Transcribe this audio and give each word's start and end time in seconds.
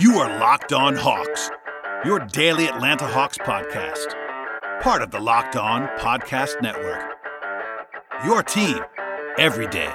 You 0.00 0.14
are 0.14 0.40
Locked 0.40 0.72
On 0.72 0.96
Hawks, 0.96 1.50
your 2.06 2.20
daily 2.20 2.68
Atlanta 2.68 3.06
Hawks 3.06 3.36
podcast, 3.36 4.14
part 4.80 5.02
of 5.02 5.10
the 5.10 5.20
Locked 5.20 5.56
On 5.56 5.88
Podcast 5.98 6.62
Network. 6.62 7.18
Your 8.24 8.42
team 8.42 8.78
every 9.36 9.66
day. 9.66 9.90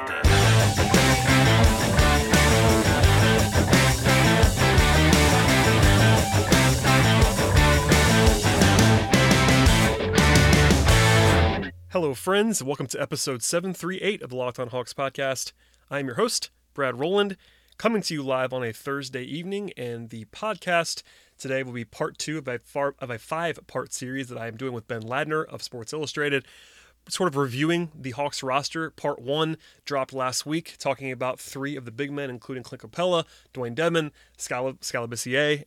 Hello, 11.90 12.14
friends. 12.14 12.64
Welcome 12.64 12.86
to 12.86 13.02
episode 13.02 13.42
738 13.42 14.22
of 14.22 14.30
the 14.30 14.36
Locked 14.36 14.60
On 14.60 14.68
Hawks 14.68 14.94
podcast. 14.94 15.54
I 15.90 15.98
am 15.98 16.06
your 16.06 16.18
host, 16.18 16.52
Brad 16.76 17.00
Rowland, 17.00 17.38
coming 17.78 18.02
to 18.04 18.14
you 18.14 18.24
live 18.24 18.54
on 18.54 18.64
a 18.64 18.72
Thursday 18.72 19.24
evening. 19.24 19.72
And 19.78 20.10
the 20.10 20.26
podcast 20.26 21.04
today 21.38 21.64
will 21.64 21.74
be 21.74 21.86
part 21.86 22.18
two 22.18 22.38
of 22.38 22.48
a, 22.48 22.60
far, 22.60 22.96
of 23.00 23.10
a 23.10 23.20
five 23.20 23.60
part 23.68 23.94
series 23.94 24.30
that 24.30 24.38
I 24.38 24.48
am 24.48 24.58
doing 24.58 24.74
with 24.74 24.88
Ben 24.88 25.04
Ladner 25.04 25.46
of 25.46 25.62
Sports 25.62 25.94
Illustrated 25.94 26.46
sort 27.10 27.28
of 27.28 27.36
reviewing 27.36 27.92
the 27.94 28.12
Hawks 28.12 28.42
roster. 28.42 28.90
Part 28.90 29.22
one 29.22 29.58
dropped 29.86 30.14
last 30.14 30.46
week, 30.46 30.76
talking 30.80 31.12
about 31.12 31.40
three 31.40 31.76
of 31.76 31.86
the 31.86 31.92
big 31.92 32.12
men, 32.12 32.30
including 32.30 32.64
Clint 32.64 32.82
Capela, 32.82 33.26
Dewayne 33.54 33.76
Dedmon, 33.76 34.12
Scala, 34.38 34.76
Scala 34.82 35.08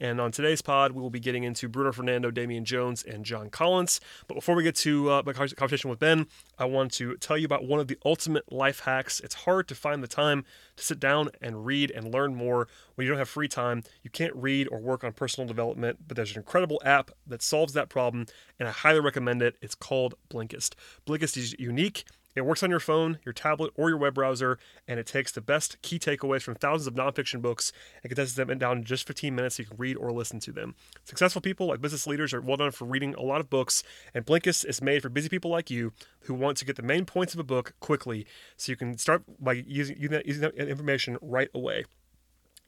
And 0.00 0.20
on 0.20 0.32
today's 0.32 0.62
pod, 0.62 0.92
we 0.92 1.00
will 1.00 1.10
be 1.10 1.20
getting 1.20 1.44
into 1.44 1.68
Bruno 1.68 1.92
Fernando, 1.92 2.30
Damian 2.30 2.64
Jones, 2.64 3.02
and 3.02 3.24
John 3.24 3.50
Collins. 3.50 4.00
But 4.26 4.34
before 4.34 4.54
we 4.54 4.62
get 4.62 4.74
to 4.76 5.10
uh, 5.10 5.22
my 5.24 5.32
conversation 5.32 5.90
with 5.90 5.98
Ben, 5.98 6.26
I 6.58 6.64
want 6.64 6.92
to 6.94 7.16
tell 7.16 7.38
you 7.38 7.46
about 7.46 7.64
one 7.64 7.80
of 7.80 7.88
the 7.88 7.98
ultimate 8.04 8.52
life 8.52 8.80
hacks. 8.80 9.20
It's 9.20 9.34
hard 9.34 9.68
to 9.68 9.74
find 9.74 10.02
the 10.02 10.08
time 10.08 10.44
to 10.76 10.84
sit 10.84 11.00
down 11.00 11.30
and 11.40 11.64
read 11.64 11.90
and 11.90 12.12
learn 12.12 12.34
more 12.34 12.68
when 12.94 13.06
you 13.06 13.10
don't 13.10 13.18
have 13.18 13.28
free 13.28 13.48
time. 13.48 13.82
You 14.02 14.10
can't 14.10 14.34
read 14.34 14.68
or 14.70 14.78
work 14.78 15.04
on 15.04 15.12
personal 15.12 15.46
development, 15.46 15.98
but 16.06 16.16
there's 16.16 16.32
an 16.32 16.38
incredible 16.38 16.80
app 16.84 17.10
that 17.26 17.42
solves 17.42 17.72
that 17.72 17.88
problem, 17.88 18.26
and 18.58 18.68
I 18.68 18.72
highly 18.72 19.00
recommend 19.00 19.42
it. 19.42 19.56
It's 19.62 19.74
called 19.74 20.14
Blinkist. 20.30 20.74
Blinkist 21.06 21.36
is 21.36 21.54
unique. 21.58 22.04
It 22.38 22.46
works 22.46 22.62
on 22.62 22.70
your 22.70 22.78
phone, 22.78 23.18
your 23.24 23.32
tablet, 23.32 23.72
or 23.74 23.88
your 23.88 23.98
web 23.98 24.14
browser, 24.14 24.58
and 24.86 25.00
it 25.00 25.06
takes 25.06 25.32
the 25.32 25.40
best 25.40 25.80
key 25.82 25.98
takeaways 25.98 26.42
from 26.42 26.54
thousands 26.54 26.86
of 26.86 26.94
nonfiction 26.94 27.42
books 27.42 27.72
and 28.02 28.10
condenses 28.10 28.36
them 28.36 28.56
down 28.58 28.78
in 28.78 28.84
just 28.84 29.08
15 29.08 29.34
minutes 29.34 29.56
so 29.56 29.62
you 29.62 29.68
can 29.68 29.76
read 29.76 29.96
or 29.96 30.12
listen 30.12 30.38
to 30.40 30.52
them. 30.52 30.76
Successful 31.04 31.40
people 31.40 31.66
like 31.66 31.80
business 31.80 32.06
leaders 32.06 32.32
are 32.32 32.40
well 32.40 32.56
known 32.56 32.70
for 32.70 32.84
reading 32.84 33.12
a 33.14 33.22
lot 33.22 33.40
of 33.40 33.50
books, 33.50 33.82
and 34.14 34.24
Blinkist 34.24 34.64
is 34.64 34.80
made 34.80 35.02
for 35.02 35.08
busy 35.08 35.28
people 35.28 35.50
like 35.50 35.68
you 35.68 35.92
who 36.20 36.34
want 36.34 36.56
to 36.58 36.64
get 36.64 36.76
the 36.76 36.82
main 36.82 37.04
points 37.04 37.34
of 37.34 37.40
a 37.40 37.44
book 37.44 37.74
quickly 37.80 38.24
so 38.56 38.70
you 38.70 38.76
can 38.76 38.96
start 38.96 39.24
by 39.40 39.52
using, 39.52 40.00
using 40.00 40.42
that 40.42 40.54
information 40.54 41.18
right 41.20 41.50
away. 41.52 41.84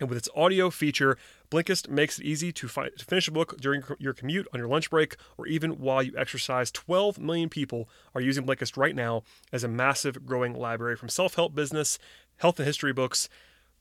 And 0.00 0.08
with 0.08 0.16
its 0.16 0.30
audio 0.34 0.70
feature, 0.70 1.18
Blinkist 1.50 1.90
makes 1.90 2.18
it 2.18 2.24
easy 2.24 2.52
to, 2.52 2.66
to 2.66 3.04
finish 3.04 3.28
a 3.28 3.32
book 3.32 3.60
during 3.60 3.82
your 3.98 4.14
commute, 4.14 4.48
on 4.52 4.58
your 4.58 4.68
lunch 4.68 4.88
break, 4.88 5.16
or 5.36 5.46
even 5.46 5.72
while 5.72 6.02
you 6.02 6.14
exercise. 6.16 6.70
12 6.70 7.18
million 7.18 7.50
people 7.50 7.88
are 8.14 8.22
using 8.22 8.46
Blinkist 8.46 8.78
right 8.78 8.96
now 8.96 9.22
as 9.52 9.62
a 9.62 9.68
massive 9.68 10.24
growing 10.24 10.54
library 10.54 10.96
from 10.96 11.10
self 11.10 11.34
help 11.34 11.54
business, 11.54 11.98
health 12.38 12.58
and 12.58 12.66
history 12.66 12.94
books. 12.94 13.28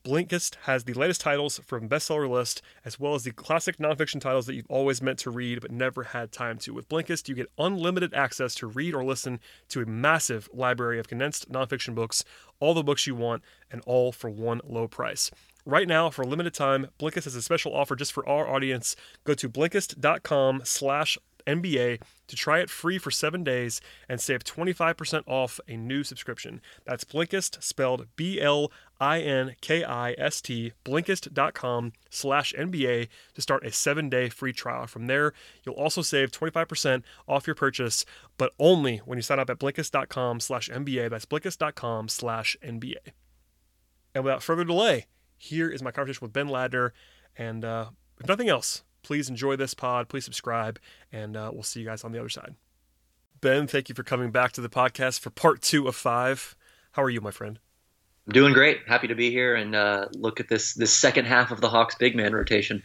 Blinkist 0.06 0.56
has 0.64 0.86
the 0.86 0.94
latest 0.94 1.20
titles 1.20 1.60
from 1.60 1.90
bestseller 1.90 2.30
list, 2.30 2.62
as 2.86 3.00
well 3.00 3.16
as 3.16 3.26
the 3.26 3.32
classic 3.32 3.78
nonfiction 3.78 4.22
titles 4.22 4.46
that 4.46 4.56
you've 4.56 4.70
always 4.70 5.02
meant 5.02 5.20
to 5.20 5.30
read 5.30 5.60
but 5.60 5.72
never 5.72 6.04
had 6.04 6.32
time 6.32 6.58
to. 6.60 6.74
With 6.74 6.88
Blinkist, 6.88 7.28
you 7.28 7.36
get 7.36 7.52
unlimited 7.58 8.14
access 8.14 8.56
to 8.56 8.68
read 8.68 8.94
or 8.94 9.04
listen 9.04 9.42
to 9.70 9.82
a 9.82 9.86
massive 9.86 10.50
library 10.54 11.00
of 11.00 11.10
condensed 11.10 11.52
nonfiction 11.52 11.96
books, 11.96 12.24
all 12.62 12.74
the 12.74 12.84
books 12.84 13.08
you 13.08 13.16
want, 13.16 13.44
and 13.70 13.82
all 13.86 14.14
for 14.14 14.30
one 14.30 14.62
low 14.66 14.88
price. 14.88 15.32
Right 15.66 15.88
now, 15.88 16.10
for 16.10 16.24
a 16.24 16.28
limited 16.28 16.54
time, 16.54 16.88
Blinkist 17.00 17.26
has 17.26 17.36
a 17.36 17.42
special 17.42 17.76
offer 17.76 17.96
just 17.96 18.14
for 18.14 18.28
our 18.28 18.48
audience. 18.48 18.96
Go 19.24 19.34
to 19.36 19.50
Blinkist.com 19.50 20.62
slash 20.64 21.18
NBA 21.46 22.02
to 22.28 22.36
try 22.36 22.60
it 22.60 22.70
free 22.70 22.98
for 22.98 23.12
seven 23.12 23.44
days 23.44 23.82
and 24.08 24.22
save 24.22 24.44
25% 24.44 25.24
off 25.28 25.60
a 25.68 25.76
new 25.76 26.04
subscription. 26.04 26.62
That's 26.86 27.04
Blinkist, 27.04 27.64
spelled 27.64 28.08
B-L-I-N-K-I-S-T, 28.16 28.74
Blinkist.com 30.86 31.94
slash 32.10 32.54
NBA 32.54 33.08
to 33.34 33.42
start 33.42 33.66
a 33.66 33.72
seven-day 33.72 34.30
free 34.30 34.54
trial. 34.54 34.86
From 34.88 35.08
there, 35.08 35.34
you'll 35.66 35.76
also 35.76 36.02
save 36.02 36.32
25% 36.32 37.04
off 37.28 37.48
your 37.48 37.56
purchase, 37.56 38.06
but 38.38 38.54
only 38.60 38.98
when 39.00 39.18
you 39.18 39.24
sign 39.24 39.40
up 39.40 39.50
at 39.50 39.60
Blinkist.com 39.60 40.40
slash 40.40 40.70
NBA. 40.70 41.10
That's 41.10 41.26
Blinkist.com 41.26 42.08
slash 42.10 42.56
NBA. 42.64 42.98
And 44.16 44.24
without 44.24 44.44
further 44.44 44.64
delay, 44.64 45.06
here 45.40 45.70
is 45.70 45.82
my 45.82 45.90
conversation 45.90 46.24
with 46.26 46.34
Ben 46.34 46.48
Ladner. 46.48 46.92
And 47.36 47.66
uh, 47.66 47.90
if 48.20 48.28
nothing 48.28 48.50
else, 48.50 48.84
please 49.02 49.30
enjoy 49.30 49.56
this 49.56 49.74
pod. 49.74 50.10
Please 50.10 50.26
subscribe, 50.26 50.80
and 51.12 51.36
uh, 51.36 51.50
we'll 51.52 51.64
see 51.64 51.80
you 51.80 51.86
guys 51.86 52.04
on 52.04 52.12
the 52.12 52.20
other 52.20 52.30
side. 52.30 52.56
Ben, 53.42 53.66
thank 53.66 53.88
you 53.88 53.96
for 53.96 54.04
coming 54.04 54.32
back 54.32 54.52
to 54.52 54.62
the 54.62 54.70
podcast 54.70 55.22
for 55.22 55.30
part 55.30 55.62
two 55.62 55.88
of 55.88 55.96
five. 55.96 56.56
How 56.92 57.04
are 57.04 57.10
you, 57.10 57.22
my 57.22 57.32
friend? 57.32 57.60
I'm 58.28 58.34
doing 58.34 58.54
great. 58.54 58.82
Happy 58.88 59.08
to 59.08 59.16
be 59.16 59.32
here 59.32 59.56
and 59.56 59.74
uh, 59.74 60.08
look 60.14 60.40
at 60.40 60.50
this 60.50 60.74
this 60.74 60.94
second 60.94 61.26
half 61.26 61.52
of 61.52 61.62
the 61.62 61.70
Hawks 61.70 61.96
big 61.96 62.16
man 62.16 62.34
rotation. 62.34 62.84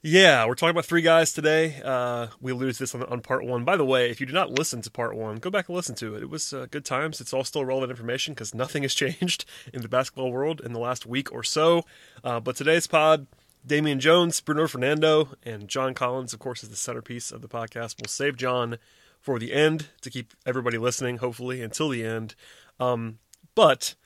Yeah, 0.00 0.46
we're 0.46 0.54
talking 0.54 0.70
about 0.70 0.86
three 0.86 1.02
guys 1.02 1.32
today. 1.32 1.80
Uh, 1.84 2.28
we 2.40 2.52
alluded 2.52 2.76
to 2.76 2.82
this 2.84 2.94
on, 2.94 3.02
on, 3.02 3.20
part 3.20 3.44
one. 3.44 3.64
By 3.64 3.76
the 3.76 3.84
way, 3.84 4.10
if 4.10 4.20
you 4.20 4.26
did 4.26 4.34
not 4.34 4.52
listen 4.52 4.80
to 4.82 4.90
part 4.92 5.16
one, 5.16 5.38
go 5.38 5.50
back 5.50 5.68
and 5.68 5.74
listen 5.74 5.96
to 5.96 6.14
it. 6.14 6.22
It 6.22 6.30
was 6.30 6.52
uh, 6.52 6.68
good 6.70 6.84
times. 6.84 7.20
It's 7.20 7.32
all 7.32 7.42
still 7.42 7.64
relevant 7.64 7.90
information 7.90 8.32
because 8.32 8.54
nothing 8.54 8.84
has 8.84 8.94
changed 8.94 9.44
in 9.74 9.82
the 9.82 9.88
basketball 9.88 10.30
world 10.30 10.60
in 10.64 10.72
the 10.72 10.78
last 10.78 11.04
week 11.04 11.32
or 11.32 11.42
so. 11.42 11.82
Uh, 12.22 12.38
but 12.38 12.54
today's 12.54 12.86
pod, 12.86 13.26
Damian 13.66 13.98
Jones, 13.98 14.40
Bruno 14.40 14.68
Fernando, 14.68 15.30
and 15.42 15.66
John 15.66 15.94
Collins, 15.94 16.32
of 16.32 16.38
course, 16.38 16.62
is 16.62 16.68
the 16.68 16.76
centerpiece 16.76 17.32
of 17.32 17.42
the 17.42 17.48
podcast. 17.48 17.96
We'll 18.00 18.06
save 18.08 18.36
John 18.36 18.78
for 19.20 19.40
the 19.40 19.52
end 19.52 19.88
to 20.02 20.10
keep 20.10 20.32
everybody 20.46 20.78
listening, 20.78 21.16
hopefully, 21.16 21.60
until 21.60 21.88
the 21.88 22.04
end. 22.04 22.36
Um, 22.78 23.18
but 23.56 23.96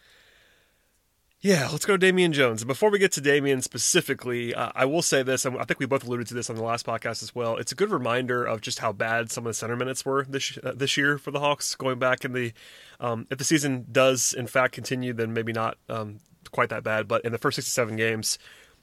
yeah, 1.43 1.69
let's 1.73 1.85
go 1.85 1.95
to 1.95 1.99
Damian 1.99 2.33
Jones. 2.33 2.63
Before 2.63 2.89
we 2.89 3.01
get 3.01 3.11
to 3.13 3.21
Damian 3.21 3.63
specifically, 3.63 4.55
uh, 4.55 4.71
I 4.77 4.85
will 4.85 5.03
say 5.03 5.25
this. 5.25 5.45
I 5.45 5.65
think 5.65 5.81
we 5.81 5.87
both 5.87 6.05
alluded 6.07 6.29
to 6.29 6.35
this 6.35 6.49
on 6.49 6.55
the 6.55 6.63
last 6.63 6.87
podcast 6.87 7.21
as 7.21 7.35
well. 7.35 7.57
It's 7.57 7.73
a 7.73 7.75
good 7.75 7.91
reminder 7.91 8.45
of 8.45 8.61
just 8.61 8.79
how 8.79 8.93
bad 8.93 9.33
some 9.33 9.45
of 9.45 9.51
the 9.51 9.55
center 9.55 9.75
minutes 9.75 10.05
were 10.05 10.25
this 10.25 10.57
uh, 10.63 10.73
this 10.73 10.97
year 10.97 11.19
for 11.19 11.33
the 11.33 11.41
Hawks. 11.41 11.75
Going 11.75 11.99
back 11.99 12.25
in 12.25 12.33
the, 12.33 12.53
um, 13.01 13.27
if 13.29 13.39
the 13.39 13.45
season 13.45 13.87
does 13.91 14.33
in 14.33 14.47
fact 14.47 14.73
continue, 14.73 15.13
then 15.13 15.35
maybe 15.35 15.53
not 15.53 15.79
um, 15.89 16.21
quite 16.53 16.69
that 16.69 16.85
bad. 16.85 17.09
But 17.09 17.25
in 17.25 17.33
the 17.33 17.39
first 17.39 17.57
67 17.57 17.97
games, 17.97 18.39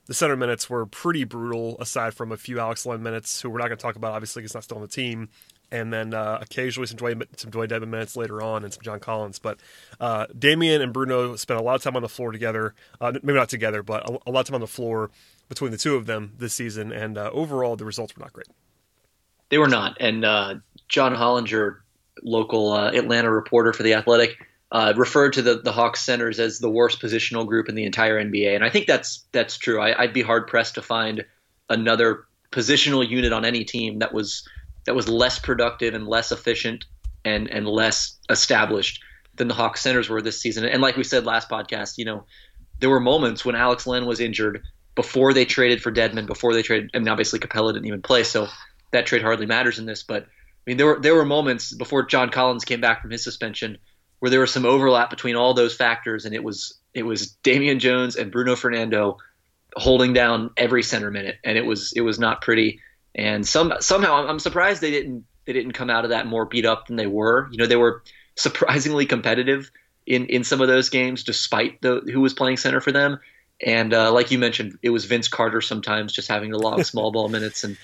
the 0.07 0.13
center 0.13 0.35
minutes 0.35 0.69
were 0.69 0.85
pretty 0.85 1.23
brutal. 1.23 1.77
Aside 1.79 2.13
from 2.13 2.33
a 2.33 2.37
few 2.37 2.59
Alex 2.59 2.85
Len 2.85 3.01
minutes, 3.01 3.41
who 3.41 3.49
we're 3.49 3.59
not 3.59 3.67
going 3.67 3.77
to 3.77 3.81
talk 3.81 3.95
about, 3.95 4.11
obviously, 4.11 4.41
because 4.41 4.53
not 4.53 4.65
still 4.65 4.77
on 4.77 4.83
the 4.83 4.89
team 4.89 5.29
and 5.71 5.93
then 5.93 6.13
uh, 6.13 6.39
occasionally 6.41 6.87
some 6.87 6.97
Dewayne, 6.97 7.23
some 7.37 7.51
Dewayne 7.51 7.67
Dedmon 7.67 7.89
minutes 7.89 8.15
later 8.15 8.41
on 8.41 8.63
and 8.63 8.73
some 8.73 8.81
John 8.81 8.99
Collins. 8.99 9.39
But 9.39 9.59
uh, 9.99 10.27
Damian 10.37 10.81
and 10.81 10.93
Bruno 10.93 11.35
spent 11.35 11.59
a 11.59 11.63
lot 11.63 11.75
of 11.75 11.83
time 11.83 11.95
on 11.95 12.01
the 12.01 12.09
floor 12.09 12.31
together. 12.31 12.73
Uh, 12.99 13.11
maybe 13.23 13.33
not 13.33 13.49
together, 13.49 13.83
but 13.83 14.09
a, 14.09 14.19
a, 14.27 14.31
lot 14.31 14.41
of 14.41 14.47
time 14.47 14.55
on 14.55 14.61
the 14.61 14.67
floor 14.67 15.11
between 15.47 15.71
the 15.71 15.77
two 15.77 15.95
of 15.95 16.05
them 16.05 16.33
this 16.37 16.53
season. 16.53 16.91
And 16.91 17.17
uh, 17.17 17.29
overall, 17.33 17.75
the 17.75 17.85
results 17.85 18.15
were 18.15 18.21
not 18.23 18.33
great. 18.33 18.47
They 19.49 19.57
were 19.57 19.67
not. 19.67 19.97
And 19.99 20.25
uh, 20.25 20.55
John 20.87 21.15
Hollinger, 21.15 21.77
local 22.23 22.71
uh, 22.71 22.91
Atlanta 22.91 23.31
reporter 23.31 23.73
for 23.73 23.83
The 23.83 23.93
Athletic, 23.93 24.37
referred 24.95 25.33
to 25.33 25.41
the, 25.41 25.55
the 25.55 25.71
Hawks 25.71 26.01
centers 26.01 26.39
as 26.39 26.59
the 26.59 26.69
worst 26.69 27.01
positional 27.01 27.47
group 27.47 27.69
in 27.69 27.75
the 27.75 27.85
entire 27.85 28.23
NBA. 28.23 28.55
And 28.55 28.63
I 28.63 28.69
think 28.69 28.85
that's 28.87 29.25
that's 29.31 29.57
true. 29.57 29.79
I, 29.79 30.03
I'd 30.03 30.13
be 30.13 30.21
hard 30.21 30.47
pressed 30.47 30.75
to 30.75 30.81
find 30.81 31.25
another 31.67 32.25
positional 32.51 33.07
unit 33.07 33.33
on 33.33 33.45
any 33.45 33.63
team 33.63 33.99
that 33.99 34.13
was– 34.13 34.47
that 34.85 34.95
was 34.95 35.07
less 35.07 35.39
productive 35.39 35.93
and 35.93 36.07
less 36.07 36.31
efficient 36.31 36.85
and 37.25 37.49
and 37.49 37.67
less 37.67 38.17
established 38.29 39.03
than 39.35 39.47
the 39.47 39.53
Hawks 39.53 39.81
centers 39.81 40.09
were 40.09 40.21
this 40.21 40.41
season. 40.41 40.65
And 40.65 40.81
like 40.81 40.97
we 40.97 41.03
said 41.03 41.25
last 41.25 41.49
podcast, 41.49 41.97
you 41.97 42.05
know, 42.05 42.25
there 42.79 42.89
were 42.89 42.99
moments 42.99 43.43
when 43.43 43.55
Alex 43.55 43.87
Len 43.87 44.05
was 44.05 44.19
injured 44.19 44.61
before 44.95 45.33
they 45.33 45.45
traded 45.45 45.81
for 45.81 45.91
Dedmon, 45.91 46.25
before 46.25 46.53
they 46.53 46.61
traded. 46.61 46.91
Mean, 46.93 47.07
obviously 47.07 47.39
Capela 47.39 47.73
didn't 47.73 47.87
even 47.87 48.01
play, 48.01 48.23
so 48.23 48.47
that 48.91 49.05
trade 49.05 49.21
hardly 49.21 49.45
matters 49.45 49.79
in 49.79 49.85
this. 49.85 50.03
But 50.03 50.23
I 50.23 50.27
mean, 50.65 50.77
there 50.77 50.87
were 50.87 50.99
there 50.99 51.15
were 51.15 51.25
moments 51.25 51.73
before 51.73 52.05
John 52.05 52.29
Collins 52.29 52.65
came 52.65 52.81
back 52.81 53.01
from 53.01 53.11
his 53.11 53.23
suspension 53.23 53.77
where 54.19 54.29
there 54.29 54.41
was 54.41 54.51
some 54.51 54.65
overlap 54.65 55.09
between 55.09 55.35
all 55.35 55.53
those 55.53 55.75
factors, 55.75 56.25
and 56.25 56.35
it 56.35 56.43
was 56.43 56.77
it 56.93 57.03
was 57.03 57.31
Damian 57.43 57.79
Jones 57.79 58.15
and 58.15 58.31
Bruno 58.31 58.55
Fernando 58.55 59.17
holding 59.75 60.13
down 60.13 60.51
every 60.57 60.83
center 60.83 61.11
minute, 61.11 61.37
and 61.43 61.57
it 61.57 61.65
was 61.65 61.93
it 61.95 62.01
was 62.01 62.19
not 62.19 62.41
pretty. 62.41 62.81
And 63.15 63.47
some 63.47 63.73
somehow 63.79 64.27
I'm 64.27 64.39
surprised 64.39 64.81
they 64.81 64.91
didn't 64.91 65.25
they 65.45 65.53
didn't 65.53 65.71
come 65.71 65.89
out 65.89 66.03
of 66.03 66.11
that 66.11 66.27
more 66.27 66.45
beat 66.45 66.65
up 66.65 66.87
than 66.87 66.95
they 66.95 67.07
were. 67.07 67.49
You 67.51 67.57
know, 67.57 67.65
they 67.65 67.75
were 67.75 68.03
surprisingly 68.35 69.05
competitive 69.05 69.71
in 70.05 70.25
in 70.27 70.43
some 70.43 70.61
of 70.61 70.67
those 70.67 70.89
games, 70.89 71.23
despite 71.23 71.81
the 71.81 72.01
who 72.11 72.21
was 72.21 72.33
playing 72.33 72.57
center 72.57 72.81
for 72.81 72.91
them. 72.91 73.19
And 73.65 73.93
uh, 73.93 74.11
like 74.11 74.31
you 74.31 74.39
mentioned, 74.39 74.77
it 74.81 74.89
was 74.89 75.05
Vince 75.05 75.27
Carter 75.27 75.61
sometimes 75.61 76.13
just 76.13 76.27
having 76.27 76.51
to 76.51 76.57
log 76.57 76.83
small 76.85 77.11
ball 77.11 77.29
minutes, 77.29 77.63
and 77.63 77.77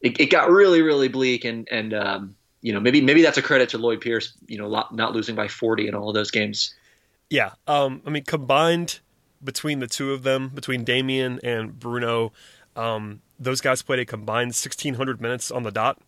it, 0.00 0.18
it, 0.20 0.26
got 0.26 0.50
really 0.50 0.80
really 0.80 1.08
bleak. 1.08 1.44
And 1.44 1.68
and 1.70 1.92
um, 1.92 2.36
you 2.62 2.72
know 2.72 2.80
maybe 2.80 3.00
maybe 3.00 3.22
that's 3.22 3.38
a 3.38 3.42
credit 3.42 3.70
to 3.70 3.78
Lloyd 3.78 4.00
Pierce, 4.00 4.32
you 4.46 4.58
know, 4.58 4.86
not 4.92 5.12
losing 5.12 5.34
by 5.34 5.48
40 5.48 5.88
in 5.88 5.94
all 5.94 6.08
of 6.08 6.14
those 6.14 6.30
games. 6.30 6.74
Yeah, 7.30 7.52
um, 7.66 8.02
I 8.06 8.10
mean 8.10 8.24
combined 8.24 9.00
between 9.42 9.78
the 9.80 9.86
two 9.86 10.12
of 10.12 10.22
them, 10.22 10.48
between 10.48 10.84
Damian 10.84 11.38
and 11.44 11.78
Bruno, 11.78 12.32
Um, 12.74 13.20
those 13.38 13.60
guys 13.60 13.82
played 13.82 14.00
a 14.00 14.04
combined 14.04 14.48
1,600 14.48 15.20
minutes 15.20 15.50
on 15.50 15.62
the 15.62 15.70
dot. 15.70 15.98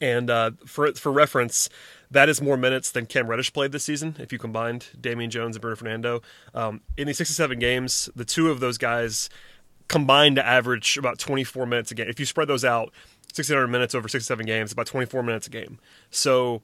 And 0.00 0.30
uh, 0.30 0.52
for 0.64 0.92
for 0.92 1.10
reference, 1.10 1.68
that 2.10 2.28
is 2.28 2.40
more 2.40 2.56
minutes 2.56 2.90
than 2.90 3.06
Cam 3.06 3.26
Reddish 3.26 3.52
played 3.52 3.72
this 3.72 3.84
season. 3.84 4.16
If 4.20 4.32
you 4.32 4.38
combined 4.38 4.86
Damian 5.00 5.30
Jones 5.30 5.56
and 5.56 5.60
Bruno 5.60 5.76
Fernando, 5.76 6.22
um, 6.54 6.82
in 6.96 7.08
these 7.08 7.18
67 7.18 7.58
games, 7.58 8.08
the 8.14 8.24
two 8.24 8.50
of 8.50 8.60
those 8.60 8.78
guys 8.78 9.28
combined 9.88 10.36
to 10.36 10.46
average 10.46 10.96
about 10.96 11.18
24 11.18 11.66
minutes 11.66 11.90
a 11.90 11.94
game. 11.94 12.08
If 12.08 12.20
you 12.20 12.26
spread 12.26 12.46
those 12.46 12.64
out, 12.64 12.92
1,600 13.34 13.66
minutes 13.66 13.94
over 13.94 14.08
67 14.08 14.46
games, 14.46 14.72
about 14.72 14.86
24 14.86 15.22
minutes 15.22 15.46
a 15.46 15.50
game. 15.50 15.78
So 16.10 16.62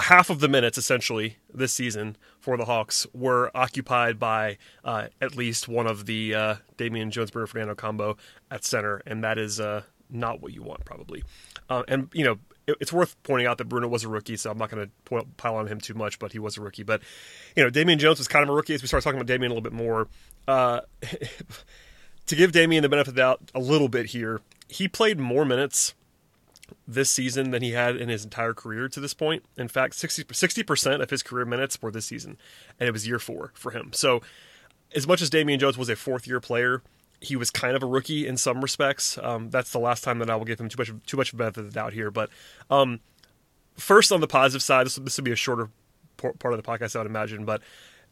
half 0.00 0.30
of 0.30 0.40
the 0.40 0.48
minutes 0.48 0.78
essentially 0.78 1.36
this 1.52 1.72
season 1.72 2.16
for 2.40 2.56
the 2.56 2.64
Hawks 2.64 3.06
were 3.12 3.50
occupied 3.54 4.18
by 4.18 4.58
uh, 4.84 5.08
at 5.20 5.36
least 5.36 5.68
one 5.68 5.86
of 5.86 6.06
the 6.06 6.34
uh, 6.34 6.54
Damian 6.76 7.10
Jones 7.10 7.30
Bruno 7.30 7.46
Fernando 7.46 7.74
combo 7.74 8.16
at 8.50 8.64
center, 8.64 9.02
and 9.06 9.22
that 9.22 9.38
is 9.38 9.60
uh, 9.60 9.82
not 10.10 10.40
what 10.40 10.52
you 10.52 10.62
want 10.62 10.84
probably. 10.84 11.22
Uh, 11.68 11.82
and 11.88 12.08
you 12.12 12.24
know 12.24 12.38
it, 12.66 12.76
it's 12.80 12.92
worth 12.92 13.20
pointing 13.22 13.46
out 13.46 13.58
that 13.58 13.66
Bruno 13.66 13.88
was 13.88 14.04
a 14.04 14.08
rookie, 14.08 14.36
so 14.36 14.50
I'm 14.50 14.58
not 14.58 14.70
going 14.70 14.90
to 15.06 15.24
pile 15.36 15.56
on 15.56 15.66
him 15.66 15.80
too 15.80 15.94
much, 15.94 16.18
but 16.18 16.32
he 16.32 16.38
was 16.38 16.56
a 16.56 16.60
rookie. 16.60 16.82
But 16.82 17.02
you 17.56 17.62
know 17.62 17.70
Damian 17.70 17.98
Jones 17.98 18.18
was 18.18 18.28
kind 18.28 18.42
of 18.42 18.48
a 18.48 18.52
rookie 18.52 18.74
as 18.74 18.82
we 18.82 18.88
start 18.88 19.02
talking 19.02 19.18
about 19.18 19.26
Damian 19.26 19.52
a 19.52 19.54
little 19.54 19.62
bit 19.62 19.72
more. 19.72 20.08
Uh, 20.48 20.80
to 22.26 22.36
give 22.36 22.52
Damian 22.52 22.82
the 22.82 22.88
benefit 22.88 23.10
of 23.10 23.14
the 23.14 23.20
doubt 23.20 23.50
a 23.54 23.60
little 23.60 23.88
bit 23.88 24.06
here, 24.06 24.40
he 24.68 24.88
played 24.88 25.18
more 25.18 25.44
minutes 25.44 25.94
this 26.86 27.10
season 27.10 27.50
than 27.50 27.62
he 27.62 27.72
had 27.72 27.96
in 27.96 28.08
his 28.08 28.24
entire 28.24 28.54
career 28.54 28.88
to 28.88 29.00
this 29.00 29.14
point. 29.14 29.44
In 29.56 29.68
fact, 29.68 29.94
60 29.94 30.62
percent 30.62 31.02
of 31.02 31.10
his 31.10 31.22
career 31.22 31.44
minutes 31.44 31.80
were 31.80 31.90
this 31.90 32.06
season, 32.06 32.36
and 32.78 32.88
it 32.88 32.92
was 32.92 33.06
year 33.06 33.18
four 33.18 33.52
for 33.54 33.70
him. 33.70 33.90
So, 33.92 34.22
as 34.94 35.06
much 35.06 35.22
as 35.22 35.30
Damian 35.30 35.58
Jones 35.60 35.78
was 35.78 35.88
a 35.88 35.96
fourth 35.96 36.26
year 36.26 36.40
player, 36.40 36.82
he 37.20 37.36
was 37.36 37.50
kind 37.50 37.76
of 37.76 37.82
a 37.82 37.86
rookie 37.86 38.26
in 38.26 38.36
some 38.36 38.60
respects. 38.60 39.18
Um, 39.18 39.50
that's 39.50 39.70
the 39.70 39.78
last 39.78 40.02
time 40.04 40.18
that 40.18 40.28
I 40.28 40.36
will 40.36 40.44
give 40.44 40.60
him 40.60 40.68
too 40.68 40.76
much 40.78 40.90
too 41.06 41.16
much 41.16 41.36
benefit 41.36 41.60
of 41.60 41.66
the 41.66 41.72
doubt 41.72 41.92
here. 41.92 42.10
But 42.10 42.30
um, 42.70 43.00
first, 43.76 44.12
on 44.12 44.20
the 44.20 44.26
positive 44.26 44.62
side, 44.62 44.86
this, 44.86 44.96
this 44.96 45.16
would 45.16 45.24
be 45.24 45.32
a 45.32 45.36
shorter 45.36 45.70
part 46.16 46.54
of 46.54 46.62
the 46.62 46.68
podcast, 46.68 46.94
I 46.96 47.00
would 47.00 47.06
imagine. 47.06 47.44
But 47.44 47.62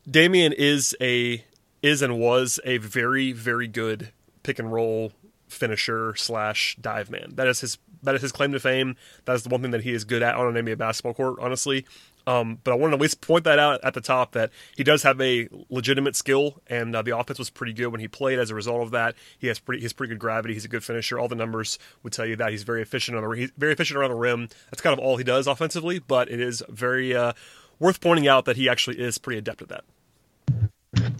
Damian 0.09 0.53
is 0.53 0.97
a 1.01 1.45
is 1.83 2.03
and 2.03 2.19
was 2.19 2.61
a 2.65 2.79
very 2.79 3.33
very 3.33 3.67
good 3.67 4.13
pick 4.43 4.59
and 4.59 4.73
roll 4.73 5.13
finisher 5.49 6.15
slash 6.17 6.77
dive 6.81 7.11
man. 7.11 7.33
That 7.35 7.49
is 7.49 7.61
his 7.61 7.79
that 8.03 8.15
is 8.15 8.23
his 8.23 8.33
claim 8.33 8.53
to 8.53 8.61
fame. 8.61 8.97
That 9.25 9.35
is 9.35 9.43
the 9.43 9.49
one 9.49 9.63
thing 9.63 9.71
that 9.73 9.83
he 9.83 9.93
is 9.93 10.05
good 10.05 10.23
at 10.23 10.35
on 10.35 10.57
an 10.57 10.65
NBA 10.65 10.79
basketball 10.79 11.15
court, 11.15 11.39
honestly. 11.41 11.87
Um, 12.27 12.59
but 12.63 12.73
I 12.73 12.75
wanted 12.75 12.93
to 12.93 12.97
at 12.97 13.03
least 13.03 13.21
point 13.21 13.45
that 13.45 13.59
out 13.59 13.81
at 13.83 13.95
the 13.95 14.01
top 14.01 14.33
that 14.33 14.51
he 14.77 14.85
does 14.85 15.03
have 15.03 15.21
a 15.21 15.49
legitimate 15.69 16.17
skill, 16.17 16.61
and 16.67 16.95
uh, 16.95 17.03
the 17.03 17.17
offense 17.17 17.39
was 17.39 17.51
pretty 17.51 17.73
good 17.73 17.89
when 17.89 18.01
he 18.01 18.09
played. 18.09 18.39
As 18.39 18.51
a 18.51 18.55
result 18.55 18.83
of 18.83 18.91
that, 18.91 19.15
he 19.39 19.47
has 19.47 19.59
pretty 19.59 19.83
he's 19.83 19.93
pretty 19.93 20.13
good 20.13 20.19
gravity. 20.19 20.55
He's 20.55 20.65
a 20.65 20.69
good 20.69 20.85
finisher. 20.85 21.19
All 21.19 21.29
the 21.29 21.35
numbers 21.35 21.79
would 22.03 22.13
tell 22.13 22.27
you 22.27 22.37
that 22.37 22.51
he's 22.51 22.63
very 22.63 22.83
efficient 22.83 23.17
on 23.17 23.29
the 23.29 23.37
he's 23.37 23.51
very 23.57 23.73
efficient 23.73 23.99
around 23.99 24.11
the 24.11 24.17
rim. 24.17 24.49
That's 24.71 24.83
kind 24.83 24.93
of 24.93 24.99
all 25.05 25.17
he 25.17 25.25
does 25.25 25.47
offensively, 25.47 25.99
but 25.99 26.31
it 26.31 26.41
is 26.41 26.63
very 26.69 27.17
uh, 27.17 27.33
worth 27.79 28.01
pointing 28.01 28.29
out 28.29 28.45
that 28.45 28.57
he 28.57 28.69
actually 28.69 29.01
is 29.01 29.19
pretty 29.19 29.39
adept 29.39 29.63
at 29.63 29.69
that. 29.69 29.85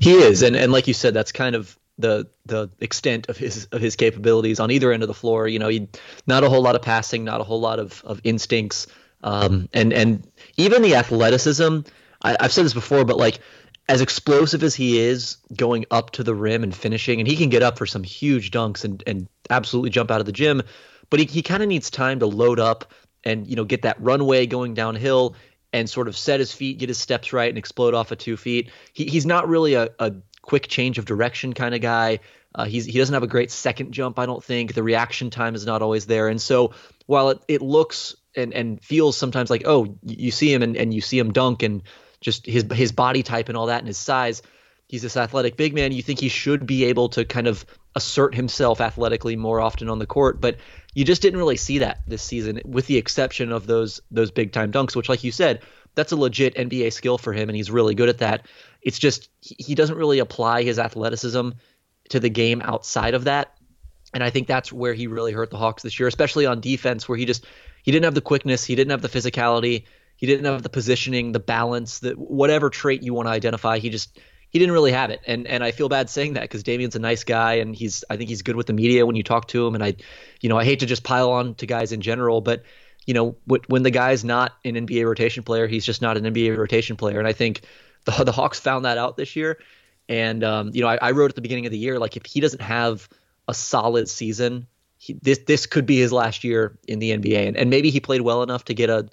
He 0.01 0.15
is, 0.15 0.43
and 0.43 0.55
and 0.55 0.71
like 0.71 0.87
you 0.87 0.95
said, 0.95 1.15
that's 1.15 1.33
kind 1.33 1.57
of 1.57 1.79
the 2.01 2.27
the 2.47 2.71
extent 2.81 3.29
of 3.29 3.37
his 3.37 3.67
of 3.73 3.81
his 3.81 3.97
capabilities 3.97 4.61
on 4.61 4.71
either 4.71 4.93
end 4.93 5.03
of 5.03 5.09
the 5.09 5.15
floor. 5.15 5.49
You 5.49 5.59
know, 5.59 5.69
he 5.69 5.89
not 6.27 6.45
a 6.45 6.49
whole 6.49 6.63
lot 6.63 6.75
of 6.75 6.83
passing, 6.83 7.25
not 7.25 7.41
a 7.41 7.45
whole 7.45 7.61
lot 7.61 7.79
of 7.79 8.03
of 8.05 8.21
instincts, 8.25 8.87
um, 9.23 9.69
and 9.73 9.93
and 9.93 10.27
even 10.57 10.83
the 10.83 10.97
athleticism. 10.97 11.81
I, 12.23 12.37
I've 12.39 12.53
said 12.53 12.65
this 12.65 12.75
before, 12.75 13.05
but 13.05 13.17
like 13.17 13.41
as 13.89 14.01
explosive 14.01 14.63
as 14.63 14.75
he 14.75 15.01
is 15.01 15.37
going 15.57 15.85
up 15.91 16.11
to 16.13 16.23
the 16.23 16.35
rim 16.35 16.63
and 16.63 16.75
finishing, 16.75 17.21
and 17.21 17.29
he 17.29 17.37
can 17.37 17.49
get 17.49 17.63
up 17.63 17.79
for 17.79 17.87
some 17.87 18.03
huge 18.03 18.51
dunks 18.51 18.85
and 18.85 19.03
and 19.07 19.29
absolutely 19.51 19.91
jump 19.91 20.11
out 20.11 20.21
of 20.21 20.27
the 20.27 20.33
gym, 20.33 20.63
but 21.11 21.21
he 21.21 21.27
he 21.27 21.43
kind 21.43 21.63
of 21.63 21.69
needs 21.69 21.91
time 21.91 22.21
to 22.21 22.27
load 22.27 22.61
up 22.61 22.93
and 23.25 23.47
you 23.47 23.57
know 23.57 23.65
get 23.65 23.83
that 23.83 24.01
runway 24.01 24.47
going 24.47 24.75
downhill 24.75 25.35
and 25.73 25.89
sort 25.89 26.09
of 26.09 26.17
set 26.17 26.41
his 26.41 26.53
feet, 26.53 26.79
get 26.79 26.89
his 26.89 26.99
steps 26.99 27.33
right, 27.33 27.49
and 27.49 27.59
explode 27.59 27.95
off 27.95 28.11
of 28.11 28.19
two 28.19 28.37
feet. 28.37 28.71
He, 28.93 29.05
he's 29.05 29.27
not 29.27 29.49
really 29.49 29.75
a, 29.75 29.91
a 29.99 30.13
quick 30.43 30.69
change 30.69 30.99
of 30.99 31.05
direction 31.05 31.53
kind 31.53 31.75
of 31.75 31.81
guy. 31.81 32.21
Uh, 32.55 32.65
he's 32.65 32.85
he 32.85 32.99
doesn't 32.99 33.15
have 33.15 33.23
a 33.23 33.29
great 33.29 33.51
second 33.51 33.93
jump, 33.93 34.19
I 34.19 34.27
don't 34.27 34.43
think. 34.43 34.75
The 34.75 34.83
reaction 34.83 35.31
time 35.31 35.55
is 35.55 35.67
not 35.67 35.83
always 35.83 36.07
there, 36.07 36.29
and 36.29 36.41
so 36.41 36.75
while 37.07 37.31
it, 37.31 37.41
it 37.47 37.63
looks 37.63 38.17
and 38.35 38.53
and 38.53 38.83
feels 38.83 39.17
sometimes 39.17 39.51
like 39.51 39.63
oh 39.67 39.97
you 40.05 40.31
see 40.31 40.53
him 40.53 40.63
and, 40.63 40.77
and 40.77 40.95
you 40.95 41.01
see 41.01 41.19
him 41.19 41.33
dunk 41.33 41.63
and 41.63 41.83
just 42.21 42.47
his 42.47 42.65
his 42.73 42.93
body 42.93 43.23
type 43.23 43.49
and 43.49 43.57
all 43.57 43.67
that 43.67 43.79
and 43.79 43.87
his 43.87 43.99
size, 43.99 44.43
he's 44.89 45.03
this 45.03 45.17
athletic 45.17 45.57
big 45.57 45.75
man. 45.75 45.93
You 45.93 46.03
think 46.03 46.21
he 46.21 46.29
should 46.29 46.67
be 46.67 46.85
able 46.87 47.09
to 47.11 47.25
kind 47.25 47.47
of 47.47 47.65
assert 47.95 48.35
himself 48.35 48.81
athletically 48.81 49.37
more 49.37 49.61
often 49.61 49.89
on 49.89 49.99
the 49.99 50.07
court, 50.07 50.41
but 50.41 50.57
you 50.95 51.05
just 51.05 51.23
didn't 51.23 51.39
really 51.39 51.57
see 51.57 51.79
that 51.79 52.01
this 52.07 52.23
season, 52.23 52.61
with 52.65 52.87
the 52.87 52.97
exception 52.97 53.53
of 53.53 53.67
those 53.67 54.01
those 54.11 54.31
big 54.31 54.53
time 54.53 54.73
dunks, 54.73 54.97
which 54.97 55.09
like 55.09 55.25
you 55.25 55.33
said, 55.33 55.61
that's 55.95 56.13
a 56.13 56.17
legit 56.17 56.55
NBA 56.55 56.93
skill 56.93 57.19
for 57.19 57.33
him, 57.33 57.49
and 57.49 57.57
he's 57.57 57.71
really 57.71 57.95
good 57.95 58.09
at 58.09 58.19
that. 58.19 58.47
It's 58.83 58.99
just 58.99 59.29
he 59.41 59.75
doesn't 59.75 59.97
really 59.97 60.19
apply 60.19 60.63
his 60.63 60.79
athleticism 60.79 61.51
to 62.11 62.21
the 62.21 62.31
game 62.31 62.63
outside 62.63 63.15
of 63.15 63.25
that. 63.25 63.57
And 64.13 64.25
I 64.25 64.31
think 64.31 64.49
that's 64.49 64.73
where 64.73 64.95
he 64.95 65.07
really 65.07 65.33
hurt 65.33 65.51
the 65.51 65.57
Hawks 65.57 65.83
this 65.83 65.99
year, 66.01 66.09
especially 66.09 66.47
on 66.47 66.61
defense, 66.61 67.09
where 67.09 67.19
he 67.19 67.25
just 67.25 67.47
he 67.83 67.93
didn't 67.93 68.05
have 68.05 68.15
the 68.15 68.21
quickness, 68.21 68.65
he 68.65 68.75
didn't 68.75 68.91
have 68.91 69.03
the 69.03 69.09
physicality, 69.09 69.85
he 70.17 70.27
didn't 70.27 70.45
have 70.45 70.63
the 70.63 70.69
positioning, 70.69 71.33
the 71.33 71.41
balance, 71.41 72.01
that 72.01 72.19
whatever 72.19 72.71
trait 72.71 73.03
you 73.03 73.15
want 73.15 73.27
to 73.27 73.33
identify, 73.33 73.79
he 73.79 73.89
just 73.89 74.19
he 74.51 74.59
didn't 74.59 74.73
really 74.73 74.93
have 74.93 75.11
it. 75.11 75.21
And 75.27 75.47
and 75.47 75.63
I 75.63 75.71
feel 75.71 75.89
bad 75.89 76.11
saying 76.11 76.35
that 76.35 76.43
because 76.43 76.63
Damian's 76.63 76.97
a 76.97 77.01
nice 77.01 77.25
guy 77.25 77.55
and 77.55 77.75
he's 77.75 78.05
I 78.11 78.17
think 78.17 78.29
he's 78.29 78.43
good 78.43 78.57
with 78.57 78.67
the 78.67 78.73
media 78.73 79.07
when 79.07 79.17
you 79.17 79.23
talk 79.23 79.49
to 79.49 79.67
him. 79.67 79.75
And 79.75 79.85
I, 79.85 79.95
you 80.41 80.49
know, 80.49 80.59
I 80.59 80.65
hate 80.65 80.81
to 80.81 80.87
just 80.87 81.05
pile 81.05 81.31
on 81.31 81.55
to 81.57 81.67
guys 81.67 81.93
in 81.93 82.01
general, 82.01 82.41
but 82.41 82.65
you 83.07 83.15
know, 83.15 83.37
when 83.67 83.83
the 83.83 83.91
guy's 83.91 84.25
not 84.25 84.53
an 84.65 84.75
NBA 84.75 85.05
rotation 85.05 85.43
player, 85.43 85.67
he's 85.67 85.85
just 85.85 86.03
not 86.03 86.17
an 86.17 86.25
NBA 86.25 86.57
rotation 86.57 86.97
player. 86.97 87.19
And 87.19 87.27
I 87.27 87.33
think 87.33 87.63
the, 88.05 88.25
the 88.25 88.33
Hawks 88.33 88.61
found 88.61 88.85
that 88.85 88.99
out 88.99 89.17
this 89.17 89.37
year. 89.37 89.59
And 90.09 90.43
um, 90.45 90.71
you 90.75 90.83
know, 90.83 90.89
I, 90.89 90.99
I, 91.01 91.11
wrote 91.13 91.31
at 91.31 91.35
the 91.37 91.41
beginning 91.41 91.67
of 91.67 91.73
the 91.73 91.79
year 91.79 91.99
like 91.99 92.17
if 92.17 92.27
he 92.27 92.41
doesn't 92.41 92.63
have 92.63 93.09
a 93.47 93.55
solid 93.55 94.09
season, 94.09 94.67
he, 94.99 95.15
this 95.15 95.39
this 95.47 95.67
could 95.67 95.87
be 95.87 95.99
his 95.99 96.13
last 96.13 96.43
year 96.43 96.77
in 96.89 96.99
the 96.99 97.13
NBA. 97.13 97.49
And, 97.49 97.57
and 97.57 97.71
maybe 97.71 97.91
he 97.91 98.01
played 98.01 98.21
well 98.21 98.43
enough 98.43 98.65
to 98.67 98.75
get 98.75 98.91
a, 98.91 99.09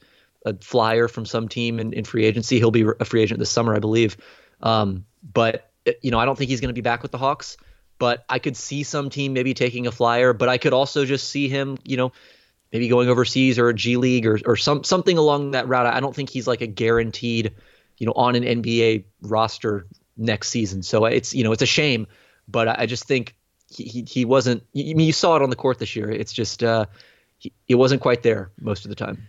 a 0.46 0.56
flyer 0.56 1.08
from 1.08 1.26
some 1.26 1.48
team 1.48 1.80
in, 1.80 1.94
in 1.94 2.04
free 2.04 2.26
agency. 2.26 2.58
He'll 2.58 2.72
be 2.72 2.86
a 3.00 3.06
free 3.06 3.22
agent 3.22 3.40
this 3.40 3.52
summer, 3.52 3.76
I 3.76 3.80
believe. 3.80 4.18
Um, 4.62 5.06
but 5.22 5.70
you 6.02 6.12
know, 6.12 6.20
I 6.20 6.26
don't 6.26 6.38
think 6.38 6.50
he's 6.50 6.62
going 6.62 6.70
to 6.70 6.74
be 6.74 6.82
back 6.82 7.04
with 7.04 7.12
the 7.12 7.18
Hawks. 7.18 7.58
But 8.00 8.26
I 8.30 8.38
could 8.38 8.56
see 8.56 8.84
some 8.84 9.10
team 9.10 9.34
maybe 9.34 9.56
taking 9.56 9.88
a 9.88 9.92
flyer. 9.92 10.34
But 10.34 10.50
I 10.50 10.58
could 10.58 10.74
also 10.74 11.06
just 11.06 11.30
see 11.30 11.48
him, 11.48 11.78
you 11.84 11.98
know, 11.98 12.12
maybe 12.72 12.88
going 12.88 13.10
overseas 13.10 13.60
or 13.60 13.70
a 13.70 13.74
G 13.74 13.98
League 13.98 14.26
or 14.26 14.40
or 14.46 14.56
some 14.56 14.84
something 14.84 15.18
along 15.18 15.52
that 15.52 15.68
route. 15.68 15.86
I 15.86 16.00
don't 16.00 16.16
think 16.16 16.30
he's 16.30 16.48
like 16.48 16.62
a 16.62 16.68
guaranteed 16.68 17.54
you 17.98 18.06
know, 18.06 18.14
on 18.16 18.36
an 18.36 18.44
NBA 18.44 19.06
roster 19.22 19.88
next 20.16 20.50
season. 20.50 20.84
So 20.84 21.06
it's 21.06 21.34
you 21.34 21.44
know 21.44 21.52
it's 21.52 21.62
a 21.62 21.68
shame, 21.68 22.08
but 22.48 22.68
I 22.68 22.86
just 22.86 23.06
think 23.06 23.36
he 23.70 23.84
he, 23.84 24.02
he 24.04 24.26
wasn't. 24.26 24.64
I 24.76 24.94
mean, 24.94 25.02
you 25.02 25.14
saw 25.14 25.36
it 25.36 25.42
on 25.42 25.50
the 25.50 25.56
court 25.56 25.80
this 25.80 25.96
year. 25.96 26.10
It's 26.10 26.34
just 26.34 26.64
uh, 26.64 26.86
he, 27.38 27.52
it 27.68 27.76
wasn't 27.76 28.02
quite 28.02 28.24
there 28.24 28.52
most 28.60 28.86
of 28.86 28.90
the 28.90 28.96
time. 28.96 29.28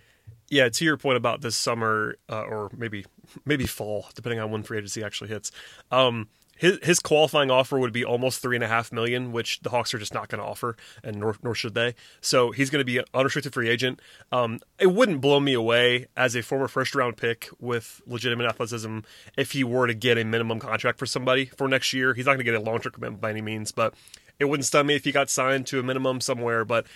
Yeah, 0.50 0.68
to 0.70 0.84
your 0.84 0.96
point 0.96 1.18
about 1.18 1.42
this 1.42 1.56
summer 1.56 2.16
uh, 2.30 2.42
or 2.42 2.70
maybe 2.76 3.04
maybe 3.44 3.66
fall, 3.66 4.06
depending 4.14 4.40
on 4.40 4.50
when 4.50 4.62
free 4.62 4.78
agency 4.78 5.02
actually 5.02 5.28
hits. 5.28 5.50
Um, 5.90 6.28
his 6.58 6.78
his 6.82 6.98
qualifying 7.00 7.50
offer 7.50 7.78
would 7.78 7.92
be 7.92 8.04
almost 8.04 8.42
three 8.42 8.56
and 8.56 8.64
a 8.64 8.68
half 8.68 8.92
million, 8.92 9.32
which 9.32 9.60
the 9.60 9.70
Hawks 9.70 9.94
are 9.94 9.98
just 9.98 10.12
not 10.12 10.28
going 10.28 10.40
to 10.40 10.46
offer, 10.46 10.76
and 11.02 11.16
nor, 11.16 11.36
nor 11.42 11.54
should 11.54 11.74
they. 11.74 11.94
So 12.20 12.50
he's 12.50 12.68
going 12.68 12.80
to 12.80 12.84
be 12.84 12.98
an 12.98 13.04
unrestricted 13.14 13.54
free 13.54 13.68
agent. 13.68 14.00
Um, 14.32 14.60
it 14.78 14.88
wouldn't 14.88 15.20
blow 15.20 15.40
me 15.40 15.54
away 15.54 16.06
as 16.16 16.34
a 16.34 16.42
former 16.42 16.68
first 16.68 16.94
round 16.94 17.16
pick 17.16 17.48
with 17.58 18.02
legitimate 18.06 18.46
athleticism 18.46 18.98
if 19.36 19.52
he 19.52 19.64
were 19.64 19.86
to 19.86 19.94
get 19.94 20.18
a 20.18 20.24
minimum 20.24 20.58
contract 20.58 20.98
for 20.98 21.06
somebody 21.06 21.46
for 21.46 21.68
next 21.68 21.92
year. 21.92 22.14
He's 22.14 22.26
not 22.26 22.32
going 22.32 22.44
to 22.44 22.44
get 22.44 22.54
a 22.54 22.60
long 22.60 22.80
term 22.80 22.92
commitment 22.92 23.20
by 23.20 23.30
any 23.30 23.42
means, 23.42 23.72
but 23.72 23.94
it 24.38 24.44
wouldn't 24.46 24.66
stun 24.66 24.86
me 24.86 24.94
if 24.94 25.04
he 25.04 25.12
got 25.12 25.30
signed 25.30 25.66
to 25.68 25.78
a 25.78 25.82
minimum 25.82 26.20
somewhere. 26.20 26.64
But 26.64 26.86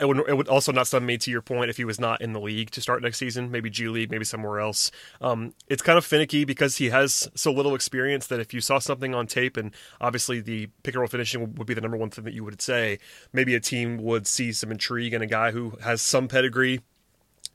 it 0.00 0.06
would, 0.06 0.18
it 0.28 0.36
would 0.36 0.48
also 0.48 0.72
not 0.72 0.86
stun 0.86 1.06
me 1.06 1.18
to 1.18 1.30
your 1.30 1.42
point 1.42 1.70
if 1.70 1.76
he 1.76 1.84
was 1.84 2.00
not 2.00 2.20
in 2.20 2.32
the 2.32 2.40
league 2.40 2.70
to 2.72 2.80
start 2.80 3.02
next 3.02 3.18
season, 3.18 3.50
maybe 3.50 3.70
G 3.70 3.88
League, 3.88 4.10
maybe 4.10 4.24
somewhere 4.24 4.60
else. 4.60 4.90
Um, 5.20 5.54
it's 5.68 5.82
kind 5.82 5.98
of 5.98 6.04
finicky 6.04 6.44
because 6.44 6.76
he 6.76 6.90
has 6.90 7.28
so 7.34 7.52
little 7.52 7.74
experience 7.74 8.26
that 8.28 8.40
if 8.40 8.52
you 8.52 8.60
saw 8.60 8.78
something 8.78 9.14
on 9.14 9.26
tape, 9.26 9.56
and 9.56 9.72
obviously 10.00 10.40
the 10.40 10.68
pick 10.82 10.94
and 10.94 11.00
roll 11.00 11.08
finishing 11.08 11.54
would 11.54 11.66
be 11.66 11.74
the 11.74 11.80
number 11.80 11.96
one 11.96 12.10
thing 12.10 12.24
that 12.24 12.34
you 12.34 12.44
would 12.44 12.60
say, 12.60 12.98
maybe 13.32 13.54
a 13.54 13.60
team 13.60 13.98
would 13.98 14.26
see 14.26 14.52
some 14.52 14.70
intrigue 14.70 15.14
in 15.14 15.22
a 15.22 15.26
guy 15.26 15.50
who 15.50 15.76
has 15.82 16.02
some 16.02 16.28
pedigree 16.28 16.80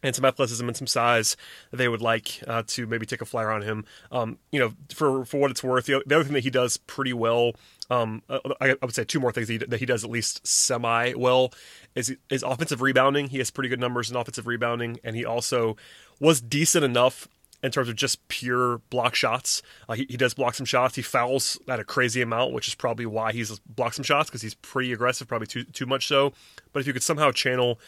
and 0.03 0.15
some 0.15 0.25
athleticism 0.25 0.67
and 0.67 0.77
some 0.77 0.87
size 0.87 1.35
they 1.71 1.87
would 1.87 2.01
like 2.01 2.41
uh, 2.47 2.63
to 2.67 2.87
maybe 2.87 3.05
take 3.05 3.21
a 3.21 3.25
flyer 3.25 3.51
on 3.51 3.61
him. 3.61 3.85
Um, 4.11 4.37
you 4.51 4.59
know, 4.59 4.73
for 4.93 5.25
for 5.25 5.39
what 5.39 5.51
it's 5.51 5.63
worth, 5.63 5.85
the, 5.85 6.03
the 6.05 6.15
other 6.15 6.23
thing 6.23 6.33
that 6.33 6.43
he 6.43 6.49
does 6.49 6.77
pretty 6.77 7.13
well, 7.13 7.53
um, 7.89 8.21
I, 8.29 8.39
I, 8.61 8.75
would 8.81 8.95
say 8.95 9.03
two 9.03 9.19
more 9.19 9.31
things 9.31 9.47
that 9.47 9.53
he, 9.53 9.57
that 9.57 9.79
he 9.79 9.85
does 9.85 10.03
at 10.03 10.09
least 10.09 10.45
semi 10.45 11.13
well 11.15 11.53
is 11.95 12.15
is 12.29 12.43
offensive 12.43 12.81
rebounding. 12.81 13.29
He 13.29 13.39
has 13.39 13.51
pretty 13.51 13.69
good 13.69 13.79
numbers 13.79 14.09
in 14.09 14.17
offensive 14.17 14.47
rebounding, 14.47 14.99
and 15.03 15.15
he 15.15 15.25
also 15.25 15.75
was 16.19 16.41
decent 16.41 16.83
enough 16.83 17.27
in 17.61 17.71
terms 17.71 17.89
of 17.89 17.95
just 17.95 18.25
pure 18.29 18.77
block 18.89 19.15
shots. 19.15 19.61
Uh, 19.87 19.93
he, 19.93 20.05
he 20.09 20.17
does 20.17 20.33
block 20.33 20.55
some 20.55 20.65
shots. 20.65 20.95
He 20.95 21.01
fouls 21.01 21.59
at 21.67 21.79
a 21.79 21.83
crazy 21.83 22.21
amount, 22.21 22.53
which 22.53 22.67
is 22.67 22.75
probably 22.75 23.05
why 23.05 23.33
he's 23.33 23.59
blocked 23.59 23.95
some 23.95 24.03
shots 24.03 24.29
because 24.29 24.41
he's 24.41 24.55
pretty 24.55 24.93
aggressive, 24.93 25.27
probably 25.27 25.47
too 25.47 25.63
too 25.65 25.85
much 25.85 26.07
so. 26.07 26.33
But 26.71 26.81
if 26.81 26.87
you 26.87 26.93
could 26.93 27.03
somehow 27.03 27.31
channel 27.31 27.79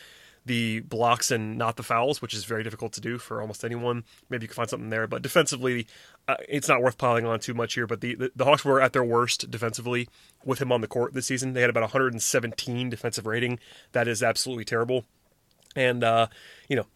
the 0.45 0.79
blocks 0.81 1.29
and 1.29 1.57
not 1.57 1.77
the 1.77 1.83
fouls, 1.83 2.21
which 2.21 2.33
is 2.33 2.45
very 2.45 2.63
difficult 2.63 2.93
to 2.93 3.01
do 3.01 3.17
for 3.17 3.41
almost 3.41 3.63
anyone. 3.63 4.03
Maybe 4.29 4.45
you 4.45 4.47
can 4.47 4.55
find 4.55 4.69
something 4.69 4.89
there, 4.89 5.07
but 5.07 5.21
defensively, 5.21 5.87
uh, 6.27 6.37
it's 6.49 6.67
not 6.67 6.81
worth 6.81 6.97
piling 6.97 7.25
on 7.25 7.39
too 7.39 7.53
much 7.53 7.75
here. 7.75 7.85
But 7.85 8.01
the, 8.01 8.15
the, 8.15 8.31
the 8.35 8.45
Hawks 8.45 8.65
were 8.65 8.81
at 8.81 8.93
their 8.93 9.03
worst 9.03 9.51
defensively 9.51 10.07
with 10.43 10.61
him 10.61 10.71
on 10.71 10.81
the 10.81 10.87
court 10.87 11.13
this 11.13 11.27
season. 11.27 11.53
They 11.53 11.61
had 11.61 11.69
about 11.69 11.83
117 11.83 12.89
defensive 12.89 13.25
rating. 13.25 13.59
That 13.91 14.07
is 14.07 14.23
absolutely 14.23 14.65
terrible. 14.65 15.05
And 15.75 16.03
uh, 16.03 16.27
you 16.67 16.75
know, 16.75 16.87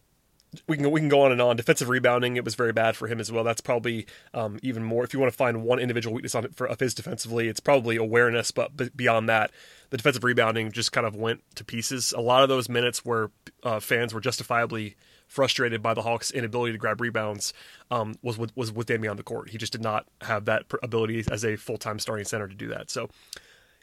we 0.67 0.77
can 0.77 0.89
we 0.91 0.99
can 0.99 1.09
go 1.09 1.21
on 1.21 1.31
and 1.31 1.41
on. 1.41 1.55
Defensive 1.55 1.89
rebounding, 1.89 2.35
it 2.35 2.45
was 2.45 2.55
very 2.55 2.73
bad 2.73 2.95
for 2.95 3.07
him 3.07 3.19
as 3.19 3.31
well. 3.31 3.43
That's 3.43 3.61
probably 3.61 4.07
um, 4.33 4.59
even 4.63 4.83
more. 4.83 5.03
If 5.03 5.13
you 5.13 5.19
want 5.19 5.31
to 5.31 5.37
find 5.37 5.63
one 5.63 5.79
individual 5.79 6.13
weakness 6.13 6.35
on 6.35 6.45
it 6.45 6.55
for, 6.55 6.67
of 6.67 6.79
his 6.79 6.93
defensively, 6.93 7.47
it's 7.47 7.59
probably 7.59 7.95
awareness. 7.95 8.51
But 8.51 8.95
beyond 8.95 9.29
that, 9.29 9.51
the 9.89 9.97
defensive 9.97 10.23
rebounding 10.23 10.71
just 10.71 10.91
kind 10.91 11.07
of 11.07 11.15
went 11.15 11.41
to 11.55 11.63
pieces. 11.63 12.13
A 12.15 12.21
lot 12.21 12.43
of 12.43 12.49
those 12.49 12.69
minutes 12.69 13.05
where 13.05 13.31
uh, 13.63 13.79
fans 13.79 14.13
were 14.13 14.21
justifiably 14.21 14.95
frustrated 15.27 15.81
by 15.81 15.93
the 15.93 16.01
Hawks' 16.01 16.31
inability 16.31 16.73
to 16.73 16.77
grab 16.77 17.01
rebounds 17.01 17.53
um, 17.91 18.15
was 18.21 18.37
with, 18.37 18.55
was 18.55 18.71
with 18.71 18.87
Damian 18.87 19.11
on 19.11 19.17
the 19.17 19.23
court. 19.23 19.49
He 19.49 19.57
just 19.57 19.71
did 19.71 19.81
not 19.81 20.07
have 20.21 20.45
that 20.45 20.63
ability 20.83 21.25
as 21.31 21.43
a 21.43 21.55
full 21.55 21.77
time 21.77 21.99
starting 21.99 22.25
center 22.25 22.47
to 22.47 22.55
do 22.55 22.67
that. 22.69 22.89
So, 22.89 23.09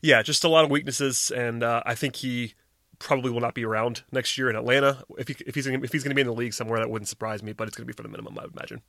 yeah, 0.02 0.22
just 0.22 0.44
a 0.44 0.48
lot 0.48 0.64
of 0.64 0.70
weaknesses, 0.70 1.30
and 1.30 1.62
uh, 1.62 1.82
I 1.86 1.94
think 1.94 2.16
he 2.16 2.54
probably 3.02 3.30
will 3.30 3.40
not 3.40 3.54
be 3.54 3.64
around 3.64 4.02
next 4.12 4.38
year 4.38 4.50
in 4.50 4.56
Atlanta. 4.56 5.04
If 5.18 5.28
he, 5.28 5.36
if 5.46 5.54
he's 5.54 5.66
gonna, 5.66 5.82
if 5.82 5.92
he's 5.92 6.02
going 6.02 6.10
to 6.10 6.14
be 6.14 6.20
in 6.20 6.26
the 6.26 6.32
league 6.32 6.54
somewhere, 6.54 6.78
that 6.78 6.90
wouldn't 6.90 7.08
surprise 7.08 7.42
me. 7.42 7.52
But 7.52 7.68
it's 7.68 7.76
going 7.76 7.86
to 7.86 7.92
be 7.92 7.96
for 7.96 8.02
the 8.02 8.08
minimum, 8.08 8.38
I 8.38 8.42
would 8.42 8.52
imagine. 8.52 8.82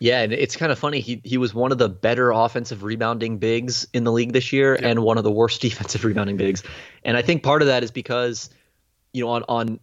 Yeah, 0.00 0.20
and 0.20 0.32
it's 0.32 0.56
kind 0.56 0.70
of 0.70 0.78
funny. 0.78 1.00
He 1.00 1.20
he 1.24 1.38
was 1.38 1.52
one 1.52 1.72
of 1.72 1.78
the 1.78 1.88
better 1.88 2.30
offensive 2.30 2.84
rebounding 2.84 3.38
bigs 3.38 3.86
in 3.92 4.04
the 4.04 4.12
league 4.12 4.32
this 4.32 4.52
year, 4.52 4.78
yeah. 4.80 4.88
and 4.88 5.02
one 5.02 5.18
of 5.18 5.24
the 5.24 5.30
worst 5.30 5.60
defensive 5.62 6.04
rebounding 6.04 6.36
bigs. 6.36 6.62
And 7.04 7.16
I 7.16 7.22
think 7.22 7.42
part 7.42 7.62
of 7.62 7.68
that 7.68 7.82
is 7.82 7.90
because, 7.90 8.50
you 9.12 9.24
know, 9.24 9.30
on 9.30 9.42
on 9.48 9.80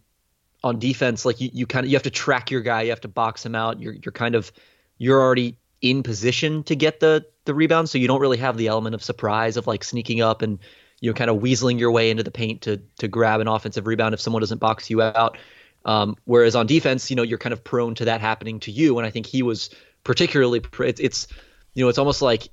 on 0.64 0.78
defense, 0.78 1.24
like 1.24 1.40
you, 1.40 1.50
you 1.52 1.66
kind 1.66 1.84
of 1.84 1.90
you 1.90 1.96
have 1.96 2.02
to 2.04 2.10
track 2.10 2.50
your 2.50 2.62
guy, 2.62 2.82
you 2.82 2.90
have 2.90 3.00
to 3.02 3.08
box 3.08 3.44
him 3.44 3.54
out. 3.54 3.80
You're 3.80 3.94
you're 3.94 4.12
kind 4.12 4.34
of 4.34 4.52
you're 4.98 5.20
already 5.20 5.58
in 5.82 6.02
position 6.02 6.62
to 6.64 6.74
get 6.74 7.00
the 7.00 7.26
the 7.44 7.52
rebound, 7.52 7.90
so 7.90 7.98
you 7.98 8.08
don't 8.08 8.20
really 8.20 8.38
have 8.38 8.56
the 8.56 8.68
element 8.68 8.94
of 8.94 9.02
surprise 9.02 9.58
of 9.58 9.66
like 9.66 9.84
sneaking 9.84 10.22
up 10.22 10.40
and 10.40 10.58
you 11.00 11.10
know, 11.10 11.14
kind 11.14 11.30
of 11.30 11.38
weaseling 11.38 11.78
your 11.78 11.90
way 11.90 12.10
into 12.10 12.22
the 12.22 12.30
paint 12.30 12.62
to 12.62 12.80
to 12.98 13.08
grab 13.08 13.40
an 13.40 13.48
offensive 13.48 13.86
rebound 13.86 14.14
if 14.14 14.20
someone 14.20 14.40
doesn't 14.40 14.58
box 14.58 14.90
you 14.90 15.02
out. 15.02 15.38
Um, 15.84 16.16
whereas 16.24 16.56
on 16.56 16.66
defense, 16.66 17.10
you 17.10 17.16
know, 17.16 17.22
you're 17.22 17.38
kind 17.38 17.52
of 17.52 17.62
prone 17.62 17.94
to 17.96 18.06
that 18.06 18.20
happening 18.20 18.60
to 18.60 18.72
you. 18.72 18.98
And 18.98 19.06
I 19.06 19.10
think 19.10 19.24
he 19.24 19.42
was 19.42 19.70
particularly 20.02 20.60
it's, 20.80 21.00
it's 21.00 21.28
you 21.74 21.84
know, 21.84 21.88
it's 21.88 21.98
almost 21.98 22.22
like 22.22 22.48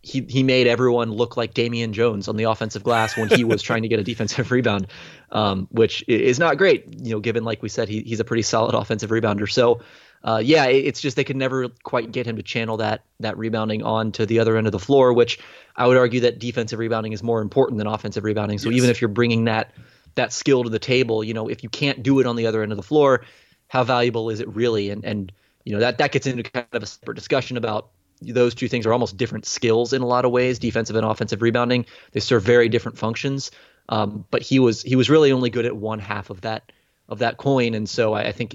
he 0.00 0.22
he 0.22 0.42
made 0.42 0.66
everyone 0.66 1.10
look 1.10 1.36
like 1.36 1.54
Damian 1.54 1.92
Jones 1.92 2.28
on 2.28 2.36
the 2.36 2.44
offensive 2.44 2.82
glass 2.82 3.16
when 3.16 3.28
he 3.28 3.44
was 3.44 3.62
trying 3.62 3.82
to 3.82 3.88
get 3.88 3.98
a 3.98 4.04
defensive 4.12 4.50
rebound, 4.50 4.86
um, 5.32 5.68
which 5.70 6.02
is 6.08 6.38
not 6.38 6.56
great. 6.56 6.86
You 6.98 7.12
know, 7.12 7.20
given 7.20 7.44
like 7.44 7.62
we 7.62 7.68
said, 7.68 7.88
he, 7.88 8.02
he's 8.02 8.20
a 8.20 8.24
pretty 8.24 8.42
solid 8.42 8.74
offensive 8.74 9.10
rebounder. 9.10 9.50
So 9.50 9.80
uh, 10.24 10.40
yeah, 10.44 10.66
it's 10.66 11.00
just 11.00 11.16
they 11.16 11.24
could 11.24 11.36
never 11.36 11.68
quite 11.84 12.10
get 12.10 12.26
him 12.26 12.36
to 12.36 12.42
channel 12.42 12.76
that 12.78 13.02
that 13.20 13.38
rebounding 13.38 13.82
on 13.82 14.12
to 14.12 14.26
the 14.26 14.40
other 14.40 14.56
end 14.56 14.66
of 14.66 14.72
the 14.72 14.78
floor, 14.78 15.12
which 15.12 15.38
I 15.76 15.86
would 15.86 15.96
argue 15.96 16.20
that 16.20 16.38
defensive 16.38 16.78
rebounding 16.78 17.12
is 17.12 17.22
more 17.22 17.40
important 17.40 17.78
than 17.78 17.86
offensive 17.86 18.24
rebounding. 18.24 18.58
So 18.58 18.68
yes. 18.70 18.78
even 18.78 18.90
if 18.90 19.00
you're 19.00 19.08
bringing 19.08 19.44
that 19.44 19.72
that 20.16 20.32
skill 20.32 20.64
to 20.64 20.70
the 20.70 20.80
table, 20.80 21.22
you 21.22 21.34
know, 21.34 21.48
if 21.48 21.62
you 21.62 21.68
can't 21.68 22.02
do 22.02 22.18
it 22.20 22.26
on 22.26 22.36
the 22.36 22.46
other 22.46 22.62
end 22.62 22.72
of 22.72 22.76
the 22.76 22.82
floor, 22.82 23.24
how 23.68 23.84
valuable 23.84 24.30
is 24.30 24.40
it 24.40 24.48
really? 24.48 24.90
And 24.90 25.04
and 25.04 25.32
you 25.64 25.72
know 25.72 25.80
that 25.80 25.98
that 25.98 26.12
gets 26.12 26.26
into 26.26 26.42
kind 26.42 26.66
of 26.72 26.82
a 26.82 26.86
separate 26.86 27.14
discussion 27.14 27.56
about 27.56 27.90
those 28.20 28.54
two 28.54 28.66
things 28.66 28.84
are 28.84 28.92
almost 28.92 29.16
different 29.16 29.46
skills 29.46 29.92
in 29.92 30.02
a 30.02 30.06
lot 30.06 30.24
of 30.24 30.32
ways, 30.32 30.58
defensive 30.58 30.96
and 30.96 31.06
offensive 31.06 31.40
rebounding. 31.40 31.86
They 32.10 32.20
serve 32.20 32.42
very 32.42 32.68
different 32.68 32.98
functions. 32.98 33.52
Um, 33.88 34.24
but 34.30 34.42
he 34.42 34.58
was 34.58 34.82
he 34.82 34.96
was 34.96 35.08
really 35.08 35.32
only 35.32 35.50
good 35.50 35.64
at 35.64 35.76
one 35.76 35.98
half 35.98 36.30
of 36.30 36.42
that 36.42 36.72
of 37.08 37.20
that 37.20 37.38
coin, 37.38 37.74
and 37.74 37.88
so 37.88 38.12
I, 38.12 38.28
I 38.28 38.32
think 38.32 38.54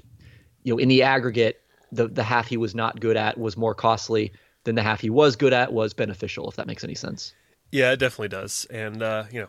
you 0.64 0.74
know, 0.74 0.78
in 0.78 0.88
the 0.88 1.02
aggregate, 1.02 1.62
the 1.92 2.08
the 2.08 2.24
half 2.24 2.48
he 2.48 2.56
was 2.56 2.74
not 2.74 2.98
good 3.00 3.16
at 3.16 3.38
was 3.38 3.56
more 3.56 3.74
costly 3.74 4.32
than 4.64 4.74
the 4.74 4.82
half 4.82 5.00
he 5.00 5.10
was 5.10 5.36
good 5.36 5.52
at 5.52 5.72
was 5.72 5.94
beneficial. 5.94 6.48
If 6.48 6.56
that 6.56 6.66
makes 6.66 6.82
any 6.82 6.94
sense. 6.94 7.34
Yeah, 7.70 7.92
it 7.92 7.98
definitely 7.98 8.28
does. 8.28 8.66
And 8.70 9.02
uh, 9.02 9.24
you 9.30 9.40
know, 9.42 9.48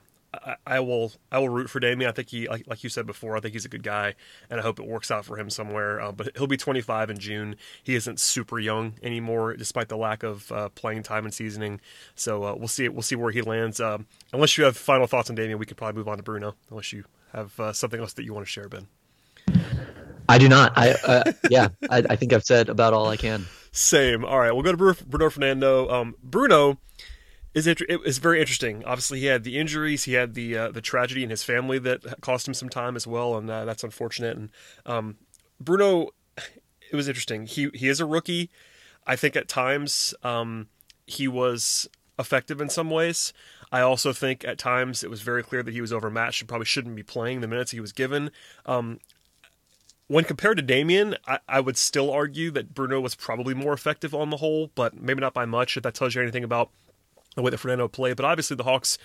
I, 0.65 0.79
will 0.79 1.12
I 1.31 1.39
will 1.39 1.50
root 1.50 1.69
for 1.69 1.79
Damian. 1.79 2.10
I 2.10 2.13
think 2.13 2.29
he 2.29 2.48
like, 2.48 2.67
like 2.67 2.84
you 2.84 2.89
said 2.89 3.05
before. 3.05 3.38
I 3.38 3.39
think 3.39 3.53
he's 3.53 3.65
a 3.65 3.69
good 3.69 3.84
guy, 3.84 4.15
and 4.50 4.60
I 4.60 4.63
hope 4.63 4.79
it 4.79 4.88
works 4.88 5.12
out 5.12 5.25
for 5.25 5.38
him 5.38 5.50
somewhere. 5.50 6.01
Uh, 6.01 6.12
but 6.12 6.36
he'll 6.36 6.48
be 6.48 6.57
25 6.57 7.10
in 7.10 7.17
June. 7.17 7.55
He 7.84 7.95
isn't 7.95 8.19
super 8.19 8.60
young 8.60 8.93
anymore, 9.03 9.55
despite 9.55 9.89
the 9.89 9.98
lack 9.98 10.24
of 10.24 10.51
uh, 10.51 10.69
playing 10.69 11.03
time 11.03 11.25
and 11.25 11.34
seasoning. 11.34 11.81
So 12.15 12.43
uh, 12.43 12.55
we'll 12.55 12.67
see. 12.67 12.89
We'll 12.89 13.01
see 13.01 13.15
where 13.15 13.31
he 13.31 13.41
lands. 13.41 13.79
Um, 13.79 14.07
unless 14.34 14.57
you 14.57 14.63
have 14.63 14.77
final 14.77 15.07
thoughts 15.07 15.29
on 15.29 15.36
Damian, 15.36 15.60
we 15.60 15.65
could 15.65 15.77
probably 15.77 15.98
move 15.98 16.07
on 16.07 16.17
to 16.17 16.24
Bruno. 16.24 16.55
Unless 16.69 16.93
you 16.93 17.05
have 17.34 17.60
uh, 17.60 17.74
something 17.74 18.00
else 18.00 18.13
that 18.13 18.24
you 18.24 18.34
want 18.34 18.45
to 18.45 18.51
share, 18.51 18.69
Ben. 18.69 18.88
I 20.27 20.38
do 20.38 20.50
not. 20.50 20.74
I 20.75 20.91
uh, 20.91 21.32
yeah. 21.50 21.70
I, 21.89 22.03
I, 22.10 22.15
think 22.15 22.34
I've 22.34 22.44
said 22.44 22.70
about 22.70 22.94
all 22.94 23.08
I 23.08 23.17
can. 23.17 23.46
Same. 23.72 24.25
All 24.25 24.39
right. 24.39 24.51
We'll 24.51 24.63
go 24.63 24.75
to 24.75 25.03
Bruno 25.05 25.29
Fernando. 25.29 25.89
Um, 25.89 26.15
Bruno 26.24 26.79
is 27.53 27.67
it 27.67 27.82
is 27.89 28.17
very 28.17 28.39
interesting. 28.39 28.84
Obviously, 28.86 29.22
he 29.22 29.27
had 29.27 29.44
the 29.44 29.58
injuries. 29.58 30.03
He 30.03 30.13
had 30.13 30.34
the 30.34 30.58
uh, 30.58 30.72
the 30.72 30.82
tragedy 30.82 31.24
in 31.24 31.29
his 31.29 31.44
family 31.44 31.79
that 31.79 32.22
cost 32.22 32.48
him 32.48 32.53
some 32.53 32.70
time 32.70 32.96
as 32.96 33.08
well, 33.08 33.38
and 33.38 33.50
uh, 33.50 33.65
that's 33.65 33.84
unfortunate. 33.84 34.38
And 34.38 34.50
um, 34.86 35.15
Bruno, 35.60 36.10
it 36.91 36.96
was 36.96 37.08
interesting. 37.08 37.46
He 37.46 37.70
he 37.74 37.88
is 37.88 38.00
a 38.00 38.05
rookie. 38.05 38.51
I 39.08 39.15
think 39.15 39.36
at 39.36 39.48
times 39.48 40.13
um, 40.24 40.67
he 41.08 41.27
was 41.27 41.88
effective 42.20 42.60
in 42.60 42.70
some 42.70 42.89
ways. 42.89 43.34
I 43.72 43.82
also 43.82 44.13
think 44.13 44.46
at 44.46 44.58
times 44.58 45.03
it 45.03 45.10
was 45.10 45.22
very 45.22 45.44
clear 45.44 45.63
that 45.63 45.74
he 45.74 45.82
was 45.82 45.94
overmatched 45.94 46.41
and 46.41 46.50
probably 46.50 46.65
shouldn't 46.65 46.96
be 46.96 47.03
playing 47.03 47.41
the 47.41 47.48
minutes 47.48 47.72
he 47.72 47.79
was 47.79 47.91
given. 47.91 48.32
Um, 48.65 49.00
when 50.07 50.24
compared 50.24 50.57
to 50.57 50.63
Damian, 50.63 51.15
I, 51.25 51.39
I, 51.47 51.59
would 51.59 51.77
still 51.77 52.12
argue 52.12 52.51
that 52.51 52.74
Bruno 52.74 53.00
was 53.00 53.15
probably 53.15 53.53
more 53.53 53.74
effective 53.74 54.13
on 54.13 54.29
the 54.29 54.38
whole, 54.38 54.71
but 54.75 55.00
maybe 55.01 55.21
not 55.21 55.33
by 55.33 55.45
much 55.45 55.77
if 55.77 55.83
that 55.83 55.95
tells 55.95 56.13
you 56.13 56.21
anything 56.21 56.43
about 56.43 56.69
the 57.35 57.41
way 57.41 57.50
that 57.50 57.57
Fernando 57.57 57.88
played. 57.88 58.15
But 58.15 58.25
obviously, 58.25 58.55
the 58.55 58.63
Hawks 58.63 58.97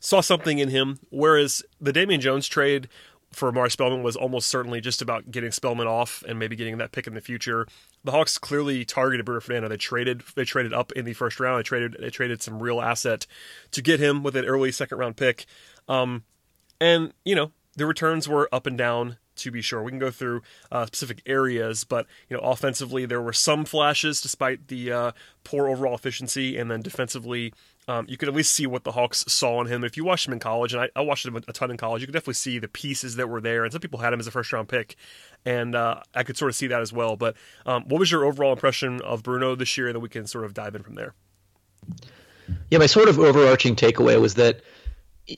saw 0.00 0.20
something 0.20 0.58
in 0.58 0.70
him, 0.70 0.98
whereas 1.10 1.62
the 1.80 1.92
Damian 1.92 2.20
Jones 2.20 2.48
trade 2.48 2.88
for 3.32 3.48
Omari 3.48 3.70
Spellman 3.70 4.02
was 4.02 4.16
almost 4.16 4.48
certainly 4.48 4.80
just 4.80 5.02
about 5.02 5.30
getting 5.30 5.50
Spellman 5.50 5.86
off 5.86 6.22
and 6.26 6.38
maybe 6.38 6.56
getting 6.56 6.78
that 6.78 6.92
pick 6.92 7.06
in 7.06 7.14
the 7.14 7.20
future. 7.20 7.66
The 8.04 8.12
Hawks 8.12 8.38
clearly 8.38 8.84
targeted 8.84 9.26
Bruno 9.26 9.40
Fernando. 9.40 9.68
They 9.68 9.76
traded 9.76 10.22
they 10.34 10.44
traded 10.44 10.72
up 10.72 10.92
in 10.92 11.04
the 11.04 11.12
first 11.12 11.38
round. 11.38 11.58
They 11.58 11.64
traded 11.64 11.96
they 12.00 12.10
traded 12.10 12.40
some 12.40 12.62
real 12.62 12.80
asset 12.80 13.26
to 13.72 13.82
get 13.82 14.00
him 14.00 14.22
with 14.22 14.36
an 14.36 14.46
early 14.46 14.72
second 14.72 14.98
round 14.98 15.16
pick. 15.16 15.44
Um, 15.88 16.24
and 16.80 17.12
you 17.24 17.34
know 17.34 17.52
the 17.76 17.84
returns 17.84 18.28
were 18.28 18.48
up 18.52 18.66
and 18.66 18.78
down 18.78 19.18
to 19.36 19.50
be 19.50 19.62
sure. 19.62 19.82
We 19.82 19.90
can 19.90 19.98
go 19.98 20.10
through 20.10 20.42
uh, 20.70 20.86
specific 20.86 21.22
areas, 21.26 21.84
but 21.84 22.06
you 22.28 22.36
know, 22.36 22.42
offensively 22.42 23.06
there 23.06 23.22
were 23.22 23.32
some 23.32 23.64
flashes 23.64 24.20
despite 24.20 24.68
the 24.68 24.92
uh, 24.92 25.12
poor 25.44 25.68
overall 25.68 25.94
efficiency, 25.94 26.56
and 26.56 26.70
then 26.70 26.82
defensively. 26.82 27.52
Um, 27.88 28.04
you 28.08 28.16
could 28.16 28.28
at 28.28 28.34
least 28.34 28.52
see 28.52 28.66
what 28.66 28.82
the 28.82 28.90
Hawks 28.90 29.24
saw 29.28 29.60
in 29.60 29.68
him. 29.68 29.84
If 29.84 29.96
you 29.96 30.04
watched 30.04 30.26
him 30.26 30.32
in 30.32 30.40
college, 30.40 30.74
and 30.74 30.82
I, 30.82 30.88
I, 30.96 31.02
watched 31.02 31.24
him 31.24 31.36
a 31.36 31.40
ton 31.40 31.70
in 31.70 31.76
college, 31.76 32.02
you 32.02 32.08
could 32.08 32.14
definitely 32.14 32.34
see 32.34 32.58
the 32.58 32.66
pieces 32.66 33.14
that 33.14 33.28
were 33.28 33.40
there. 33.40 33.62
And 33.62 33.72
some 33.72 33.80
people 33.80 34.00
had 34.00 34.12
him 34.12 34.18
as 34.18 34.26
a 34.26 34.32
first 34.32 34.52
round 34.52 34.68
pick, 34.68 34.96
and 35.44 35.76
uh, 35.76 36.00
I 36.12 36.24
could 36.24 36.36
sort 36.36 36.48
of 36.48 36.56
see 36.56 36.66
that 36.66 36.80
as 36.80 36.92
well. 36.92 37.16
But 37.16 37.36
um, 37.64 37.84
what 37.86 38.00
was 38.00 38.10
your 38.10 38.24
overall 38.24 38.52
impression 38.52 39.00
of 39.02 39.22
Bruno 39.22 39.54
this 39.54 39.78
year? 39.78 39.92
Then 39.92 40.02
we 40.02 40.08
can 40.08 40.26
sort 40.26 40.44
of 40.44 40.52
dive 40.52 40.74
in 40.74 40.82
from 40.82 40.96
there. 40.96 41.14
Yeah, 42.70 42.78
my 42.78 42.86
sort 42.86 43.08
of 43.08 43.20
overarching 43.20 43.76
takeaway 43.76 44.20
was 44.20 44.34
that 44.34 44.62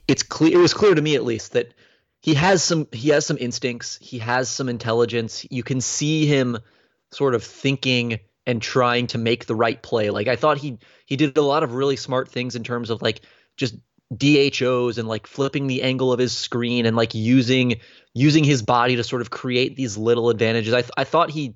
it's 0.07 0.23
clear. 0.23 0.59
It 0.59 0.63
was 0.63 0.75
clear 0.75 0.95
to 0.95 1.03
me, 1.03 1.15
at 1.15 1.25
least, 1.25 1.53
that 1.53 1.73
he 2.21 2.35
has 2.35 2.63
some 2.63 2.89
he 2.93 3.11
has 3.11 3.27
some 3.27 3.39
instincts. 3.39 3.99
He 4.01 4.19
has 4.19 4.49
some 4.49 4.69
intelligence. 4.69 5.47
You 5.51 5.63
can 5.63 5.81
see 5.81 6.27
him 6.27 6.59
sort 7.11 7.35
of 7.35 7.43
thinking 7.43 8.21
and 8.47 8.61
trying 8.61 9.07
to 9.09 9.19
make 9.19 9.47
the 9.47 9.55
right 9.55 9.81
play. 9.81 10.11
Like 10.11 10.29
i 10.29 10.37
thought 10.37 10.59
he 10.59 10.79
he 11.07 11.17
did 11.17 11.37
a 11.37 11.43
lot 11.43 11.63
of 11.63 11.75
really 11.75 11.97
smart 11.97 12.29
things 12.29 12.57
in 12.57 12.65
terms 12.65 12.91
of 12.91 13.03
like 13.03 13.21
just 13.57 13.77
DHOs 14.17 14.97
and 14.99 15.07
like 15.07 15.27
flipping 15.27 15.67
the 15.67 15.83
angle 15.83 16.13
of 16.13 16.19
his 16.19 16.37
screen 16.37 16.87
and 16.87 16.97
like 16.97 17.15
using 17.15 17.81
using 18.15 18.43
his 18.43 18.63
body 18.63 18.97
to 18.97 19.05
sort 19.05 19.23
of 19.23 19.31
create 19.31 19.77
these 19.77 19.99
little 19.99 20.31
advantages. 20.31 20.73
I, 20.73 20.81
th- 20.81 20.93
I 20.97 21.05
thought 21.05 21.31
he 21.31 21.55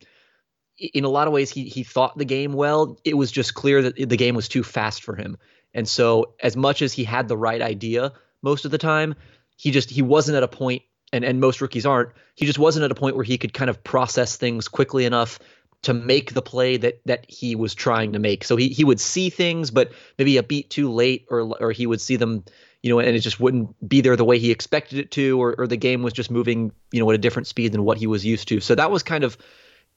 in 0.79 1.05
a 1.05 1.09
lot 1.09 1.27
of 1.27 1.33
ways 1.33 1.51
he 1.51 1.65
he 1.65 1.83
thought 1.83 2.17
the 2.17 2.25
game 2.25 2.53
well. 2.53 2.99
It 3.05 3.17
was 3.17 3.33
just 3.33 3.55
clear 3.55 3.83
that 3.83 3.97
the 3.97 4.17
game 4.17 4.35
was 4.35 4.49
too 4.49 4.63
fast 4.63 5.03
for 5.03 5.17
him. 5.17 5.39
And 5.75 5.89
so 5.89 6.35
as 6.41 6.57
much 6.57 6.83
as 6.83 6.93
he 6.93 7.05
had 7.05 7.27
the 7.27 7.37
right 7.37 7.63
idea 7.63 8.13
most 8.43 8.65
of 8.65 8.71
the 8.71 8.79
time 8.79 9.15
he 9.63 9.71
just 9.71 9.91
he 9.91 10.03
wasn't 10.03 10.37
at 10.37 10.43
a 10.43 10.49
point 10.49 10.83
and 11.13 11.25
and 11.25 11.41
most 11.41 11.61
rookies 11.61 11.87
aren't 11.87 12.11
he 12.35 12.47
just 12.47 12.59
wasn't 12.59 12.85
at 12.85 12.91
a 12.91 12.95
point 12.95 13.17
where 13.17 13.25
he 13.25 13.39
could 13.39 13.55
kind 13.55 13.71
of 13.71 13.83
process 13.83 14.37
things 14.37 14.69
quickly 14.69 15.05
enough 15.05 15.39
to 15.83 15.93
make 15.93 16.35
the 16.35 16.43
play 16.43 16.77
that 16.77 17.01
that 17.07 17.25
he 17.29 17.55
was 17.55 17.75
trying 17.75 18.13
to 18.13 18.19
make 18.19 18.45
so 18.45 18.57
he 18.57 18.69
he 18.69 18.85
would 18.85 19.01
see 19.01 19.31
things 19.31 19.71
but 19.71 19.93
maybe 20.19 20.37
a 20.37 20.43
beat 20.43 20.71
too 20.71 20.91
late 20.91 21.27
or 21.31 21.41
or 21.61 21.73
he 21.73 21.87
would 21.87 22.01
see 22.01 22.17
them 22.17 22.45
you 22.83 22.91
know 22.91 22.99
and 22.99 23.17
it 23.17 23.21
just 23.21 23.41
wouldn't 23.41 23.89
be 23.89 24.01
there 24.01 24.17
the 24.17 24.25
way 24.25 24.39
he 24.39 24.51
expected 24.51 24.99
it 24.99 25.11
to 25.11 25.41
or 25.41 25.55
or 25.59 25.67
the 25.67 25.77
game 25.77 26.03
was 26.03 26.13
just 26.13 26.31
moving 26.31 26.73
you 26.93 27.01
know 27.01 27.11
at 27.11 27.15
a 27.15 27.19
different 27.19 27.47
speed 27.47 27.73
than 27.73 27.85
what 27.85 27.99
he 27.99 28.07
was 28.07 28.25
used 28.25 28.49
to 28.49 28.61
so 28.61 28.75
that 28.75 28.91
was 28.91 29.03
kind 29.03 29.25
of 29.25 29.37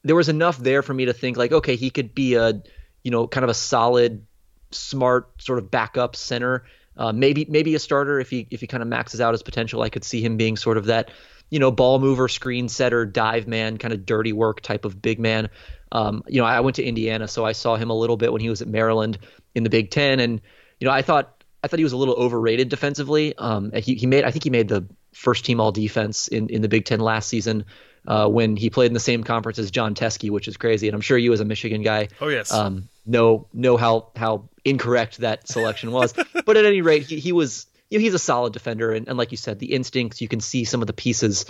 there 0.05 0.15
was 0.15 0.29
enough 0.29 0.57
there 0.59 0.83
for 0.83 0.93
me 0.93 1.05
to 1.05 1.13
think 1.13 1.35
like, 1.35 1.51
okay, 1.51 1.75
he 1.75 1.89
could 1.89 2.13
be 2.13 2.35
a, 2.35 2.61
you 3.03 3.11
know, 3.11 3.27
kind 3.27 3.43
of 3.43 3.49
a 3.49 3.55
solid, 3.55 4.25
smart 4.71 5.29
sort 5.41 5.57
of 5.57 5.71
backup 5.71 6.15
center. 6.15 6.63
Uh, 6.97 7.11
maybe 7.11 7.45
maybe 7.49 7.75
a 7.75 7.79
starter 7.79 8.19
if 8.19 8.29
he 8.29 8.47
if 8.51 8.61
he 8.61 8.67
kind 8.67 8.81
of 8.81 8.87
maxes 8.87 9.21
out 9.21 9.33
his 9.33 9.43
potential. 9.43 9.81
I 9.81 9.89
could 9.89 10.03
see 10.03 10.21
him 10.21 10.37
being 10.37 10.57
sort 10.57 10.77
of 10.77 10.85
that, 10.85 11.11
you 11.49 11.59
know, 11.59 11.71
ball 11.71 11.99
mover, 11.99 12.27
screen 12.27 12.69
setter, 12.69 13.05
dive 13.05 13.47
man, 13.47 13.77
kind 13.77 13.93
of 13.93 14.05
dirty 14.05 14.33
work 14.33 14.61
type 14.61 14.85
of 14.85 15.01
big 15.01 15.19
man. 15.19 15.49
Um, 15.91 16.23
you 16.27 16.41
know, 16.41 16.47
I 16.47 16.59
went 16.61 16.77
to 16.77 16.83
Indiana, 16.83 17.27
so 17.27 17.45
I 17.45 17.51
saw 17.51 17.75
him 17.75 17.89
a 17.89 17.93
little 17.93 18.17
bit 18.17 18.31
when 18.31 18.41
he 18.41 18.49
was 18.49 18.61
at 18.61 18.67
Maryland 18.67 19.19
in 19.53 19.63
the 19.63 19.69
Big 19.69 19.91
Ten, 19.91 20.19
and 20.19 20.41
you 20.79 20.87
know, 20.87 20.91
I 20.91 21.01
thought 21.01 21.43
I 21.63 21.67
thought 21.67 21.79
he 21.79 21.83
was 21.83 21.93
a 21.93 21.97
little 21.97 22.15
overrated 22.15 22.69
defensively. 22.69 23.35
Um, 23.37 23.71
he 23.71 23.95
he 23.95 24.05
made 24.05 24.23
I 24.23 24.31
think 24.31 24.43
he 24.43 24.49
made 24.49 24.67
the 24.67 24.85
first 25.13 25.45
team 25.45 25.59
all 25.59 25.71
defense 25.71 26.27
in 26.27 26.49
in 26.49 26.61
the 26.61 26.69
Big 26.69 26.85
Ten 26.85 26.99
last 26.99 27.27
season 27.27 27.65
uh, 28.07 28.27
when 28.27 28.55
he 28.55 28.69
played 28.69 28.87
in 28.87 28.93
the 28.93 28.99
same 28.99 29.23
conference 29.23 29.59
as 29.59 29.71
Jon 29.71 29.95
Teske, 29.95 30.29
which 30.29 30.47
is 30.47 30.57
crazy. 30.57 30.87
And 30.87 30.95
I'm 30.95 31.01
sure 31.01 31.17
you, 31.17 31.33
as 31.33 31.39
a 31.39 31.45
Michigan 31.45 31.81
guy, 31.81 32.09
oh 32.21 32.27
yes, 32.27 32.51
um, 32.51 32.89
know 33.05 33.47
know 33.53 33.77
how 33.77 34.09
how 34.15 34.49
incorrect 34.63 35.17
that 35.19 35.47
selection 35.47 35.91
was. 35.91 36.13
but 36.45 36.57
at 36.57 36.65
any 36.65 36.81
rate, 36.81 37.03
he, 37.03 37.19
he 37.19 37.31
was 37.31 37.67
you 37.89 37.99
know, 37.99 38.03
he's 38.03 38.13
a 38.13 38.19
solid 38.19 38.53
defender, 38.53 38.91
and, 38.91 39.07
and 39.07 39.17
like 39.17 39.31
you 39.31 39.37
said, 39.37 39.59
the 39.59 39.73
instincts 39.73 40.21
you 40.21 40.27
can 40.27 40.39
see 40.39 40.63
some 40.63 40.81
of 40.81 40.87
the 40.87 40.93
pieces 40.93 41.45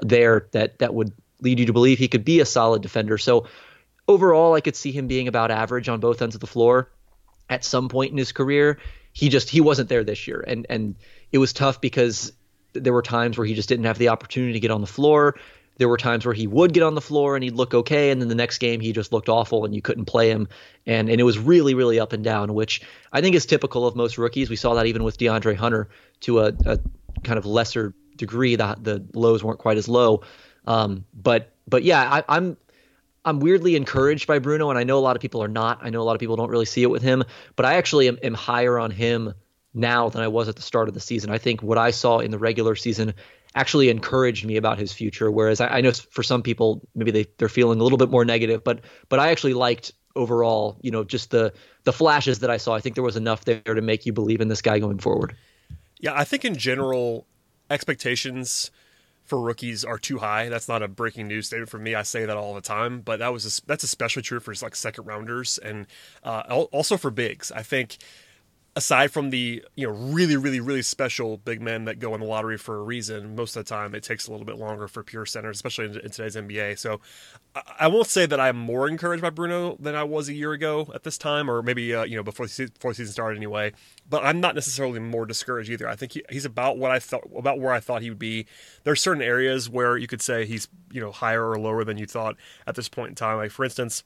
there 0.00 0.46
that 0.52 0.78
that 0.78 0.94
would 0.94 1.12
lead 1.40 1.58
you 1.58 1.66
to 1.66 1.72
believe 1.72 1.98
he 1.98 2.08
could 2.08 2.24
be 2.24 2.40
a 2.40 2.46
solid 2.46 2.82
defender. 2.82 3.18
So 3.18 3.46
overall, 4.06 4.54
I 4.54 4.60
could 4.60 4.76
see 4.76 4.92
him 4.92 5.06
being 5.08 5.28
about 5.28 5.50
average 5.50 5.88
on 5.88 6.00
both 6.00 6.22
ends 6.22 6.34
of 6.34 6.40
the 6.40 6.46
floor 6.46 6.90
at 7.48 7.64
some 7.64 7.88
point 7.88 8.12
in 8.12 8.18
his 8.18 8.32
career. 8.32 8.78
He 9.12 9.28
just 9.28 9.50
he 9.50 9.60
wasn't 9.60 9.88
there 9.88 10.04
this 10.04 10.28
year, 10.28 10.44
and 10.46 10.66
and 10.70 10.94
it 11.32 11.38
was 11.38 11.52
tough 11.52 11.80
because 11.80 12.32
there 12.72 12.92
were 12.92 13.02
times 13.02 13.36
where 13.36 13.46
he 13.46 13.54
just 13.54 13.68
didn't 13.68 13.86
have 13.86 13.98
the 13.98 14.08
opportunity 14.08 14.52
to 14.52 14.60
get 14.60 14.70
on 14.70 14.80
the 14.80 14.86
floor. 14.86 15.36
There 15.80 15.88
were 15.88 15.96
times 15.96 16.26
where 16.26 16.34
he 16.34 16.46
would 16.46 16.72
get 16.74 16.82
on 16.82 16.94
the 16.94 17.00
floor 17.00 17.34
and 17.34 17.42
he'd 17.42 17.54
look 17.56 17.74
okay, 17.74 18.10
and 18.10 18.20
then 18.20 18.28
the 18.28 18.34
next 18.34 18.58
game 18.58 18.80
he 18.80 18.92
just 18.92 19.12
looked 19.12 19.30
awful 19.30 19.64
and 19.64 19.74
you 19.74 19.80
couldn't 19.80 20.04
play 20.04 20.30
him. 20.30 20.46
And 20.86 21.08
and 21.08 21.18
it 21.18 21.24
was 21.24 21.38
really 21.38 21.72
really 21.72 21.98
up 21.98 22.12
and 22.12 22.22
down, 22.22 22.52
which 22.52 22.82
I 23.12 23.22
think 23.22 23.34
is 23.34 23.46
typical 23.46 23.86
of 23.86 23.96
most 23.96 24.18
rookies. 24.18 24.50
We 24.50 24.56
saw 24.56 24.74
that 24.74 24.84
even 24.86 25.02
with 25.02 25.16
DeAndre 25.16 25.56
Hunter 25.56 25.88
to 26.20 26.40
a, 26.40 26.52
a 26.66 26.78
kind 27.24 27.38
of 27.38 27.46
lesser 27.46 27.94
degree. 28.16 28.56
That 28.56 28.84
the 28.84 29.04
lows 29.14 29.42
weren't 29.42 29.58
quite 29.58 29.78
as 29.78 29.88
low. 29.88 30.22
Um, 30.66 31.06
but 31.14 31.52
but 31.66 31.82
yeah, 31.82 32.02
I, 32.02 32.36
I'm 32.36 32.56
I'm 33.24 33.40
weirdly 33.40 33.76
encouraged 33.76 34.26
by 34.26 34.38
Bruno, 34.38 34.70
and 34.70 34.78
I 34.78 34.84
know 34.84 34.98
a 34.98 35.00
lot 35.00 35.16
of 35.16 35.22
people 35.22 35.42
are 35.42 35.48
not. 35.48 35.80
I 35.82 35.90
know 35.90 36.00
a 36.00 36.04
lot 36.04 36.14
of 36.14 36.20
people 36.20 36.36
don't 36.36 36.50
really 36.50 36.66
see 36.66 36.82
it 36.82 36.90
with 36.90 37.02
him, 37.02 37.24
but 37.56 37.66
I 37.66 37.74
actually 37.74 38.08
am, 38.08 38.18
am 38.22 38.34
higher 38.34 38.78
on 38.78 38.90
him 38.90 39.34
now 39.72 40.08
than 40.08 40.22
I 40.22 40.28
was 40.28 40.48
at 40.48 40.56
the 40.56 40.62
start 40.62 40.88
of 40.88 40.94
the 40.94 41.00
season. 41.00 41.30
I 41.30 41.38
think 41.38 41.62
what 41.62 41.78
I 41.78 41.90
saw 41.90 42.18
in 42.18 42.30
the 42.30 42.38
regular 42.38 42.74
season 42.74 43.14
actually 43.54 43.88
encouraged 43.88 44.44
me 44.44 44.56
about 44.56 44.78
his 44.78 44.92
future. 44.92 45.30
Whereas 45.30 45.60
I, 45.60 45.78
I 45.78 45.80
know 45.80 45.92
for 45.92 46.22
some 46.22 46.42
people 46.42 46.82
maybe 46.94 47.10
they 47.10 47.26
they're 47.38 47.48
feeling 47.48 47.80
a 47.80 47.82
little 47.82 47.98
bit 47.98 48.10
more 48.10 48.24
negative, 48.24 48.62
but 48.64 48.80
but 49.08 49.18
I 49.18 49.30
actually 49.30 49.54
liked 49.54 49.92
overall, 50.16 50.78
you 50.82 50.90
know, 50.90 51.04
just 51.04 51.30
the 51.30 51.52
the 51.84 51.92
flashes 51.92 52.40
that 52.40 52.50
I 52.50 52.56
saw. 52.56 52.74
I 52.74 52.80
think 52.80 52.94
there 52.94 53.04
was 53.04 53.16
enough 53.16 53.44
there 53.44 53.62
to 53.62 53.82
make 53.82 54.06
you 54.06 54.12
believe 54.12 54.40
in 54.40 54.48
this 54.48 54.62
guy 54.62 54.78
going 54.78 54.98
forward. 54.98 55.36
Yeah, 55.98 56.14
I 56.14 56.24
think 56.24 56.44
in 56.44 56.56
general 56.56 57.26
expectations 57.68 58.70
for 59.24 59.40
rookies 59.40 59.84
are 59.84 59.98
too 59.98 60.18
high. 60.18 60.48
That's 60.48 60.68
not 60.68 60.82
a 60.82 60.88
breaking 60.88 61.28
news 61.28 61.46
statement 61.46 61.70
for 61.70 61.78
me. 61.78 61.94
I 61.94 62.02
say 62.02 62.24
that 62.26 62.36
all 62.36 62.54
the 62.54 62.60
time, 62.60 63.00
but 63.00 63.20
that 63.20 63.32
was 63.32 63.46
a, 63.46 63.66
that's 63.66 63.84
especially 63.84 64.22
true 64.22 64.40
for 64.40 64.52
like 64.60 64.74
second 64.74 65.06
rounders 65.06 65.58
and 65.58 65.86
uh, 66.24 66.66
also 66.72 66.96
for 66.96 67.10
bigs. 67.10 67.52
I 67.52 67.62
think 67.62 67.98
aside 68.76 69.10
from 69.10 69.30
the 69.30 69.64
you 69.74 69.86
know 69.86 69.92
really 69.92 70.36
really 70.36 70.60
really 70.60 70.82
special 70.82 71.36
big 71.38 71.60
men 71.60 71.86
that 71.86 71.98
go 71.98 72.14
in 72.14 72.20
the 72.20 72.26
lottery 72.26 72.56
for 72.56 72.76
a 72.76 72.82
reason 72.82 73.34
most 73.34 73.56
of 73.56 73.64
the 73.64 73.68
time 73.68 73.94
it 73.94 74.02
takes 74.02 74.28
a 74.28 74.30
little 74.30 74.46
bit 74.46 74.56
longer 74.56 74.86
for 74.86 75.02
pure 75.02 75.26
centers 75.26 75.56
especially 75.56 75.86
in, 75.86 75.98
in 76.00 76.10
today's 76.10 76.36
nba 76.36 76.78
so 76.78 77.00
I, 77.54 77.62
I, 77.80 77.88
won't 77.88 78.06
say 78.06 78.26
that 78.26 78.38
i'm 78.38 78.56
more 78.56 78.88
encouraged 78.88 79.22
by 79.22 79.30
bruno 79.30 79.76
than 79.80 79.96
i 79.96 80.04
was 80.04 80.28
a 80.28 80.34
year 80.34 80.52
ago 80.52 80.88
at 80.94 81.02
this 81.02 81.18
time 81.18 81.50
or 81.50 81.62
maybe 81.62 81.92
uh, 81.94 82.04
you 82.04 82.16
know 82.16 82.22
before 82.22 82.46
the, 82.46 82.70
before 82.72 82.92
the 82.92 82.96
season 82.96 83.12
started 83.12 83.36
anyway 83.36 83.72
but 84.08 84.24
i'm 84.24 84.40
not 84.40 84.54
necessarily 84.54 85.00
more 85.00 85.26
discouraged 85.26 85.70
either. 85.70 85.88
I 85.88 85.96
think 85.96 86.12
he, 86.12 86.22
he's 86.30 86.44
about 86.44 86.78
what 86.78 86.92
i 86.92 87.00
thought 87.00 87.28
about 87.36 87.58
where 87.58 87.72
i 87.72 87.80
thought 87.80 88.02
he 88.02 88.10
would 88.10 88.18
be. 88.18 88.46
There's 88.84 89.00
certain 89.00 89.22
areas 89.22 89.68
where 89.68 89.96
you 89.96 90.06
could 90.06 90.22
say 90.22 90.46
he's 90.46 90.68
you 90.92 91.00
know 91.00 91.10
higher 91.10 91.48
or 91.48 91.58
lower 91.58 91.84
than 91.84 91.98
you 91.98 92.06
thought 92.06 92.36
at 92.66 92.76
this 92.76 92.88
point 92.88 93.10
in 93.10 93.14
time. 93.16 93.36
Like 93.36 93.50
for 93.50 93.64
instance 93.64 94.04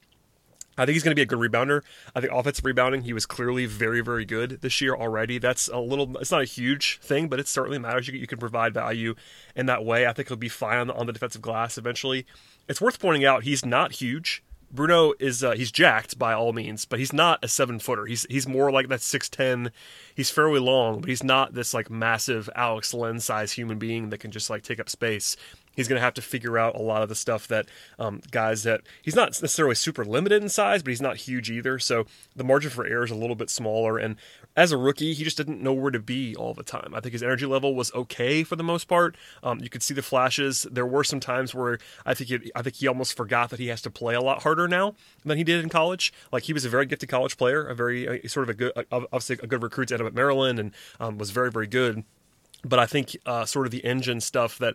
I 0.77 0.85
think 0.85 0.95
he's 0.95 1.03
going 1.03 1.13
to 1.13 1.17
be 1.17 1.23
a 1.23 1.27
good 1.27 1.39
rebounder. 1.39 1.83
I 2.15 2.21
think 2.21 2.33
offensive 2.33 2.65
rebounding, 2.65 3.03
he 3.03 3.13
was 3.13 3.27
clearly 3.27 3.67
very, 3.67 4.01
very 4.01 4.25
good 4.25 4.61
this 4.61 4.81
year 4.81 4.95
already. 4.95 5.39
That's 5.39 5.69
a 5.69 5.79
little, 5.79 6.17
it's 6.19 6.31
not 6.31 6.43
a 6.43 6.47
huge 6.47 6.99
thing, 7.01 7.29
but 7.29 7.39
it 7.39 7.49
certainly 7.49 7.79
matters. 7.79 8.09
You, 8.09 8.19
you 8.19 8.27
can 8.27 8.39
provide 8.39 8.75
value 8.75 9.15
in 9.55 9.67
that 9.67 9.85
way. 9.85 10.07
I 10.07 10.13
think 10.13 10.29
he'll 10.29 10.37
be 10.37 10.49
fine 10.49 10.79
on 10.79 10.87
the, 10.89 10.95
on 10.95 11.07
the 11.07 11.13
defensive 11.13 11.43
glass 11.43 11.79
eventually. 11.79 12.27
It's 12.69 12.81
worth 12.81 12.99
pointing 12.99 13.25
out 13.25 13.45
he's 13.45 13.65
not 13.65 13.93
huge. 13.93 14.43
Bruno 14.75 15.13
is 15.21 15.45
uh, 15.45 15.53
he's 15.53 15.71
jacked 15.71 16.19
by 16.19 16.33
all 16.33 16.53
means, 16.53 16.85
but 16.85 16.99
he's 16.99 17.13
not 17.13 17.39
a 17.45 17.49
seven 17.49 17.79
footer. 17.79 18.07
He's 18.07 18.27
he's 18.29 18.49
more 18.49 18.73
like 18.73 18.89
that 18.89 19.03
six 19.03 19.29
ten. 19.29 19.71
He's 20.17 20.31
fairly 20.31 20.59
long, 20.59 21.01
but 21.01 21.09
he's 21.09 21.23
not 21.23 21.55
this 21.55 21.73
like 21.73 21.91
massive 21.91 22.51
Alex 22.57 22.93
Len 22.93 23.21
size 23.21 23.53
human 23.53 23.79
being 23.79 24.11
that 24.11 24.19
can 24.19 24.33
just 24.33 24.51
like 24.51 24.65
take 24.65 24.81
up 24.81 24.89
space 24.89 25.37
he's 25.75 25.89
going 25.89 25.99
to 25.99 26.05
have 26.05 26.15
to 26.15 26.23
figure 26.23 26.59
out 26.59 26.75
a 26.75 26.83
lot 26.83 27.03
of 27.03 27.09
the 27.09 27.15
stuff 27.15 27.49
that 27.49 27.67
um, 27.99 28.21
guys 28.31 28.63
that 28.63 28.83
he's 29.03 29.15
not 29.15 29.29
necessarily 29.29 29.75
super 29.75 30.05
limited 30.05 30.43
in 30.43 30.49
size, 30.49 30.83
but 30.83 30.91
he's 30.91 31.01
not 31.01 31.17
huge 31.17 31.51
either. 31.51 31.79
So 31.79 32.07
the 32.35 32.45
margin 32.45 32.71
for 32.71 32.87
error 32.87 33.05
is 33.05 33.11
a 33.11 33.17
little 33.17 33.37
bit 33.37 33.51
smaller. 33.51 33.99
And 33.99 34.17
as 34.57 34.73
a 34.73 34.77
rookie, 34.77 35.15
he 35.15 35.25
just 35.25 35.37
didn't 35.37 35.61
know 35.61 35.73
where 35.73 35.91
to 35.91 35.99
be 35.99 36.37
all 36.37 36.55
the 36.55 36.63
time. 36.63 36.95
I 36.95 37.01
think 37.01 37.13
his 37.13 37.23
energy 37.23 37.47
level 37.47 37.75
was 37.75 37.93
okay 37.95 38.45
for 38.45 38.57
the 38.57 38.63
most 38.63 38.87
part. 38.89 39.17
Um, 39.43 39.61
you 39.61 39.69
could 39.69 39.83
see 39.83 39.95
the 39.95 40.03
flashes. 40.03 40.67
There 40.71 40.87
were 40.87 41.05
some 41.05 41.21
times 41.21 41.55
where 41.55 41.79
I 42.07 42.15
think 42.15 42.31
he, 42.31 42.53
I 42.55 42.63
think 42.63 42.77
he 42.77 42.87
almost 42.87 43.17
forgot 43.17 43.51
that 43.51 43.59
he 43.59 43.69
has 43.69 43.83
to 43.83 43.91
play 43.91 44.15
a 44.15 44.21
lot 44.21 44.43
harder 44.43 44.69
now 44.69 44.95
than 45.25 45.39
he 45.39 45.45
did 45.45 45.63
in 45.63 45.69
college. 45.69 46.13
Like 46.33 46.45
he 46.45 46.53
was 46.53 46.65
a 46.65 46.69
very 46.69 46.87
gifted 46.87 47.09
college 47.09 47.37
player, 47.37 47.67
a 47.67 47.75
very 47.75 48.25
uh, 48.25 48.29
sort 48.29 48.49
of 48.49 48.51
a 48.51 48.55
good, 48.55 48.73
obviously 48.91 49.39
a 49.43 49.47
good 49.47 49.63
recruit 49.63 49.93
up 49.93 50.01
at 50.01 50.15
Maryland 50.15 50.59
and 50.59 50.73
um, 51.01 51.19
was 51.19 51.31
very 51.31 51.51
very 51.51 51.67
good. 51.67 52.05
But 52.65 52.79
I 52.79 52.87
think 52.87 53.17
uh, 53.27 53.45
sort 53.45 53.67
of 53.67 53.73
the 53.73 53.85
engine 53.85 54.21
stuff 54.21 54.59
that 54.59 54.75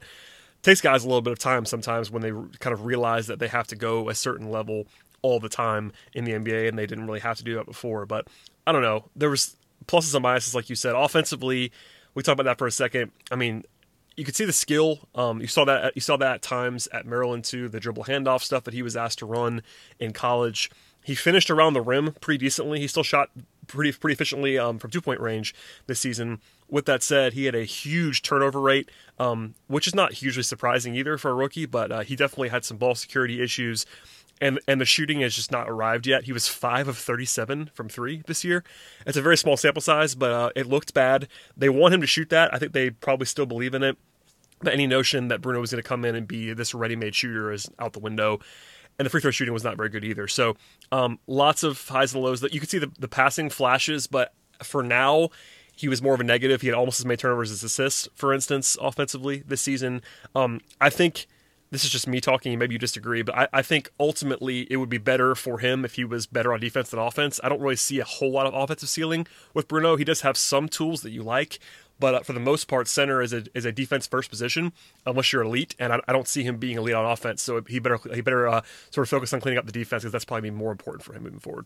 takes 0.61 0.81
guys 0.81 1.03
a 1.03 1.07
little 1.07 1.21
bit 1.21 1.31
of 1.33 1.39
time 1.39 1.65
sometimes 1.65 2.11
when 2.11 2.21
they 2.21 2.31
kind 2.59 2.73
of 2.73 2.85
realize 2.85 3.27
that 3.27 3.39
they 3.39 3.47
have 3.47 3.67
to 3.67 3.75
go 3.75 4.09
a 4.09 4.15
certain 4.15 4.49
level 4.49 4.87
all 5.21 5.39
the 5.39 5.49
time 5.49 5.91
in 6.13 6.23
the 6.23 6.31
NBA, 6.31 6.67
and 6.67 6.77
they 6.77 6.85
didn't 6.85 7.05
really 7.05 7.19
have 7.19 7.37
to 7.37 7.43
do 7.43 7.55
that 7.55 7.65
before. 7.65 8.05
But 8.05 8.27
I 8.65 8.71
don't 8.71 8.81
know. 8.81 9.09
There 9.15 9.29
was 9.29 9.55
pluses 9.85 10.15
and 10.15 10.23
minuses, 10.23 10.55
like 10.55 10.69
you 10.69 10.75
said. 10.75 10.95
Offensively, 10.95 11.71
we 12.13 12.23
talked 12.23 12.39
about 12.39 12.49
that 12.49 12.57
for 12.57 12.67
a 12.67 12.71
second. 12.71 13.11
I 13.31 13.35
mean, 13.35 13.63
you 14.15 14.25
could 14.25 14.35
see 14.35 14.45
the 14.45 14.53
skill. 14.53 14.99
Um, 15.15 15.41
you 15.41 15.47
saw 15.47 15.65
that. 15.65 15.93
You 15.95 16.01
saw 16.01 16.17
that 16.17 16.35
at 16.35 16.41
times 16.41 16.87
at 16.87 17.05
Maryland 17.05 17.45
too. 17.45 17.69
The 17.69 17.79
dribble 17.79 18.05
handoff 18.05 18.41
stuff 18.41 18.63
that 18.65 18.73
he 18.73 18.81
was 18.81 18.97
asked 18.97 19.19
to 19.19 19.25
run 19.25 19.61
in 19.99 20.13
college. 20.13 20.69
He 21.03 21.15
finished 21.15 21.49
around 21.49 21.73
the 21.73 21.81
rim 21.81 22.13
pretty 22.19 22.37
decently. 22.37 22.79
He 22.79 22.87
still 22.87 23.03
shot 23.03 23.29
pretty 23.69 23.91
pretty 23.93 24.13
efficiently 24.13 24.57
um, 24.57 24.77
from 24.79 24.91
two 24.91 25.01
point 25.01 25.21
range 25.21 25.55
this 25.87 25.99
season. 25.99 26.41
With 26.67 26.85
that 26.85 27.01
said, 27.01 27.33
he 27.33 27.45
had 27.45 27.55
a 27.55 27.63
huge 27.63 28.21
turnover 28.21 28.59
rate, 28.59 28.89
um, 29.17 29.55
which 29.67 29.87
is 29.87 29.95
not 29.95 30.13
hugely 30.13 30.43
surprising 30.43 30.95
either 30.95 31.17
for 31.17 31.31
a 31.31 31.33
rookie, 31.33 31.65
but 31.65 31.91
uh, 31.91 31.99
he 32.01 32.15
definitely 32.15 32.49
had 32.49 32.65
some 32.65 32.77
ball 32.77 32.95
security 32.95 33.41
issues. 33.41 33.85
And, 34.41 34.57
and 34.69 34.79
the 34.79 34.85
shooting 34.85 35.19
has 35.19 35.35
just 35.35 35.51
not 35.51 35.69
arrived 35.69 36.07
yet. 36.07 36.23
He 36.23 36.31
was 36.31 36.47
five 36.47 36.87
of 36.87 36.97
37 36.97 37.71
from 37.73 37.89
three 37.89 38.23
this 38.25 38.45
year. 38.45 38.63
It's 39.05 39.17
a 39.17 39.21
very 39.21 39.35
small 39.35 39.57
sample 39.57 39.81
size, 39.81 40.15
but 40.15 40.31
uh, 40.31 40.49
it 40.55 40.65
looked 40.65 40.93
bad. 40.93 41.27
They 41.57 41.67
want 41.67 41.93
him 41.93 41.99
to 41.99 42.07
shoot 42.07 42.29
that. 42.29 42.53
I 42.53 42.57
think 42.57 42.71
they 42.71 42.89
probably 42.89 43.25
still 43.25 43.45
believe 43.45 43.73
in 43.73 43.83
it. 43.83 43.97
But 44.61 44.73
any 44.73 44.87
notion 44.87 45.27
that 45.27 45.41
Bruno 45.41 45.59
was 45.59 45.71
going 45.71 45.83
to 45.83 45.87
come 45.87 46.05
in 46.05 46.15
and 46.15 46.25
be 46.25 46.53
this 46.53 46.73
ready-made 46.73 47.15
shooter 47.15 47.51
is 47.51 47.69
out 47.79 47.91
the 47.91 47.99
window 47.99 48.39
and 48.99 49.05
the 49.05 49.09
free 49.09 49.21
throw 49.21 49.31
shooting 49.31 49.53
was 49.53 49.63
not 49.63 49.77
very 49.77 49.89
good 49.89 50.03
either. 50.03 50.27
So 50.27 50.57
um, 50.91 51.19
lots 51.25 51.63
of 51.63 51.87
highs 51.87 52.13
and 52.13 52.21
lows. 52.21 52.41
That 52.41 52.53
you 52.53 52.59
could 52.59 52.69
see 52.69 52.77
the, 52.77 52.91
the 52.99 53.07
passing 53.07 53.49
flashes, 53.49 54.05
but 54.05 54.33
for 54.61 54.83
now, 54.83 55.29
he 55.75 55.87
was 55.87 56.01
more 56.01 56.13
of 56.13 56.19
a 56.19 56.25
negative. 56.25 56.61
He 56.61 56.67
had 56.67 56.75
almost 56.75 56.99
as 56.99 57.05
many 57.05 57.15
turnovers 57.15 57.49
as 57.49 57.63
assists, 57.63 58.09
for 58.13 58.33
instance, 58.33 58.77
offensively 58.81 59.43
this 59.47 59.61
season. 59.61 60.01
Um, 60.35 60.59
I 60.81 60.89
think 60.89 61.25
this 61.71 61.85
is 61.85 61.89
just 61.89 62.07
me 62.07 62.19
talking. 62.19 62.59
Maybe 62.59 62.73
you 62.73 62.79
disagree, 62.79 63.21
but 63.21 63.37
I, 63.37 63.47
I, 63.53 63.61
think 63.61 63.89
ultimately 63.99 64.67
it 64.71 64.77
would 64.77 64.89
be 64.89 64.97
better 64.97 65.35
for 65.35 65.59
him 65.59 65.85
if 65.85 65.95
he 65.95 66.03
was 66.03 66.25
better 66.25 66.51
on 66.51 66.59
defense 66.59 66.89
than 66.89 66.99
offense. 66.99 67.39
I 67.43 67.49
don't 67.49 67.61
really 67.61 67.75
see 67.75 67.99
a 67.99 68.03
whole 68.03 68.31
lot 68.31 68.47
of 68.47 68.53
offensive 68.53 68.89
ceiling 68.89 69.27
with 69.53 69.67
Bruno. 69.67 69.95
He 69.95 70.03
does 70.03 70.21
have 70.21 70.35
some 70.35 70.67
tools 70.67 71.01
that 71.03 71.11
you 71.11 71.23
like, 71.23 71.59
but 71.99 72.15
uh, 72.15 72.19
for 72.21 72.33
the 72.33 72.39
most 72.39 72.67
part, 72.67 72.87
center 72.87 73.21
is 73.21 73.33
a 73.33 73.43
is 73.53 73.65
a 73.65 73.71
defense 73.71 74.07
first 74.07 74.29
position 74.29 74.71
unless 75.05 75.31
you're 75.33 75.43
elite, 75.43 75.75
and 75.79 75.93
I, 75.93 76.01
I, 76.07 76.13
don't 76.13 76.27
see 76.27 76.43
him 76.43 76.57
being 76.57 76.77
elite 76.77 76.95
on 76.95 77.05
offense. 77.05 77.41
So 77.41 77.61
he 77.67 77.79
better 77.79 77.99
he 78.13 78.21
better 78.21 78.47
uh, 78.47 78.61
sort 78.91 79.05
of 79.05 79.09
focus 79.09 79.33
on 79.33 79.41
cleaning 79.41 79.57
up 79.57 79.65
the 79.65 79.71
defense 79.71 80.03
because 80.03 80.13
that's 80.13 80.25
probably 80.25 80.51
more 80.51 80.71
important 80.71 81.03
for 81.03 81.13
him 81.13 81.23
moving 81.23 81.39
forward. 81.39 81.65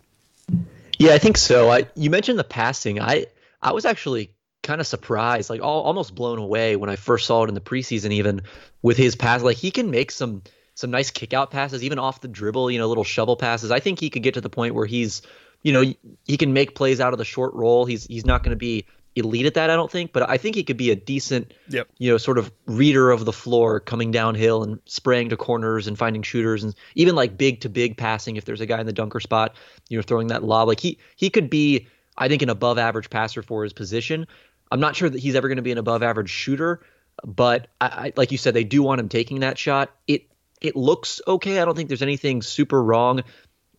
Yeah, 0.98 1.13
I 1.13 1.17
think 1.17 1.38
so. 1.38 1.69
I, 1.69 1.88
you 1.96 2.10
mentioned 2.10 2.39
the 2.39 2.43
passing. 2.43 3.00
I 3.00 3.28
I 3.62 3.74
was 3.74 3.86
actually 3.86 4.32
kind 4.63 4.82
of 4.82 4.88
surprised, 4.88 5.50
like 5.50 5.62
all, 5.62 5.84
almost 5.84 6.15
blown 6.15 6.39
away 6.39 6.76
when 6.76 6.89
I 6.89 6.96
first 6.96 7.28
saw 7.28 7.43
it 7.43 7.50
in 7.50 7.54
the 7.54 7.62
preseason, 7.62 8.12
even 8.12 8.41
with 8.82 8.98
his 8.98 9.15
pass. 9.15 9.43
Like 9.43 9.58
he 9.58 9.72
can 9.72 9.91
make 9.91 10.12
some 10.12 10.41
some 10.76 10.89
nice 10.89 11.12
kick 11.12 11.34
out 11.34 11.52
passes, 11.52 11.84
even 11.84 12.00
off 12.00 12.22
the 12.22 12.28
dribble, 12.28 12.72
you 12.72 12.80
know, 12.80 12.88
little 12.88 13.04
shovel 13.04 13.36
passes. 13.36 13.69
I 13.69 13.80
think 13.80 14.00
he 14.00 14.10
could 14.10 14.24
get 14.24 14.34
to 14.34 14.41
the 14.41 14.50
point 14.50 14.74
where 14.74 14.88
he's, 14.88 15.22
you 15.62 15.72
know, 15.72 15.93
he 16.26 16.38
can 16.38 16.54
make 16.54 16.74
plays 16.74 17.00
out 17.00 17.13
of 17.13 17.19
the 17.19 17.26
short 17.26 17.54
roll. 17.54 17.86
He's 17.86 18.06
he's 18.06 18.26
not 18.26 18.41
going 18.43 18.52
to 18.52 18.58
be 18.58 18.86
elite 19.15 19.45
at 19.45 19.54
that, 19.54 19.69
I 19.69 19.76
don't 19.76 19.91
think, 19.91 20.12
but 20.13 20.28
I 20.30 20.38
think 20.38 20.56
he 20.56 20.63
could 20.63 20.78
be 20.78 20.91
a 20.91 20.95
decent, 20.95 21.54
Yep. 21.69 21.88
you 21.97 22.12
know, 22.12 22.17
sort 22.17 22.38
of 22.38 22.52
reader 22.65 23.12
of 23.12 23.26
the 23.26 23.34
floor 23.34 23.80
coming 23.80 24.12
downhill 24.12 24.63
and 24.63 24.80
spraying 24.86 25.30
to 25.30 25.38
corners 25.38 25.88
and 25.88 25.97
finding 25.97 26.23
shooters 26.23 26.63
and 26.63 26.73
even 26.95 27.15
like 27.15 27.38
big 27.38 27.62
to 27.62 27.69
big 27.69 27.97
passing 27.97 28.36
if 28.36 28.45
there's 28.45 28.62
a 28.62 28.65
guy 28.65 28.80
in 28.80 28.86
the 28.86 28.93
dunker 28.93 29.19
spot, 29.19 29.56
you 29.89 29.97
know, 29.97 30.02
throwing 30.02 30.28
that 30.28 30.43
lob. 30.43 30.67
Like 30.67 30.80
he 30.80 30.97
he 31.15 31.30
could 31.30 31.49
be, 31.49 31.88
I 32.17 32.28
think, 32.28 32.41
an 32.41 32.49
above 32.49 32.78
average 32.78 33.10
passer 33.10 33.41
for 33.43 33.63
his 33.63 33.73
position. 33.73 34.28
I'm 34.71 34.80
not 34.80 34.95
sure 34.95 35.10
that 35.10 35.19
he's 35.19 35.36
ever 35.36 35.47
going 35.47 35.58
to 35.58 35.62
be 35.63 35.71
an 35.71 35.78
above 35.78 36.02
average 36.02 36.30
shooter, 36.30 36.82
but 37.23 37.67
I, 37.80 37.86
I 37.86 38.13
like 38.15 38.32
you 38.32 38.38
said, 38.38 38.54
they 38.54 38.63
do 38.63 38.82
want 38.82 38.99
him 38.99 39.10
taking 39.10 39.41
that 39.41 39.58
shot. 39.58 39.91
It 40.08 40.28
it 40.62 40.76
looks 40.76 41.21
okay. 41.28 41.60
I 41.60 41.65
don't 41.65 41.76
think 41.76 41.89
there's 41.89 42.02
anything 42.02 42.41
super 42.41 42.84
wrong 42.84 43.23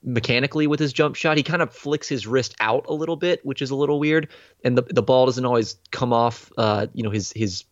mechanically 0.05 0.67
with 0.67 0.79
his 0.79 0.93
jump 0.93 1.17
shot. 1.17 1.37
He 1.37 1.43
kind 1.43 1.62
of 1.62 1.73
flicks 1.73 2.09
his 2.09 2.27
wrist 2.27 2.55
out 2.61 2.85
a 2.88 2.95
little 2.95 3.17
bit, 3.17 3.45
which 3.45 3.62
is 3.62 3.71
a 3.71 3.75
little 3.75 3.99
weird, 3.99 4.29
and 4.64 4.77
the 4.79 4.83
the 4.83 5.03
ball 5.03 5.27
doesn't 5.27 5.45
always 5.45 5.77
come 5.90 6.12
off. 6.12 6.53
Uh, 6.57 6.87
you 6.93 7.03
know, 7.03 7.11
his 7.11 7.33
his 7.33 7.64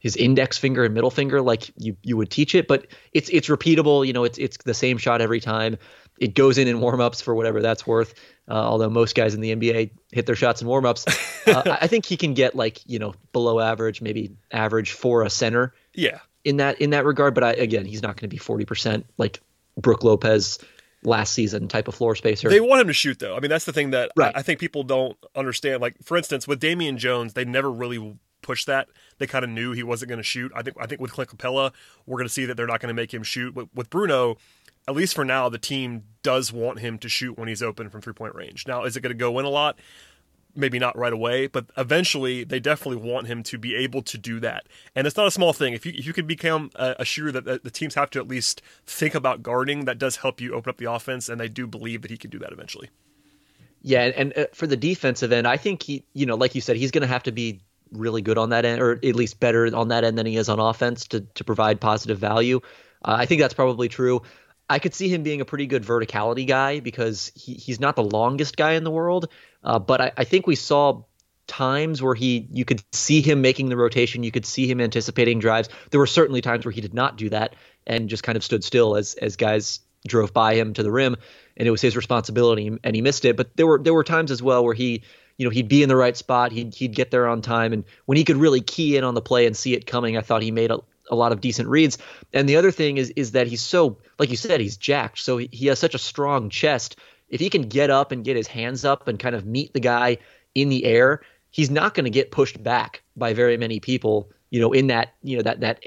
his 0.00 0.14
index 0.16 0.56
finger 0.58 0.84
and 0.84 0.94
middle 0.94 1.10
finger 1.10 1.40
like 1.40 1.70
you 1.78 1.96
you 2.02 2.16
would 2.16 2.30
teach 2.30 2.54
it, 2.54 2.68
but 2.68 2.86
it's 3.12 3.28
it's 3.30 3.48
repeatable. 3.48 4.06
You 4.06 4.12
know, 4.12 4.24
it's 4.24 4.38
it's 4.38 4.56
the 4.58 4.74
same 4.74 4.98
shot 4.98 5.20
every 5.20 5.40
time. 5.40 5.78
It 6.18 6.34
goes 6.34 6.58
in 6.58 6.66
in 6.66 6.78
warmups 6.78 7.22
for 7.22 7.32
whatever 7.34 7.62
that's 7.62 7.86
worth. 7.86 8.12
Uh, 8.48 8.54
although 8.54 8.88
most 8.90 9.14
guys 9.14 9.34
in 9.34 9.40
the 9.40 9.54
NBA 9.54 9.90
hit 10.10 10.26
their 10.26 10.34
shots 10.34 10.60
in 10.62 10.66
warmups, 10.66 11.06
uh, 11.46 11.76
I 11.80 11.86
think 11.86 12.06
he 12.06 12.16
can 12.16 12.34
get 12.34 12.56
like 12.56 12.80
you 12.86 12.98
know 12.98 13.14
below 13.32 13.60
average, 13.60 14.02
maybe 14.02 14.32
average 14.50 14.92
for 14.92 15.22
a 15.22 15.30
center 15.30 15.74
Yeah. 15.94 16.18
in 16.44 16.56
that 16.56 16.80
in 16.80 16.90
that 16.90 17.04
regard. 17.04 17.34
But 17.34 17.44
I, 17.44 17.52
again, 17.52 17.84
he's 17.84 18.02
not 18.02 18.16
going 18.16 18.28
to 18.28 18.34
be 18.34 18.36
forty 18.36 18.64
percent 18.64 19.06
like 19.16 19.40
Brooke 19.76 20.02
Lopez 20.02 20.58
last 21.02 21.32
season 21.32 21.68
type 21.68 21.88
of 21.88 21.94
floor 21.94 22.14
spacer. 22.16 22.48
They 22.48 22.60
want 22.60 22.80
him 22.80 22.88
to 22.88 22.92
shoot, 22.92 23.18
though. 23.18 23.36
I 23.36 23.40
mean, 23.40 23.50
that's 23.50 23.64
the 23.64 23.72
thing 23.72 23.90
that 23.90 24.10
Right. 24.16 24.34
I, 24.34 24.40
I 24.40 24.42
think 24.42 24.60
people 24.60 24.82
don't 24.82 25.16
understand. 25.34 25.80
Like, 25.80 25.96
for 26.02 26.16
instance, 26.16 26.48
with 26.48 26.60
Damian 26.60 26.98
Jones, 26.98 27.34
they 27.34 27.44
never 27.44 27.70
really 27.70 28.16
pushed 28.42 28.66
that. 28.66 28.88
They 29.18 29.26
kind 29.26 29.44
of 29.44 29.50
knew 29.50 29.72
he 29.72 29.82
wasn't 29.82 30.08
going 30.08 30.18
to 30.18 30.24
shoot. 30.24 30.52
I 30.54 30.62
think. 30.62 30.76
I 30.80 30.86
think 30.86 31.00
with 31.00 31.12
Clint 31.12 31.30
Capela, 31.30 31.72
we're 32.06 32.18
going 32.18 32.28
to 32.28 32.32
see 32.32 32.46
that 32.46 32.56
they're 32.56 32.66
not 32.66 32.80
going 32.80 32.88
to 32.88 32.94
make 32.94 33.12
him 33.12 33.22
shoot. 33.22 33.54
With, 33.54 33.68
with 33.74 33.90
Bruno, 33.90 34.36
at 34.86 34.94
least 34.94 35.14
for 35.14 35.24
now, 35.24 35.48
the 35.48 35.58
team 35.58 36.04
does 36.22 36.52
want 36.52 36.78
him 36.78 36.98
to 36.98 37.08
shoot 37.08 37.38
when 37.38 37.48
he's 37.48 37.62
open 37.62 37.90
from 37.90 38.00
three 38.00 38.14
point 38.14 38.34
range. 38.34 38.66
Now, 38.66 38.84
is 38.84 38.96
it 38.96 39.00
going 39.00 39.10
to 39.10 39.18
go 39.18 39.38
in 39.38 39.44
a 39.44 39.50
lot? 39.50 39.78
Maybe 40.58 40.78
not 40.78 40.98
right 40.98 41.12
away, 41.12 41.46
but 41.46 41.66
eventually 41.76 42.42
they 42.42 42.58
definitely 42.58 43.08
want 43.08 43.28
him 43.28 43.44
to 43.44 43.58
be 43.58 43.76
able 43.76 44.02
to 44.02 44.18
do 44.18 44.40
that. 44.40 44.66
And 44.94 45.06
it's 45.06 45.16
not 45.16 45.28
a 45.28 45.30
small 45.30 45.52
thing. 45.52 45.72
If 45.72 45.86
you 45.86 45.92
if 45.96 46.04
you 46.04 46.12
can 46.12 46.26
become 46.26 46.70
a, 46.74 46.96
a 46.98 47.04
shooter 47.04 47.30
that, 47.32 47.44
that 47.44 47.62
the 47.62 47.70
teams 47.70 47.94
have 47.94 48.10
to 48.10 48.18
at 48.18 48.26
least 48.26 48.60
think 48.84 49.14
about 49.14 49.42
guarding, 49.42 49.84
that 49.84 49.98
does 49.98 50.16
help 50.16 50.40
you 50.40 50.54
open 50.54 50.70
up 50.70 50.78
the 50.78 50.90
offense. 50.90 51.28
And 51.28 51.40
they 51.40 51.48
do 51.48 51.66
believe 51.66 52.02
that 52.02 52.10
he 52.10 52.16
can 52.16 52.30
do 52.30 52.40
that 52.40 52.52
eventually. 52.52 52.90
Yeah, 53.82 54.10
and 54.16 54.36
uh, 54.36 54.46
for 54.52 54.66
the 54.66 54.76
defensive 54.76 55.30
end, 55.32 55.46
I 55.46 55.56
think 55.56 55.84
he, 55.84 56.04
you 56.12 56.26
know, 56.26 56.34
like 56.34 56.56
you 56.56 56.60
said, 56.60 56.76
he's 56.76 56.90
going 56.90 57.02
to 57.02 57.08
have 57.08 57.22
to 57.22 57.32
be 57.32 57.60
really 57.92 58.20
good 58.20 58.36
on 58.36 58.50
that 58.50 58.64
end, 58.64 58.82
or 58.82 58.92
at 58.92 59.14
least 59.14 59.38
better 59.38 59.74
on 59.74 59.88
that 59.88 60.02
end 60.02 60.18
than 60.18 60.26
he 60.26 60.36
is 60.36 60.48
on 60.48 60.58
offense 60.58 61.06
to 61.08 61.20
to 61.20 61.44
provide 61.44 61.80
positive 61.80 62.18
value. 62.18 62.60
Uh, 63.04 63.16
I 63.20 63.26
think 63.26 63.40
that's 63.40 63.54
probably 63.54 63.88
true. 63.88 64.22
I 64.70 64.78
could 64.78 64.92
see 64.92 65.08
him 65.08 65.22
being 65.22 65.40
a 65.40 65.46
pretty 65.46 65.66
good 65.66 65.82
verticality 65.82 66.46
guy 66.46 66.80
because 66.80 67.32
he, 67.34 67.54
he's 67.54 67.80
not 67.80 67.96
the 67.96 68.02
longest 68.02 68.56
guy 68.56 68.72
in 68.72 68.84
the 68.84 68.90
world, 68.90 69.28
uh, 69.68 69.78
but 69.78 70.00
I, 70.00 70.12
I 70.16 70.24
think 70.24 70.46
we 70.46 70.56
saw 70.56 71.04
times 71.46 72.02
where 72.02 72.14
he 72.14 72.48
you 72.50 72.64
could 72.64 72.82
see 72.92 73.20
him 73.20 73.40
making 73.40 73.68
the 73.68 73.76
rotation, 73.76 74.22
you 74.22 74.32
could 74.32 74.46
see 74.46 74.66
him 74.66 74.80
anticipating 74.80 75.38
drives. 75.38 75.68
There 75.90 76.00
were 76.00 76.06
certainly 76.06 76.40
times 76.40 76.64
where 76.64 76.72
he 76.72 76.80
did 76.80 76.94
not 76.94 77.16
do 77.16 77.28
that 77.28 77.54
and 77.86 78.08
just 78.08 78.22
kind 78.22 78.36
of 78.36 78.42
stood 78.42 78.64
still 78.64 78.96
as 78.96 79.14
as 79.14 79.36
guys 79.36 79.80
drove 80.06 80.32
by 80.32 80.54
him 80.54 80.72
to 80.74 80.82
the 80.82 80.90
rim 80.90 81.16
and 81.56 81.68
it 81.68 81.70
was 81.70 81.82
his 81.82 81.96
responsibility 81.96 82.78
and 82.82 82.96
he 82.96 83.02
missed 83.02 83.24
it. 83.24 83.36
But 83.36 83.56
there 83.56 83.66
were 83.66 83.78
there 83.78 83.94
were 83.94 84.04
times 84.04 84.30
as 84.30 84.42
well 84.42 84.64
where 84.64 84.74
he 84.74 85.02
you 85.36 85.44
know 85.44 85.50
he'd 85.50 85.68
be 85.68 85.82
in 85.82 85.90
the 85.90 85.96
right 85.96 86.16
spot, 86.16 86.50
he'd 86.50 86.74
he'd 86.74 86.94
get 86.94 87.10
there 87.10 87.28
on 87.28 87.42
time 87.42 87.74
and 87.74 87.84
when 88.06 88.16
he 88.16 88.24
could 88.24 88.36
really 88.36 88.62
key 88.62 88.96
in 88.96 89.04
on 89.04 89.14
the 89.14 89.22
play 89.22 89.46
and 89.46 89.56
see 89.56 89.74
it 89.74 89.86
coming, 89.86 90.16
I 90.16 90.22
thought 90.22 90.42
he 90.42 90.50
made 90.50 90.70
a 90.70 90.78
a 91.10 91.16
lot 91.16 91.32
of 91.32 91.40
decent 91.40 91.68
reads. 91.68 91.98
And 92.32 92.48
the 92.48 92.56
other 92.56 92.70
thing 92.70 92.96
is 92.96 93.10
is 93.16 93.32
that 93.32 93.46
he's 93.46 93.62
so 93.62 93.98
like 94.18 94.30
you 94.30 94.36
said, 94.36 94.60
he's 94.60 94.78
jacked. 94.78 95.18
So 95.18 95.36
he, 95.36 95.48
he 95.52 95.66
has 95.66 95.78
such 95.78 95.94
a 95.94 95.98
strong 95.98 96.48
chest. 96.50 96.96
If 97.28 97.40
he 97.40 97.50
can 97.50 97.62
get 97.62 97.90
up 97.90 98.12
and 98.12 98.24
get 98.24 98.36
his 98.36 98.46
hands 98.46 98.84
up 98.84 99.08
and 99.08 99.18
kind 99.18 99.34
of 99.34 99.44
meet 99.44 99.72
the 99.72 99.80
guy 99.80 100.18
in 100.54 100.68
the 100.68 100.84
air, 100.84 101.20
he's 101.50 101.70
not 101.70 101.94
going 101.94 102.04
to 102.04 102.10
get 102.10 102.30
pushed 102.30 102.62
back 102.62 103.02
by 103.16 103.34
very 103.34 103.56
many 103.56 103.80
people, 103.80 104.30
you 104.50 104.60
know, 104.60 104.72
in 104.72 104.88
that, 104.88 105.14
you 105.22 105.36
know, 105.36 105.42
that 105.42 105.60
that 105.60 105.84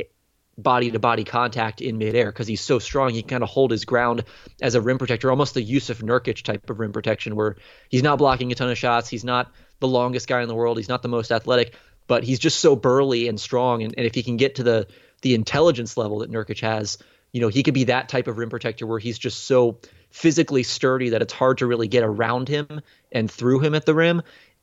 body 0.57 0.91
to 0.91 0.99
body 0.99 1.23
contact 1.23 1.81
in 1.81 1.97
midair 1.97 2.31
because 2.31 2.47
he's 2.47 2.61
so 2.61 2.79
strong. 2.79 3.11
He 3.11 3.21
can 3.21 3.29
kind 3.29 3.43
of 3.43 3.49
hold 3.49 3.71
his 3.71 3.85
ground 3.85 4.23
as 4.61 4.75
a 4.75 4.81
rim 4.81 4.97
protector, 4.97 5.29
almost 5.29 5.53
the 5.53 5.65
Jusuf 5.65 6.01
Nurkic 6.01 6.43
type 6.43 6.69
of 6.69 6.79
rim 6.79 6.91
protection, 6.91 7.35
where 7.35 7.55
he's 7.89 8.03
not 8.03 8.17
blocking 8.17 8.51
a 8.51 8.55
ton 8.55 8.69
of 8.69 8.77
shots. 8.77 9.09
He's 9.09 9.23
not 9.23 9.51
the 9.79 9.87
longest 9.87 10.27
guy 10.27 10.41
in 10.41 10.47
the 10.47 10.55
world. 10.55 10.77
He's 10.77 10.89
not 10.89 11.01
the 11.01 11.07
most 11.07 11.31
athletic, 11.31 11.75
but 12.07 12.23
he's 12.23 12.39
just 12.39 12.59
so 12.59 12.75
burly 12.75 13.27
and 13.27 13.39
strong. 13.39 13.83
And, 13.83 13.93
and 13.97 14.05
if 14.05 14.13
he 14.13 14.23
can 14.23 14.37
get 14.37 14.55
to 14.55 14.63
the 14.63 14.87
the 15.21 15.33
intelligence 15.35 15.97
level 15.97 16.19
that 16.19 16.31
Nurkic 16.31 16.61
has, 16.61 16.97
you 17.31 17.41
know, 17.41 17.47
he 17.47 17.63
could 17.63 17.73
be 17.73 17.85
that 17.85 18.09
type 18.09 18.27
of 18.27 18.37
rim 18.37 18.49
protector 18.49 18.87
where 18.87 18.99
he's 18.99 19.19
just 19.19 19.45
so 19.45 19.79
physically 20.11 20.63
sturdy 20.63 21.09
that 21.09 21.21
it's 21.21 21.33
hard 21.33 21.57
to 21.57 21.65
really 21.65 21.87
get 21.87 22.03
around 22.03 22.47
him 22.47 22.81
and 23.11 23.31
through 23.31 23.59
him 23.59 23.73
at 23.73 23.85
the 23.85 23.95
rim. 23.95 24.21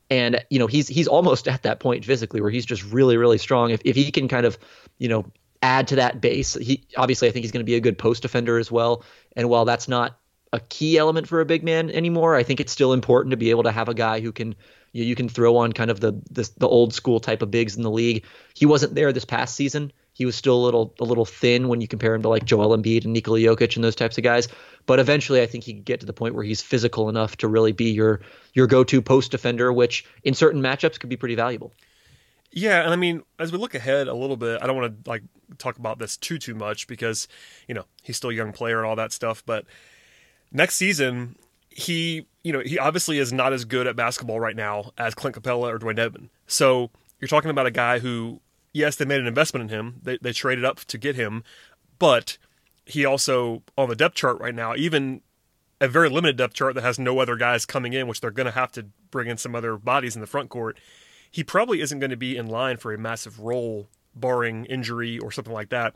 And 0.09 0.43
you 0.49 0.59
know, 0.59 0.67
he's 0.67 0.87
he's 0.87 1.07
almost 1.07 1.47
at 1.47 1.63
that 1.63 1.79
point 1.79 2.05
physically 2.05 2.41
where 2.41 2.51
he's 2.51 2.65
just 2.65 2.83
really 2.83 3.17
really 3.17 3.37
strong. 3.37 3.71
If 3.71 3.81
if 3.83 3.95
he 3.95 4.11
can 4.11 4.27
kind 4.27 4.45
of, 4.45 4.57
you 4.97 5.09
know, 5.09 5.25
add 5.61 5.87
to 5.89 5.97
that 5.97 6.21
base, 6.21 6.53
he 6.53 6.83
obviously 6.95 7.27
I 7.27 7.31
think 7.31 7.43
he's 7.43 7.51
going 7.51 7.65
to 7.65 7.69
be 7.69 7.75
a 7.75 7.81
good 7.81 7.97
post 7.97 8.21
defender 8.21 8.57
as 8.57 8.71
well. 8.71 9.03
And 9.35 9.49
while 9.49 9.65
that's 9.65 9.87
not 9.87 10.19
a 10.51 10.59
key 10.59 10.97
element 10.97 11.27
for 11.27 11.41
a 11.41 11.45
big 11.45 11.63
man 11.63 11.91
anymore, 11.91 12.35
I 12.35 12.43
think 12.43 12.59
it's 12.59 12.71
still 12.71 12.93
important 12.93 13.31
to 13.31 13.37
be 13.37 13.49
able 13.51 13.63
to 13.63 13.71
have 13.71 13.89
a 13.89 13.93
guy 13.93 14.19
who 14.19 14.31
can 14.31 14.55
you, 14.93 15.03
you 15.03 15.15
can 15.15 15.29
throw 15.29 15.57
on 15.57 15.73
kind 15.73 15.91
of 15.91 15.99
the, 15.99 16.13
the 16.31 16.49
the 16.57 16.67
old 16.67 16.93
school 16.93 17.19
type 17.19 17.41
of 17.41 17.51
bigs 17.51 17.75
in 17.75 17.83
the 17.83 17.91
league. 17.91 18.25
He 18.55 18.65
wasn't 18.65 18.95
there 18.95 19.13
this 19.13 19.25
past 19.25 19.55
season. 19.55 19.91
He 20.19 20.25
was 20.25 20.35
still 20.35 20.57
a 20.57 20.63
little 20.65 20.93
a 20.99 21.05
little 21.05 21.23
thin 21.23 21.69
when 21.69 21.79
you 21.79 21.87
compare 21.87 22.13
him 22.13 22.21
to 22.23 22.27
like 22.27 22.43
Joel 22.43 22.77
Embiid 22.77 23.05
and 23.05 23.13
Nikola 23.13 23.39
Jokic 23.39 23.77
and 23.77 23.85
those 23.85 23.95
types 23.95 24.17
of 24.17 24.23
guys. 24.25 24.49
But 24.85 24.99
eventually, 24.99 25.41
I 25.41 25.45
think 25.45 25.63
he 25.63 25.73
could 25.73 25.85
get 25.85 26.01
to 26.01 26.05
the 26.05 26.11
point 26.11 26.35
where 26.35 26.43
he's 26.43 26.61
physical 26.61 27.07
enough 27.07 27.37
to 27.37 27.47
really 27.47 27.71
be 27.71 27.89
your 27.89 28.19
your 28.53 28.67
go-to 28.67 29.01
post 29.01 29.31
defender, 29.31 29.71
which 29.71 30.03
in 30.25 30.33
certain 30.33 30.61
matchups 30.61 30.99
could 30.99 31.09
be 31.09 31.15
pretty 31.15 31.35
valuable. 31.35 31.71
Yeah, 32.51 32.81
and 32.81 32.91
I 32.91 32.97
mean, 32.97 33.23
as 33.39 33.53
we 33.53 33.57
look 33.57 33.75
ahead 33.75 34.09
a 34.09 34.13
little 34.13 34.35
bit, 34.35 34.61
I 34.61 34.67
don't 34.67 34.75
want 34.75 35.05
to 35.05 35.09
like 35.09 35.23
talk 35.57 35.77
about 35.77 35.99
this 35.99 36.17
too 36.17 36.37
too 36.37 36.53
much 36.53 36.85
because 36.87 37.29
you 37.69 37.73
know 37.73 37.85
he's 38.03 38.17
still 38.17 38.31
a 38.31 38.33
young 38.33 38.51
player 38.51 38.79
and 38.79 38.85
all 38.85 38.97
that 38.97 39.13
stuff. 39.13 39.41
But 39.45 39.63
next 40.51 40.75
season, 40.75 41.37
he 41.69 42.27
you 42.43 42.51
know 42.51 42.59
he 42.59 42.77
obviously 42.77 43.19
is 43.19 43.31
not 43.31 43.53
as 43.53 43.63
good 43.63 43.87
at 43.87 43.95
basketball 43.95 44.41
right 44.41 44.57
now 44.57 44.91
as 44.97 45.15
Clint 45.15 45.37
Capela 45.37 45.73
or 45.73 45.79
Dewayne 45.79 45.97
Dedmon. 45.97 46.27
So 46.45 46.91
you're 47.21 47.29
talking 47.29 47.51
about 47.51 47.65
a 47.65 47.71
guy 47.71 47.99
who, 47.99 48.41
yes, 48.73 48.95
they 48.95 49.05
made 49.05 49.19
an 49.19 49.27
investment 49.27 49.69
in 49.71 49.77
him. 49.77 49.99
They 50.03 50.17
they 50.21 50.33
traded 50.33 50.65
up 50.65 50.79
to 50.79 50.97
get 50.97 51.15
him, 51.15 51.43
but 51.97 52.37
he 52.85 53.05
also 53.05 53.63
on 53.77 53.89
the 53.89 53.95
depth 53.95 54.15
chart 54.15 54.39
right 54.39 54.55
now, 54.55 54.75
even 54.75 55.21
a 55.81 55.87
very 55.87 56.09
limited 56.09 56.37
depth 56.37 56.53
chart 56.53 56.75
that 56.75 56.83
has 56.83 56.99
no 56.99 57.19
other 57.19 57.35
guys 57.35 57.65
coming 57.65 57.93
in, 57.93 58.07
which 58.07 58.21
they're 58.21 58.31
going 58.31 58.45
to 58.45 58.51
have 58.51 58.71
to 58.73 58.87
bring 59.11 59.29
in 59.29 59.37
some 59.37 59.55
other 59.55 59.77
bodies 59.77 60.15
in 60.15 60.21
the 60.21 60.27
front 60.27 60.49
court. 60.49 60.79
He 61.31 61.43
probably 61.43 61.81
isn't 61.81 61.99
going 61.99 62.09
to 62.09 62.17
be 62.17 62.35
in 62.35 62.47
line 62.47 62.77
for 62.77 62.93
a 62.93 62.97
massive 62.97 63.39
role, 63.39 63.87
barring 64.15 64.65
injury 64.65 65.19
or 65.19 65.31
something 65.31 65.53
like 65.53 65.69
that, 65.69 65.95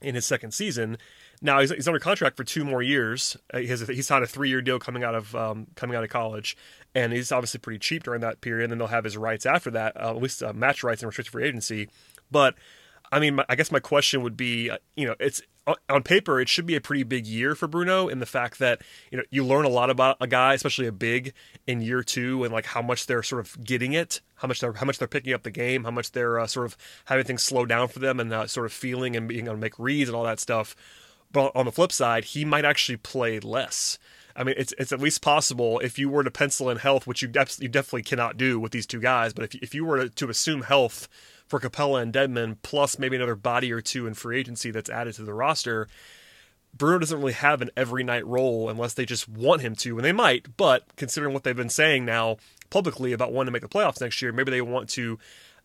in 0.00 0.14
his 0.14 0.26
second 0.26 0.52
season. 0.52 0.96
Now 1.42 1.60
he's, 1.60 1.70
he's 1.72 1.88
under 1.88 1.98
contract 1.98 2.36
for 2.36 2.44
two 2.44 2.64
more 2.64 2.82
years. 2.82 3.36
Uh, 3.52 3.58
he 3.58 3.66
has 3.66 3.82
a, 3.82 3.92
he's 3.92 4.06
signed 4.06 4.24
a 4.24 4.28
three 4.28 4.48
year 4.48 4.62
deal 4.62 4.78
coming 4.78 5.02
out 5.02 5.14
of 5.14 5.34
um, 5.34 5.66
coming 5.74 5.96
out 5.96 6.04
of 6.04 6.10
college, 6.10 6.56
and 6.94 7.12
he's 7.12 7.32
obviously 7.32 7.58
pretty 7.58 7.80
cheap 7.80 8.04
during 8.04 8.20
that 8.20 8.40
period. 8.40 8.64
And 8.64 8.72
then 8.72 8.78
they'll 8.78 8.88
have 8.88 9.04
his 9.04 9.16
rights 9.16 9.44
after 9.44 9.70
that, 9.72 9.96
uh, 10.00 10.10
at 10.10 10.22
least 10.22 10.42
uh, 10.42 10.52
match 10.52 10.82
rights 10.84 11.02
and 11.02 11.08
restricted 11.08 11.32
free 11.32 11.44
agency. 11.44 11.88
But 12.30 12.54
I 13.10 13.20
mean, 13.20 13.34
my, 13.34 13.44
I 13.48 13.56
guess 13.56 13.72
my 13.72 13.80
question 13.80 14.22
would 14.22 14.36
be, 14.36 14.70
uh, 14.70 14.78
you 14.96 15.06
know, 15.06 15.16
it's 15.20 15.42
on 15.88 16.02
paper 16.02 16.40
it 16.40 16.48
should 16.48 16.66
be 16.66 16.74
a 16.74 16.80
pretty 16.80 17.04
big 17.04 17.26
year 17.26 17.54
for 17.54 17.68
Bruno 17.68 18.08
in 18.08 18.18
the 18.18 18.26
fact 18.26 18.58
that 18.58 18.82
you 19.10 19.18
know 19.18 19.24
you 19.30 19.44
learn 19.44 19.64
a 19.64 19.68
lot 19.68 19.90
about 19.90 20.16
a 20.20 20.26
guy, 20.26 20.54
especially 20.54 20.86
a 20.86 20.92
big, 20.92 21.34
in 21.66 21.80
year 21.80 22.02
two, 22.02 22.42
and 22.42 22.52
like 22.52 22.66
how 22.66 22.82
much 22.82 23.06
they're 23.06 23.22
sort 23.22 23.40
of 23.40 23.62
getting 23.62 23.92
it, 23.92 24.20
how 24.36 24.48
much 24.48 24.60
they're 24.60 24.72
how 24.72 24.86
much 24.86 24.98
they're 24.98 25.08
picking 25.08 25.32
up 25.32 25.42
the 25.42 25.50
game, 25.50 25.84
how 25.84 25.90
much 25.90 26.12
they're 26.12 26.38
uh, 26.38 26.46
sort 26.46 26.66
of 26.66 26.76
having 27.04 27.24
things 27.24 27.42
slow 27.42 27.64
down 27.64 27.88
for 27.88 27.98
them, 27.98 28.18
and 28.18 28.32
uh, 28.32 28.46
sort 28.46 28.66
of 28.66 28.72
feeling 28.72 29.14
and 29.14 29.28
being 29.28 29.44
able 29.44 29.54
to 29.54 29.60
make 29.60 29.78
reads 29.78 30.08
and 30.08 30.16
all 30.16 30.24
that 30.24 30.40
stuff. 30.40 30.74
But 31.32 31.52
on 31.54 31.64
the 31.64 31.72
flip 31.72 31.92
side, 31.92 32.24
he 32.26 32.44
might 32.44 32.64
actually 32.64 32.96
play 32.96 33.40
less. 33.40 33.98
I 34.34 34.44
mean, 34.44 34.54
it's 34.56 34.72
it's 34.78 34.92
at 34.92 35.00
least 35.00 35.22
possible 35.22 35.78
if 35.80 35.98
you 35.98 36.08
were 36.08 36.24
to 36.24 36.30
pencil 36.30 36.70
in 36.70 36.78
health, 36.78 37.06
which 37.06 37.22
you, 37.22 37.28
def- 37.28 37.60
you 37.60 37.68
definitely 37.68 38.02
cannot 38.02 38.36
do 38.36 38.58
with 38.58 38.72
these 38.72 38.86
two 38.86 39.00
guys. 39.00 39.32
But 39.32 39.44
if 39.44 39.54
if 39.56 39.74
you 39.74 39.84
were 39.84 40.04
to, 40.04 40.08
to 40.08 40.30
assume 40.30 40.62
health 40.62 41.08
for 41.46 41.60
Capela 41.60 42.00
and 42.00 42.12
Dedmon, 42.12 42.56
plus 42.62 42.98
maybe 42.98 43.16
another 43.16 43.36
body 43.36 43.72
or 43.72 43.80
two 43.80 44.06
in 44.06 44.14
free 44.14 44.38
agency 44.38 44.70
that's 44.70 44.88
added 44.88 45.14
to 45.14 45.22
the 45.22 45.34
roster, 45.34 45.86
Bruno 46.74 46.98
doesn't 46.98 47.18
really 47.18 47.34
have 47.34 47.60
an 47.60 47.70
every 47.76 48.02
night 48.02 48.26
role 48.26 48.70
unless 48.70 48.94
they 48.94 49.04
just 49.04 49.28
want 49.28 49.60
him 49.60 49.74
to, 49.76 49.96
and 49.96 50.04
they 50.04 50.12
might. 50.12 50.56
But 50.56 50.84
considering 50.96 51.34
what 51.34 51.44
they've 51.44 51.54
been 51.56 51.68
saying 51.68 52.04
now 52.04 52.38
publicly 52.70 53.12
about 53.12 53.32
wanting 53.32 53.48
to 53.48 53.52
make 53.52 53.62
the 53.62 53.68
playoffs 53.68 54.00
next 54.00 54.22
year, 54.22 54.32
maybe 54.32 54.50
they 54.50 54.62
want 54.62 54.88
to 54.90 55.18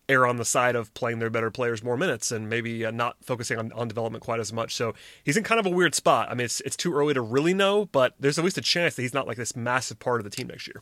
err 0.10 0.26
on 0.26 0.38
the 0.38 0.46
side 0.46 0.76
of 0.76 0.94
playing 0.94 1.20
their 1.20 1.30
better 1.30 1.52
players 1.52 1.84
more 1.84 1.98
minutes 1.98 2.32
and 2.32 2.50
maybe 2.50 2.86
uh, 2.86 2.92
not 2.92 3.18
focusing 3.24 3.58
on, 3.58 3.72
on 3.74 3.88
development 3.88 4.24
quite 4.24 4.40
as 4.40 4.54
much. 4.54 4.76
So 4.76 4.94
he's 5.24 5.38
in 5.38 5.44
kind 5.44 5.60
of 5.60 5.66
a 5.66 5.70
weird 5.70 5.96
spot. 5.96 6.30
I 6.30 6.34
mean, 6.34 6.46
it's, 6.46 6.62
it's 6.62 6.78
too 6.78 6.94
early 6.94 7.14
to 7.14 7.22
really 7.22 7.54
know, 7.54 7.86
but 7.86 8.14
there's 8.20 8.38
at 8.40 8.46
least 8.46 8.58
a 8.58 8.62
chance 8.62 8.96
that 8.96 9.02
he's 9.02 9.14
not 9.14 9.28
like 9.28 9.38
this 9.38 9.56
massive 9.56 10.00
part 10.00 10.20
of 10.20 10.24
the 10.24 10.30
team 10.30 10.48
next 10.48 10.68
year. 10.68 10.82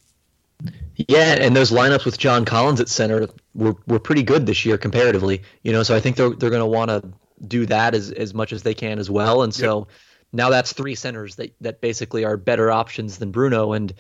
Yeah, 0.96 1.36
and 1.40 1.56
those 1.56 1.72
lineups 1.72 2.06
with 2.06 2.18
John 2.18 2.46
Collins 2.46 2.80
at 2.80 2.88
center 2.88 3.28
were, 3.54 3.76
were 3.88 4.00
pretty 4.00 4.24
good 4.24 4.46
this 4.46 4.66
year 4.66 4.78
comparatively. 4.78 5.42
You 5.64 5.74
know, 5.74 5.84
so 5.84 5.96
I 5.96 6.00
think 6.00 6.16
they're 6.16 6.30
they're 6.30 6.50
going 6.50 6.62
to 6.62 6.66
want 6.66 6.90
to 6.90 7.04
do 7.46 7.66
that 7.66 7.94
as 7.94 8.12
as 8.12 8.34
much 8.34 8.54
as 8.54 8.64
they 8.64 8.74
can 8.74 8.98
as 8.98 9.10
well. 9.10 9.44
And 9.44 9.54
so 9.54 9.80
yep. 9.80 9.88
now 10.32 10.50
that's 10.50 10.72
three 10.72 10.96
centers 10.96 11.36
that 11.36 11.54
that 11.60 11.82
basically 11.82 12.24
are 12.24 12.38
better 12.38 12.72
options 12.72 13.18
than 13.18 13.32
Bruno. 13.32 13.74
And 13.74 13.94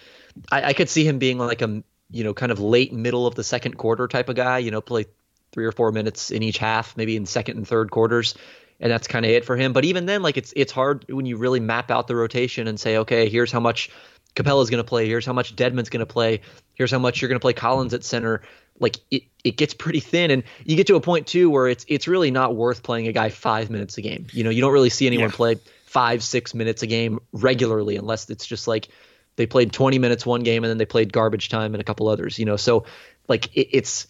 I, 0.49 0.63
I 0.63 0.73
could 0.73 0.89
see 0.89 1.05
him 1.05 1.19
being 1.19 1.37
like 1.37 1.61
a 1.61 1.83
you 2.09 2.23
know 2.23 2.33
kind 2.33 2.51
of 2.51 2.59
late 2.59 2.93
middle 2.93 3.27
of 3.27 3.35
the 3.35 3.43
second 3.43 3.77
quarter 3.77 4.07
type 4.07 4.29
of 4.29 4.35
guy. 4.35 4.59
You 4.59 4.71
know, 4.71 4.81
play 4.81 5.05
three 5.51 5.65
or 5.65 5.71
four 5.71 5.91
minutes 5.91 6.31
in 6.31 6.43
each 6.43 6.57
half, 6.57 6.95
maybe 6.97 7.15
in 7.15 7.25
second 7.25 7.57
and 7.57 7.67
third 7.67 7.89
quarters. 7.89 8.35
And 8.79 8.91
that's 8.91 9.07
kind 9.07 9.25
of 9.25 9.31
it 9.31 9.45
for 9.45 9.55
him. 9.55 9.71
But 9.71 9.85
even 9.85 10.05
then, 10.05 10.21
like 10.21 10.35
it's 10.35 10.53
it's 10.55 10.71
hard 10.71 11.05
when 11.09 11.25
you 11.25 11.37
really 11.37 11.61
map 11.61 11.89
out 11.89 12.07
the 12.07 12.15
rotation 12.15 12.67
and 12.67 12.77
say, 12.77 12.97
okay, 12.97 13.29
here's 13.29 13.51
how 13.51 13.61
much 13.61 13.89
Capela's 14.35 14.69
going 14.69 14.83
to 14.83 14.87
play. 14.87 15.07
Here's 15.07 15.25
how 15.25 15.31
much 15.31 15.55
Dedmon's 15.55 15.89
going 15.89 16.01
to 16.01 16.05
play. 16.05 16.41
Here's 16.73 16.91
how 16.91 16.99
much 16.99 17.21
you're 17.21 17.29
going 17.29 17.39
to 17.39 17.41
play 17.41 17.53
Collins 17.53 17.93
at 17.93 18.03
center. 18.03 18.41
Like 18.77 18.97
it, 19.09 19.23
it 19.45 19.55
gets 19.55 19.73
pretty 19.73 20.01
thin, 20.01 20.29
and 20.29 20.43
you 20.65 20.75
get 20.75 20.87
to 20.87 20.95
a 20.95 21.01
point 21.01 21.27
too 21.27 21.49
where 21.49 21.69
it's 21.69 21.85
it's 21.87 22.09
really 22.09 22.31
not 22.31 22.53
worth 22.53 22.83
playing 22.83 23.07
a 23.07 23.13
guy 23.13 23.29
five 23.29 23.69
minutes 23.69 23.97
a 23.97 24.01
game. 24.01 24.27
You 24.33 24.43
know, 24.43 24.49
you 24.49 24.59
don't 24.59 24.73
really 24.73 24.89
see 24.89 25.07
anyone 25.07 25.29
yeah. 25.29 25.35
play 25.35 25.55
five 25.85 26.21
six 26.21 26.53
minutes 26.53 26.83
a 26.83 26.87
game 26.87 27.19
regularly 27.31 27.95
unless 27.95 28.29
it's 28.29 28.45
just 28.45 28.67
like 28.67 28.89
they 29.35 29.45
played 29.45 29.71
20 29.71 29.99
minutes 29.99 30.25
one 30.25 30.41
game 30.41 30.63
and 30.63 30.69
then 30.69 30.77
they 30.77 30.85
played 30.85 31.11
garbage 31.11 31.49
time 31.49 31.73
and 31.73 31.81
a 31.81 31.83
couple 31.83 32.07
others. 32.07 32.39
You 32.39 32.45
know, 32.45 32.55
so 32.55 32.85
like 33.27 33.55
it, 33.55 33.69
it's 33.71 34.07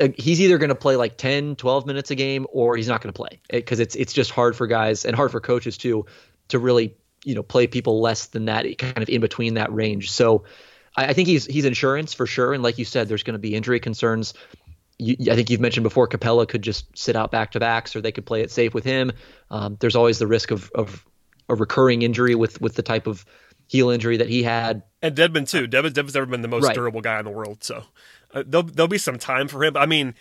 uh, 0.00 0.08
he's 0.16 0.40
either 0.40 0.58
going 0.58 0.70
to 0.70 0.74
play 0.74 0.96
like 0.96 1.16
10 1.16 1.56
12 1.56 1.86
minutes 1.86 2.10
a 2.10 2.14
game 2.14 2.46
or 2.52 2.76
he's 2.76 2.88
not 2.88 3.00
going 3.00 3.12
to 3.12 3.16
play 3.16 3.40
because 3.50 3.80
it, 3.80 3.84
it's 3.84 3.94
it's 3.94 4.12
just 4.12 4.30
hard 4.30 4.56
for 4.56 4.66
guys 4.66 5.04
and 5.04 5.14
hard 5.14 5.30
for 5.30 5.40
coaches 5.40 5.76
too 5.78 6.06
to 6.48 6.58
really 6.58 6.94
you 7.24 7.34
know 7.34 7.42
play 7.42 7.66
people 7.66 8.00
less 8.00 8.26
than 8.26 8.46
that, 8.46 8.66
kind 8.78 9.02
of 9.02 9.08
in 9.08 9.20
between 9.20 9.54
that 9.54 9.72
range. 9.72 10.10
So 10.10 10.44
I, 10.96 11.06
I 11.06 11.12
think 11.12 11.28
he's 11.28 11.46
he's 11.46 11.64
insurance 11.64 12.14
for 12.14 12.26
sure. 12.26 12.52
And 12.52 12.62
like 12.62 12.78
you 12.78 12.84
said, 12.84 13.08
there's 13.08 13.22
going 13.22 13.34
to 13.34 13.40
be 13.40 13.54
injury 13.54 13.80
concerns. 13.80 14.34
You, 14.98 15.32
I 15.32 15.34
think 15.34 15.50
you've 15.50 15.60
mentioned 15.60 15.82
before 15.82 16.06
Capela 16.06 16.46
could 16.46 16.62
just 16.62 16.96
sit 16.96 17.16
out 17.16 17.32
back 17.32 17.52
to 17.52 17.60
backs, 17.60 17.96
or 17.96 18.00
they 18.00 18.12
could 18.12 18.26
play 18.26 18.42
it 18.42 18.50
safe 18.50 18.74
with 18.74 18.84
him. 18.84 19.12
Um, 19.50 19.76
there's 19.80 19.96
always 19.96 20.18
the 20.18 20.26
risk 20.26 20.52
of, 20.52 20.70
of 20.72 21.04
a 21.48 21.54
recurring 21.54 22.02
injury 22.02 22.34
with 22.34 22.60
with 22.60 22.74
the 22.74 22.82
type 22.82 23.06
of 23.06 23.24
heel 23.66 23.90
injury 23.90 24.16
that 24.16 24.28
he 24.28 24.42
had. 24.42 24.82
And 25.02 25.16
Dedmon 25.16 25.48
too. 25.48 25.66
Dedmon, 25.66 25.92
Dedmon's 25.92 26.14
never 26.14 26.26
been 26.26 26.42
the 26.42 26.48
most 26.48 26.64
right. 26.64 26.74
durable 26.74 27.00
guy 27.00 27.18
in 27.18 27.24
the 27.24 27.30
world, 27.30 27.62
so 27.62 27.84
uh, 28.32 28.42
there'll 28.46 28.66
there'll 28.66 28.88
be 28.88 28.98
some 28.98 29.18
time 29.18 29.48
for 29.48 29.64
him. 29.64 29.76
I 29.76 29.86
mean, 29.86 30.14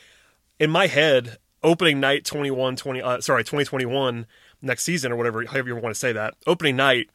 in 0.59 0.69
my 0.69 0.87
head, 0.87 1.37
opening 1.63 1.99
night 1.99 2.25
21 2.25 2.75
20 2.75 3.01
uh, 3.01 3.21
sorry 3.21 3.43
2021 3.43 4.25
next 4.61 4.83
season 4.83 5.11
or 5.11 5.15
whatever, 5.15 5.45
however 5.45 5.69
you 5.69 5.75
want 5.75 5.93
to 5.93 5.99
say 5.99 6.13
that, 6.13 6.35
opening 6.47 6.75
night, 6.75 7.09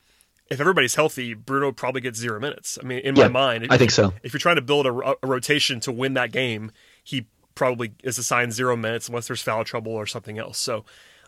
if 0.50 0.60
everybody's 0.60 0.94
healthy, 0.94 1.34
Bruno 1.34 1.72
probably 1.72 2.00
gets 2.00 2.18
zero 2.18 2.40
minutes. 2.40 2.78
I 2.82 2.86
mean, 2.86 3.00
in 3.00 3.16
yeah, 3.16 3.24
my 3.24 3.28
mind, 3.28 3.66
I 3.70 3.78
think 3.78 3.90
so. 3.90 4.12
If 4.22 4.32
you're 4.32 4.40
trying 4.40 4.56
to 4.56 4.62
build 4.62 4.86
a, 4.86 5.14
a, 5.22 5.26
rotation 5.26 5.80
to 5.80 5.92
win 5.92 6.14
that 6.14 6.32
game, 6.32 6.72
he 7.02 7.26
probably 7.54 7.92
is 8.02 8.18
assigned 8.18 8.52
zero 8.52 8.76
minutes 8.76 9.08
unless 9.08 9.26
there's 9.26 9.42
foul 9.42 9.64
trouble 9.64 9.92
or 9.92 10.06
something 10.06 10.38
else. 10.38 10.58
So 10.58 10.84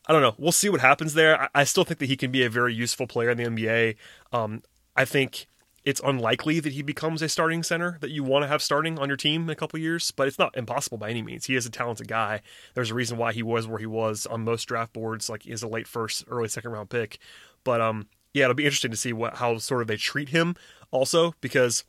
I 0.07 0.13
don't 0.13 0.23
know. 0.23 0.35
We'll 0.39 0.53
see 0.53 0.69
what 0.69 0.81
happens 0.81 1.15
there. 1.15 1.43
I, 1.43 1.49
I 1.55 1.65
still 1.65 1.85
think 1.85 2.01
that 2.01 2.07
he 2.07 2.17
can 2.17 2.31
be 2.31 2.45
a 2.45 2.51
very 2.51 2.75
useful 2.75 3.07
player 3.07 3.31
in 3.31 3.37
the 3.37 3.45
NBA. 3.45 3.97
Um, 4.33 4.63
I 4.97 5.05
think 5.05 5.47
it's 5.85 6.01
unlikely 6.05 6.61
that 6.61 6.73
he 6.73 6.83
becomes 6.83 7.23
a 7.23 7.29
starting 7.29 7.63
center 7.63 7.97
that 8.01 8.11
you 8.11 8.23
want 8.23 8.43
to 8.43 8.49
have 8.49 8.63
starting 8.63 8.99
on 8.99 9.09
your 9.09 9.17
team 9.17 9.45
in 9.45 9.51
a 9.51 9.55
couple 9.55 9.79
years, 9.79 10.11
but 10.11 10.29
it's 10.29 10.39
not 10.39 10.57
impossible 10.57 10.99
by 10.99 11.09
any 11.09 11.23
means. 11.23 11.47
He 11.47 11.57
is 11.57 11.65
a 11.65 11.71
talented 11.71 12.07
guy. 12.07 12.43
There's 12.75 12.91
a 12.91 12.95
reason 12.95 13.17
why 13.17 13.33
he 13.33 13.43
was 13.43 13.67
where 13.67 13.79
he 13.79 13.87
was 13.87 14.27
on 14.27 14.45
most 14.45 14.65
draft 14.65 14.93
boards, 14.93 15.31
like 15.31 15.47
is 15.47 15.63
a 15.63 15.69
late 15.69 15.89
first, 15.89 16.25
early 16.29 16.49
second 16.49 16.73
round 16.73 16.91
pick. 16.91 17.19
But 17.65 17.81
um, 17.81 18.09
yeah, 18.35 18.45
it'll 18.45 18.55
be 18.55 18.67
interesting 18.67 18.91
to 18.91 18.97
see 18.97 19.13
what 19.13 19.37
how 19.37 19.57
sort 19.59 19.81
of 19.81 19.89
they 19.89 19.97
treat 19.97 20.31
him 20.31 20.55
also 20.91 21.35
because 21.41 21.85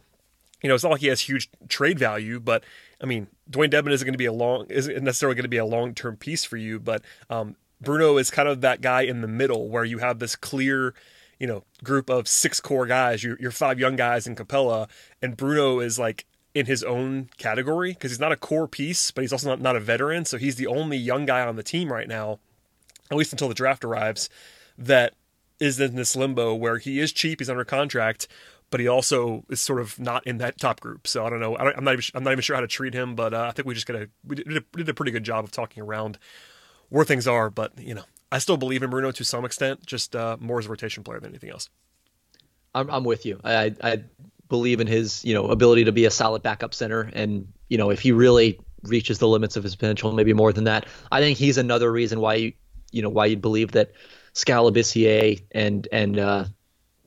you 0.61 0.69
know 0.69 0.75
it's 0.75 0.83
not 0.83 0.93
like 0.93 1.01
he 1.01 1.07
has 1.07 1.21
huge 1.21 1.49
trade 1.67 1.99
value, 1.99 2.39
but 2.39 2.63
I 3.01 3.05
mean 3.05 3.27
Dewayne 3.49 3.71
Dedmon 3.71 3.91
isn't 3.91 4.05
going 4.05 4.13
to 4.13 4.17
be 4.17 4.25
a 4.25 4.33
long 4.33 4.67
isn't 4.69 5.03
necessarily 5.03 5.35
going 5.35 5.43
to 5.43 5.49
be 5.49 5.57
a 5.57 5.65
long 5.65 5.93
term 5.93 6.15
piece 6.15 6.45
for 6.45 6.55
you, 6.55 6.79
but 6.79 7.03
um, 7.29 7.57
Bruno 7.81 8.17
is 8.17 8.31
kind 8.31 8.47
of 8.47 8.61
that 8.61 8.79
guy 8.79 9.01
in 9.01 9.21
the 9.21 9.27
middle 9.27 9.69
where 9.69 9.83
you 9.83 9.97
have 9.97 10.19
this 10.19 10.35
clear 10.35 10.93
you 11.41 11.47
know 11.47 11.63
group 11.83 12.09
of 12.09 12.27
six 12.27 12.59
core 12.59 12.85
guys. 12.85 13.23
You're, 13.23 13.35
you're 13.39 13.51
five 13.51 13.79
young 13.79 13.95
guys 13.95 14.27
in 14.27 14.35
Capela, 14.35 14.87
and 15.23 15.35
Bruno 15.35 15.79
is 15.79 15.97
like 15.97 16.25
in 16.53 16.67
his 16.67 16.83
own 16.83 17.29
category 17.37 17.93
because 17.93 18.11
he's 18.11 18.19
not 18.19 18.31
a 18.31 18.37
core 18.37 18.67
piece, 18.67 19.09
but 19.09 19.23
he's 19.23 19.33
also 19.33 19.49
not, 19.49 19.59
not 19.59 19.75
a 19.75 19.79
veteran. 19.79 20.23
So 20.23 20.37
he's 20.37 20.55
the 20.55 20.67
only 20.67 20.97
young 20.97 21.25
guy 21.25 21.41
on 21.41 21.55
the 21.55 21.63
team 21.63 21.91
right 21.91 22.07
now, 22.07 22.39
at 23.09 23.17
least 23.17 23.33
until 23.33 23.47
the 23.47 23.55
draft 23.55 23.83
arrives, 23.83 24.29
that 24.77 25.15
is 25.59 25.79
in 25.79 25.95
this 25.95 26.15
limbo 26.15 26.53
where 26.53 26.77
he 26.77 26.99
is 26.99 27.11
cheap, 27.11 27.39
he's 27.39 27.49
under 27.49 27.65
contract, 27.65 28.27
but 28.69 28.79
he 28.79 28.87
also 28.87 29.43
is 29.49 29.61
sort 29.61 29.81
of 29.81 29.99
not 29.99 30.25
in 30.27 30.37
that 30.37 30.59
top 30.59 30.79
group. 30.79 31.07
So 31.07 31.25
I 31.25 31.29
don't 31.31 31.39
know. 31.39 31.55
I 31.55 31.75
am 31.75 31.83
not 31.83 31.93
even, 31.93 32.03
I'm 32.13 32.23
not 32.23 32.33
even 32.33 32.43
sure 32.43 32.55
how 32.55 32.61
to 32.61 32.67
treat 32.67 32.93
him, 32.93 33.15
but 33.15 33.33
uh, 33.33 33.47
I 33.47 33.51
think 33.51 33.67
we 33.67 33.73
just 33.73 33.87
got 33.87 33.93
to 33.93 34.09
we 34.27 34.35
did 34.35 34.57
a, 34.57 34.77
did 34.77 34.89
a 34.89 34.93
pretty 34.93 35.11
good 35.11 35.23
job 35.23 35.43
of 35.43 35.51
talking 35.51 35.81
around 35.81 36.19
where 36.89 37.05
things 37.05 37.27
are. 37.27 37.49
But 37.49 37.79
you 37.79 37.95
know, 37.95 38.03
I 38.31 38.39
still 38.39 38.57
believe 38.57 38.83
in 38.83 38.89
Bruno 38.89 39.11
to 39.11 39.23
some 39.23 39.45
extent, 39.45 39.85
just 39.85 40.15
uh, 40.15 40.37
more 40.39 40.59
as 40.59 40.65
a 40.65 40.69
rotation 40.69 41.03
player 41.03 41.19
than 41.19 41.31
anything 41.31 41.49
else. 41.49 41.69
I'm, 42.73 42.89
I'm 42.89 43.03
with 43.03 43.25
you. 43.25 43.39
I, 43.43 43.75
I 43.83 44.03
believe 44.47 44.79
in 44.79 44.87
his 44.87 45.23
you 45.25 45.33
know 45.33 45.47
ability 45.47 45.85
to 45.85 45.91
be 45.91 46.05
a 46.05 46.11
solid 46.11 46.41
backup 46.41 46.73
center, 46.73 47.09
and 47.13 47.51
you 47.69 47.77
know 47.77 47.89
if 47.89 47.99
he 47.99 48.11
really 48.11 48.59
reaches 48.83 49.19
the 49.19 49.27
limits 49.27 49.57
of 49.57 49.63
his 49.63 49.75
potential, 49.75 50.11
maybe 50.11 50.33
more 50.33 50.53
than 50.53 50.63
that. 50.65 50.85
I 51.11 51.19
think 51.19 51.37
he's 51.37 51.57
another 51.57 51.91
reason 51.91 52.19
why 52.19 52.35
you 52.35 52.53
you 52.91 53.01
know 53.01 53.09
why 53.09 53.25
you 53.25 53.37
believe 53.37 53.71
that 53.73 53.91
Skal 54.33 54.71
Labissiere 54.71 55.43
and 55.51 55.87
and 55.91 56.19
uh, 56.19 56.45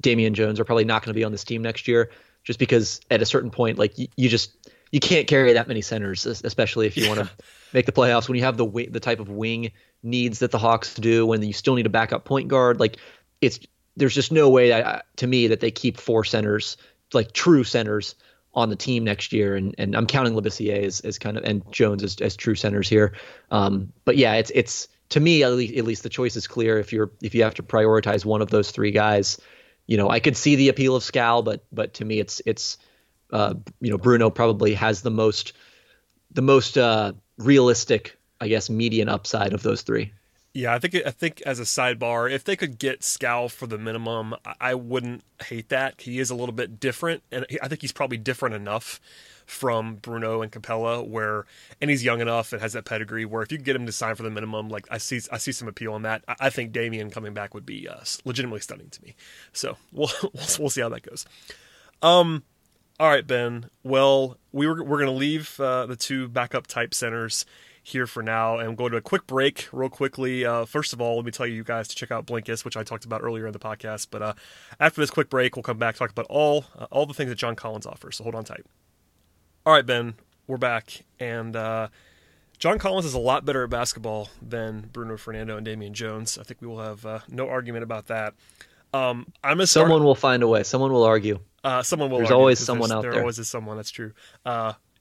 Damian 0.00 0.34
Jones 0.34 0.60
are 0.60 0.64
probably 0.64 0.84
not 0.84 1.02
going 1.02 1.14
to 1.14 1.18
be 1.18 1.24
on 1.24 1.32
this 1.32 1.44
team 1.44 1.62
next 1.62 1.88
year, 1.88 2.10
just 2.42 2.58
because 2.58 3.00
at 3.10 3.22
a 3.22 3.26
certain 3.26 3.50
point, 3.50 3.78
like 3.78 3.98
you, 3.98 4.08
you 4.16 4.28
just 4.28 4.70
you 4.92 5.00
can't 5.00 5.26
carry 5.26 5.54
that 5.54 5.68
many 5.68 5.80
centers, 5.80 6.26
especially 6.26 6.86
if 6.86 6.96
you 6.96 7.04
yeah. 7.04 7.16
want 7.16 7.20
to 7.20 7.30
make 7.72 7.86
the 7.86 7.92
playoffs. 7.92 8.28
When 8.28 8.36
you 8.36 8.44
have 8.44 8.56
the 8.56 8.88
the 8.90 9.00
type 9.00 9.20
of 9.20 9.28
wing 9.28 9.72
needs 10.04 10.40
that 10.40 10.50
the 10.50 10.58
Hawks 10.58 10.94
do, 10.94 11.26
when 11.26 11.42
you 11.42 11.52
still 11.52 11.74
need 11.74 11.86
a 11.86 11.90
backup 11.90 12.24
point 12.24 12.48
guard, 12.48 12.80
like 12.80 12.98
it's 13.40 13.60
there's 13.96 14.14
just 14.14 14.32
no 14.32 14.50
way 14.50 14.70
that, 14.70 15.06
to 15.16 15.26
me 15.26 15.46
that 15.48 15.60
they 15.60 15.70
keep 15.70 15.98
four 15.98 16.24
centers 16.24 16.76
like 17.12 17.32
true 17.32 17.64
centers 17.64 18.14
on 18.54 18.68
the 18.68 18.76
team 18.76 19.04
next 19.04 19.32
year, 19.32 19.56
and 19.56 19.74
and 19.78 19.96
I'm 19.96 20.06
counting 20.06 20.34
Labissiere 20.34 20.84
as, 20.84 21.00
as 21.00 21.18
kind 21.18 21.36
of 21.36 21.44
and 21.44 21.62
Jones 21.72 22.02
as, 22.02 22.16
as 22.20 22.36
true 22.36 22.54
centers 22.54 22.88
here. 22.88 23.14
Um, 23.50 23.92
but 24.04 24.16
yeah, 24.16 24.34
it's 24.34 24.50
it's 24.54 24.88
to 25.10 25.20
me 25.20 25.42
at 25.42 25.52
least, 25.52 25.74
at 25.74 25.84
least 25.84 26.02
the 26.02 26.08
choice 26.08 26.36
is 26.36 26.46
clear. 26.46 26.78
If 26.78 26.92
you're 26.92 27.10
if 27.22 27.34
you 27.34 27.42
have 27.42 27.54
to 27.54 27.62
prioritize 27.62 28.24
one 28.24 28.42
of 28.42 28.50
those 28.50 28.70
three 28.70 28.90
guys, 28.90 29.40
you 29.86 29.96
know 29.96 30.08
I 30.08 30.20
could 30.20 30.36
see 30.36 30.56
the 30.56 30.68
appeal 30.68 30.96
of 30.96 31.02
Skal, 31.02 31.42
but 31.42 31.64
but 31.72 31.94
to 31.94 32.04
me 32.04 32.20
it's 32.20 32.40
it's 32.46 32.78
uh, 33.32 33.54
you 33.80 33.90
know 33.90 33.98
Bruno 33.98 34.30
probably 34.30 34.74
has 34.74 35.02
the 35.02 35.10
most 35.10 35.52
the 36.30 36.42
most 36.42 36.78
uh, 36.78 37.12
realistic, 37.38 38.16
I 38.44 38.48
guess, 38.48 38.68
median 38.68 39.08
upside 39.08 39.54
of 39.54 39.62
those 39.62 39.80
three. 39.80 40.12
Yeah, 40.52 40.72
I 40.72 40.78
think 40.78 40.94
I 40.94 41.10
think 41.10 41.42
as 41.42 41.58
a 41.58 41.64
sidebar, 41.64 42.30
if 42.30 42.44
they 42.44 42.54
could 42.54 42.78
get 42.78 43.02
Skal 43.02 43.48
for 43.48 43.66
the 43.66 43.78
minimum, 43.78 44.36
I 44.60 44.74
wouldn't 44.74 45.24
hate 45.42 45.70
that. 45.70 46.00
He 46.02 46.20
is 46.20 46.30
a 46.30 46.34
little 46.36 46.54
bit 46.54 46.78
different, 46.78 47.24
and 47.32 47.44
I 47.60 47.66
think 47.66 47.80
he's 47.80 47.90
probably 47.90 48.18
different 48.18 48.54
enough 48.54 49.00
from 49.46 49.96
Bruno 49.96 50.42
and 50.42 50.52
Capela, 50.52 51.04
where 51.04 51.46
and 51.80 51.90
he's 51.90 52.04
young 52.04 52.20
enough 52.20 52.52
and 52.52 52.62
has 52.62 52.74
that 52.74 52.84
pedigree. 52.84 53.24
Where 53.24 53.42
if 53.42 53.50
you 53.50 53.58
get 53.58 53.74
him 53.74 53.86
to 53.86 53.92
sign 53.92 54.14
for 54.14 54.22
the 54.22 54.30
minimum, 54.30 54.68
like 54.68 54.86
I 54.92 54.98
see, 54.98 55.20
I 55.32 55.38
see 55.38 55.50
some 55.50 55.66
appeal 55.66 55.96
in 55.96 56.02
that. 56.02 56.22
I, 56.28 56.50
think 56.50 56.70
Damian 56.70 57.10
coming 57.10 57.34
back 57.34 57.52
would 57.52 57.66
be 57.66 57.88
uh, 57.88 58.04
legitimately 58.24 58.60
stunning 58.60 58.90
to 58.90 59.02
me. 59.02 59.16
So 59.52 59.76
we'll, 59.92 60.10
we'll 60.22 60.46
we'll 60.60 60.70
see 60.70 60.82
how 60.82 60.88
that 60.90 61.02
goes. 61.02 61.26
Um, 62.00 62.44
all 63.00 63.08
right, 63.08 63.26
Ben. 63.26 63.70
Well, 63.82 64.38
we 64.52 64.68
were 64.68 64.84
we're 64.84 65.00
gonna 65.00 65.10
leave 65.10 65.58
uh, 65.58 65.86
the 65.86 65.96
two 65.96 66.28
backup 66.28 66.68
type 66.68 66.94
centers 66.94 67.44
here 67.84 68.06
for 68.06 68.22
now 68.22 68.58
and 68.58 68.76
go 68.76 68.88
to 68.88 68.96
a 68.96 69.00
quick 69.00 69.26
break 69.26 69.68
real 69.70 69.90
quickly. 69.90 70.44
Uh, 70.44 70.64
first 70.64 70.92
of 70.94 71.00
all, 71.00 71.16
let 71.16 71.24
me 71.24 71.30
tell 71.30 71.46
you 71.46 71.62
guys 71.62 71.86
to 71.86 71.94
check 71.94 72.10
out 72.10 72.26
Blinkist, 72.26 72.64
which 72.64 72.76
I 72.76 72.82
talked 72.82 73.04
about 73.04 73.22
earlier 73.22 73.46
in 73.46 73.52
the 73.52 73.58
podcast. 73.58 74.08
But 74.10 74.22
uh, 74.22 74.34
after 74.80 75.00
this 75.02 75.10
quick 75.10 75.28
break, 75.28 75.54
we'll 75.54 75.62
come 75.62 75.76
back 75.76 75.94
talk 75.94 76.10
about 76.10 76.26
all 76.28 76.64
uh, 76.76 76.86
all 76.90 77.06
the 77.06 77.14
things 77.14 77.28
that 77.28 77.36
John 77.36 77.54
Collins 77.54 77.86
offers. 77.86 78.16
So 78.16 78.24
hold 78.24 78.34
on 78.34 78.42
tight. 78.42 78.64
All 79.66 79.72
right, 79.72 79.84
Ben, 79.86 80.14
we're 80.46 80.56
back, 80.56 81.04
and 81.20 81.54
uh, 81.54 81.88
John 82.58 82.78
Collins 82.78 83.06
is 83.06 83.14
a 83.14 83.18
lot 83.18 83.44
better 83.44 83.64
at 83.64 83.70
basketball 83.70 84.30
than 84.42 84.88
Bruno 84.92 85.16
Fernando 85.16 85.56
and 85.56 85.64
Damian 85.64 85.94
Jones. 85.94 86.38
I 86.38 86.42
think 86.42 86.60
we 86.60 86.66
will 86.66 86.80
have 86.80 87.04
uh, 87.04 87.20
no 87.28 87.48
argument 87.48 87.82
about 87.82 88.06
that. 88.06 88.34
Um, 88.92 89.26
I'm 89.42 89.60
a 89.60 89.66
start... 89.66 89.84
someone 89.84 90.04
will 90.04 90.14
find 90.14 90.42
a 90.42 90.48
way. 90.48 90.62
Someone 90.62 90.92
will 90.92 91.04
argue. 91.04 91.40
Uh, 91.62 91.82
someone 91.82 92.10
will. 92.10 92.18
There's 92.18 92.30
always 92.30 92.58
someone 92.58 92.92
out 92.92 93.02
there. 93.02 93.12
There 93.12 93.20
always 93.20 93.38
is 93.38 93.48
someone. 93.48 93.76
That's 93.76 93.90
true. 93.90 94.12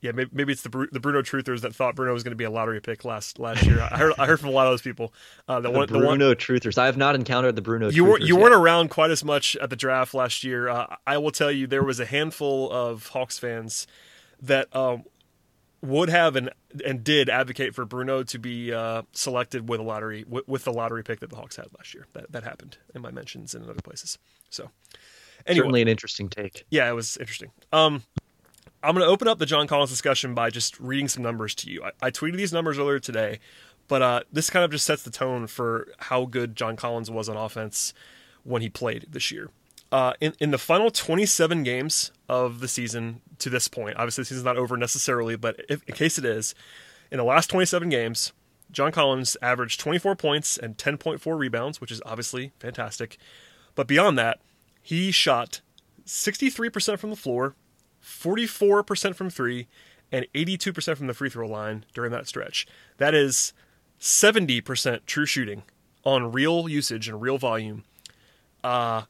Yeah, 0.03 0.11
maybe, 0.11 0.29
maybe 0.33 0.51
it's 0.51 0.63
the 0.63 0.87
the 0.91 0.99
Bruno 0.99 1.21
truthers 1.21 1.61
that 1.61 1.73
thought 1.73 1.95
Bruno 1.95 2.11
was 2.11 2.23
going 2.23 2.33
to 2.33 2.37
be 2.37 2.43
a 2.43 2.49
lottery 2.49 2.81
pick 2.81 3.05
last 3.05 3.39
last 3.39 3.63
year. 3.65 3.79
I 3.81 3.97
heard 3.97 4.13
I 4.17 4.25
heard 4.25 4.37
from 4.37 4.49
a 4.49 4.51
lot 4.51 4.67
of 4.67 4.73
those 4.73 4.81
people. 4.81 5.13
Uh, 5.47 5.61
the, 5.61 5.71
the 5.71 5.77
one, 5.77 5.87
Bruno 5.87 6.17
the 6.17 6.25
one, 6.25 6.35
truthers. 6.35 6.77
I 6.77 6.87
have 6.87 6.97
not 6.97 7.15
encountered 7.15 7.55
the 7.55 7.61
Bruno. 7.61 7.89
You 7.89 8.03
were 8.03 8.19
you 8.19 8.35
yet. 8.35 8.43
weren't 8.43 8.53
around 8.53 8.89
quite 8.89 9.11
as 9.11 9.23
much 9.23 9.55
at 9.55 9.69
the 9.69 9.77
draft 9.77 10.13
last 10.13 10.43
year. 10.43 10.67
Uh, 10.67 10.97
I 11.07 11.17
will 11.19 11.31
tell 11.31 11.49
you, 11.49 11.67
there 11.67 11.85
was 11.85 12.01
a 12.01 12.05
handful 12.05 12.69
of 12.69 13.07
Hawks 13.07 13.39
fans 13.39 13.87
that 14.41 14.75
um, 14.75 15.05
would 15.81 16.09
have 16.09 16.35
and 16.35 16.49
and 16.85 17.01
did 17.01 17.29
advocate 17.29 17.73
for 17.73 17.85
Bruno 17.85 18.23
to 18.23 18.37
be 18.37 18.73
uh, 18.73 19.03
selected 19.13 19.69
with 19.69 19.79
a 19.79 19.83
lottery 19.83 20.25
with, 20.27 20.45
with, 20.49 20.65
the 20.65 20.73
lottery 20.73 21.03
pick 21.03 21.21
that 21.21 21.29
the 21.29 21.37
Hawks 21.37 21.55
had 21.55 21.67
last 21.77 21.93
year. 21.93 22.07
That 22.11 22.29
that 22.33 22.43
happened 22.43 22.77
in 22.93 23.01
my 23.01 23.11
mentions 23.11 23.55
and 23.55 23.63
in 23.63 23.69
other 23.69 23.81
places. 23.81 24.17
So 24.49 24.69
anyway, 25.47 25.59
certainly 25.59 25.81
an 25.81 25.87
interesting 25.87 26.27
take. 26.27 26.65
Yeah, 26.69 26.89
it 26.89 26.93
was 26.93 27.15
interesting. 27.15 27.51
Um, 27.71 28.03
I'm 28.83 28.93
going 28.95 29.05
to 29.05 29.11
open 29.11 29.29
up 29.29 29.39
the 29.39 29.45
John 29.45 29.65
Collins 29.65 29.89
discussion 29.89 30.33
by 30.33 30.49
just 30.49 30.77
reading 30.77 31.07
some 31.07 31.23
numbers 31.23 31.55
to 31.55 31.71
you. 31.71 31.83
I, 31.83 31.91
I 32.07 32.11
tweeted 32.11 32.35
these 32.35 32.51
numbers 32.51 32.77
earlier 32.77 32.99
today, 32.99 33.39
but 33.87 34.01
uh, 34.01 34.21
this 34.31 34.49
kind 34.49 34.65
of 34.65 34.71
just 34.71 34.85
sets 34.85 35.03
the 35.03 35.09
tone 35.09 35.47
for 35.47 35.87
how 35.99 36.25
good 36.25 36.55
John 36.57 36.75
Collins 36.75 37.09
was 37.09 37.29
on 37.29 37.37
offense 37.37 37.93
when 38.43 38.61
he 38.61 38.67
played 38.67 39.07
this 39.09 39.31
year. 39.31 39.49
Uh, 39.89 40.13
in, 40.19 40.33
in 40.39 40.51
the 40.51 40.57
final 40.57 40.91
27 40.91 41.63
games 41.63 42.11
of 42.27 42.59
the 42.59 42.67
season 42.67 43.21
to 43.39 43.49
this 43.49 43.69
point, 43.69 43.95
obviously 43.95 44.23
the 44.23 44.25
season's 44.25 44.43
not 44.43 44.57
over 44.57 44.75
necessarily, 44.75 45.37
but 45.37 45.61
if, 45.69 45.81
in 45.87 45.95
case 45.95 46.17
it 46.17 46.25
is, 46.25 46.53
in 47.09 47.17
the 47.17 47.23
last 47.23 47.49
27 47.49 47.87
games, 47.87 48.33
John 48.69 48.91
Collins 48.91 49.37
averaged 49.41 49.79
24 49.79 50.15
points 50.17 50.57
and 50.57 50.77
10.4 50.77 51.37
rebounds, 51.37 51.79
which 51.79 51.91
is 51.91 52.01
obviously 52.05 52.51
fantastic. 52.59 53.17
But 53.75 53.87
beyond 53.87 54.17
that, 54.17 54.41
he 54.81 55.11
shot 55.11 55.61
63% 56.05 56.97
from 56.97 57.11
the 57.11 57.15
floor, 57.15 57.55
44% 58.03 59.15
from 59.15 59.29
three, 59.29 59.67
and 60.11 60.27
82% 60.35 60.97
from 60.97 61.07
the 61.07 61.13
free 61.13 61.29
throw 61.29 61.47
line 61.47 61.85
during 61.93 62.11
that 62.11 62.27
stretch. 62.27 62.67
That 62.97 63.15
is 63.15 63.53
70% 63.99 65.05
true 65.05 65.25
shooting 65.25 65.63
on 66.03 66.31
real 66.31 66.69
usage 66.69 67.07
and 67.07 67.21
real 67.21 67.37
volume. 67.37 67.83
Uh, 68.63 69.03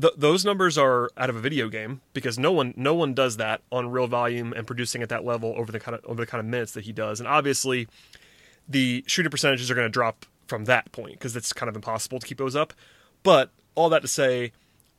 th- 0.00 0.14
those 0.16 0.44
numbers 0.44 0.78
are 0.78 1.10
out 1.16 1.28
of 1.28 1.36
a 1.36 1.40
video 1.40 1.68
game 1.68 2.00
because 2.14 2.38
no 2.38 2.52
one 2.52 2.72
no 2.76 2.94
one 2.94 3.14
does 3.14 3.36
that 3.36 3.62
on 3.70 3.90
real 3.90 4.06
volume 4.06 4.52
and 4.52 4.66
producing 4.66 5.02
at 5.02 5.08
that 5.08 5.24
level 5.24 5.54
over 5.56 5.70
the 5.70 5.80
kind 5.80 5.94
of 5.94 6.04
over 6.04 6.22
the 6.22 6.26
kind 6.26 6.40
of 6.40 6.46
minutes 6.46 6.72
that 6.72 6.84
he 6.84 6.92
does. 6.92 7.20
And 7.20 7.28
obviously, 7.28 7.88
the 8.68 9.04
shooting 9.06 9.30
percentages 9.30 9.70
are 9.70 9.74
going 9.74 9.86
to 9.86 9.90
drop 9.92 10.24
from 10.46 10.64
that 10.66 10.90
point 10.92 11.12
because 11.12 11.36
it's 11.36 11.52
kind 11.52 11.68
of 11.68 11.76
impossible 11.76 12.18
to 12.20 12.26
keep 12.26 12.38
those 12.38 12.56
up. 12.56 12.72
But 13.22 13.50
all 13.74 13.88
that 13.90 14.02
to 14.02 14.08
say, 14.08 14.52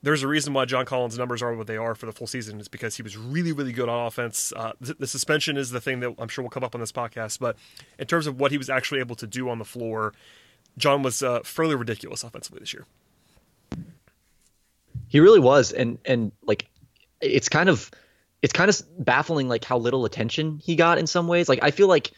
there's 0.03 0.21
a 0.21 0.27
reason 0.27 0.53
why 0.53 0.65
John 0.65 0.85
Collins' 0.85 1.17
numbers 1.17 1.41
are 1.41 1.55
what 1.55 1.65
they 1.65 1.77
are 1.77 1.95
for 1.95 2.05
the 2.05 2.11
full 2.11 2.27
season. 2.27 2.59
Is 2.59 2.67
because 2.67 2.95
he 2.97 3.01
was 3.01 3.17
really, 3.17 3.53
really 3.53 3.71
good 3.71 3.87
on 3.87 4.05
offense. 4.05 4.51
Uh, 4.55 4.73
the, 4.81 4.93
the, 4.95 5.07
suspension 5.07 5.55
is 5.55 5.71
the 5.71 5.79
thing 5.79 6.01
that 6.01 6.13
I'm 6.19 6.27
sure 6.27 6.43
will 6.43 6.49
come 6.49 6.63
up 6.63 6.75
on 6.75 6.81
this 6.81 6.91
podcast. 6.91 7.39
But 7.39 7.55
in 7.97 8.05
terms 8.05 8.27
of 8.27 8.37
what 8.37 8.51
he 8.51 8.57
was 8.57 8.69
actually 8.69 8.99
able 8.99 9.15
to 9.15 9.25
do 9.25 9.49
on 9.49 9.59
the 9.59 9.65
floor, 9.65 10.13
John 10.77 11.03
was 11.03 11.23
uh, 11.23 11.39
fairly 11.43 11.75
ridiculous 11.75 12.23
offensively 12.23 12.59
this 12.59 12.73
year. 12.73 12.85
He 15.07 15.21
really 15.21 15.39
was, 15.39 15.71
and 15.71 15.97
and 16.05 16.33
like 16.43 16.67
it's 17.21 17.47
kind 17.47 17.69
of 17.69 17.89
it's 18.41 18.53
kind 18.53 18.69
of 18.69 18.81
baffling 18.99 19.47
like 19.47 19.63
how 19.63 19.77
little 19.77 20.03
attention 20.03 20.59
he 20.61 20.75
got 20.75 20.97
in 20.97 21.07
some 21.07 21.27
ways. 21.27 21.47
Like 21.47 21.59
I 21.61 21.71
feel 21.71 21.87
like 21.87 22.11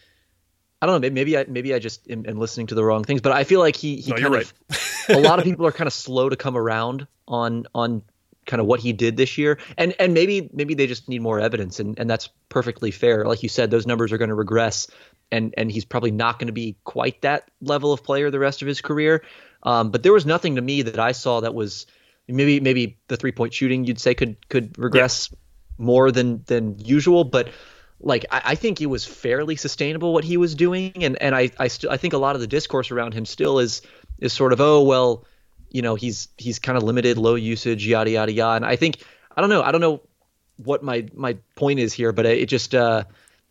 I 0.81 0.87
don't 0.87 1.01
know. 1.01 1.09
Maybe 1.11 1.37
I 1.37 1.45
maybe 1.47 1.73
I 1.73 1.79
just 1.79 2.09
am, 2.09 2.25
am 2.27 2.37
listening 2.37 2.67
to 2.67 2.75
the 2.75 2.83
wrong 2.83 3.03
things, 3.03 3.21
but 3.21 3.31
I 3.31 3.43
feel 3.43 3.59
like 3.59 3.75
he 3.75 3.97
he 3.97 4.11
no, 4.11 4.17
kind 4.17 4.33
right. 4.33 4.53
of 4.69 4.77
a 5.09 5.19
lot 5.19 5.39
of 5.39 5.45
people 5.45 5.65
are 5.65 5.71
kind 5.71 5.87
of 5.87 5.93
slow 5.93 6.29
to 6.29 6.35
come 6.35 6.57
around 6.57 7.07
on 7.27 7.65
on 7.73 8.03
kind 8.45 8.61
of 8.61 8.67
what 8.67 8.79
he 8.79 8.93
did 8.93 9.17
this 9.17 9.37
year, 9.37 9.57
and 9.77 9.95
and 9.99 10.13
maybe 10.13 10.49
maybe 10.53 10.73
they 10.73 10.87
just 10.87 11.09
need 11.09 11.21
more 11.21 11.39
evidence, 11.39 11.79
and 11.79 11.99
and 11.99 12.09
that's 12.09 12.29
perfectly 12.49 12.91
fair. 12.91 13.25
Like 13.25 13.43
you 13.43 13.49
said, 13.49 13.71
those 13.71 13.87
numbers 13.87 14.11
are 14.11 14.17
going 14.17 14.29
to 14.29 14.35
regress, 14.35 14.87
and 15.31 15.53
and 15.57 15.71
he's 15.71 15.85
probably 15.85 16.11
not 16.11 16.39
going 16.39 16.47
to 16.47 16.53
be 16.53 16.77
quite 16.83 17.21
that 17.21 17.49
level 17.61 17.91
of 17.91 18.03
player 18.03 18.31
the 18.31 18.39
rest 18.39 18.61
of 18.61 18.67
his 18.67 18.81
career. 18.81 19.23
Um, 19.63 19.89
but 19.89 20.03
there 20.03 20.13
was 20.13 20.25
nothing 20.25 20.55
to 20.55 20.61
me 20.61 20.83
that 20.83 20.99
I 20.99 21.11
saw 21.11 21.41
that 21.41 21.53
was 21.53 21.87
maybe 22.27 22.59
maybe 22.59 22.97
the 23.07 23.17
three 23.17 23.31
point 23.31 23.53
shooting 23.53 23.85
you'd 23.85 23.99
say 23.99 24.13
could 24.13 24.47
could 24.49 24.77
regress 24.77 25.29
yeah. 25.31 25.37
more 25.77 26.11
than 26.11 26.43
than 26.45 26.79
usual, 26.79 27.23
but 27.23 27.49
like 27.99 28.25
I, 28.31 28.41
I, 28.45 28.55
think 28.55 28.81
it 28.81 28.87
was 28.87 29.05
fairly 29.05 29.55
sustainable 29.55 30.13
what 30.13 30.23
he 30.23 30.37
was 30.37 30.53
doing, 30.53 30.91
and 31.03 31.19
and 31.21 31.35
I 31.35 31.51
I 31.57 31.67
still 31.69 31.89
I 31.91 31.97
think 31.97 32.13
a 32.13 32.17
lot 32.17 32.35
of 32.35 32.41
the 32.41 32.47
discourse 32.47 32.91
around 32.91 33.13
him 33.13 33.25
still 33.25 33.59
is 33.59 33.81
is 34.19 34.33
sort 34.33 34.53
of 34.53 34.61
oh 34.61 34.83
well, 34.83 35.25
you 35.69 35.81
know 35.81 35.95
he's 35.95 36.29
he's 36.37 36.59
kind 36.59 36.77
of 36.77 36.83
limited, 36.83 37.17
low 37.17 37.35
usage, 37.35 37.85
yada 37.85 38.09
yada 38.09 38.31
yada, 38.31 38.55
and 38.57 38.65
I 38.65 38.75
think 38.75 39.03
I 39.35 39.41
don't 39.41 39.49
know 39.49 39.61
I 39.61 39.71
don't 39.71 39.81
know 39.81 40.01
what 40.57 40.83
my 40.83 41.07
my 41.13 41.37
point 41.55 41.79
is 41.79 41.93
here, 41.93 42.11
but 42.11 42.25
it 42.25 42.47
just 42.47 42.73
uh 42.73 43.03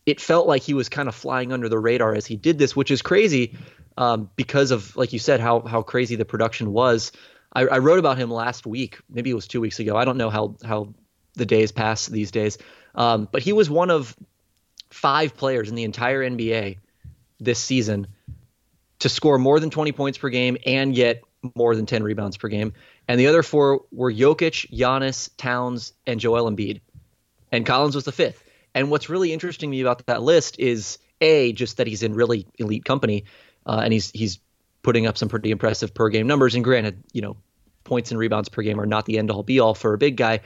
it 0.06 0.20
felt 0.20 0.46
like 0.46 0.62
he 0.62 0.74
was 0.74 0.88
kind 0.88 1.08
of 1.08 1.14
flying 1.14 1.52
under 1.52 1.68
the 1.68 1.78
radar 1.78 2.14
as 2.14 2.26
he 2.26 2.36
did 2.36 2.58
this, 2.58 2.76
which 2.76 2.90
is 2.90 3.02
crazy 3.02 3.56
um, 3.96 4.30
because 4.36 4.70
of 4.70 4.96
like 4.96 5.12
you 5.12 5.18
said 5.18 5.40
how 5.40 5.60
how 5.60 5.82
crazy 5.82 6.16
the 6.16 6.24
production 6.24 6.72
was. 6.72 7.12
I, 7.52 7.62
I 7.66 7.78
wrote 7.78 7.98
about 7.98 8.18
him 8.18 8.30
last 8.30 8.66
week, 8.66 8.98
maybe 9.08 9.30
it 9.30 9.34
was 9.34 9.46
two 9.46 9.60
weeks 9.60 9.78
ago. 9.78 9.96
I 9.96 10.04
don't 10.04 10.16
know 10.16 10.30
how 10.30 10.56
how 10.64 10.94
the 11.34 11.46
days 11.46 11.72
pass 11.72 12.06
these 12.06 12.30
days. 12.30 12.58
Um, 12.94 13.28
but 13.30 13.42
he 13.42 13.52
was 13.52 13.68
one 13.68 13.90
of 13.90 14.16
five 14.90 15.36
players 15.36 15.68
in 15.68 15.74
the 15.74 15.84
entire 15.84 16.20
NBA 16.20 16.78
this 17.40 17.58
season 17.58 18.06
to 19.00 19.08
score 19.08 19.38
more 19.38 19.60
than 19.60 19.70
20 19.70 19.92
points 19.92 20.18
per 20.18 20.28
game 20.28 20.56
and 20.64 20.94
get 20.94 21.22
more 21.54 21.76
than 21.76 21.86
10 21.86 22.02
rebounds 22.02 22.36
per 22.36 22.48
game. 22.48 22.72
And 23.06 23.20
the 23.20 23.26
other 23.26 23.42
four 23.42 23.82
were 23.92 24.12
Jokic, 24.12 24.70
Giannis, 24.70 25.30
Towns, 25.36 25.92
and 26.06 26.20
Joel 26.20 26.50
Embiid. 26.50 26.80
And 27.52 27.66
Collins 27.66 27.94
was 27.94 28.04
the 28.04 28.12
fifth. 28.12 28.42
And 28.74 28.90
what's 28.90 29.08
really 29.08 29.32
interesting 29.32 29.70
to 29.70 29.76
me 29.76 29.80
about 29.82 30.04
that 30.06 30.22
list 30.22 30.58
is 30.58 30.98
a 31.20 31.52
just 31.52 31.76
that 31.76 31.86
he's 31.86 32.02
in 32.02 32.14
really 32.14 32.46
elite 32.58 32.84
company, 32.84 33.24
uh, 33.66 33.80
and 33.84 33.92
he's 33.92 34.10
he's 34.10 34.40
putting 34.82 35.06
up 35.06 35.16
some 35.16 35.28
pretty 35.28 35.50
impressive 35.50 35.94
per 35.94 36.08
game 36.08 36.26
numbers. 36.26 36.54
And 36.54 36.64
granted, 36.64 37.02
you 37.12 37.22
know, 37.22 37.36
points 37.84 38.10
and 38.10 38.18
rebounds 38.18 38.48
per 38.48 38.62
game 38.62 38.80
are 38.80 38.86
not 38.86 39.06
the 39.06 39.18
end 39.18 39.30
all 39.30 39.42
be 39.42 39.60
all 39.60 39.74
for 39.74 39.94
a 39.94 39.98
big 39.98 40.16
guy, 40.16 40.40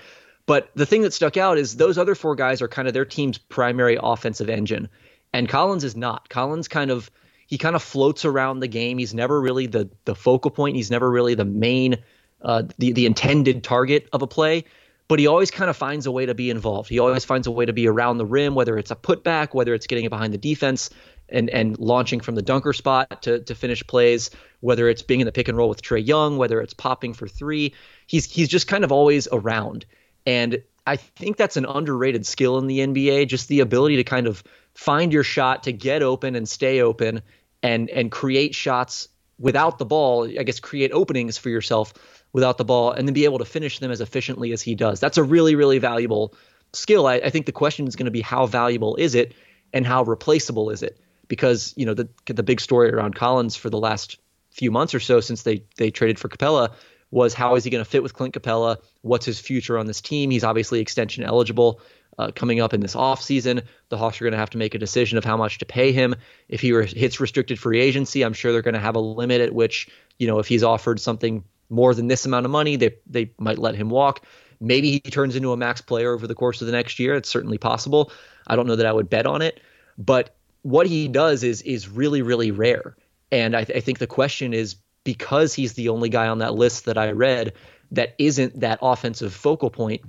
but 0.46 0.70
the 0.74 0.86
thing 0.86 1.02
that 1.02 1.12
stuck 1.12 1.36
out 1.36 1.58
is 1.58 1.76
those 1.76 1.98
other 1.98 2.14
four 2.14 2.34
guys 2.34 2.60
are 2.60 2.68
kind 2.68 2.86
of 2.86 2.94
their 2.94 3.04
team's 3.04 3.38
primary 3.38 3.98
offensive 4.00 4.50
engine. 4.50 4.88
And 5.32 5.48
Collins 5.48 5.84
is 5.84 5.96
not. 5.96 6.28
Collins 6.28 6.68
kind 6.68 6.90
of 6.90 7.10
he 7.48 7.56
kind 7.56 7.74
of 7.74 7.82
floats 7.82 8.26
around 8.26 8.60
the 8.60 8.68
game. 8.68 8.98
He's 8.98 9.14
never 9.14 9.40
really 9.40 9.66
the 9.66 9.88
the 10.04 10.14
focal 10.14 10.50
point. 10.50 10.76
He's 10.76 10.90
never 10.90 11.10
really 11.10 11.34
the 11.34 11.46
main 11.46 11.96
uh, 12.42 12.64
the 12.76 12.92
the 12.92 13.06
intended 13.06 13.64
target 13.64 14.06
of 14.12 14.20
a 14.20 14.26
play. 14.26 14.64
But 15.08 15.18
he 15.18 15.26
always 15.26 15.50
kind 15.50 15.70
of 15.70 15.76
finds 15.76 16.04
a 16.04 16.12
way 16.12 16.26
to 16.26 16.34
be 16.34 16.50
involved. 16.50 16.90
He 16.90 16.98
always 16.98 17.24
finds 17.24 17.46
a 17.46 17.50
way 17.50 17.64
to 17.64 17.72
be 17.72 17.88
around 17.88 18.18
the 18.18 18.26
rim, 18.26 18.54
whether 18.54 18.76
it's 18.76 18.90
a 18.90 18.94
putback, 18.94 19.54
whether 19.54 19.72
it's 19.72 19.86
getting 19.86 20.04
it 20.04 20.10
behind 20.10 20.34
the 20.34 20.38
defense 20.38 20.90
and 21.30 21.48
and 21.48 21.78
launching 21.78 22.20
from 22.20 22.34
the 22.34 22.42
dunker 22.42 22.74
spot 22.74 23.22
to 23.22 23.40
to 23.40 23.54
finish 23.54 23.84
plays, 23.86 24.30
whether 24.60 24.86
it's 24.86 25.00
being 25.00 25.20
in 25.20 25.24
the 25.24 25.32
pick 25.32 25.48
and 25.48 25.56
roll 25.56 25.70
with 25.70 25.80
Trae 25.80 26.06
Young, 26.06 26.36
whether 26.36 26.60
it's 26.60 26.74
popping 26.74 27.14
for 27.14 27.26
three. 27.26 27.72
He's 28.06 28.30
he's 28.30 28.48
just 28.48 28.68
kind 28.68 28.84
of 28.84 28.92
always 28.92 29.26
around. 29.32 29.86
And 30.26 30.62
I 30.86 30.96
think 30.96 31.38
that's 31.38 31.56
an 31.56 31.64
underrated 31.64 32.26
skill 32.26 32.58
in 32.58 32.66
the 32.66 32.80
NBA, 32.80 33.28
just 33.28 33.48
the 33.48 33.60
ability 33.60 33.96
to 33.96 34.04
kind 34.04 34.26
of 34.26 34.44
find 34.74 35.14
your 35.14 35.24
shot, 35.24 35.62
to 35.62 35.72
get 35.72 36.02
open 36.02 36.34
and 36.34 36.46
stay 36.46 36.82
open 36.82 37.22
and 37.62 37.90
and 37.90 38.10
create 38.10 38.54
shots 38.54 39.08
without 39.38 39.78
the 39.78 39.84
ball, 39.84 40.24
I 40.24 40.42
guess 40.42 40.60
create 40.60 40.90
openings 40.92 41.38
for 41.38 41.48
yourself 41.48 41.94
without 42.32 42.58
the 42.58 42.64
ball 42.64 42.92
and 42.92 43.06
then 43.06 43.14
be 43.14 43.24
able 43.24 43.38
to 43.38 43.44
finish 43.44 43.78
them 43.78 43.90
as 43.90 44.00
efficiently 44.00 44.52
as 44.52 44.62
he 44.62 44.74
does. 44.74 45.00
That's 45.00 45.18
a 45.18 45.22
really, 45.22 45.54
really 45.54 45.78
valuable 45.78 46.34
skill. 46.72 47.06
I, 47.06 47.14
I 47.14 47.30
think 47.30 47.46
the 47.46 47.52
question 47.52 47.86
is 47.86 47.96
going 47.96 48.06
to 48.06 48.10
be 48.10 48.20
how 48.20 48.46
valuable 48.46 48.96
is 48.96 49.14
it 49.14 49.34
and 49.72 49.86
how 49.86 50.02
replaceable 50.02 50.70
is 50.70 50.82
it? 50.82 50.98
Because, 51.28 51.74
you 51.76 51.86
know, 51.86 51.94
the 51.94 52.08
the 52.26 52.42
big 52.42 52.60
story 52.60 52.90
around 52.90 53.14
Collins 53.14 53.56
for 53.56 53.70
the 53.70 53.78
last 53.78 54.18
few 54.50 54.70
months 54.70 54.94
or 54.94 55.00
so 55.00 55.20
since 55.20 55.42
they 55.42 55.64
they 55.76 55.90
traded 55.90 56.18
for 56.18 56.28
Capela 56.28 56.72
was 57.10 57.32
how 57.32 57.54
is 57.54 57.64
he 57.64 57.70
going 57.70 57.84
to 57.84 57.90
fit 57.90 58.02
with 58.02 58.14
Clint 58.14 58.34
Capela? 58.34 58.78
What's 59.02 59.24
his 59.24 59.40
future 59.40 59.78
on 59.78 59.86
this 59.86 60.00
team? 60.00 60.30
He's 60.30 60.44
obviously 60.44 60.80
extension 60.80 61.24
eligible 61.24 61.80
uh, 62.18 62.30
coming 62.34 62.60
up 62.60 62.74
in 62.74 62.80
this 62.80 62.94
offseason. 62.94 63.62
The 63.88 63.96
Hawks 63.96 64.20
are 64.20 64.24
going 64.24 64.32
to 64.32 64.38
have 64.38 64.50
to 64.50 64.58
make 64.58 64.74
a 64.74 64.78
decision 64.78 65.18
of 65.18 65.24
how 65.24 65.36
much 65.36 65.58
to 65.58 65.66
pay 65.66 65.92
him. 65.92 66.14
If 66.48 66.60
he 66.60 66.72
re- 66.72 66.86
hits 66.86 67.20
restricted 67.20 67.58
free 67.58 67.80
agency, 67.80 68.22
I'm 68.22 68.32
sure 68.32 68.52
they're 68.52 68.62
going 68.62 68.74
to 68.74 68.80
have 68.80 68.96
a 68.96 69.00
limit 69.00 69.40
at 69.40 69.54
which, 69.54 69.88
you 70.18 70.26
know, 70.26 70.38
if 70.38 70.48
he's 70.48 70.62
offered 70.62 71.00
something 71.00 71.44
more 71.70 71.94
than 71.94 72.08
this 72.08 72.26
amount 72.26 72.46
of 72.46 72.52
money, 72.52 72.76
they 72.76 72.96
they 73.06 73.32
might 73.38 73.58
let 73.58 73.74
him 73.74 73.90
walk. 73.90 74.24
Maybe 74.60 74.90
he 74.90 75.00
turns 75.00 75.36
into 75.36 75.52
a 75.52 75.56
max 75.56 75.80
player 75.80 76.12
over 76.12 76.26
the 76.26 76.34
course 76.34 76.60
of 76.60 76.66
the 76.66 76.72
next 76.72 76.98
year. 76.98 77.14
It's 77.14 77.28
certainly 77.28 77.58
possible. 77.58 78.10
I 78.46 78.56
don't 78.56 78.66
know 78.66 78.76
that 78.76 78.86
I 78.86 78.92
would 78.92 79.08
bet 79.08 79.26
on 79.26 79.42
it, 79.42 79.60
but 79.96 80.34
what 80.62 80.86
he 80.86 81.06
does 81.06 81.44
is 81.44 81.62
is 81.62 81.88
really 81.88 82.22
really 82.22 82.50
rare. 82.50 82.96
And 83.30 83.54
I, 83.54 83.64
th- 83.64 83.76
I 83.76 83.80
think 83.80 83.98
the 83.98 84.06
question 84.06 84.54
is 84.54 84.76
because 85.04 85.54
he's 85.54 85.74
the 85.74 85.90
only 85.90 86.08
guy 86.08 86.28
on 86.28 86.38
that 86.38 86.54
list 86.54 86.86
that 86.86 86.98
I 86.98 87.12
read 87.12 87.52
that 87.92 88.14
isn't 88.18 88.60
that 88.60 88.78
offensive 88.82 89.32
focal 89.32 89.70
point, 89.70 90.02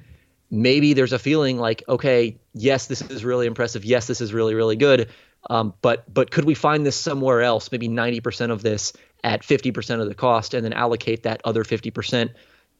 maybe 0.52 0.94
there's 0.94 1.14
a 1.14 1.20
feeling 1.20 1.58
like, 1.58 1.84
okay, 1.88 2.38
yes, 2.54 2.88
this 2.88 3.02
is 3.02 3.24
really 3.24 3.48
impressive. 3.48 3.86
Yes, 3.86 4.08
this 4.08 4.22
is 4.22 4.34
really, 4.34 4.56
really 4.56 4.76
good. 4.76 5.10
Um, 5.50 5.74
but 5.82 6.12
but 6.14 6.32
could 6.32 6.46
we 6.46 6.54
find 6.54 6.86
this 6.86 6.96
somewhere 6.96 7.42
else? 7.42 7.72
Maybe 7.72 7.88
90% 7.88 8.52
of 8.52 8.62
this 8.62 8.94
at 9.24 9.42
50% 9.42 10.02
of 10.02 10.08
the 10.08 10.16
cost, 10.16 10.54
and 10.54 10.66
then 10.66 10.74
allocate 10.74 11.24
that 11.24 11.42
other 11.46 11.64
50% 11.64 12.32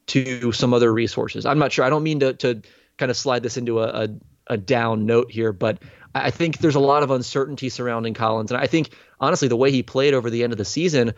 to 0.08 0.52
some 0.52 0.74
other 0.74 0.92
resources. 0.92 1.46
I'm 1.46 1.60
not 1.60 1.72
sure. 1.72 1.86
I 1.86 1.90
don't 1.90 2.04
mean 2.04 2.20
to 2.20 2.34
to 2.34 2.62
kind 2.98 3.10
of 3.10 3.18
slide 3.18 3.44
this 3.44 3.56
into 3.56 3.80
a, 3.80 3.88
a, 3.88 4.10
a 4.48 4.58
down 4.58 5.06
note 5.06 5.32
here, 5.32 5.54
but 5.54 5.82
I 6.14 6.32
think 6.32 6.58
there's 6.58 6.76
a 6.76 6.82
lot 6.82 7.04
of 7.04 7.12
uncertainty 7.12 7.70
surrounding 7.70 8.14
Collins, 8.14 8.52
and 8.52 8.60
I 8.60 8.68
think 8.68 8.90
honestly 9.20 9.48
the 9.48 9.56
way 9.56 9.72
he 9.72 9.84
played 9.84 10.14
over 10.14 10.30
the 10.30 10.44
end 10.44 10.52
of 10.52 10.58
the 10.58 10.66
season 10.66 11.14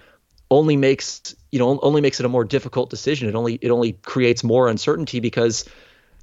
only 0.52 0.76
makes 0.76 1.34
you 1.52 1.60
know 1.60 1.80
only 1.82 2.02
makes 2.02 2.20
it 2.20 2.26
a 2.26 2.30
more 2.30 2.44
difficult 2.44 2.90
decision. 2.90 3.30
It 3.30 3.36
only 3.36 3.56
it 3.56 3.72
only 3.72 3.94
creates 3.94 4.44
more 4.44 4.68
uncertainty 4.68 5.20
because 5.20 5.66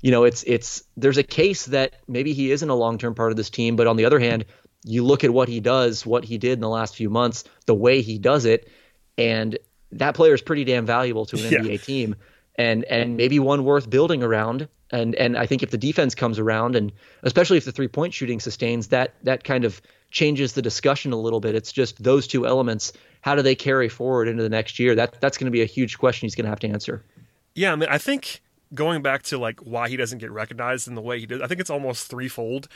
you 0.00 0.10
know 0.10 0.24
it's 0.24 0.44
it's 0.46 0.84
there's 0.96 1.18
a 1.18 1.22
case 1.22 1.66
that 1.66 1.94
maybe 2.06 2.32
he 2.32 2.50
isn't 2.50 2.68
a 2.68 2.74
long 2.74 2.98
term 2.98 3.14
part 3.14 3.30
of 3.30 3.36
this 3.36 3.50
team, 3.50 3.76
but 3.76 3.86
on 3.86 3.96
the 3.96 4.04
other 4.04 4.18
hand, 4.18 4.44
you 4.84 5.04
look 5.04 5.24
at 5.24 5.30
what 5.30 5.48
he 5.48 5.60
does, 5.60 6.06
what 6.06 6.24
he 6.24 6.38
did 6.38 6.52
in 6.52 6.60
the 6.60 6.68
last 6.68 6.96
few 6.96 7.10
months, 7.10 7.44
the 7.66 7.74
way 7.74 8.02
he 8.02 8.18
does 8.18 8.44
it, 8.44 8.70
and 9.16 9.58
that 9.92 10.14
player 10.14 10.34
is 10.34 10.42
pretty 10.42 10.64
damn 10.64 10.86
valuable 10.86 11.26
to 11.26 11.36
an 11.36 11.52
yeah. 11.52 11.58
NBA 11.58 11.84
team, 11.84 12.16
and 12.56 12.84
and 12.84 13.16
maybe 13.16 13.38
one 13.38 13.64
worth 13.64 13.88
building 13.88 14.22
around 14.22 14.68
And 14.90 15.14
and 15.14 15.36
I 15.36 15.46
think 15.46 15.62
if 15.62 15.70
the 15.70 15.78
defense 15.78 16.14
comes 16.14 16.38
around, 16.38 16.76
and 16.76 16.92
especially 17.22 17.58
if 17.58 17.64
the 17.64 17.72
three 17.72 17.88
point 17.88 18.14
shooting 18.14 18.40
sustains, 18.40 18.88
that 18.88 19.14
that 19.24 19.44
kind 19.44 19.64
of 19.64 19.80
changes 20.10 20.54
the 20.54 20.62
discussion 20.62 21.12
a 21.12 21.20
little 21.20 21.40
bit. 21.40 21.54
It's 21.54 21.72
just 21.72 22.02
those 22.02 22.26
two 22.26 22.46
elements. 22.46 22.92
How 23.20 23.34
do 23.34 23.42
they 23.42 23.54
carry 23.54 23.88
forward 23.88 24.28
into 24.28 24.42
the 24.42 24.48
next 24.48 24.78
year? 24.78 24.94
That 24.94 25.20
that's 25.20 25.36
going 25.36 25.46
to 25.46 25.50
be 25.50 25.62
a 25.62 25.66
huge 25.66 25.98
question 25.98 26.26
he's 26.26 26.34
going 26.34 26.44
to 26.44 26.50
have 26.50 26.60
to 26.60 26.68
answer. 26.68 27.04
Yeah, 27.54 27.72
I 27.72 27.76
mean, 27.76 27.88
I 27.90 27.98
think 27.98 28.40
going 28.74 29.02
back 29.02 29.22
to 29.24 29.38
like 29.38 29.60
why 29.60 29.88
he 29.88 29.96
doesn't 29.96 30.18
get 30.18 30.30
recognized 30.30 30.88
in 30.88 30.94
the 30.94 31.02
way 31.02 31.18
he 31.18 31.26
did, 31.26 31.42
I 31.42 31.46
think 31.46 31.60
it's 31.60 31.70
almost 31.70 32.08
threefold 32.08 32.68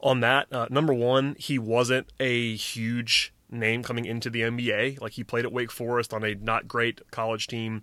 on 0.00 0.20
that. 0.20 0.52
Uh, 0.52 0.66
number 0.70 0.94
one, 0.94 1.36
he 1.38 1.58
wasn't 1.58 2.12
a 2.18 2.54
huge 2.56 3.32
name 3.50 3.82
coming 3.82 4.04
into 4.04 4.30
the 4.30 4.42
NBA. 4.42 5.00
Like 5.00 5.12
he 5.12 5.24
played 5.24 5.44
at 5.44 5.52
Wake 5.52 5.70
Forest 5.70 6.12
on 6.12 6.24
a 6.24 6.34
not 6.34 6.68
great 6.68 7.00
college 7.10 7.46
team. 7.46 7.82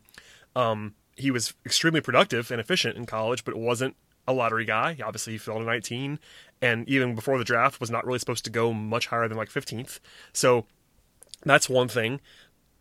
Um, 0.56 0.96
he 1.16 1.32
was 1.32 1.54
extremely 1.66 2.02
productive 2.02 2.52
and 2.52 2.62
efficient 2.62 2.96
in 2.96 3.06
college, 3.06 3.44
but 3.44 3.56
wasn't 3.56 3.96
a 4.28 4.34
lottery 4.34 4.66
guy. 4.66 4.98
Obviously, 5.04 5.34
he 5.34 5.40
fell 5.40 5.60
to 5.60 5.64
19, 5.64 6.20
and 6.62 6.88
even 6.88 7.16
before 7.16 7.38
the 7.38 7.44
draft, 7.44 7.80
was 7.80 7.90
not 7.90 8.06
really 8.06 8.20
supposed 8.20 8.44
to 8.46 8.52
go 8.52 8.74
much 8.74 9.08
higher 9.08 9.28
than 9.28 9.38
like 9.38 9.50
15th. 9.50 10.00
So 10.34 10.66
that's 11.44 11.70
one 11.70 11.88
thing. 11.88 12.20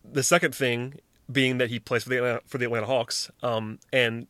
The 0.03 0.23
second 0.23 0.53
thing 0.53 0.95
being 1.31 1.57
that 1.57 1.69
he 1.69 1.79
plays 1.79 2.03
for 2.03 2.09
the 2.09 2.17
Atlanta, 2.17 2.41
for 2.45 2.57
the 2.57 2.65
Atlanta 2.65 2.85
Hawks, 2.85 3.31
um, 3.41 3.79
and 3.91 4.27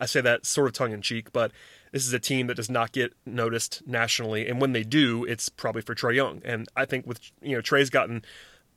I 0.00 0.06
say 0.06 0.20
that 0.20 0.46
sort 0.46 0.68
of 0.68 0.72
tongue 0.72 0.92
in 0.92 1.02
cheek, 1.02 1.32
but 1.32 1.52
this 1.92 2.06
is 2.06 2.12
a 2.12 2.18
team 2.18 2.46
that 2.46 2.54
does 2.54 2.70
not 2.70 2.92
get 2.92 3.14
noticed 3.26 3.82
nationally, 3.86 4.48
and 4.48 4.60
when 4.60 4.72
they 4.72 4.84
do, 4.84 5.24
it's 5.24 5.48
probably 5.48 5.82
for 5.82 5.94
Trae 5.94 6.14
Young. 6.14 6.40
And 6.44 6.68
I 6.76 6.84
think 6.84 7.06
with 7.06 7.20
you 7.42 7.56
know 7.56 7.62
Trae's 7.62 7.90
gotten, 7.90 8.22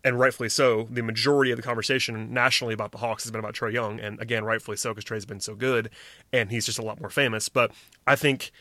and 0.04 0.20
rightfully 0.20 0.50
so, 0.50 0.88
the 0.90 1.04
majority 1.04 1.52
of 1.52 1.58
the 1.58 1.64
conversation 1.64 2.34
nationally 2.34 2.74
about 2.74 2.92
the 2.92 2.98
Hawks 2.98 3.24
has 3.24 3.32
been 3.32 3.40
about 3.40 3.54
Trae 3.54 3.74
Young, 3.74 4.00
and 4.00 4.20
again, 4.22 4.44
rightfully 4.44 4.78
so 4.78 4.92
because 4.92 5.06
Trae's 5.06 5.26
been 5.26 5.40
so 5.40 5.56
good, 5.56 5.90
and 6.32 6.52
he's 6.52 6.66
just 6.66 6.80
a 6.80 6.84
lot 6.84 7.00
more 7.00 7.10
famous. 7.10 7.50
But 7.50 7.72
I 8.08 8.16
think 8.16 8.52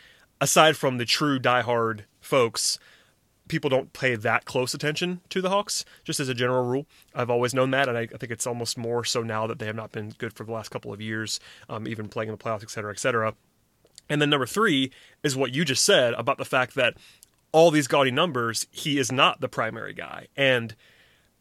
aside 0.40 0.76
from 0.76 0.98
the 0.98 1.06
true 1.06 1.38
diehard 1.38 2.02
folks, 2.20 2.78
people 3.52 3.68
don't 3.68 3.92
pay 3.92 4.14
that 4.16 4.46
close 4.46 4.72
attention 4.72 5.20
to 5.28 5.42
the 5.42 5.50
Hawks, 5.50 5.84
just 6.04 6.18
as 6.18 6.30
a 6.30 6.34
general 6.34 6.64
rule. 6.64 6.86
I've 7.14 7.28
always 7.28 7.52
known 7.52 7.70
that, 7.72 7.86
and 7.86 7.98
I, 7.98 8.00
I, 8.00 8.16
think 8.16 8.32
it's 8.32 8.46
almost 8.46 8.78
more 8.78 9.04
so 9.04 9.22
now 9.22 9.46
that 9.46 9.58
they 9.58 9.66
have 9.66 9.76
not 9.76 9.92
been 9.92 10.14
good 10.16 10.32
for 10.32 10.44
the 10.44 10.52
last 10.52 10.70
couple 10.70 10.90
of 10.90 11.02
years, 11.02 11.38
um, 11.68 11.86
even 11.86 12.08
playing 12.08 12.30
in 12.30 12.34
the 12.34 12.42
playoffs, 12.42 12.62
et 12.62 12.70
cetera, 12.70 12.90
et 12.90 12.98
cetera. 12.98 13.34
And 14.08 14.22
then 14.22 14.30
number 14.30 14.46
three 14.46 14.90
is 15.22 15.36
what 15.36 15.54
you 15.54 15.66
just 15.66 15.84
said 15.84 16.14
about 16.14 16.38
the 16.38 16.46
fact 16.46 16.74
that 16.76 16.94
all 17.52 17.70
these 17.70 17.88
gaudy 17.88 18.10
numbers, 18.10 18.66
he 18.70 18.98
is 18.98 19.12
not 19.12 19.42
the 19.42 19.48
primary 19.50 19.92
guy. 19.92 20.28
And 20.34 20.74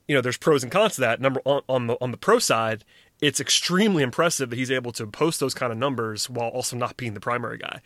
you 0.06 0.14
know, 0.14 0.22
there's 0.22 0.38
pros 0.38 0.64
and 0.64 0.72
cons 0.72 0.96
to 0.96 1.02
that. 1.02 1.22
Number 1.22 1.42
on, 1.46 1.62
on 1.70 1.88
the 1.88 1.98
on 2.02 2.12
the 2.12 2.18
pro 2.18 2.40
side, 2.40 2.84
it's 3.22 3.40
extremely 3.40 4.04
impressive 4.04 4.50
that 4.50 4.60
he's 4.60 4.70
able 4.70 4.92
to 4.92 5.08
post 5.08 5.40
those 5.40 5.54
kind 5.54 5.72
of 5.72 5.78
numbers 5.78 6.30
while 6.30 6.50
also 6.50 6.76
not 6.76 6.98
being 6.98 7.14
the 7.14 7.22
primary 7.22 7.58
guy. 7.58 7.80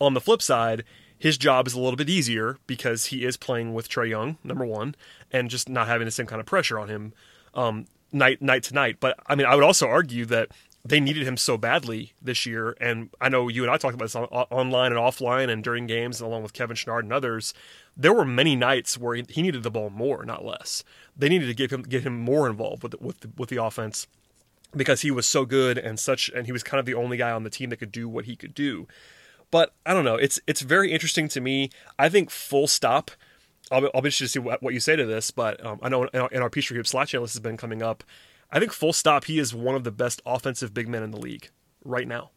On 0.00 0.14
the 0.14 0.20
flip 0.20 0.42
side, 0.42 0.82
his 1.20 1.36
job 1.36 1.66
is 1.66 1.74
a 1.74 1.80
little 1.80 1.98
bit 1.98 2.08
easier 2.08 2.56
because 2.66 3.06
he 3.06 3.26
is 3.26 3.36
playing 3.36 3.74
with 3.74 3.90
Trae 3.90 4.08
Young, 4.08 4.38
number 4.42 4.64
one, 4.64 4.96
and 5.30 5.50
just 5.50 5.68
not 5.68 5.86
having 5.86 6.06
the 6.06 6.10
same 6.10 6.26
kind 6.26 6.40
of 6.40 6.46
pressure 6.46 6.78
on 6.78 6.88
him 6.88 7.12
um, 7.54 7.84
night 8.10 8.40
night 8.40 8.62
to 8.64 8.74
night. 8.74 8.96
But 9.00 9.18
I 9.26 9.34
mean, 9.34 9.46
I 9.46 9.54
would 9.54 9.62
also 9.62 9.86
argue 9.86 10.24
that 10.24 10.48
they 10.82 10.98
needed 10.98 11.26
him 11.26 11.36
so 11.36 11.58
badly 11.58 12.14
this 12.22 12.46
year. 12.46 12.74
And 12.80 13.10
I 13.20 13.28
know 13.28 13.48
you 13.48 13.62
and 13.62 13.70
I 13.70 13.76
talked 13.76 13.94
about 13.94 14.06
this 14.06 14.16
on, 14.16 14.24
online 14.24 14.92
and 14.92 15.00
offline 15.00 15.50
and 15.50 15.62
during 15.62 15.86
games, 15.86 16.22
along 16.22 16.42
with 16.42 16.54
Kevin 16.54 16.74
Chouinard 16.74 17.00
and 17.00 17.12
others. 17.12 17.52
There 17.94 18.14
were 18.14 18.24
many 18.24 18.56
nights 18.56 18.96
where 18.96 19.14
he, 19.14 19.42
needed 19.42 19.62
the 19.62 19.70
ball 19.70 19.90
more, 19.90 20.24
not 20.24 20.42
less. 20.42 20.82
They 21.14 21.28
needed 21.28 21.48
to 21.48 21.54
give 21.54 21.70
him 21.70 21.82
get 21.82 22.02
him 22.02 22.18
more 22.18 22.48
involved 22.48 22.82
with 22.82 22.92
the, 22.92 22.98
with 22.98 23.20
the, 23.20 23.30
with 23.36 23.50
the 23.50 23.62
offense 23.62 24.06
because 24.74 25.02
he 25.02 25.10
was 25.10 25.26
so 25.26 25.44
good 25.44 25.76
and 25.76 26.00
such, 26.00 26.30
and 26.30 26.46
he 26.46 26.52
was 26.52 26.62
kind 26.62 26.78
of 26.78 26.86
the 26.86 26.94
only 26.94 27.18
guy 27.18 27.30
on 27.30 27.44
the 27.44 27.50
team 27.50 27.68
that 27.68 27.76
could 27.76 27.92
do 27.92 28.08
what 28.08 28.24
he 28.24 28.36
could 28.36 28.54
do. 28.54 28.88
But 29.50 29.74
I 29.84 29.94
don't 29.94 30.04
know. 30.04 30.16
It's 30.16 30.40
it's 30.46 30.60
very 30.60 30.92
interesting 30.92 31.28
to 31.28 31.40
me. 31.40 31.70
I 31.98 32.08
think 32.08 32.30
full 32.30 32.66
stop. 32.66 33.10
I'll, 33.70 33.84
I'll 33.94 34.02
be 34.02 34.08
interested 34.08 34.24
to 34.24 34.28
see 34.28 34.38
what, 34.38 34.62
what 34.62 34.74
you 34.74 34.80
say 34.80 34.96
to 34.96 35.06
this, 35.06 35.30
but 35.30 35.64
um, 35.64 35.78
I 35.82 35.88
know 35.88 36.04
in 36.04 36.20
our, 36.20 36.28
in 36.30 36.42
our 36.42 36.50
Peachtree 36.50 36.76
Hoop 36.76 36.86
Slack 36.86 37.08
channel 37.08 37.24
this 37.24 37.34
has 37.34 37.40
been 37.40 37.56
coming 37.56 37.82
up. 37.82 38.02
I 38.50 38.58
think 38.58 38.72
full 38.72 38.92
stop, 38.92 39.24
he 39.24 39.38
is 39.38 39.54
one 39.54 39.76
of 39.76 39.84
the 39.84 39.92
best 39.92 40.20
offensive 40.26 40.74
big 40.74 40.88
men 40.88 41.04
in 41.04 41.12
the 41.12 41.20
league 41.20 41.50
right 41.84 42.06
now. 42.06 42.30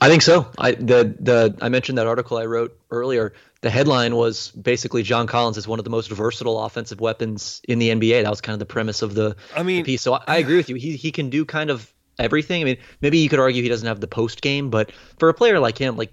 I 0.00 0.08
think 0.08 0.22
so. 0.22 0.50
I 0.58 0.72
the 0.72 1.16
the 1.18 1.56
I 1.60 1.68
mentioned 1.68 1.98
that 1.98 2.06
article 2.06 2.36
I 2.36 2.44
wrote 2.46 2.78
earlier. 2.90 3.32
The 3.62 3.70
headline 3.70 4.14
was 4.14 4.50
basically 4.50 5.02
John 5.02 5.26
Collins 5.26 5.56
is 5.56 5.66
one 5.66 5.78
of 5.78 5.84
the 5.84 5.90
most 5.90 6.10
versatile 6.10 6.62
offensive 6.62 7.00
weapons 7.00 7.62
in 7.66 7.78
the 7.78 7.88
NBA. 7.88 8.22
That 8.22 8.30
was 8.30 8.40
kind 8.40 8.52
of 8.52 8.58
the 8.58 8.66
premise 8.66 9.02
of 9.02 9.14
the, 9.14 9.36
I 9.56 9.62
mean, 9.62 9.78
the 9.78 9.82
piece. 9.84 10.02
So 10.02 10.12
I, 10.12 10.22
I 10.26 10.36
agree 10.36 10.56
with 10.56 10.68
you. 10.68 10.76
He 10.76 10.96
he 10.96 11.12
can 11.12 11.30
do 11.30 11.44
kind 11.44 11.70
of 11.70 11.90
everything. 12.18 12.62
I 12.62 12.64
mean, 12.64 12.76
maybe 13.00 13.18
you 13.18 13.28
could 13.28 13.38
argue 13.38 13.62
he 13.62 13.68
doesn't 13.68 13.86
have 13.86 14.00
the 14.00 14.08
post 14.08 14.42
game, 14.42 14.70
but 14.70 14.92
for 15.18 15.28
a 15.28 15.34
player 15.34 15.58
like 15.58 15.78
him, 15.78 15.96
like 15.96 16.12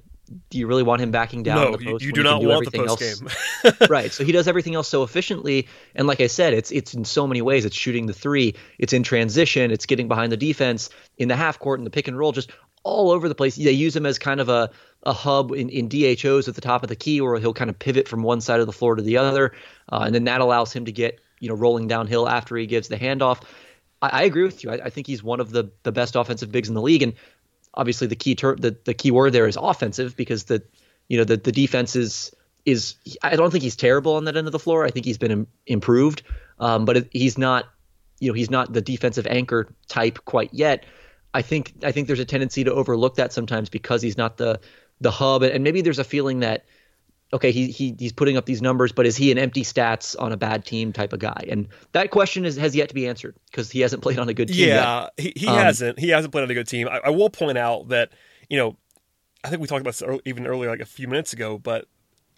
do 0.50 0.58
you 0.58 0.68
really 0.68 0.84
want 0.84 1.02
him 1.02 1.12
backing 1.12 1.44
down 1.44 1.58
no, 1.58 1.72
the 1.78 1.84
post? 1.84 2.02
You, 2.02 2.08
you 2.08 2.14
do 2.14 2.24
not 2.24 2.42
do 2.42 2.48
want 2.48 2.66
the 2.66 2.78
post 2.78 3.02
else? 3.02 3.20
game. 3.20 3.74
right. 3.90 4.12
So 4.12 4.24
he 4.24 4.32
does 4.32 4.48
everything 4.48 4.76
else 4.76 4.88
so 4.88 5.04
efficiently. 5.04 5.68
And 5.96 6.08
like 6.08 6.22
I 6.22 6.28
said, 6.28 6.54
it's 6.54 6.72
it's 6.72 6.94
in 6.94 7.06
so 7.06 7.28
many 7.28 7.42
ways. 7.42 7.66
It's 7.66 7.76
shooting 7.76 8.06
the 8.06 8.14
three, 8.14 8.56
it's 8.78 8.94
in 8.94 9.04
transition, 9.04 9.72
it's 9.72 9.86
getting 9.86 10.08
behind 10.08 10.32
the 10.32 10.38
defense, 10.38 10.90
in 11.18 11.28
the 11.28 11.36
half 11.36 11.60
court, 11.60 11.80
in 11.80 11.84
the 11.84 11.90
pick 11.90 12.08
and 12.08 12.18
roll, 12.18 12.32
just 12.32 12.52
all 12.84 13.12
over 13.12 13.28
the 13.28 13.36
place. 13.36 13.56
They 13.56 13.72
use 13.72 13.96
him 13.96 14.06
as 14.06 14.20
kind 14.20 14.40
of 14.40 14.50
a, 14.50 14.70
a 15.04 15.14
hub 15.14 15.52
in, 15.52 15.70
in 15.70 15.90
DHOs 15.90 16.48
at 16.48 16.56
the 16.56 16.62
top 16.62 16.84
of 16.84 16.90
the 16.90 16.96
key, 16.96 17.22
where 17.22 17.40
he'll 17.40 17.54
kind 17.54 17.70
of 17.70 17.80
pivot 17.80 18.08
from 18.08 18.24
one 18.24 18.42
side 18.42 18.60
of 18.60 18.66
the 18.66 18.74
floor 18.74 18.96
to 18.96 19.02
the 19.02 19.18
other. 19.18 19.54
Uh, 19.92 20.04
and 20.06 20.16
then 20.16 20.26
that 20.26 20.42
allows 20.42 20.74
him 20.74 20.86
to 20.86 20.92
get, 20.92 21.20
you 21.40 21.50
know, 21.50 21.56
rolling 21.56 21.88
downhill 21.88 22.28
after 22.28 22.56
he 22.58 22.66
gives 22.66 22.88
the 22.88 22.98
handoff. 22.98 23.42
I, 24.04 24.10
I 24.10 24.24
agree 24.24 24.44
with 24.44 24.64
you. 24.64 24.72
I, 24.72 24.76
I, 24.86 24.90
think 24.90 25.08
he's 25.08 25.24
one 25.24 25.40
of 25.40 25.52
the, 25.52 25.72
the 25.84 25.92
best 25.92 26.16
offensive 26.16 26.52
bigs 26.52 26.68
in 26.68 26.76
the 26.76 26.82
league. 26.82 27.02
And 27.02 27.14
obviously 27.74 28.08
the 28.08 28.16
key 28.16 28.36
ter- 28.36 28.56
the, 28.56 28.76
the 28.84 28.94
key 28.94 29.12
word 29.12 29.34
there 29.34 29.48
is 29.48 29.58
offensive 29.60 30.16
because 30.16 30.46
the 30.46 30.64
you 31.08 31.18
know 31.18 31.24
the 31.24 31.38
the 31.38 31.52
defense 31.52 31.96
is 31.96 32.34
is 32.66 32.96
I 33.22 33.36
don't 33.36 33.52
think 33.52 33.64
he's 33.64 33.76
terrible 33.76 34.16
on 34.16 34.26
that 34.26 34.38
end 34.38 34.48
of 34.48 34.52
the 34.52 34.60
floor. 34.60 34.86
I 34.86 34.90
think 34.90 35.06
he's 35.06 35.18
been 35.18 35.32
Im- 35.32 35.48
improved, 35.68 36.24
um, 36.60 36.86
but 36.86 36.98
it, 36.98 37.10
he's 37.12 37.38
not 37.38 37.66
you 38.20 38.30
know 38.30 38.34
he's 38.34 38.50
not 38.50 38.72
the 38.74 38.82
defensive 38.82 39.28
anchor 39.28 39.74
type 39.88 40.20
quite 40.26 40.54
yet. 40.54 40.86
I 41.34 41.42
think 41.42 41.74
I 41.84 41.92
think 41.92 42.08
there's 42.08 42.20
a 42.20 42.26
tendency 42.26 42.64
to 42.64 42.74
overlook 42.74 43.16
that 43.16 43.34
sometimes 43.34 43.70
because 43.70 44.02
he's 44.02 44.18
not 44.18 44.38
the 44.38 44.60
the 45.02 45.12
hub, 45.12 45.44
and 45.44 45.64
maybe 45.64 45.82
there's 45.82 46.00
a 46.00 46.04
feeling 46.04 46.40
that 46.40 46.66
okay, 47.34 47.52
he, 47.52 47.68
he 47.72 47.96
he's 47.98 48.14
putting 48.14 48.38
up 48.38 48.46
these 48.46 48.62
numbers, 48.62 48.92
but 48.92 49.06
is 49.06 49.18
he 49.18 49.32
an 49.32 49.38
empty 49.38 49.64
stats 49.64 50.16
on 50.20 50.32
a 50.32 50.38
bad 50.38 50.66
team 50.66 50.94
type 50.94 51.12
of 51.12 51.20
guy? 51.20 51.46
And 51.50 51.68
that 51.92 52.12
question 52.12 52.46
is, 52.46 52.56
has 52.58 52.76
yet 52.76 52.90
to 52.90 52.96
be 52.96 53.08
answered 53.08 53.36
because 53.50 53.72
he 53.72 53.82
hasn't 53.82 54.04
played 54.04 54.20
on 54.20 54.30
a 54.30 54.34
good 54.34 54.48
team. 54.48 54.70
Yeah, 54.70 55.10
yet. 55.18 55.36
he, 55.36 55.42
he 55.42 55.48
um, 55.48 55.58
hasn't. 55.58 56.00
He 56.00 56.10
hasn't 56.10 56.32
played 56.32 56.44
on 56.44 56.52
a 56.52 56.54
good 56.54 56.68
team. 56.68 56.88
I, 56.88 57.02
I, 57.06 57.10
will 57.10 57.30
point 57.30 57.58
out 57.58 57.90
that 57.90 58.12
you 58.50 58.58
know 58.58 58.78
I 59.44 59.50
think 59.50 59.62
we 59.62 59.68
talked 59.68 59.82
about 59.82 59.96
this 59.96 60.22
even 60.26 60.48
earlier, 60.48 60.70
like 60.70 60.80
a 60.80 60.86
few 60.86 61.08
minutes 61.08 61.34
ago, 61.34 61.58
but 61.58 61.88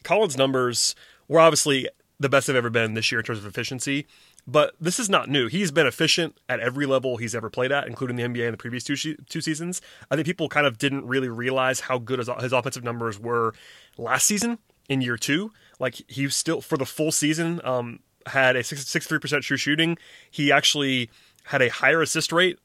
Collins' 0.04 0.38
numbers 0.38 0.96
were 1.28 1.39
obviously 1.39 1.88
the 2.20 2.30
best 2.30 2.48
they've 2.48 2.56
ever 2.56 2.70
been 2.70 2.93
this 2.93 3.12
year 3.12 3.20
in 3.20 3.26
terms 3.26 3.39
of 3.39 3.46
efficiency. 3.46 4.08
But 4.48 4.76
this 4.80 5.00
is 5.00 5.10
not 5.10 5.28
new. 5.28 5.48
He's 5.48 5.72
been 5.72 5.88
efficient 5.88 6.39
at 6.48 6.60
every 6.60 6.86
level 6.86 7.18
he's 7.18 7.34
ever 7.34 7.50
played 7.50 7.72
at, 7.72 7.88
including 7.88 8.16
the 8.16 8.24
NBA 8.24 8.46
in 8.46 8.52
the 8.52 8.58
previous 8.58 8.84
two 8.84 8.96
two 8.96 9.41
seasons. 9.41 9.82
I 10.10 10.16
think 10.16 10.28
people 10.28 10.48
kind 10.50 10.68
of 10.68 10.78
didn't 10.78 11.06
really 11.06 11.30
realize 11.30 11.82
how 11.82 11.98
good 11.98 12.20
his, 12.20 12.30
his 12.39 12.54
offensive 12.54 12.84
numbers 12.84 13.20
were 13.20 13.54
last 13.98 14.28
season 14.28 14.60
in 14.90 15.02
year 15.02 15.18
two. 15.18 15.52
Like 15.80 16.02
he 16.08 16.30
still 16.30 16.62
for 16.62 16.78
the 16.78 16.86
full 16.86 17.12
season 17.12 17.62
um, 17.64 18.00
had 18.28 18.56
a 18.56 18.62
63% 18.62 19.42
true 19.42 19.58
shooting. 19.58 19.98
He 20.30 20.52
actually 20.52 21.10
had 21.46 21.62
a 21.62 21.70
higher 21.70 22.02
assist 22.02 22.32
rate 22.32 22.60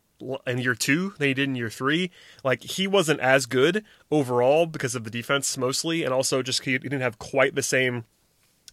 in 0.46 0.58
year 0.58 0.74
two 0.74 1.14
than 1.18 1.28
he 1.28 1.34
did 1.34 1.48
in 1.48 1.54
year 1.54 1.70
three. 1.70 2.10
Like 2.44 2.62
he 2.62 2.86
wasn't 2.86 3.20
as 3.20 3.46
good 3.46 3.84
overall 4.10 4.66
because 4.66 4.94
of 4.94 5.04
the 5.04 5.10
defense 5.10 5.56
mostly, 5.56 6.04
and 6.04 6.12
also 6.12 6.42
just 6.42 6.64
he 6.64 6.78
didn't 6.78 7.00
have 7.00 7.18
quite 7.18 7.54
the 7.54 7.62
same 7.62 8.04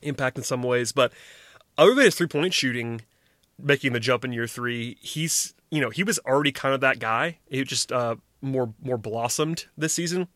impact 0.02 0.38
in 0.38 0.43
some 0.43 0.64
ways. 0.64 0.91
But 0.91 1.12
other 1.78 1.93
than 1.93 2.06
his 2.06 2.16
three 2.16 2.28
point 2.28 2.54
shooting, 2.54 3.02
making 3.60 3.93
the 3.93 4.00
jump 4.00 4.26
in 4.26 4.34
year 4.34 4.48
three, 4.48 4.98
he's 5.02 5.54
you 5.72 5.82
know 5.82 5.89
he 5.89 6.04
was 6.04 6.20
already 6.20 6.52
kind 6.52 6.76
of 6.76 6.82
that 6.82 7.00
guy. 7.00 7.39
He 7.50 7.64
just 7.64 7.91
uh, 7.91 8.18
more 8.41 8.74
more 8.82 8.98
blossomed 8.98 9.66
this 9.78 9.93
season 9.93 10.28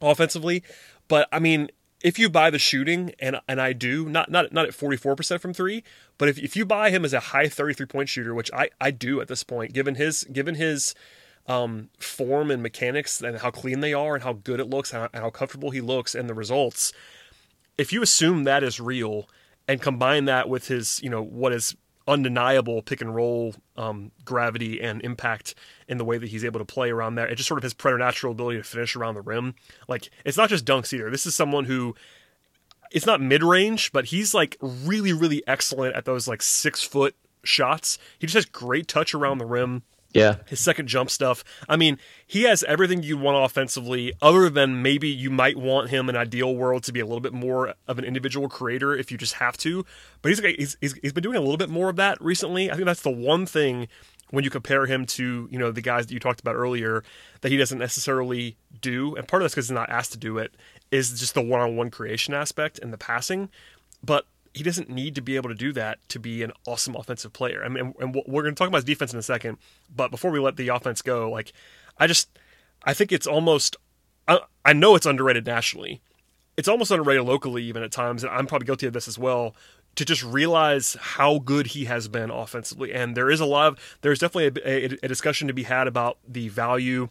offensively. 0.00 0.62
But 1.08 1.28
I 1.32 1.38
mean, 1.38 1.70
if 2.04 2.18
you 2.18 2.28
buy 2.28 2.50
the 2.50 2.58
shooting, 2.58 3.12
and 3.18 3.40
and 3.48 3.60
I 3.60 3.72
do, 3.72 4.08
not 4.08 4.30
not 4.30 4.52
not 4.52 4.66
at 4.66 4.74
forty 4.74 4.98
four 4.98 5.16
percent 5.16 5.40
from 5.40 5.54
three, 5.54 5.82
but 6.18 6.28
if 6.28 6.38
if 6.38 6.54
you 6.54 6.66
buy 6.66 6.90
him 6.90 7.04
as 7.04 7.14
a 7.14 7.18
high 7.18 7.48
thirty 7.48 7.72
three 7.72 7.86
point 7.86 8.10
shooter, 8.10 8.34
which 8.34 8.52
I 8.52 8.68
I 8.78 8.90
do 8.90 9.22
at 9.22 9.26
this 9.26 9.42
point, 9.42 9.72
given 9.72 9.94
his 9.94 10.22
given 10.24 10.54
his 10.54 10.94
um, 11.46 11.88
form 11.98 12.50
and 12.50 12.62
mechanics 12.62 13.22
and 13.22 13.38
how 13.38 13.50
clean 13.50 13.80
they 13.80 13.94
are 13.94 14.14
and 14.14 14.22
how 14.22 14.34
good 14.34 14.60
it 14.60 14.66
looks 14.66 14.92
and 14.92 15.02
how, 15.02 15.08
and 15.14 15.22
how 15.22 15.30
comfortable 15.30 15.70
he 15.70 15.80
looks 15.80 16.14
and 16.14 16.28
the 16.28 16.34
results, 16.34 16.92
if 17.78 17.90
you 17.90 18.02
assume 18.02 18.44
that 18.44 18.62
is 18.62 18.78
real 18.78 19.26
and 19.66 19.80
combine 19.80 20.26
that 20.26 20.46
with 20.46 20.68
his 20.68 21.02
you 21.02 21.08
know 21.08 21.22
what 21.22 21.54
is 21.54 21.74
undeniable 22.06 22.82
pick 22.82 23.00
and 23.00 23.14
roll 23.14 23.54
um, 23.76 24.10
gravity 24.24 24.80
and 24.80 25.02
impact 25.02 25.54
in 25.88 25.98
the 25.98 26.04
way 26.04 26.18
that 26.18 26.28
he's 26.28 26.44
able 26.44 26.60
to 26.60 26.64
play 26.64 26.90
around 26.90 27.14
there. 27.14 27.26
It 27.26 27.36
just 27.36 27.48
sort 27.48 27.58
of 27.58 27.62
his 27.62 27.74
preternatural 27.74 28.32
ability 28.32 28.58
to 28.58 28.64
finish 28.64 28.94
around 28.94 29.14
the 29.14 29.22
rim. 29.22 29.54
Like 29.88 30.10
it's 30.24 30.36
not 30.36 30.50
just 30.50 30.64
dunks 30.64 30.92
either. 30.92 31.10
This 31.10 31.26
is 31.26 31.34
someone 31.34 31.64
who 31.64 31.94
it's 32.90 33.06
not 33.06 33.20
mid 33.20 33.42
range, 33.42 33.92
but 33.92 34.06
he's 34.06 34.34
like 34.34 34.56
really, 34.60 35.12
really 35.12 35.42
excellent 35.46 35.96
at 35.96 36.04
those 36.04 36.28
like 36.28 36.42
six 36.42 36.82
foot 36.82 37.14
shots. 37.42 37.98
He 38.18 38.26
just 38.26 38.34
has 38.34 38.46
great 38.46 38.86
touch 38.88 39.14
around 39.14 39.38
the 39.38 39.46
rim. 39.46 39.82
Yeah. 40.14 40.36
His 40.46 40.60
second 40.60 40.86
jump 40.86 41.10
stuff. 41.10 41.42
I 41.68 41.76
mean, 41.76 41.98
he 42.24 42.44
has 42.44 42.62
everything 42.64 43.02
you 43.02 43.18
want 43.18 43.44
offensively, 43.44 44.12
other 44.22 44.48
than 44.48 44.80
maybe 44.80 45.08
you 45.08 45.28
might 45.28 45.56
want 45.56 45.90
him 45.90 46.08
in 46.08 46.16
ideal 46.16 46.54
world 46.54 46.84
to 46.84 46.92
be 46.92 47.00
a 47.00 47.04
little 47.04 47.20
bit 47.20 47.32
more 47.32 47.74
of 47.88 47.98
an 47.98 48.04
individual 48.04 48.48
creator 48.48 48.94
if 48.94 49.10
you 49.10 49.18
just 49.18 49.34
have 49.34 49.56
to. 49.58 49.84
But 50.22 50.28
he's, 50.30 50.38
he's, 50.38 50.76
he's, 50.80 50.92
he's 51.02 51.12
been 51.12 51.24
doing 51.24 51.36
a 51.36 51.40
little 51.40 51.56
bit 51.56 51.68
more 51.68 51.88
of 51.88 51.96
that 51.96 52.22
recently. 52.22 52.70
I 52.70 52.74
think 52.74 52.86
that's 52.86 53.02
the 53.02 53.10
one 53.10 53.44
thing 53.44 53.88
when 54.30 54.44
you 54.44 54.50
compare 54.50 54.86
him 54.86 55.04
to, 55.04 55.48
you 55.50 55.58
know, 55.58 55.70
the 55.72 55.82
guys 55.82 56.06
that 56.06 56.14
you 56.14 56.20
talked 56.20 56.40
about 56.40 56.54
earlier 56.54 57.02
that 57.40 57.50
he 57.50 57.58
doesn't 57.58 57.78
necessarily 57.78 58.56
do. 58.80 59.16
And 59.16 59.26
part 59.26 59.42
of 59.42 59.44
that's 59.44 59.54
because 59.54 59.66
he's 59.66 59.74
not 59.74 59.90
asked 59.90 60.12
to 60.12 60.18
do 60.18 60.38
it, 60.38 60.54
is 60.90 61.18
just 61.18 61.34
the 61.34 61.42
one 61.42 61.60
on 61.60 61.76
one 61.76 61.90
creation 61.90 62.34
aspect 62.34 62.78
and 62.78 62.92
the 62.92 62.98
passing. 62.98 63.48
But 64.02 64.26
he 64.54 64.62
doesn't 64.62 64.88
need 64.88 65.16
to 65.16 65.20
be 65.20 65.34
able 65.36 65.48
to 65.48 65.54
do 65.54 65.72
that 65.72 65.98
to 66.08 66.20
be 66.20 66.42
an 66.42 66.52
awesome 66.66 66.94
offensive 66.94 67.32
player. 67.32 67.64
I 67.64 67.68
mean, 67.68 67.92
and 67.98 68.14
we're 68.26 68.42
going 68.42 68.54
to 68.54 68.58
talk 68.58 68.68
about 68.68 68.78
his 68.78 68.84
defense 68.84 69.12
in 69.12 69.18
a 69.18 69.22
second, 69.22 69.58
but 69.94 70.12
before 70.12 70.30
we 70.30 70.38
let 70.38 70.56
the 70.56 70.68
offense 70.68 71.02
go, 71.02 71.28
like 71.30 71.52
I 71.98 72.06
just 72.06 72.28
I 72.84 72.94
think 72.94 73.10
it's 73.10 73.26
almost 73.26 73.76
I, 74.28 74.40
I 74.64 74.72
know 74.72 74.94
it's 74.94 75.06
underrated 75.06 75.44
nationally. 75.44 76.00
It's 76.56 76.68
almost 76.68 76.92
underrated 76.92 77.24
locally 77.24 77.64
even 77.64 77.82
at 77.82 77.90
times, 77.90 78.22
and 78.22 78.32
I'm 78.32 78.46
probably 78.46 78.66
guilty 78.66 78.86
of 78.86 78.92
this 78.92 79.08
as 79.08 79.18
well. 79.18 79.56
To 79.96 80.04
just 80.04 80.24
realize 80.24 80.96
how 81.00 81.38
good 81.38 81.68
he 81.68 81.84
has 81.84 82.08
been 82.08 82.30
offensively, 82.30 82.92
and 82.92 83.16
there 83.16 83.30
is 83.30 83.38
a 83.40 83.44
lot 83.44 83.68
of 83.68 83.98
there's 84.00 84.18
definitely 84.18 84.62
a, 84.64 84.68
a, 84.68 84.98
a 85.04 85.08
discussion 85.08 85.46
to 85.46 85.54
be 85.54 85.64
had 85.64 85.86
about 85.86 86.18
the 86.26 86.48
value 86.48 87.08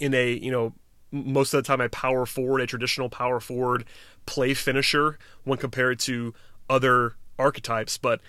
in 0.00 0.12
a 0.12 0.32
you 0.32 0.50
know 0.50 0.74
most 1.10 1.54
of 1.54 1.62
the 1.62 1.66
time 1.66 1.80
a 1.80 1.88
power 1.88 2.26
forward, 2.26 2.60
a 2.60 2.66
traditional 2.66 3.08
power 3.08 3.40
forward 3.40 3.84
play 4.26 4.52
finisher 4.52 5.18
when 5.44 5.58
compared 5.58 5.98
to 6.00 6.34
other 6.68 7.16
archetypes, 7.38 7.98
but 7.98 8.20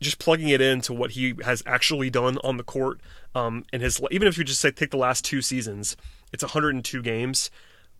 just 0.00 0.18
plugging 0.18 0.48
it 0.48 0.60
into 0.60 0.92
what 0.92 1.12
he 1.12 1.34
has 1.44 1.62
actually 1.66 2.10
done 2.10 2.38
on 2.42 2.56
the 2.56 2.64
court, 2.64 3.00
um, 3.34 3.64
and 3.72 3.82
his 3.82 4.00
even 4.10 4.28
if 4.28 4.36
you 4.36 4.44
just 4.44 4.60
say 4.60 4.70
take 4.70 4.90
the 4.90 4.96
last 4.96 5.24
two 5.24 5.40
seasons, 5.40 5.96
it's 6.32 6.42
102 6.42 7.02
games. 7.02 7.50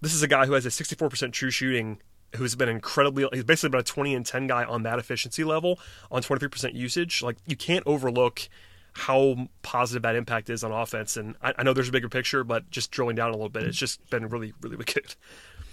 This 0.01 0.15
is 0.15 0.23
a 0.23 0.29
guy 0.29 0.47
who 0.47 0.53
has 0.53 0.67
a 0.67 0.69
64% 0.69 1.33
true 1.33 1.51
shooting, 1.51 2.01
who's 2.37 2.57
been 2.57 2.69
incredibly. 2.69 3.27
He's 3.33 3.45
basically 3.45 3.71
been 3.71 3.81
a 3.81 3.85
20 3.85 4.15
and 4.15 4.27
10 4.27 4.49
guy 4.49 4.65
on 4.65 4.83
that 4.83 4.99
efficiency 4.99 5.45
level 5.45 5.79
on 6.11 6.23
23% 6.23 6.75
usage. 6.75 7.23
Like 7.23 7.37
you 7.47 7.57
can't 7.57 7.85
overlook 7.87 8.49
how 8.95 9.49
positive 9.63 10.03
that 10.03 10.17
impact 10.17 10.51
is 10.51 10.65
on 10.65 10.73
offense. 10.73 11.17
And 11.17 11.37
I, 11.43 11.55
I 11.59 11.63
know 11.63 11.73
there's 11.73 11.89
a 11.89 11.93
bigger 11.93 12.09
picture, 12.09 12.45
but 12.45 12.71
just 12.71 12.91
drilling 12.91 13.17
down 13.17 13.31
a 13.31 13.33
little 13.33 13.49
bit, 13.49 13.63
it's 13.63 13.79
just 13.79 14.09
been 14.11 14.29
really, 14.29 14.53
really 14.61 14.77
good. 14.85 15.15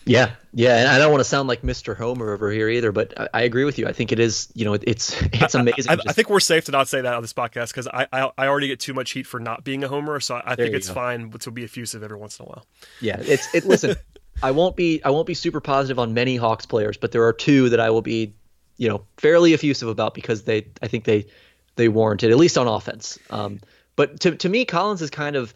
Yeah, 0.09 0.31
yeah, 0.53 0.77
and 0.77 0.87
I 0.87 0.97
don't 0.97 1.11
want 1.11 1.19
to 1.19 1.29
sound 1.29 1.47
like 1.47 1.61
Mr. 1.61 1.95
Homer 1.95 2.33
over 2.33 2.51
here 2.51 2.67
either, 2.67 2.91
but 2.91 3.13
I, 3.15 3.29
I 3.31 3.41
agree 3.43 3.63
with 3.63 3.77
you. 3.77 3.87
I 3.87 3.93
think 3.93 4.11
it 4.11 4.19
is, 4.19 4.49
you 4.55 4.65
know, 4.65 4.73
it, 4.73 4.83
it's 4.87 5.21
it's 5.21 5.53
amazing. 5.53 5.87
I, 5.87 5.93
I, 5.93 5.97
I, 6.07 6.13
think 6.13 6.31
we're 6.31 6.39
safe 6.39 6.65
to 6.65 6.71
not 6.71 6.87
say 6.87 7.01
that 7.01 7.13
on 7.13 7.21
this 7.21 7.31
podcast 7.31 7.67
because 7.67 7.87
I, 7.87 8.07
I, 8.11 8.31
I 8.35 8.47
already 8.47 8.67
get 8.67 8.79
too 8.79 8.95
much 8.95 9.11
heat 9.11 9.27
for 9.27 9.39
not 9.39 9.63
being 9.63 9.83
a 9.83 9.87
homer, 9.87 10.19
so 10.19 10.41
I, 10.43 10.55
think 10.55 10.73
it's 10.73 10.87
go. 10.87 10.95
fine 10.95 11.29
to 11.29 11.51
be 11.51 11.63
effusive 11.63 12.01
every 12.01 12.17
once 12.17 12.39
in 12.39 12.45
a 12.47 12.49
while. 12.49 12.65
Yeah, 13.01 13.17
it's 13.19 13.53
it. 13.53 13.65
Listen, 13.65 13.97
I 14.41 14.49
won't 14.49 14.75
be 14.75 14.99
I 15.03 15.11
won't 15.11 15.27
be 15.27 15.35
super 15.35 15.61
positive 15.61 15.99
on 15.99 16.15
many 16.15 16.37
Hawks 16.37 16.65
players, 16.65 16.97
but 16.97 17.11
there 17.11 17.25
are 17.25 17.33
two 17.33 17.69
that 17.69 17.79
I 17.79 17.91
will 17.91 18.01
be, 18.01 18.33
you 18.77 18.89
know, 18.89 19.05
fairly 19.17 19.53
effusive 19.53 19.89
about 19.89 20.15
because 20.15 20.43
they 20.43 20.65
I 20.81 20.87
think 20.87 21.03
they 21.03 21.27
they 21.75 21.87
warrant 21.87 22.23
it 22.23 22.31
at 22.31 22.37
least 22.37 22.57
on 22.57 22.67
offense. 22.67 23.19
Um, 23.29 23.59
but 23.95 24.21
to 24.21 24.35
to 24.37 24.49
me, 24.49 24.65
Collins 24.65 25.03
is 25.03 25.11
kind 25.11 25.35
of 25.35 25.53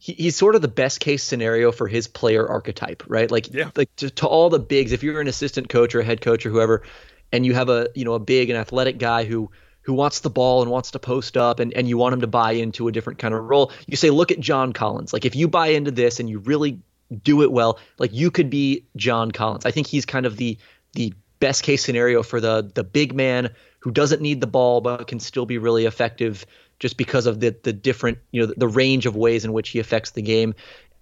he, 0.00 0.14
he's 0.14 0.34
sort 0.34 0.56
of 0.56 0.62
the 0.62 0.68
best 0.68 0.98
case 0.98 1.22
scenario 1.22 1.70
for 1.70 1.86
his 1.86 2.08
player 2.08 2.48
archetype, 2.48 3.04
right? 3.06 3.30
Like, 3.30 3.52
yeah. 3.52 3.70
like 3.76 3.94
to, 3.96 4.10
to 4.10 4.26
all 4.26 4.50
the 4.50 4.58
bigs, 4.58 4.92
if 4.92 5.02
you're 5.02 5.20
an 5.20 5.28
assistant 5.28 5.68
coach 5.68 5.94
or 5.94 6.00
a 6.00 6.04
head 6.04 6.22
coach 6.22 6.44
or 6.44 6.50
whoever, 6.50 6.82
and 7.30 7.46
you 7.46 7.54
have 7.54 7.68
a 7.68 7.88
you 7.94 8.04
know 8.04 8.14
a 8.14 8.18
big 8.18 8.50
and 8.50 8.58
athletic 8.58 8.98
guy 8.98 9.24
who 9.24 9.50
who 9.82 9.92
wants 9.92 10.20
the 10.20 10.30
ball 10.30 10.62
and 10.62 10.70
wants 10.70 10.90
to 10.92 10.98
post 10.98 11.36
up 11.36 11.60
and, 11.60 11.72
and 11.74 11.88
you 11.88 11.96
want 11.96 12.12
him 12.12 12.22
to 12.22 12.26
buy 12.26 12.52
into 12.52 12.88
a 12.88 12.92
different 12.92 13.18
kind 13.18 13.32
of 13.32 13.44
role, 13.44 13.72
you 13.86 13.96
say, 13.96 14.10
look 14.10 14.30
at 14.30 14.38
John 14.38 14.72
Collins. 14.72 15.12
Like 15.12 15.24
if 15.24 15.34
you 15.34 15.48
buy 15.48 15.68
into 15.68 15.90
this 15.90 16.20
and 16.20 16.28
you 16.28 16.38
really 16.38 16.80
do 17.22 17.42
it 17.42 17.50
well, 17.50 17.78
like 17.98 18.12
you 18.12 18.30
could 18.30 18.50
be 18.50 18.84
John 18.96 19.30
Collins. 19.30 19.64
I 19.64 19.70
think 19.70 19.86
he's 19.86 20.06
kind 20.06 20.26
of 20.26 20.36
the 20.36 20.58
the 20.94 21.14
best 21.40 21.62
case 21.62 21.84
scenario 21.84 22.22
for 22.22 22.40
the 22.40 22.70
the 22.74 22.84
big 22.84 23.14
man 23.14 23.50
who 23.80 23.90
doesn't 23.90 24.20
need 24.20 24.40
the 24.40 24.46
ball 24.46 24.80
but 24.80 25.06
can 25.06 25.20
still 25.20 25.46
be 25.46 25.58
really 25.58 25.86
effective 25.86 26.46
just 26.80 26.96
because 26.96 27.26
of 27.26 27.38
the 27.38 27.54
the 27.62 27.72
different 27.72 28.18
you 28.32 28.40
know 28.40 28.46
the, 28.46 28.54
the 28.54 28.68
range 28.68 29.06
of 29.06 29.14
ways 29.14 29.44
in 29.44 29.52
which 29.52 29.68
he 29.68 29.78
affects 29.78 30.10
the 30.10 30.22
game. 30.22 30.54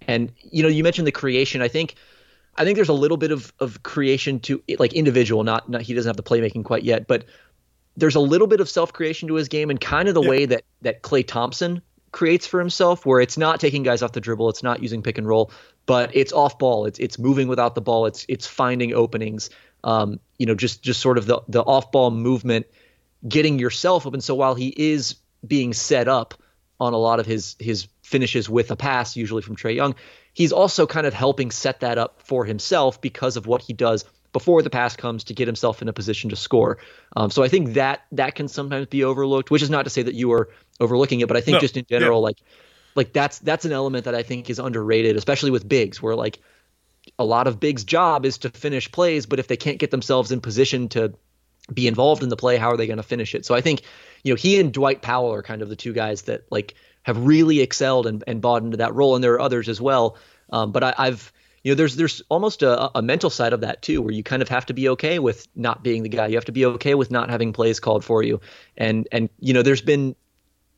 And 0.07 0.33
you 0.43 0.63
know, 0.63 0.69
you 0.69 0.85
mentioned 0.85 1.07
the 1.07 1.13
creation. 1.13 1.63
I 1.63 1.69
think 1.69 1.95
I 2.57 2.65
think 2.65 2.77
there's 2.77 2.91
a 2.91 2.95
little 2.95 3.17
bit 3.17 3.31
of 3.31 3.53
of 3.61 3.83
creation 3.83 4.41
to 4.41 4.63
like 4.79 4.93
individual. 4.93 5.45
Not, 5.45 5.71
not 5.71 5.81
he 5.81 5.95
doesn't 5.95 6.09
have 6.09 6.17
the 6.17 6.23
playmaking 6.23 6.65
quite 6.65 6.83
yet, 6.83 7.07
but 7.07 7.25
there's 7.97 8.17
a 8.17 8.21
little 8.21 8.47
bit 8.47 8.61
of 8.61 8.69
self 8.69 8.93
creation 8.93 9.29
to 9.29 9.35
his 9.35 9.49
game, 9.49 9.71
and 9.71 9.81
kind 9.81 10.09
of 10.09 10.15
the 10.15 10.23
yeah. 10.23 10.29
way 10.29 10.47
that 10.47 10.65
that 10.83 11.03
Klay 11.03 11.27
Thompson 11.27 11.81
creates 12.11 12.47
for 12.47 12.59
himself, 12.59 13.07
where 13.07 13.21
it's 13.21 13.39
not 13.39 13.61
taking 13.61 13.83
guys 13.83 14.03
off 14.03 14.13
the 14.13 14.21
dribble, 14.21 14.49
it's 14.49 14.63
not 14.63 14.83
using 14.83 15.03
pick 15.03 15.19
and 15.19 15.27
roll, 15.27 15.53
but 15.87 16.11
it's 16.15 16.33
off 16.33 16.59
ball, 16.59 16.87
it's 16.87 16.99
it's 16.99 17.19
moving 17.19 17.49
without 17.49 17.75
the 17.75 17.81
ball, 17.81 18.07
it's 18.07 18.27
it's 18.29 18.47
finding 18.47 18.93
openings. 18.95 19.51
Um, 19.85 20.19
you 20.39 20.47
know, 20.47 20.57
just 20.57 20.83
just 20.83 21.01
sort 21.01 21.19
of 21.19 21.27
the 21.27 21.41
the 21.49 21.63
off 21.63 21.93
ball 21.93 22.11
movement, 22.11 22.67
getting 23.29 23.61
yourself 23.61 24.07
open. 24.07 24.21
So 24.21 24.35
while 24.35 24.55
he 24.55 24.69
is 24.77 25.17
being 25.47 25.73
set 25.73 26.09
up 26.09 26.35
on 26.81 26.93
a 26.93 26.99
lot 26.99 27.21
of 27.21 27.27
his 27.27 27.57
his 27.59 27.89
finishes 28.03 28.49
with 28.49 28.71
a 28.71 28.77
pass, 28.77 29.17
usually 29.17 29.43
from 29.43 29.57
Trae 29.57 29.75
Young. 29.75 29.95
He's 30.33 30.53
also 30.53 30.87
kind 30.87 31.07
of 31.07 31.15
helping 31.15 31.51
set 31.51 31.81
that 31.81 31.99
up 31.99 32.23
for 32.23 32.45
himself 32.45 33.01
because 33.01 33.37
of 33.37 33.47
what 33.47 33.63
he 33.63 33.73
does 33.73 34.05
before 34.33 34.63
the 34.63 34.71
pass 34.71 34.95
comes 34.95 35.25
to 35.25 35.35
get 35.35 35.49
himself 35.49 35.83
in 35.83 35.89
a 35.89 35.93
position 35.93 36.31
to 36.31 36.37
score. 36.37 36.79
Um, 37.17 37.31
so 37.31 37.43
I 37.43 37.49
think 37.49 37.75
that 37.75 38.05
that 38.13 38.35
can 38.35 38.47
sometimes 38.47 38.87
be 38.87 39.03
overlooked, 39.03 39.51
which 39.51 39.63
is 39.63 39.71
not 39.71 39.85
to 39.85 39.91
say 39.91 40.03
that 40.03 40.15
you 40.15 40.33
are 40.33 40.51
overlooking 40.79 41.21
it, 41.21 41.29
but 41.29 41.37
I 41.37 41.41
think 41.41 41.57
no, 41.57 41.61
just 41.61 41.77
in 41.77 41.87
general, 41.89 42.21
yeah. 42.21 42.25
like 42.25 42.39
like 42.95 43.13
that's 43.13 43.39
that's 43.41 43.65
an 43.65 43.73
element 43.73 44.05
that 44.05 44.15
I 44.15 44.23
think 44.23 44.51
is 44.51 44.59
underrated, 44.59 45.17
especially 45.17 45.51
with 45.51 45.69
bigs, 45.69 46.03
where 46.03 46.15
like 46.15 46.39
a 47.19 47.25
lot 47.25 47.47
of 47.47 47.59
bigs' 47.59 47.85
job 47.85 48.27
is 48.27 48.39
to 48.39 48.51
finish 48.51 48.91
plays, 48.91 49.27
but 49.27 49.39
if 49.39 49.49
they 49.49 49.57
can't 49.57 49.79
get 49.79 49.91
themselves 49.91 50.31
in 50.31 50.41
position 50.41 50.89
to 50.91 51.15
be 51.73 51.87
involved 51.87 52.23
in 52.23 52.29
the 52.29 52.37
play, 52.37 52.57
how 52.57 52.71
are 52.71 52.77
they 52.77 52.87
going 52.87 52.99
to 52.99 53.03
finish 53.03 53.35
it? 53.35 53.47
So 53.47 53.55
I 53.55 53.61
think, 53.61 53.83
you 54.23 54.33
know, 54.33 54.37
he 54.37 54.61
and 54.61 54.73
Dwight 54.73 55.03
Powell 55.03 55.33
are 55.33 55.43
kind 55.43 55.63
of 55.63 55.69
the 55.69 55.77
two 55.77 55.93
guys 55.93 56.23
that 56.23 56.51
like 56.51 56.75
have 57.03 57.19
really 57.19 57.61
excelled 57.61 58.07
and, 58.07 58.23
and 58.27 58.41
bought 58.41 58.63
into 58.63 58.79
that 58.79 58.95
role, 58.95 59.15
and 59.15 59.25
there 59.25 59.35
are 59.35 59.41
others 59.41 59.69
as 59.69 59.81
well. 59.81 60.17
Um, 60.51 60.73
but 60.73 60.83
I, 60.83 60.95
have 61.07 61.33
you 61.63 61.73
know, 61.73 61.77
there's 61.77 61.97
there's 61.97 62.23
almost 62.29 62.63
a, 62.63 62.97
a 62.97 63.03
mental 63.03 63.31
side 63.31 63.53
of 63.53 63.61
that 63.63 63.83
too, 63.83 64.03
where 64.03 64.13
you 64.13 64.23
kind 64.23 64.43
of 64.43 64.49
have 64.49 64.67
to 64.67 64.75
be 64.75 64.89
okay 64.91 65.19
with 65.19 65.47
not 65.55 65.83
being 65.83 66.03
the 66.03 66.09
guy. 66.09 66.27
You 66.27 66.37
have 66.37 66.47
to 66.47 66.53
be 66.53 66.65
okay 66.67 66.95
with 66.95 67.11
not 67.11 67.31
having 67.31 67.53
plays 67.53 67.81
called 67.81 68.05
for 68.05 68.23
you, 68.23 68.41
and 68.77 69.09
and 69.13 69.29
you 69.41 69.55
know, 69.55 69.63
there's 69.63 69.83
been 69.83 70.15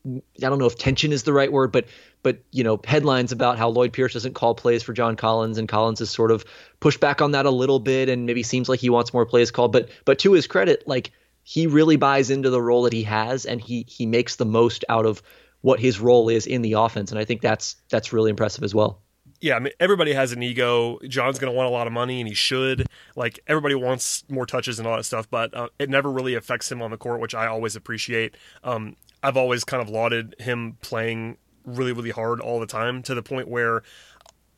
I 0.07 0.21
don't 0.49 0.59
know 0.59 0.67
if 0.67 0.77
tension 0.77 1.13
is 1.13 1.25
the 1.25 1.33
right 1.33 1.53
word, 1.53 1.73
but 1.73 1.87
but 2.23 2.39
you 2.51 2.65
know 2.65 2.81
headlines 2.85 3.33
about 3.33 3.59
how 3.59 3.69
Lloyd 3.69 3.93
Pierce 3.93 4.15
doesn't 4.15 4.35
call 4.35 4.55
plays 4.55 4.83
for 4.83 4.93
John 4.93 5.17
Collins, 5.17 5.59
and 5.59 5.69
Collins 5.69 5.99
has 5.99 6.11
sort 6.11 6.31
of 6.31 6.45
pushed 6.81 7.01
back 7.01 7.21
on 7.21 7.33
that 7.33 7.45
a 7.45 7.51
little 7.51 7.81
bit, 7.81 8.09
and 8.09 8.25
maybe 8.25 8.43
seems 8.43 8.69
like 8.69 8.81
he 8.81 8.91
wants 8.91 9.13
more 9.13 9.27
plays 9.27 9.51
called. 9.51 9.73
But 9.73 9.91
but 10.05 10.19
to 10.21 10.33
his 10.33 10.47
credit, 10.47 10.85
like 10.87 11.13
he 11.43 11.67
really 11.67 11.97
buys 11.97 12.31
into 12.31 12.51
the 12.51 12.63
role 12.63 12.83
that 12.83 12.93
he 12.93 13.03
has, 13.05 13.45
and 13.47 13.61
he 13.61 13.85
he 13.89 14.07
makes 14.07 14.37
the 14.37 14.47
most 14.47 14.85
out 14.89 15.07
of 15.07 15.23
what 15.63 15.81
his 15.81 16.01
role 16.01 16.29
is 16.29 16.47
in 16.47 16.63
the 16.63 16.73
offense, 16.75 17.11
and 17.11 17.19
I 17.19 17.25
think 17.25 17.41
that's 17.41 17.77
that's 17.91 18.13
really 18.13 18.31
impressive 18.31 18.65
as 18.65 18.75
well. 18.75 19.03
Yeah, 19.41 19.57
I 19.57 19.59
mean 19.59 19.73
everybody 19.81 20.13
has 20.13 20.33
an 20.33 20.43
ego. 20.43 20.99
John's 21.09 21.39
going 21.39 21.53
to 21.53 21.57
want 21.57 21.69
a 21.69 21.73
lot 21.73 21.87
of 21.87 21.93
money, 21.93 22.21
and 22.21 22.29
he 22.29 22.35
should. 22.35 22.87
Like 23.17 23.41
everybody 23.47 23.75
wants 23.75 24.25
more 24.29 24.47
touches 24.47 24.79
and 24.79 24.87
all 24.87 24.97
that 24.97 25.05
stuff, 25.05 25.29
but 25.31 25.55
uh, 25.55 25.69
it 25.79 25.89
never 25.89 26.11
really 26.11 26.35
affects 26.35 26.71
him 26.71 26.83
on 26.83 26.91
the 26.91 26.99
court, 26.99 27.21
which 27.21 27.35
I 27.35 27.47
always 27.47 27.77
appreciate. 27.77 28.37
Um, 28.65 28.97
I've 29.23 29.37
always 29.37 29.65
kind 29.65 29.83
of 29.83 29.89
lauded 29.89 30.35
him 30.39 30.77
playing 30.83 31.37
really, 31.65 31.93
really 31.93 32.11
hard 32.11 32.41
all 32.41 32.61
the 32.61 32.67
time 32.67 33.03
to 33.03 33.15
the 33.15 33.23
point 33.23 33.49
where 33.49 33.83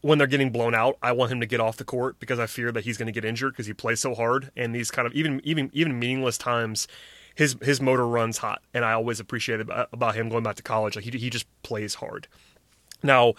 when 0.03 0.19
they're 0.19 0.27
getting 0.27 0.51
blown 0.51 0.75
out, 0.75 0.99
I 1.01 1.13
want 1.13 1.33
him 1.33 1.41
to 1.41 1.47
get 1.47 1.61
off 1.61 1.77
the 1.77 1.85
court 1.85 2.19
because 2.19 2.39
I 2.39 2.47
fear 2.47 2.71
that 2.73 2.85
he's 2.85 2.99
going 2.99 3.07
to 3.07 3.13
get 3.13 3.25
injured 3.25 3.55
because 3.55 3.67
he 3.67 3.73
plays 3.73 4.01
so 4.01 4.15
hard. 4.15 4.51
And 4.57 4.75
these 4.75 4.91
kind 4.91 5.07
of 5.07 5.15
even 5.15 5.41
even 5.45 5.71
even 5.73 5.99
meaningless 5.99 6.37
times, 6.37 6.87
his 7.35 7.57
his 7.63 7.81
motor 7.81 8.07
runs 8.07 8.39
hot, 8.39 8.63
and 8.75 8.85
I 8.85 8.93
always 8.93 9.21
appreciate 9.21 9.61
about, 9.61 9.89
about 9.93 10.15
him 10.15 10.29
going 10.29 10.43
back 10.43 10.57
to 10.57 10.63
college. 10.63 10.97
Like 10.97 11.05
he 11.05 11.17
he 11.19 11.31
just 11.31 11.47
plays 11.63 11.95
hard. 11.95 12.27
Now 13.03 13.35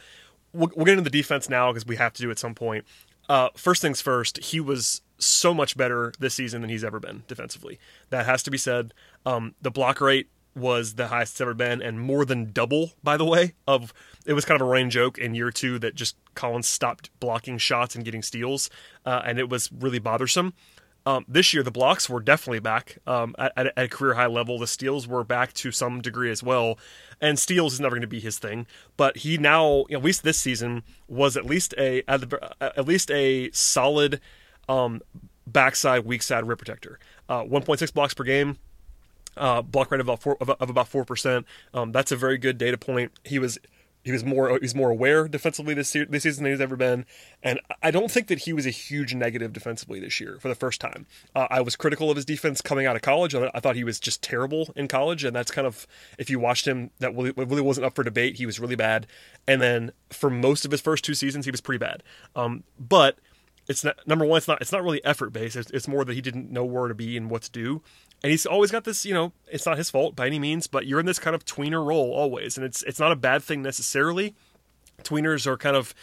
we'll, 0.53 0.71
we'll 0.75 0.85
get 0.85 0.93
into 0.97 1.03
the 1.03 1.09
defense 1.09 1.49
now 1.49 1.71
because 1.71 1.85
we 1.85 1.97
have 1.97 2.13
to 2.13 2.21
do 2.21 2.31
at 2.31 2.39
some 2.39 2.55
point. 2.55 2.85
Uh, 3.29 3.49
first 3.55 3.81
things 3.81 4.01
first, 4.01 4.37
he 4.37 4.59
was 4.59 5.01
so 5.17 5.53
much 5.53 5.77
better 5.77 6.13
this 6.19 6.33
season 6.33 6.61
than 6.61 6.69
he's 6.69 6.83
ever 6.83 6.99
been 6.99 7.23
defensively. 7.27 7.79
That 8.09 8.25
has 8.25 8.43
to 8.43 8.51
be 8.51 8.57
said. 8.57 8.93
Um, 9.25 9.55
the 9.61 9.71
block 9.71 10.01
rate 10.01 10.27
was 10.55 10.95
the 10.95 11.07
highest 11.07 11.33
it's 11.33 11.41
ever 11.41 11.53
been, 11.53 11.81
and 11.81 11.99
more 11.99 12.25
than 12.25 12.51
double, 12.51 12.93
by 13.03 13.17
the 13.17 13.25
way, 13.25 13.53
of 13.67 13.93
it 14.25 14.33
was 14.33 14.45
kind 14.45 14.59
of 14.59 14.67
a 14.67 14.69
running 14.69 14.89
joke 14.89 15.17
in 15.17 15.35
year 15.35 15.51
two 15.51 15.79
that 15.79 15.95
just 15.95 16.15
Collins 16.35 16.67
stopped 16.67 17.09
blocking 17.19 17.57
shots 17.57 17.95
and 17.95 18.05
getting 18.05 18.21
steals, 18.21 18.69
uh, 19.05 19.21
and 19.25 19.39
it 19.39 19.49
was 19.49 19.71
really 19.71 19.99
bothersome. 19.99 20.53
Um, 21.05 21.25
this 21.27 21.53
year, 21.53 21.63
the 21.63 21.71
blocks 21.71 22.09
were 22.09 22.21
definitely 22.21 22.59
back 22.59 22.97
um, 23.05 23.35
at, 23.37 23.51
at, 23.57 23.73
a 23.75 23.87
career 23.89 24.13
high 24.13 24.27
level. 24.27 24.57
The 24.57 24.67
steals 24.67 25.05
were 25.05 25.25
back 25.25 25.51
to 25.53 25.71
some 25.71 26.01
degree 26.01 26.31
as 26.31 26.41
well, 26.41 26.79
and 27.19 27.37
steals 27.37 27.73
is 27.73 27.81
never 27.81 27.95
going 27.95 28.01
to 28.01 28.07
be 28.07 28.21
his 28.21 28.39
thing. 28.39 28.67
But 28.95 29.17
he 29.17 29.37
now, 29.37 29.83
at 29.91 30.01
least 30.01 30.23
this 30.23 30.39
season, 30.39 30.83
was 31.09 31.35
at 31.35 31.45
least 31.45 31.73
a 31.77 32.03
at, 32.07 32.29
the, 32.29 32.55
at 32.61 32.87
least 32.87 33.11
a 33.11 33.51
solid 33.51 34.21
um, 34.69 35.01
backside, 35.45 36.05
weak 36.05 36.23
side 36.23 36.47
rim 36.47 36.57
protector. 36.57 36.99
Uh, 37.27 37.43
1.6 37.43 37.93
blocks 37.93 38.13
per 38.13 38.23
game, 38.23 38.57
uh, 39.37 39.61
block 39.61 39.91
rate 39.91 40.01
of 40.01 40.07
about 40.07 40.21
four, 40.21 40.37
of, 40.39 40.49
of 40.49 40.69
about 40.69 40.87
four 40.87 41.05
percent. 41.05 41.45
Um, 41.73 41.91
that's 41.91 42.11
a 42.11 42.15
very 42.15 42.37
good 42.37 42.57
data 42.57 42.77
point. 42.77 43.11
He 43.23 43.39
was 43.39 43.59
he 44.03 44.11
was 44.11 44.23
more 44.23 44.59
he's 44.59 44.75
more 44.75 44.89
aware 44.89 45.27
defensively 45.27 45.73
this 45.73 45.95
year, 45.95 46.05
this 46.05 46.23
season 46.23 46.43
than 46.43 46.53
he's 46.53 46.61
ever 46.61 46.75
been, 46.75 47.05
and 47.41 47.59
I 47.81 47.89
don't 47.89 48.11
think 48.11 48.27
that 48.27 48.39
he 48.39 48.51
was 48.51 48.65
a 48.65 48.69
huge 48.69 49.15
negative 49.15 49.53
defensively 49.53 49.99
this 49.99 50.19
year 50.19 50.37
for 50.39 50.49
the 50.49 50.55
first 50.55 50.81
time. 50.81 51.05
Uh, 51.33 51.47
I 51.49 51.61
was 51.61 51.75
critical 51.75 52.09
of 52.09 52.17
his 52.17 52.25
defense 52.25 52.61
coming 52.61 52.85
out 52.85 52.97
of 52.97 53.01
college. 53.01 53.33
I, 53.33 53.49
I, 53.53 53.61
thought 53.61 53.77
he 53.77 53.85
was 53.85 53.99
just 53.99 54.21
terrible 54.21 54.73
in 54.75 54.89
college, 54.89 55.23
and 55.23 55.33
that's 55.33 55.51
kind 55.51 55.65
of 55.65 55.87
if 56.17 56.29
you 56.29 56.37
watched 56.37 56.67
him, 56.67 56.91
that 56.99 57.15
really, 57.15 57.31
really 57.31 57.61
wasn't 57.61 57.85
up 57.85 57.95
for 57.95 58.03
debate. 58.03 58.35
He 58.35 58.45
was 58.45 58.59
really 58.59 58.75
bad, 58.75 59.07
and 59.47 59.61
then 59.61 59.93
for 60.09 60.29
most 60.29 60.65
of 60.65 60.71
his 60.71 60.81
first 60.81 61.05
two 61.05 61.13
seasons, 61.13 61.45
he 61.45 61.51
was 61.51 61.61
pretty 61.61 61.79
bad. 61.79 62.03
Um, 62.35 62.65
but 62.77 63.19
it's 63.69 63.85
not 63.85 64.05
number 64.05 64.25
one. 64.25 64.37
It's 64.37 64.47
not. 64.47 64.61
It's 64.61 64.71
not 64.71 64.83
really 64.83 65.03
effort 65.05 65.31
based. 65.31 65.55
It's, 65.55 65.71
it's 65.71 65.87
more 65.87 66.03
that 66.03 66.13
he 66.13 66.21
didn't 66.21 66.51
know 66.51 66.65
where 66.65 66.89
to 66.89 66.93
be 66.93 67.15
and 67.15 67.29
what 67.29 67.43
to 67.43 67.51
do 67.51 67.81
and 68.23 68.31
he's 68.31 68.45
always 68.45 68.71
got 68.71 68.83
this 68.85 69.05
you 69.05 69.13
know 69.13 69.33
it's 69.51 69.65
not 69.65 69.77
his 69.77 69.89
fault 69.89 70.15
by 70.15 70.25
any 70.25 70.39
means 70.39 70.67
but 70.67 70.87
you're 70.87 70.99
in 70.99 71.05
this 71.05 71.19
kind 71.19 71.35
of 71.35 71.45
tweener 71.45 71.85
role 71.85 72.11
always 72.11 72.57
and 72.57 72.65
it's 72.65 72.81
it's 72.83 72.99
not 72.99 73.11
a 73.11 73.15
bad 73.15 73.43
thing 73.43 73.61
necessarily 73.61 74.33
tweeners 75.03 75.45
are 75.45 75.57
kind 75.57 75.75
of 75.75 75.93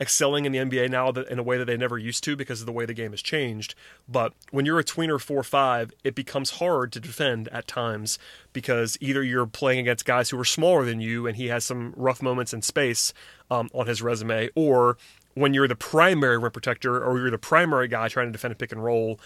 excelling 0.00 0.44
in 0.44 0.52
the 0.52 0.58
NBA 0.58 0.90
now 0.90 1.08
in 1.08 1.38
a 1.38 1.42
way 1.42 1.56
that 1.58 1.64
they 1.64 1.76
never 1.76 1.96
used 1.96 2.22
to 2.24 2.36
because 2.36 2.60
of 2.60 2.66
the 2.66 2.72
way 2.72 2.84
the 2.84 2.94
game 2.94 3.12
has 3.12 3.22
changed. 3.22 3.74
But 4.08 4.32
when 4.50 4.66
you're 4.66 4.78
a 4.78 4.84
tweener 4.84 5.20
4 5.20 5.42
5, 5.42 5.92
it 6.04 6.14
becomes 6.14 6.52
hard 6.52 6.92
to 6.92 7.00
defend 7.00 7.48
at 7.48 7.66
times 7.66 8.18
because 8.52 8.98
either 9.00 9.22
you're 9.22 9.46
playing 9.46 9.80
against 9.80 10.04
guys 10.04 10.30
who 10.30 10.38
are 10.38 10.44
smaller 10.44 10.84
than 10.84 11.00
you 11.00 11.26
and 11.26 11.36
he 11.36 11.48
has 11.48 11.64
some 11.64 11.94
rough 11.96 12.22
moments 12.22 12.52
in 12.52 12.62
space 12.62 13.12
um, 13.50 13.70
on 13.72 13.86
his 13.86 14.02
resume, 14.02 14.50
or 14.54 14.98
when 15.34 15.52
you're 15.52 15.68
the 15.68 15.76
primary 15.76 16.38
rim 16.38 16.50
protector 16.50 17.02
or 17.02 17.18
you're 17.18 17.30
the 17.30 17.38
primary 17.38 17.88
guy 17.88 18.08
trying 18.08 18.26
to 18.26 18.32
defend 18.32 18.52
a 18.52 18.56
pick 18.56 18.72
and 18.72 18.82
roll 18.82 19.20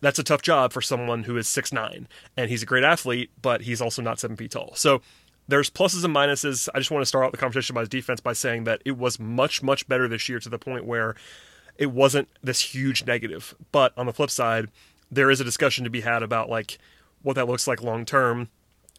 that's 0.00 0.18
a 0.18 0.24
tough 0.24 0.42
job 0.42 0.72
for 0.72 0.80
someone 0.80 1.24
who 1.24 1.36
is 1.36 1.48
six 1.48 1.72
nine, 1.72 2.08
and 2.36 2.50
he's 2.50 2.62
a 2.62 2.66
great 2.66 2.84
athlete, 2.84 3.30
but 3.40 3.62
he's 3.62 3.80
also 3.80 4.02
not 4.02 4.20
seven 4.20 4.36
feet 4.36 4.52
tall. 4.52 4.72
So 4.74 5.02
there's 5.48 5.70
pluses 5.70 6.04
and 6.04 6.14
minuses. 6.14 6.68
I 6.74 6.78
just 6.78 6.90
want 6.90 7.02
to 7.02 7.06
start 7.06 7.24
out 7.24 7.32
the 7.32 7.38
conversation 7.38 7.74
about 7.74 7.80
his 7.80 7.88
defense 7.88 8.20
by 8.20 8.32
saying 8.32 8.64
that 8.64 8.80
it 8.84 8.96
was 8.96 9.18
much 9.18 9.62
much 9.62 9.88
better 9.88 10.08
this 10.08 10.28
year 10.28 10.38
to 10.38 10.48
the 10.48 10.58
point 10.58 10.84
where 10.84 11.14
it 11.78 11.90
wasn't 11.90 12.28
this 12.42 12.60
huge 12.74 13.06
negative. 13.06 13.54
But 13.72 13.92
on 13.96 14.06
the 14.06 14.12
flip 14.12 14.30
side, 14.30 14.68
there 15.10 15.30
is 15.30 15.40
a 15.40 15.44
discussion 15.44 15.84
to 15.84 15.90
be 15.90 16.02
had 16.02 16.22
about 16.22 16.48
like 16.48 16.78
what 17.22 17.34
that 17.34 17.48
looks 17.48 17.66
like 17.66 17.82
long 17.82 18.04
term, 18.04 18.48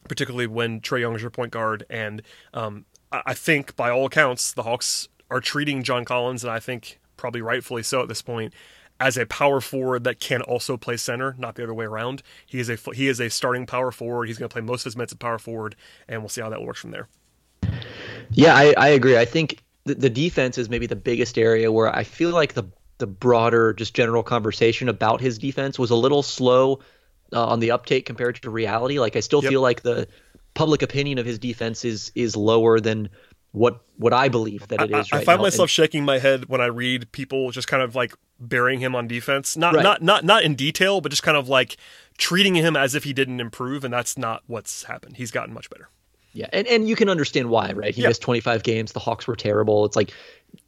particularly 0.07 0.47
when 0.47 0.81
Trae 0.81 1.01
Young 1.01 1.15
is 1.15 1.21
your 1.21 1.31
point 1.31 1.51
guard. 1.51 1.85
And 1.89 2.21
um, 2.53 2.85
I 3.11 3.33
think 3.33 3.75
by 3.75 3.89
all 3.89 4.05
accounts, 4.05 4.53
the 4.53 4.63
Hawks 4.63 5.07
are 5.29 5.39
treating 5.39 5.83
John 5.83 6.05
Collins, 6.05 6.43
and 6.43 6.51
I 6.51 6.59
think 6.59 6.99
probably 7.15 7.41
rightfully 7.41 7.83
so 7.83 8.01
at 8.01 8.07
this 8.07 8.21
point, 8.21 8.53
as 8.99 9.17
a 9.17 9.25
power 9.25 9.59
forward 9.59 10.03
that 10.05 10.19
can 10.19 10.41
also 10.41 10.77
play 10.77 10.97
center, 10.97 11.35
not 11.37 11.55
the 11.55 11.63
other 11.63 11.73
way 11.73 11.85
around. 11.85 12.23
He 12.45 12.59
is 12.59 12.69
a 12.69 12.77
he 12.93 13.07
is 13.07 13.19
a 13.19 13.29
starting 13.29 13.65
power 13.65 13.91
forward. 13.91 14.27
He's 14.27 14.37
going 14.37 14.49
to 14.49 14.53
play 14.53 14.61
most 14.61 14.81
of 14.81 14.85
his 14.85 14.95
minutes 14.95 15.13
at 15.13 15.19
power 15.19 15.39
forward, 15.39 15.75
and 16.07 16.21
we'll 16.21 16.29
see 16.29 16.41
how 16.41 16.49
that 16.49 16.61
works 16.61 16.79
from 16.79 16.91
there. 16.91 17.07
Yeah, 18.31 18.55
I, 18.55 18.73
I 18.77 18.87
agree. 18.89 19.17
I 19.17 19.25
think 19.25 19.63
the, 19.85 19.95
the 19.95 20.09
defense 20.09 20.57
is 20.57 20.69
maybe 20.69 20.87
the 20.87 20.95
biggest 20.95 21.37
area 21.37 21.71
where 21.71 21.93
I 21.93 22.03
feel 22.03 22.31
like 22.31 22.53
the 22.53 22.65
the 22.99 23.07
broader, 23.07 23.73
just 23.73 23.93
general 23.93 24.23
conversation 24.23 24.87
about 24.87 25.19
his 25.19 25.37
defense 25.37 25.77
was 25.77 25.91
a 25.91 25.95
little 25.95 26.23
slow 26.23 26.79
uh, 27.33 27.45
on 27.45 27.59
the 27.59 27.71
uptake 27.71 28.05
compared 28.05 28.35
to 28.35 28.49
reality. 28.49 28.99
Like 28.99 29.15
I 29.15 29.19
still 29.19 29.43
yep. 29.43 29.49
feel 29.49 29.61
like 29.61 29.81
the 29.81 30.07
public 30.53 30.81
opinion 30.81 31.17
of 31.17 31.25
his 31.25 31.39
defense 31.39 31.83
is 31.83 32.11
is 32.15 32.35
lower 32.35 32.79
than 32.79 33.09
what 33.53 33.81
what 33.97 34.13
I 34.13 34.27
believe 34.27 34.67
that 34.67 34.81
it 34.81 34.89
is. 34.89 34.93
I, 34.93 34.97
right 34.97 35.13
I 35.13 35.23
find 35.23 35.39
now. 35.39 35.43
myself 35.43 35.67
and, 35.67 35.69
shaking 35.69 36.03
my 36.03 36.17
head 36.17 36.49
when 36.49 36.59
I 36.59 36.65
read 36.65 37.11
people 37.11 37.51
just 37.51 37.67
kind 37.67 37.81
of 37.81 37.95
like 37.95 38.13
burying 38.39 38.79
him 38.79 38.95
on 38.95 39.07
defense, 39.07 39.55
not 39.55 39.75
right. 39.75 39.83
not 39.83 40.01
not 40.01 40.25
not 40.25 40.43
in 40.43 40.55
detail, 40.55 40.99
but 40.99 41.09
just 41.09 41.23
kind 41.23 41.37
of 41.37 41.47
like 41.47 41.77
treating 42.17 42.55
him 42.55 42.75
as 42.75 42.95
if 42.95 43.05
he 43.05 43.13
didn't 43.13 43.39
improve, 43.39 43.83
and 43.83 43.93
that's 43.93 44.17
not 44.17 44.43
what's 44.47 44.83
happened. 44.83 45.17
He's 45.17 45.31
gotten 45.31 45.53
much 45.53 45.69
better. 45.69 45.87
Yeah, 46.33 46.47
and 46.51 46.67
and 46.67 46.89
you 46.89 46.95
can 46.95 47.09
understand 47.09 47.49
why, 47.49 47.71
right? 47.73 47.93
He 47.93 48.01
yeah. 48.01 48.07
missed 48.07 48.23
25 48.23 48.63
games. 48.63 48.91
The 48.91 48.99
Hawks 48.99 49.27
were 49.27 49.35
terrible. 49.35 49.85
It's 49.85 49.95
like 49.95 50.11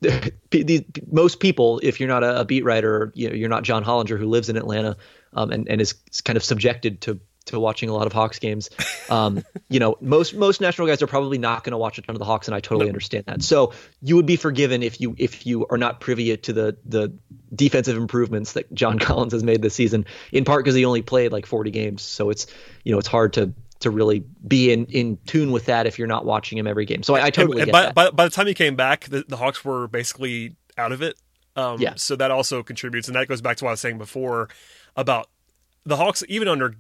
these 0.52 0.84
most 1.12 1.40
people, 1.40 1.80
if 1.82 2.00
you're 2.00 2.10
not 2.10 2.24
a, 2.24 2.42
a 2.42 2.46
beat 2.46 2.64
writer, 2.64 3.12
you 3.16 3.30
know, 3.30 3.36
you're 3.36 3.50
not 3.50 3.64
John 3.64 3.84
Hollinger 3.84 4.20
who 4.20 4.28
lives 4.28 4.48
in 4.48 4.58
Atlanta 4.58 4.96
um, 5.34 5.52
and 5.52 5.68
and 5.68 5.82
is 5.82 5.94
kind 6.24 6.38
of 6.38 6.44
subjected 6.44 7.02
to 7.02 7.20
to 7.46 7.60
watching 7.60 7.90
a 7.90 7.94
lot 7.94 8.08
of 8.08 8.14
Hawks 8.14 8.40
games. 8.40 8.70
Um, 9.10 9.44
you 9.70 9.80
know, 9.80 9.96
most 10.02 10.34
most 10.34 10.62
national 10.62 10.88
guys 10.88 11.02
are 11.02 11.08
probably 11.08 11.38
not 11.38 11.64
going 11.64 11.72
to 11.72 11.78
watch 11.78 11.98
a 11.98 12.02
ton 12.02 12.16
of 12.16 12.20
the 12.20 12.26
Hawks, 12.26 12.48
and 12.48 12.56
I 12.56 12.60
totally 12.60 12.88
understand 12.88 13.26
that. 13.28 13.44
So 13.44 13.74
you 14.02 14.16
would 14.16 14.26
be 14.26 14.36
forgiven 14.36 14.84
if 14.84 15.00
you 15.02 15.16
if 15.18 15.46
you 15.46 15.66
are 15.68 15.78
not 15.78 16.00
privy 16.00 16.36
to 16.36 16.54
the 16.54 16.78
the 16.86 17.14
defensive 17.54 17.98
improvements 17.98 18.54
that 18.54 18.74
John 18.74 19.00
Collins 19.06 19.34
has 19.34 19.44
made 19.44 19.62
this 19.62 19.76
season. 19.76 20.06
In 20.32 20.46
part 20.46 20.64
because 20.64 20.76
he 20.76 20.86
only 20.86 21.02
played 21.02 21.32
like 21.32 21.46
40 21.46 21.72
games, 21.72 22.02
so 22.02 22.30
it's 22.30 22.48
you 22.84 22.92
know 22.92 23.00
it's 23.00 23.08
hard 23.08 23.34
to 23.34 23.54
to 23.80 23.92
really 23.92 24.24
be 24.48 24.72
in 24.72 24.86
in 24.86 25.18
tune 25.26 25.52
with 25.52 25.66
that 25.66 25.86
if 25.86 26.00
you're 26.00 26.08
not 26.08 26.26
watching 26.26 26.58
him 26.58 26.68
every 26.68 26.86
game. 26.86 27.04
So 27.04 27.16
I, 27.16 27.26
I 27.26 27.30
totally 27.30 27.62
and, 27.62 27.70
and 27.70 27.72
by, 27.72 27.92
by, 27.92 28.12
by 28.12 28.24
the 28.26 28.32
time 28.32 28.48
he 28.48 28.54
came 28.54 28.76
back, 28.76 29.06
the, 29.06 29.26
the 29.28 29.38
Hawks 29.38 29.64
were 29.64 29.88
basically 29.88 30.56
out 30.78 30.92
of 30.92 31.02
it. 31.02 31.18
Um, 31.56 31.80
yeah. 31.80 31.94
So 31.96 32.16
that 32.16 32.32
also 32.32 32.64
contributes, 32.64 33.08
and 33.08 33.16
that 33.16 33.28
goes 33.28 33.42
back 33.42 33.58
to 33.58 33.66
what 33.66 33.70
I 33.70 33.74
was 33.74 33.80
saying 33.80 33.98
before 33.98 34.50
about 34.96 35.30
the 35.86 35.98
Hawks, 35.98 36.24
even 36.28 36.48
under 36.48 36.76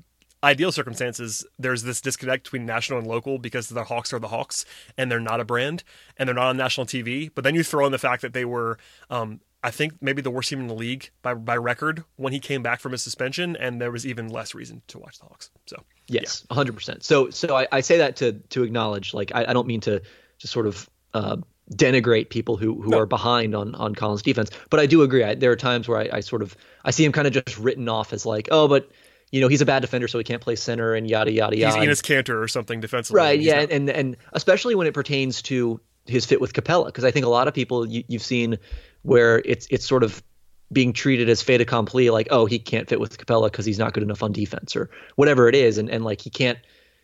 ideal 0.45 0.71
circumstances, 0.71 1.45
there's 1.57 1.83
this 1.83 1.99
disconnect 1.99 2.43
between 2.43 2.65
national 2.65 2.99
and 2.99 3.07
local 3.07 3.39
because 3.39 3.67
the 3.67 3.83
Hawks 3.83 4.13
are 4.13 4.19
the 4.19 4.27
Hawks 4.27 4.63
and 4.97 5.11
they're 5.11 5.19
not 5.19 5.39
a 5.39 5.45
brand 5.45 5.83
and 6.17 6.27
they're 6.27 6.35
not 6.35 6.47
on 6.47 6.57
national 6.57 6.85
TV. 6.85 7.29
But 7.33 7.43
then 7.43 7.55
you 7.55 7.63
throw 7.63 7.85
in 7.85 7.91
the 7.91 7.97
fact 7.97 8.21
that 8.21 8.33
they 8.33 8.45
were, 8.45 8.77
um, 9.09 9.41
I 9.63 9.71
think, 9.71 9.93
maybe 10.01 10.21
the 10.21 10.29
worst 10.29 10.49
team 10.49 10.59
in 10.59 10.67
the 10.67 10.75
league 10.75 11.09
by 11.23 11.33
by 11.33 11.57
record 11.57 12.03
when 12.15 12.31
he 12.31 12.39
came 12.39 12.61
back 12.61 12.79
from 12.79 12.91
his 12.91 13.01
suspension, 13.01 13.55
and 13.55 13.81
there 13.81 13.91
was 13.91 14.05
even 14.05 14.29
less 14.29 14.53
reason 14.53 14.83
to 14.87 14.99
watch 14.99 15.17
the 15.17 15.25
Hawks. 15.25 15.49
So 15.65 15.83
yes, 16.07 16.45
hundred 16.51 16.73
yeah. 16.73 16.77
percent. 16.77 17.03
So 17.03 17.31
so 17.31 17.55
I, 17.55 17.67
I, 17.71 17.81
say 17.81 17.97
that 17.97 18.17
to 18.17 18.33
to 18.33 18.63
acknowledge, 18.63 19.13
like 19.13 19.31
I, 19.33 19.45
I 19.47 19.53
don't 19.53 19.67
mean 19.67 19.81
to 19.81 20.01
just 20.37 20.53
sort 20.53 20.67
of. 20.67 20.89
Uh, 21.13 21.37
denigrate 21.73 22.29
people 22.29 22.57
who 22.57 22.79
who 22.79 22.91
no. 22.91 22.99
are 22.99 23.05
behind 23.07 23.55
on 23.55 23.73
on 23.73 23.95
Collins 23.95 24.21
defense. 24.21 24.51
But 24.69 24.79
I 24.79 24.85
do 24.85 25.01
agree. 25.01 25.23
I, 25.23 25.33
there 25.33 25.49
are 25.49 25.55
times 25.55 25.87
where 25.87 25.97
I, 25.97 26.17
I, 26.17 26.19
sort 26.19 26.43
of 26.43 26.55
I 26.83 26.91
see 26.91 27.03
him 27.03 27.11
kind 27.11 27.25
of 27.25 27.33
just 27.33 27.57
written 27.57 27.89
off 27.89 28.13
as 28.13 28.23
like, 28.23 28.49
oh, 28.51 28.67
but 28.67 28.91
you 29.35 29.41
know 29.41 29.49
he's 29.49 29.59
a 29.59 29.65
bad 29.65 29.81
defender, 29.81 30.07
so 30.07 30.17
he 30.17 30.23
can't 30.23 30.41
play 30.41 30.55
center 30.55 30.93
and 30.93 31.09
yada 31.09 31.29
yada 31.29 31.57
yada. 31.57 31.77
He's 31.77 31.85
Enes 31.85 32.01
Kanter 32.01 32.41
or 32.41 32.47
something 32.47 32.79
defensively. 32.79 33.19
Right. 33.19 33.37
Yeah, 33.37 33.59
not. 33.59 33.71
and 33.71 33.89
and 33.89 34.17
especially 34.31 34.75
when 34.75 34.87
it 34.87 34.93
pertains 34.93 35.41
to 35.43 35.81
his 36.05 36.25
fit 36.25 36.39
with 36.39 36.53
Capela, 36.53 36.85
because 36.85 37.03
I 37.03 37.11
think 37.11 37.25
a 37.25 37.29
lot 37.29 37.49
of 37.49 37.53
people 37.53 37.85
you, 37.85 38.05
you've 38.07 38.21
seen 38.21 38.57
where 39.01 39.39
it's 39.43 39.67
it's 39.69 39.85
sort 39.85 40.03
of 40.03 40.23
being 40.71 40.93
treated 40.93 41.27
as 41.27 41.41
fait 41.41 41.59
accompli, 41.59 42.09
like 42.11 42.29
oh 42.31 42.45
he 42.45 42.59
can't 42.59 42.87
fit 42.87 42.97
with 42.97 43.17
Capela 43.17 43.51
because 43.51 43.65
he's 43.65 43.77
not 43.77 43.91
good 43.91 44.03
enough 44.03 44.23
on 44.23 44.31
defense 44.31 44.73
or 44.73 44.89
whatever 45.17 45.49
it 45.49 45.55
is, 45.55 45.77
and 45.77 45.89
and 45.89 46.05
like 46.05 46.21
he 46.21 46.29
can't 46.29 46.57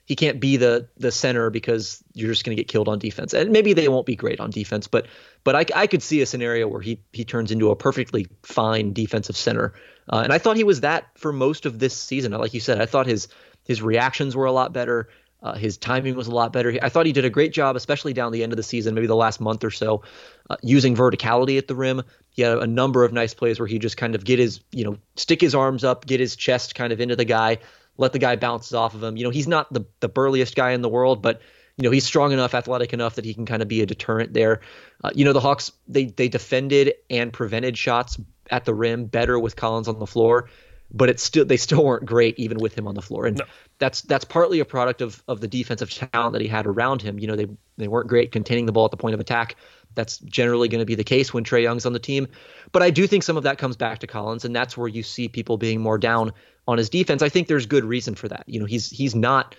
he 0.05 0.15
can't 0.15 0.39
be 0.39 0.55
the 0.55 0.88
the 0.95 1.11
center 1.11 1.49
because 1.49 2.01
you're 2.13 2.32
just 2.32 2.45
going 2.45 2.55
to 2.55 2.61
get 2.61 2.69
killed 2.69 2.88
on 2.88 2.97
defense. 2.97 3.34
And 3.34 3.51
maybe 3.51 3.73
they 3.73 3.89
won't 3.89 4.05
be 4.05 4.15
great 4.15 4.39
on 4.39 4.51
defense, 4.51 4.88
but 4.88 5.07
but 5.43 5.55
I, 5.55 5.65
I 5.82 5.88
could 5.88 6.01
see 6.01 6.21
a 6.21 6.25
scenario 6.25 6.69
where 6.69 6.82
he 6.82 7.01
he 7.11 7.25
turns 7.25 7.51
into 7.51 7.71
a 7.71 7.75
perfectly 7.75 8.27
fine 8.43 8.93
defensive 8.93 9.36
center 9.36 9.73
uh, 10.12 10.22
and 10.24 10.34
I 10.34 10.38
thought 10.38 10.57
he 10.57 10.64
was 10.64 10.82
that 10.82 11.05
for 11.18 11.32
most 11.32 11.66
of 11.66 11.80
this 11.80 11.95
season. 11.95 12.32
Like 12.34 12.53
you 12.53 12.59
said, 12.59 12.82
I 12.82 12.86
thought 12.86 13.07
his 13.07 13.28
his 13.66 13.82
reactions 13.82 14.36
were 14.36 14.45
a 14.45 14.51
lot 14.51 14.74
better. 14.74 15.09
Uh, 15.43 15.55
his 15.55 15.78
timing 15.78 16.16
was 16.16 16.28
a 16.28 16.32
lot 16.32 16.53
better. 16.53 16.78
I 16.84 16.89
thought 16.89 17.07
he 17.07 17.14
did 17.14 17.26
a 17.26 17.30
great 17.30 17.51
job, 17.51 17.76
especially 17.76 18.14
down 18.14 18.32
the 18.32 18.43
end 18.43 18.53
of 18.53 18.57
the 18.57 18.64
season, 18.64 18.93
maybe 18.93 19.07
the 19.07 19.16
last 19.16 19.41
month 19.41 19.64
or 19.64 19.72
so, 19.72 20.03
uh, 20.51 20.57
using 20.62 20.95
verticality 20.95 21.57
at 21.57 21.68
the 21.68 21.76
rim. 21.76 22.03
He 22.30 22.43
had 22.43 22.59
a 22.59 22.68
number 22.68 23.03
of 23.03 23.12
nice 23.12 23.34
plays 23.34 23.59
where 23.59 23.68
he 23.68 23.80
just 23.80 23.97
kind 23.97 24.14
of 24.14 24.24
get 24.24 24.38
his, 24.38 24.62
you 24.72 24.84
know, 24.84 24.97
stick 25.16 25.41
his 25.41 25.55
arms 25.55 25.84
up, 25.84 26.05
get 26.05 26.20
his 26.20 26.36
chest 26.36 26.76
kind 26.76 26.93
of 26.93 27.01
into 27.01 27.16
the 27.16 27.26
guy, 27.26 27.57
let 27.97 28.14
the 28.14 28.20
guy 28.20 28.36
bounce 28.36 28.72
off 28.72 28.93
of 28.93 29.01
him. 29.01 29.18
You 29.18 29.24
know, 29.24 29.32
he's 29.32 29.47
not 29.47 29.72
the 29.74 29.86
the 29.99 30.09
burliest 30.09 30.55
guy 30.55 30.72
in 30.72 30.84
the 30.84 30.89
world, 30.89 31.24
but 31.24 31.41
you 31.82 31.88
know 31.88 31.91
he's 31.91 32.05
strong 32.05 32.32
enough, 32.32 32.53
athletic 32.53 32.93
enough 32.93 33.15
that 33.15 33.25
he 33.25 33.34
can 33.34 33.47
kind 33.47 33.63
of 33.63 33.67
be 33.67 33.82
a 33.82 33.88
deterrent 33.88 34.34
there. 34.34 34.61
Uh, 35.03 35.09
you 35.15 35.25
know, 35.25 35.34
the 35.34 35.39
Hawks 35.39 35.71
they 35.88 36.05
they 36.05 36.27
defended 36.27 36.93
and 37.09 37.34
prevented 37.34 37.75
shots 37.75 38.19
at 38.51 38.65
the 38.65 38.73
rim 38.73 39.05
better 39.05 39.39
with 39.39 39.55
Collins 39.55 39.88
on 39.88 39.97
the 39.97 40.05
floor, 40.05 40.47
but 40.91 41.09
it's 41.09 41.23
still 41.23 41.43
they 41.43 41.57
still 41.57 41.84
weren't 41.84 42.05
great 42.05 42.38
even 42.38 42.59
with 42.59 42.77
him 42.77 42.88
on 42.88 42.93
the 42.93 43.01
floor. 43.01 43.25
And 43.25 43.38
no. 43.38 43.45
that's 43.79 44.03
that's 44.03 44.25
partly 44.25 44.59
a 44.59 44.65
product 44.65 45.01
of 45.01 45.23
of 45.27 45.41
the 45.41 45.47
defensive 45.47 45.89
talent 45.89 46.34
that 46.34 46.41
he 46.41 46.47
had 46.47 46.67
around 46.67 47.01
him. 47.01 47.17
You 47.17 47.25
know, 47.25 47.36
they 47.36 47.47
they 47.77 47.88
weren't 47.88 48.07
great 48.07 48.32
containing 48.32 48.67
the 48.67 48.71
ball 48.71 48.86
at 48.86 48.91
the 48.91 48.97
point 48.97 49.15
of 49.15 49.19
attack. 49.19 49.55
That's 49.95 50.19
generally 50.19 50.67
going 50.67 50.82
to 50.82 50.86
be 50.86 50.95
the 50.95 51.03
case 51.03 51.34
when 51.34 51.43
Trae 51.43 51.63
Young's 51.63 51.88
on 51.88 51.93
the 51.93 51.99
team. 51.99 52.27
But 52.71 52.84
I 52.84 52.91
do 52.91 53.07
think 53.07 53.23
some 53.23 53.38
of 53.38 53.43
that 53.43 53.57
comes 53.57 53.75
back 53.75 53.99
to 53.99 54.07
Collins, 54.07 54.45
and 54.45 54.55
that's 54.55 54.77
where 54.77 54.88
you 54.88 55.01
see 55.01 55.27
people 55.29 55.57
being 55.57 55.82
more 55.82 55.97
down 55.97 56.32
on 56.67 56.77
his 56.77 56.89
defense. 56.89 57.23
I 57.23 57.29
think 57.29 57.47
there's 57.47 57.65
good 57.65 57.84
reason 57.84 58.13
for 58.13 58.27
that. 58.27 58.43
You 58.45 58.59
know, 58.59 58.67
he's 58.67 58.89
he's 58.89 59.15
not 59.15 59.55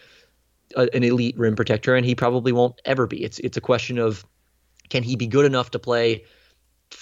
a, 0.77 0.89
an 0.95 1.05
elite 1.05 1.39
rim 1.39 1.57
protector, 1.57 1.95
and 1.95 2.05
he 2.05 2.15
probably 2.15 2.53
won't 2.53 2.81
ever 2.85 3.07
be. 3.07 3.23
It's 3.23 3.39
it's 3.39 3.57
a 3.57 3.61
question 3.61 3.99
of 3.99 4.25
can 4.89 5.03
he 5.03 5.17
be 5.17 5.27
good 5.27 5.45
enough 5.45 5.71
to 5.73 5.79
play 5.79 6.25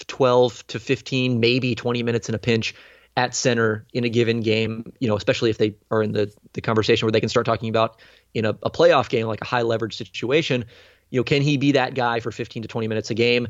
12 0.07 0.65
to 0.67 0.79
15, 0.79 1.39
maybe 1.39 1.75
20 1.75 2.03
minutes 2.03 2.29
in 2.29 2.35
a 2.35 2.39
pinch 2.39 2.73
at 3.17 3.35
center 3.35 3.85
in 3.93 4.05
a 4.05 4.09
given 4.09 4.39
game, 4.39 4.93
you 4.99 5.07
know, 5.07 5.17
especially 5.17 5.49
if 5.49 5.57
they 5.57 5.75
are 5.89 6.01
in 6.01 6.13
the, 6.13 6.33
the 6.53 6.61
conversation 6.61 7.05
where 7.05 7.11
they 7.11 7.19
can 7.19 7.27
start 7.27 7.45
talking 7.45 7.69
about 7.69 7.99
in 8.33 8.45
a, 8.45 8.49
a 8.63 8.71
playoff 8.71 9.09
game, 9.09 9.27
like 9.27 9.41
a 9.41 9.45
high 9.45 9.63
leverage 9.63 9.97
situation, 9.97 10.63
you 11.09 11.19
know, 11.19 11.23
can 11.23 11.41
he 11.41 11.57
be 11.57 11.73
that 11.73 11.93
guy 11.93 12.21
for 12.21 12.31
15 12.31 12.61
to 12.61 12.67
20 12.69 12.87
minutes 12.87 13.09
a 13.09 13.13
game? 13.13 13.49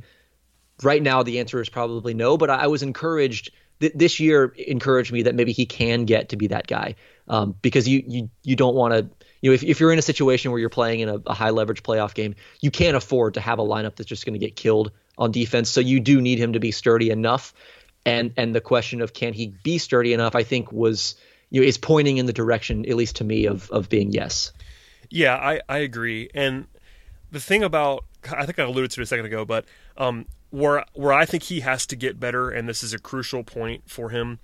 Right 0.82 1.04
now, 1.04 1.22
the 1.22 1.40
answer 1.40 1.62
is 1.62 1.70
probably 1.70 2.16
no, 2.16 2.38
but 2.38 2.50
I, 2.50 2.64
I 2.64 2.68
was 2.68 2.82
encouraged 2.82 3.52
th- 3.82 3.94
this 3.94 4.20
year 4.20 4.46
encouraged 4.58 5.12
me 5.12 5.24
that 5.24 5.36
maybe 5.36 5.52
he 5.52 5.66
can 5.66 6.06
get 6.06 6.30
to 6.30 6.38
be 6.38 6.48
that 6.48 6.66
guy 6.66 6.96
um, 7.28 7.56
because 7.62 7.88
you, 7.88 8.04
you, 8.08 8.30
you 8.44 8.56
don't 8.56 8.76
want 8.76 8.94
to, 8.94 9.26
you 9.42 9.50
know, 9.50 9.56
if, 9.56 9.64
if 9.64 9.80
you're 9.80 9.92
in 9.92 10.00
a 10.00 10.04
situation 10.04 10.52
where 10.52 10.60
you're 10.60 10.70
playing 10.70 11.02
in 11.02 11.10
a, 11.10 11.16
a 11.26 11.34
high 11.34 11.50
leverage 11.50 11.84
playoff 11.84 12.14
game, 12.14 12.36
you 12.62 12.72
can't 12.72 12.96
afford 12.96 13.34
to 13.34 13.42
have 13.42 13.60
a 13.60 13.64
lineup 13.64 13.96
that's 13.96 14.08
just 14.08 14.26
going 14.26 14.34
to 14.34 14.40
get 14.40 14.56
killed 14.56 14.92
on 15.18 15.32
defense. 15.32 15.70
So 15.70 15.82
you 15.82 16.00
do 16.00 16.22
need 16.22 16.40
him 16.40 16.54
to 16.54 16.60
be 16.60 16.72
sturdy 16.72 17.10
enough. 17.10 17.54
And 18.06 18.34
and 18.38 18.56
the 18.56 18.62
question 18.62 19.02
of 19.02 19.14
can 19.14 19.34
he 19.34 19.48
be 19.48 19.78
sturdy 19.78 20.14
enough, 20.14 20.36
I 20.36 20.44
think 20.44 20.72
was 20.72 21.16
you 21.50 21.62
know, 21.62 21.68
is 21.68 21.78
pointing 21.78 22.18
in 22.18 22.26
the 22.26 22.34
direction, 22.34 22.86
at 22.90 22.96
least 22.96 23.18
to 23.18 23.24
me, 23.24 23.46
of 23.46 23.70
of 23.70 23.90
being 23.90 24.12
yes. 24.12 24.54
Yeah, 25.10 25.36
I, 25.36 25.62
I 25.68 25.80
agree. 25.80 26.30
And 26.34 26.68
the 27.32 27.40
thing 27.40 27.64
about 27.64 28.06
I 28.32 28.46
think 28.46 28.60
I 28.60 28.64
alluded 28.64 28.92
to 28.92 29.02
it 29.02 29.04
a 29.04 29.08
second 29.08 29.26
ago, 29.26 29.46
but 29.46 29.66
um, 29.98 30.26
where 30.50 30.86
where 30.94 31.14
I 31.14 31.26
think 31.26 31.44
he 31.44 31.60
has 31.60 31.86
to 31.88 31.96
get 31.96 32.20
better, 32.20 32.50
and 32.50 32.68
this 32.68 32.84
is 32.84 32.94
a 32.94 33.00
crucial 33.00 33.44
point 33.44 33.84
for 33.90 34.10
him, 34.10 34.40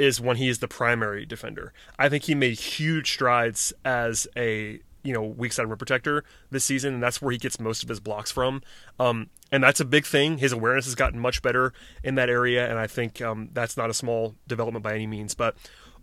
is 0.00 0.20
when 0.20 0.38
he 0.38 0.48
is 0.48 0.58
the 0.58 0.68
primary 0.68 1.26
defender. 1.26 1.72
I 1.98 2.08
think 2.08 2.24
he 2.24 2.34
made 2.34 2.58
huge 2.58 3.12
strides 3.12 3.72
as 3.84 4.26
a 4.36 4.80
you 5.02 5.12
know 5.12 5.22
weak 5.22 5.52
side 5.52 5.66
rim 5.66 5.78
protector 5.78 6.24
this 6.50 6.64
season, 6.64 6.94
and 6.94 7.02
that's 7.02 7.20
where 7.20 7.32
he 7.32 7.38
gets 7.38 7.60
most 7.60 7.82
of 7.82 7.88
his 7.88 8.00
blocks 8.00 8.30
from. 8.30 8.62
Um, 8.98 9.28
and 9.52 9.62
that's 9.62 9.80
a 9.80 9.84
big 9.84 10.06
thing. 10.06 10.38
His 10.38 10.52
awareness 10.52 10.86
has 10.86 10.94
gotten 10.94 11.20
much 11.20 11.42
better 11.42 11.72
in 12.02 12.14
that 12.14 12.30
area, 12.30 12.68
and 12.68 12.78
I 12.78 12.86
think 12.86 13.20
um, 13.20 13.50
that's 13.52 13.76
not 13.76 13.90
a 13.90 13.94
small 13.94 14.34
development 14.48 14.82
by 14.82 14.94
any 14.94 15.06
means. 15.06 15.34
But 15.34 15.54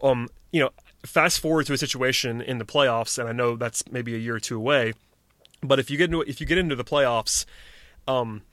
um, 0.02 0.30
you 0.52 0.62
know, 0.62 0.70
fast 1.04 1.40
forward 1.40 1.66
to 1.66 1.74
a 1.74 1.78
situation 1.78 2.40
in 2.42 2.60
the 2.60 2.66
playoffs, 2.66 3.18
and 3.18 3.28
I 3.28 3.32
know 3.32 3.56
that's 3.56 3.84
maybe 3.92 4.14
a 4.14 4.20
year 4.20 4.36
or 4.36 4.40
two 4.40 4.58
away, 4.58 4.94
but 5.62 5.80
if 5.80 5.90
you 5.90 5.98
get 5.98 6.06
into 6.06 6.22
if 6.22 6.40
you 6.40 6.46
get 6.46 6.60
into 6.60 6.76
the 6.76 6.84
playoffs, 6.84 7.46
um, 8.08 8.44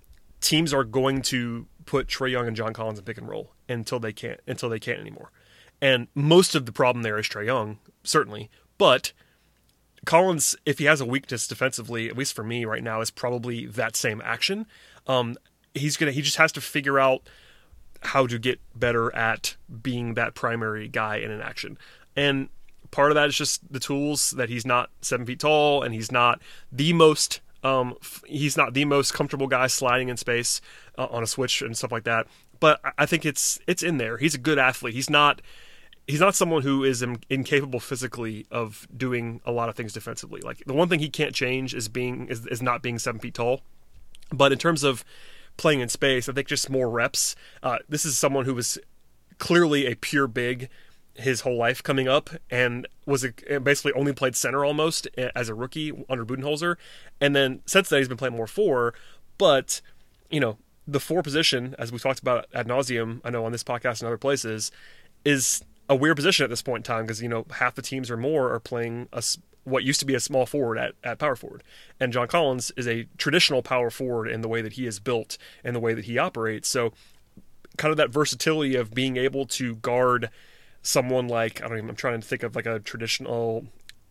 teams 0.40 0.72
are 0.72 0.84
going 0.84 1.22
to 1.22 1.66
put 1.86 2.06
Trae 2.06 2.30
Young 2.30 2.46
and 2.46 2.56
John 2.56 2.72
Collins 2.72 2.98
in 2.98 3.04
pick 3.04 3.18
and 3.18 3.28
roll 3.28 3.52
until 3.68 3.98
they 3.98 4.12
can't 4.12 4.40
until 4.46 4.68
they 4.68 4.80
can't 4.80 5.00
anymore. 5.00 5.30
And 5.80 6.08
most 6.14 6.54
of 6.54 6.66
the 6.66 6.72
problem 6.72 7.02
there 7.02 7.18
is 7.18 7.26
Trae 7.26 7.46
Young, 7.46 7.78
certainly, 8.02 8.50
but 8.78 9.12
Collins, 10.04 10.54
if 10.66 10.78
he 10.78 10.84
has 10.84 11.00
a 11.00 11.06
weakness 11.06 11.48
defensively, 11.48 12.08
at 12.08 12.16
least 12.16 12.34
for 12.34 12.44
me 12.44 12.64
right 12.64 12.82
now, 12.82 13.00
is 13.00 13.10
probably 13.10 13.66
that 13.66 13.96
same 13.96 14.20
action. 14.24 14.66
Um, 15.06 15.36
he's 15.74 15.96
gonna 15.96 16.12
he 16.12 16.22
just 16.22 16.36
has 16.36 16.52
to 16.52 16.60
figure 16.60 16.98
out 16.98 17.22
how 18.02 18.26
to 18.26 18.38
get 18.38 18.60
better 18.74 19.14
at 19.14 19.56
being 19.82 20.14
that 20.14 20.34
primary 20.34 20.88
guy 20.88 21.16
in 21.16 21.30
an 21.30 21.40
action. 21.40 21.78
And 22.14 22.48
part 22.90 23.10
of 23.10 23.14
that 23.14 23.28
is 23.28 23.36
just 23.36 23.72
the 23.72 23.80
tools 23.80 24.32
that 24.32 24.48
he's 24.48 24.66
not 24.66 24.90
seven 25.00 25.26
feet 25.26 25.40
tall 25.40 25.82
and 25.82 25.94
he's 25.94 26.12
not 26.12 26.40
the 26.70 26.92
most 26.92 27.40
um, 27.64 27.94
he's 28.26 28.56
not 28.56 28.74
the 28.74 28.84
most 28.84 29.14
comfortable 29.14 29.48
guy 29.48 29.66
sliding 29.66 30.10
in 30.10 30.16
space 30.16 30.60
uh, 30.98 31.06
on 31.10 31.22
a 31.22 31.26
switch 31.26 31.62
and 31.62 31.76
stuff 31.76 31.90
like 31.90 32.04
that. 32.04 32.26
But 32.60 32.80
I 32.98 33.06
think 33.06 33.24
it's 33.24 33.58
it's 33.66 33.82
in 33.82 33.96
there. 33.96 34.18
He's 34.18 34.34
a 34.34 34.38
good 34.38 34.58
athlete. 34.58 34.94
He's 34.94 35.10
not 35.10 35.40
he's 36.06 36.20
not 36.20 36.34
someone 36.34 36.62
who 36.62 36.84
is 36.84 37.04
incapable 37.30 37.80
physically 37.80 38.46
of 38.50 38.86
doing 38.94 39.40
a 39.46 39.50
lot 39.50 39.68
of 39.68 39.74
things 39.74 39.92
defensively. 39.92 40.40
Like 40.42 40.62
the 40.66 40.74
one 40.74 40.88
thing 40.88 41.00
he 41.00 41.08
can't 41.08 41.34
change 41.34 41.74
is 41.74 41.88
being 41.88 42.28
is, 42.28 42.46
is 42.46 42.62
not 42.62 42.82
being 42.82 42.98
seven 42.98 43.20
feet 43.20 43.34
tall. 43.34 43.62
But 44.30 44.52
in 44.52 44.58
terms 44.58 44.84
of 44.84 45.04
playing 45.56 45.80
in 45.80 45.88
space, 45.88 46.28
I 46.28 46.32
think 46.32 46.48
just 46.48 46.68
more 46.68 46.90
reps. 46.90 47.34
Uh, 47.62 47.78
this 47.88 48.04
is 48.04 48.18
someone 48.18 48.44
who 48.44 48.54
was 48.54 48.78
clearly 49.38 49.86
a 49.86 49.96
pure 49.96 50.26
big 50.26 50.68
his 51.16 51.42
whole 51.42 51.56
life 51.56 51.82
coming 51.82 52.08
up 52.08 52.30
and 52.50 52.88
was 53.06 53.24
a, 53.24 53.60
basically 53.60 53.92
only 53.92 54.12
played 54.12 54.34
center 54.34 54.64
almost 54.64 55.06
as 55.16 55.48
a 55.48 55.54
rookie 55.54 55.92
under 56.08 56.24
Budenholzer. 56.24 56.76
And 57.20 57.36
then 57.36 57.60
since 57.66 57.88
then, 57.88 58.00
he's 58.00 58.08
been 58.08 58.16
playing 58.16 58.36
more 58.36 58.46
four. 58.46 58.94
But, 59.38 59.80
you 60.30 60.40
know, 60.40 60.58
the 60.86 61.00
four 61.00 61.22
position, 61.22 61.74
as 61.78 61.92
we 61.92 61.98
talked 61.98 62.20
about 62.20 62.46
ad 62.54 62.66
nauseum, 62.66 63.20
I 63.24 63.30
know 63.30 63.44
on 63.44 63.52
this 63.52 63.64
podcast 63.64 64.00
and 64.00 64.08
other 64.08 64.18
places, 64.18 64.70
is 65.24 65.62
a 65.88 65.94
weird 65.94 66.16
position 66.16 66.44
at 66.44 66.50
this 66.50 66.62
point 66.62 66.80
in 66.80 66.94
time 66.94 67.04
because, 67.04 67.22
you 67.22 67.28
know, 67.28 67.46
half 67.50 67.74
the 67.74 67.82
teams 67.82 68.10
or 68.10 68.16
more 68.16 68.52
are 68.52 68.60
playing 68.60 69.08
a, 69.12 69.22
what 69.64 69.84
used 69.84 70.00
to 70.00 70.06
be 70.06 70.14
a 70.14 70.20
small 70.20 70.46
forward 70.46 70.78
at, 70.78 70.94
at 71.04 71.18
power 71.18 71.36
forward. 71.36 71.62
And 72.00 72.12
John 72.12 72.26
Collins 72.26 72.72
is 72.76 72.88
a 72.88 73.06
traditional 73.18 73.62
power 73.62 73.90
forward 73.90 74.28
in 74.28 74.40
the 74.40 74.48
way 74.48 74.62
that 74.62 74.74
he 74.74 74.86
is 74.86 74.98
built 74.98 75.38
and 75.62 75.76
the 75.76 75.80
way 75.80 75.94
that 75.94 76.06
he 76.06 76.18
operates. 76.18 76.68
So, 76.68 76.92
kind 77.76 77.90
of 77.90 77.96
that 77.96 78.10
versatility 78.10 78.76
of 78.76 78.94
being 78.94 79.16
able 79.16 79.46
to 79.46 79.76
guard– 79.76 80.30
someone 80.84 81.26
like 81.26 81.60
I 81.62 81.66
don't 81.66 81.78
even 81.78 81.90
I'm 81.90 81.96
trying 81.96 82.20
to 82.20 82.26
think 82.26 82.44
of 82.44 82.54
like 82.54 82.66
a 82.66 82.78
traditional 82.78 83.66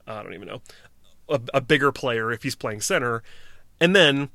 I 0.05 0.21
don't 0.21 0.33
even 0.33 0.47
know 0.47 0.61
a, 1.29 1.39
a 1.53 1.61
bigger 1.61 1.93
player 1.93 2.31
if 2.31 2.43
he's 2.43 2.55
playing 2.55 2.81
center, 2.81 3.23
and 3.79 3.95
then 3.95 4.29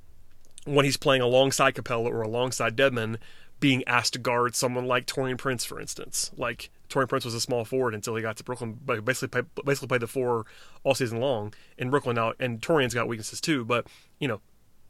when 0.64 0.84
he's 0.84 0.96
playing 0.96 1.22
alongside 1.22 1.74
Capela 1.74 2.06
or 2.06 2.22
alongside 2.22 2.76
Dedmon, 2.76 3.16
being 3.60 3.82
asked 3.86 4.12
to 4.12 4.18
guard 4.18 4.54
someone 4.54 4.86
like 4.86 5.06
Taurean 5.06 5.38
Prince, 5.38 5.64
for 5.64 5.80
instance. 5.80 6.30
Like 6.36 6.70
Taurean 6.88 7.08
Prince 7.08 7.24
was 7.24 7.34
a 7.34 7.40
small 7.40 7.64
forward 7.64 7.94
until 7.94 8.14
he 8.14 8.22
got 8.22 8.36
to 8.36 8.44
Brooklyn, 8.44 8.78
but 8.84 9.04
basically 9.04 9.42
play, 9.42 9.62
basically 9.64 9.88
played 9.88 10.02
the 10.02 10.06
four 10.06 10.46
all 10.84 10.94
season 10.94 11.20
long 11.20 11.52
in 11.76 11.90
Brooklyn 11.90 12.16
now. 12.16 12.34
And 12.38 12.60
Taurean's 12.60 12.94
got 12.94 13.08
weaknesses 13.08 13.40
too, 13.40 13.64
but 13.64 13.86
you 14.18 14.28
know. 14.28 14.40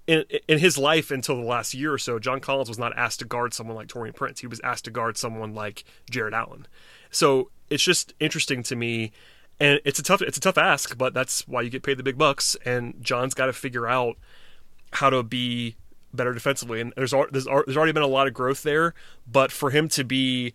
In, 0.07 0.25
in 0.49 0.59
his 0.59 0.79
life 0.79 1.11
until 1.11 1.37
the 1.37 1.47
last 1.47 1.75
year 1.75 1.93
or 1.93 1.99
so, 1.99 2.19
John 2.19 2.41
Collins 2.41 2.71
was 2.71 2.79
not 2.79 2.97
asked 2.97 3.19
to 3.19 3.27
guard 3.27 3.53
someone 3.53 3.77
like 3.77 3.89
Taurean 3.89 4.15
Prince. 4.15 4.41
He 4.41 4.47
was 4.47 4.59
asked 4.65 4.87
to 4.87 4.91
guard 4.91 5.19
someone 5.19 5.53
like 5.55 5.85
Jarrett 6.11 6.33
Allen. 6.33 6.67
So 7.11 7.51
it's 7.71 7.83
just 7.83 8.15
interesting 8.21 8.63
to 8.65 8.77
me, 8.77 9.13
and 9.61 9.81
it's 9.85 9.99
a 9.99 10.03
tough 10.03 10.23
it's 10.23 10.39
a 10.39 10.41
tough 10.41 10.59
ask, 10.59 10.97
but 10.97 11.15
that's 11.15 11.47
why 11.49 11.63
you 11.63 11.71
get 11.71 11.83
paid 11.83 11.99
the 11.99 12.03
big 12.03 12.19
bucks. 12.19 12.57
And 12.65 12.95
John's 13.03 13.35
got 13.35 13.47
to 13.47 13.53
figure 13.53 13.87
out 13.87 14.17
how 14.93 15.11
to 15.11 15.23
be 15.23 15.77
better 16.13 16.33
defensively. 16.33 16.81
And 16.81 16.93
there's 16.97 17.13
there's 17.31 17.47
there's 17.47 17.77
already 17.77 17.93
been 17.93 18.03
a 18.03 18.07
lot 18.07 18.27
of 18.27 18.35
growth 18.35 18.63
there, 18.63 18.95
but 19.31 19.53
for 19.53 19.71
him 19.71 19.89
to 19.91 20.05
be, 20.05 20.55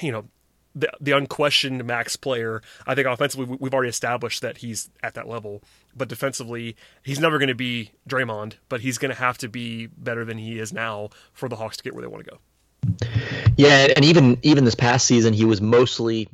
you 0.00 0.12
know. 0.12 0.24
The, 0.72 0.88
the 1.00 1.10
unquestioned 1.10 1.84
max 1.84 2.14
player. 2.14 2.62
I 2.86 2.94
think 2.94 3.08
offensively 3.08 3.56
we've 3.58 3.74
already 3.74 3.88
established 3.88 4.40
that 4.42 4.58
he's 4.58 4.88
at 5.02 5.14
that 5.14 5.26
level, 5.26 5.64
but 5.96 6.06
defensively 6.06 6.76
he's 7.02 7.18
never 7.18 7.38
going 7.38 7.48
to 7.48 7.56
be 7.56 7.90
Draymond, 8.08 8.54
but 8.68 8.80
he's 8.80 8.96
going 8.96 9.10
to 9.10 9.18
have 9.18 9.36
to 9.38 9.48
be 9.48 9.88
better 9.88 10.24
than 10.24 10.38
he 10.38 10.60
is 10.60 10.72
now 10.72 11.08
for 11.32 11.48
the 11.48 11.56
Hawks 11.56 11.76
to 11.78 11.82
get 11.82 11.92
where 11.92 12.02
they 12.02 12.06
want 12.06 12.24
to 12.24 12.30
go. 12.30 12.38
Yeah, 13.56 13.88
and 13.94 14.04
even 14.04 14.38
even 14.42 14.64
this 14.64 14.74
past 14.74 15.06
season, 15.06 15.32
he 15.32 15.44
was 15.44 15.60
mostly 15.60 16.28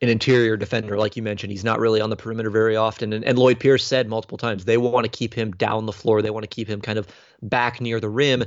an 0.00 0.08
interior 0.08 0.56
defender, 0.56 0.98
like 0.98 1.16
you 1.16 1.22
mentioned. 1.22 1.52
He's 1.52 1.64
not 1.64 1.78
really 1.78 2.00
on 2.00 2.10
the 2.10 2.16
perimeter 2.16 2.50
very 2.50 2.74
often. 2.74 3.12
And, 3.12 3.24
and 3.24 3.38
Lloyd 3.38 3.60
Pierce 3.60 3.84
said 3.84 4.08
multiple 4.08 4.36
times 4.36 4.64
they 4.64 4.76
want 4.76 5.04
to 5.04 5.10
keep 5.10 5.32
him 5.32 5.52
down 5.52 5.86
the 5.86 5.92
floor. 5.92 6.22
They 6.22 6.30
want 6.30 6.42
to 6.42 6.48
keep 6.48 6.68
him 6.68 6.80
kind 6.80 6.98
of 6.98 7.06
back 7.40 7.80
near 7.80 8.00
the 8.00 8.08
rim 8.08 8.44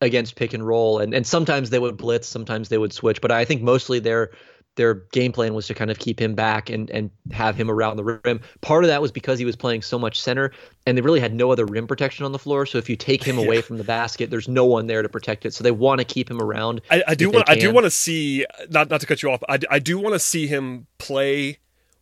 against 0.00 0.34
pick 0.34 0.54
and 0.54 0.66
roll. 0.66 0.98
And 0.98 1.14
and 1.14 1.26
sometimes 1.26 1.70
they 1.70 1.78
would 1.78 1.96
blitz, 1.96 2.26
sometimes 2.26 2.68
they 2.68 2.78
would 2.78 2.92
switch. 2.92 3.20
But 3.20 3.30
I 3.30 3.44
think 3.44 3.62
mostly 3.62 4.00
they're 4.00 4.30
their 4.78 4.94
game 4.94 5.32
plan 5.32 5.52
was 5.52 5.66
to 5.66 5.74
kind 5.74 5.90
of 5.90 5.98
keep 5.98 6.18
him 6.18 6.34
back 6.34 6.70
and 6.70 6.88
and 6.90 7.10
have 7.32 7.56
him 7.56 7.70
around 7.70 7.96
the 7.96 8.04
rim. 8.04 8.40
Part 8.62 8.84
of 8.84 8.88
that 8.88 9.02
was 9.02 9.12
because 9.12 9.38
he 9.38 9.44
was 9.44 9.56
playing 9.56 9.82
so 9.82 9.98
much 9.98 10.20
center, 10.20 10.52
and 10.86 10.96
they 10.96 11.02
really 11.02 11.20
had 11.20 11.34
no 11.34 11.52
other 11.52 11.66
rim 11.66 11.86
protection 11.86 12.24
on 12.24 12.32
the 12.32 12.38
floor. 12.38 12.64
So 12.64 12.78
if 12.78 12.88
you 12.88 12.96
take 12.96 13.22
him 13.22 13.38
away 13.38 13.60
from 13.60 13.76
the 13.76 13.84
basket, 13.84 14.30
there's 14.30 14.48
no 14.48 14.64
one 14.64 14.86
there 14.86 15.02
to 15.02 15.08
protect 15.08 15.44
it. 15.44 15.52
So 15.52 15.64
they 15.64 15.72
want 15.72 15.98
to 15.98 16.04
keep 16.04 16.30
him 16.30 16.40
around. 16.40 16.80
I, 16.90 17.02
I 17.08 17.14
do 17.14 17.28
want 17.28 17.50
I 17.50 17.56
do 17.56 17.72
want 17.72 17.84
to 17.84 17.90
see 17.90 18.46
not 18.70 18.88
not 18.88 19.00
to 19.00 19.06
cut 19.06 19.22
you 19.22 19.30
off. 19.30 19.42
I, 19.48 19.58
I 19.68 19.80
do 19.80 19.98
want 19.98 20.14
to 20.14 20.20
see 20.20 20.46
him 20.46 20.86
play 20.98 21.58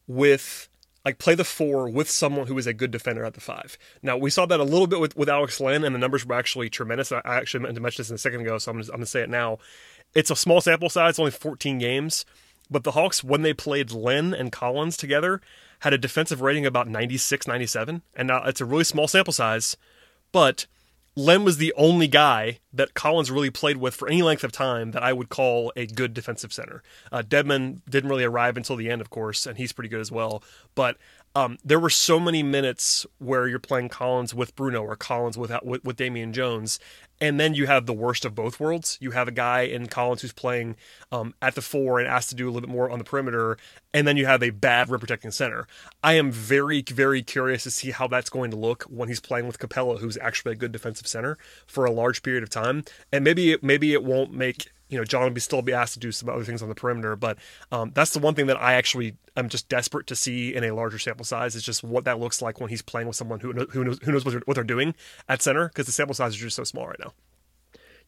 with 0.07 0.69
like 1.07 1.19
play 1.19 1.35
the 1.35 1.45
four 1.45 1.89
with 1.89 2.11
someone 2.11 2.47
who 2.47 2.59
is 2.59 2.67
a 2.67 2.75
good 2.75 2.91
defender 2.91 3.25
at 3.25 3.35
the 3.35 3.41
five. 3.41 3.79
Now 4.03 4.17
we 4.19 4.29
saw 4.29 4.45
that 4.45 4.61
a 4.61 4.65
little 4.65 4.87
bit 4.87 5.01
with, 5.01 5.17
with 5.17 5.29
Alex 5.29 5.61
Len, 5.61 5.83
and 5.83 5.95
the 5.95 5.99
numbers 5.99 6.27
were 6.27 6.35
actually 6.35 6.69
tremendous. 6.69 7.11
I 7.11 7.21
actually 7.25 7.63
meant 7.63 7.77
to 7.77 7.81
mention 7.81 8.03
this 8.03 8.11
in 8.11 8.17
a 8.17 8.19
second 8.19 8.43
ago, 8.43 8.59
so 8.59 8.73
I'm 8.73 8.81
I'm 8.81 8.87
gonna 8.87 9.07
say 9.07 9.23
it 9.23 9.31
now. 9.31 9.59
It's 10.15 10.31
a 10.31 10.37
small 10.37 10.61
sample 10.61 10.89
size, 10.91 11.11
it's 11.11 11.19
only 11.19 11.31
14 11.31 11.79
games, 11.79 12.25
but 12.71 12.85
the 12.85 12.93
Hawks, 12.93 13.23
when 13.23 13.43
they 13.43 13.55
played 13.55 13.93
Len 13.93 14.35
and 14.35 14.53
Collins 14.53 14.97
together, 14.97 15.41
had 15.81 15.93
a 15.93 15.99
defensive 15.99 16.41
rating 16.41 16.67
about 16.67 16.89
96, 16.89 17.47
97. 17.47 18.03
And 18.15 18.29
now 18.29 18.43
it's 18.45 18.61
a 18.61 18.65
really 18.65 18.85
small 18.85 19.09
sample 19.09 19.33
size, 19.33 19.77
but 20.33 20.67
Len 21.19 21.45
was 21.45 21.57
the 21.57 21.73
only 21.79 22.09
guy 22.09 22.59
that 22.75 22.93
Collins 22.93 23.31
really 23.31 23.51
played 23.51 23.79
with 23.79 23.95
for 23.95 24.07
any 24.07 24.23
length 24.23 24.45
of 24.45 24.53
time 24.53 24.91
that 24.91 25.03
I 25.03 25.15
would 25.15 25.31
call 25.31 25.73
a 25.75 25.87
good 25.87 26.13
defensive 26.13 26.53
center. 26.53 26.83
Uh, 27.11 27.23
Dedmon 27.23 27.81
didn't 27.89 28.11
really 28.11 28.25
arrive 28.25 28.59
until 28.59 28.77
the 28.77 28.91
end, 28.91 29.01
of 29.01 29.09
course, 29.09 29.47
and 29.47 29.57
he's 29.57 29.73
pretty 29.73 29.89
good 29.89 30.01
as 30.01 30.13
well. 30.13 30.43
But 30.75 30.99
um, 31.37 31.59
there 31.63 31.79
were 31.79 31.91
so 31.91 32.19
many 32.19 32.43
minutes 32.43 33.05
where 33.19 33.47
you're 33.47 33.59
playing 33.59 33.91
Collins 33.91 34.35
with 34.35 34.57
Bruno 34.57 34.83
or 34.83 34.97
Collins 34.97 35.37
with, 35.37 35.53
with, 35.63 35.97
Damian 35.97 36.33
Jones, 36.33 36.81
and 37.21 37.39
then 37.39 37.53
you 37.53 37.67
have 37.67 37.85
the 37.85 37.93
worst 37.93 38.25
of 38.25 38.35
both 38.35 38.59
worlds. 38.59 38.97
You 39.03 39.11
have 39.11 39.29
a 39.29 39.33
guy 39.33 39.61
in 39.61 39.87
Collins 39.87 40.23
who's 40.23 40.33
playing 40.33 40.77
um, 41.13 41.35
at 41.43 41.55
the 41.55 41.61
four 41.61 41.99
and 41.99 42.09
asked 42.09 42.31
to 42.31 42.35
do 42.35 42.47
a 42.47 42.49
little 42.51 42.63
bit 42.63 42.71
more 42.71 42.91
on 42.91 42.99
the 42.99 43.05
perimeter, 43.05 43.59
and 43.93 44.09
then 44.09 44.17
you 44.17 44.25
have 44.25 44.43
a 44.43 44.49
bad 44.49 44.89
rim 44.89 44.99
protecting 44.99 45.31
center. 45.31 45.67
I 46.03 46.15
am 46.15 46.33
very, 46.33 46.81
very 46.81 47.23
curious 47.23 47.65
to 47.65 47.71
see 47.71 47.91
how 47.91 48.07
that's 48.09 48.31
going 48.31 48.51
to 48.53 48.57
look 48.57 48.85
when 48.85 49.11
he's 49.11 49.21
playing 49.21 49.47
with 49.47 49.59
Capela, 49.59 49.99
who's 49.99 50.17
actually 50.17 50.53
a 50.53 50.57
good 50.57 50.73
defensive 50.73 51.07
center 51.07 51.37
for 51.67 51.85
a 51.85 51.93
large 51.93 52.23
period 52.23 52.45
of 52.45 52.49
time. 52.49 52.83
And 53.13 53.23
maybe 53.23 53.59
maybe 53.61 53.93
it 53.93 54.03
won't 54.03 54.33
make 54.33 54.71
you 54.89 54.99
know 54.99 55.05
John 55.05 55.23
will 55.23 55.31
be 55.31 55.41
still 55.41 55.63
be 55.63 55.73
asked 55.73 55.95
to 55.95 56.01
do 56.01 56.13
some 56.13 56.29
other 56.29 56.45
things 56.45 56.63
on 56.63 56.69
the 56.69 56.75
perimeter, 56.75 57.17
but 57.17 57.39
um, 57.73 57.93
that's 57.95 58.13
the 58.13 58.19
one 58.19 58.35
thing 58.35 58.47
that 58.47 58.61
I 58.61 58.75
actually 58.75 59.17
am 59.37 59.49
just 59.49 59.69
desperate 59.69 60.07
to 60.09 60.17
see 60.17 60.55
in 60.55 60.65
a 60.65 60.73
larger 60.73 60.99
sample 60.99 61.25
size 61.25 61.55
is 61.55 61.63
just 61.63 61.83
what 61.83 62.05
that 62.05 62.19
looks 62.19 62.41
like 62.41 62.61
when 62.61 62.71
he's 62.71 62.83
playing 62.83 63.07
with 63.07 63.17
someone 63.17 63.41
who 63.41 63.53
knows, 63.53 63.67
who 63.73 63.85
knows 63.85 63.99
who 64.03 64.13
knows 64.13 64.25
what 64.25 64.33
they're, 64.33 64.43
what 64.45 64.55
they're 64.55 64.65
doing 64.65 64.95
at 65.29 65.43
center 65.43 65.69
because 65.69 65.87
the 65.87 65.93
sample 65.93 66.15
size 66.15 66.33
is 66.33 66.39
just 66.39 66.57
so 66.57 66.65
small 66.65 66.87
right 66.87 67.01
now. 67.01 67.13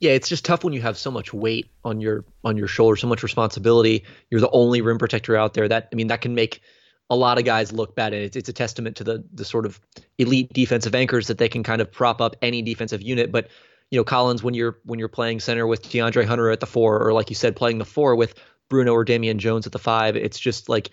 Yeah, 0.01 0.13
it's 0.13 0.29
just 0.29 0.45
tough 0.45 0.63
when 0.63 0.73
you 0.73 0.81
have 0.83 0.97
so 0.97 1.11
much 1.11 1.33
weight 1.33 1.69
on 1.85 2.01
your 2.01 2.25
on 2.45 2.57
your 2.57 2.69
shoulder, 2.69 2.97
so 2.97 3.09
much 3.09 3.23
responsibility. 3.23 4.05
You're 4.31 4.41
the 4.41 4.51
only 4.51 4.81
rim 4.81 4.99
protector 4.99 5.37
out 5.37 5.55
there. 5.55 5.67
That 5.69 5.89
I 5.93 5.97
mean, 5.97 6.07
that 6.09 6.21
can 6.21 6.35
make 6.35 6.61
a 7.11 7.17
lot 7.17 7.39
of 7.39 7.45
guys 7.45 7.73
look 7.73 7.95
bad. 7.97 8.13
And 8.13 8.23
it's, 8.23 8.37
it's 8.37 8.49
a 8.49 8.53
testament 8.53 8.97
to 8.97 9.05
the 9.05 9.25
the 9.33 9.45
sort 9.45 9.67
of 9.67 9.81
elite 10.19 10.53
defensive 10.53 10.95
anchors 10.95 11.27
that 11.27 11.39
they 11.39 11.49
can 11.49 11.65
kind 11.65 11.81
of 11.81 11.91
prop 11.91 12.21
up 12.21 12.37
any 12.43 12.63
defensive 12.63 13.03
unit. 13.03 13.33
But 13.33 13.49
you 13.91 13.99
know, 13.99 14.05
Collins, 14.05 14.43
when 14.43 14.55
you're 14.55 14.79
when 14.85 14.99
you're 14.99 15.09
playing 15.09 15.41
center 15.41 15.67
with 15.67 15.83
DeAndre 15.83 16.25
Hunter 16.25 16.51
at 16.51 16.61
the 16.61 16.67
four, 16.67 17.03
or 17.07 17.13
like 17.13 17.31
you 17.31 17.37
said, 17.37 17.57
playing 17.57 17.79
the 17.79 17.85
four 17.85 18.17
with 18.17 18.35
Bruno 18.69 18.93
or 18.93 19.05
Damian 19.05 19.39
Jones 19.39 19.67
at 19.67 19.73
the 19.73 19.79
five, 19.79 20.17
it's 20.17 20.39
just 20.39 20.69
like 20.69 20.91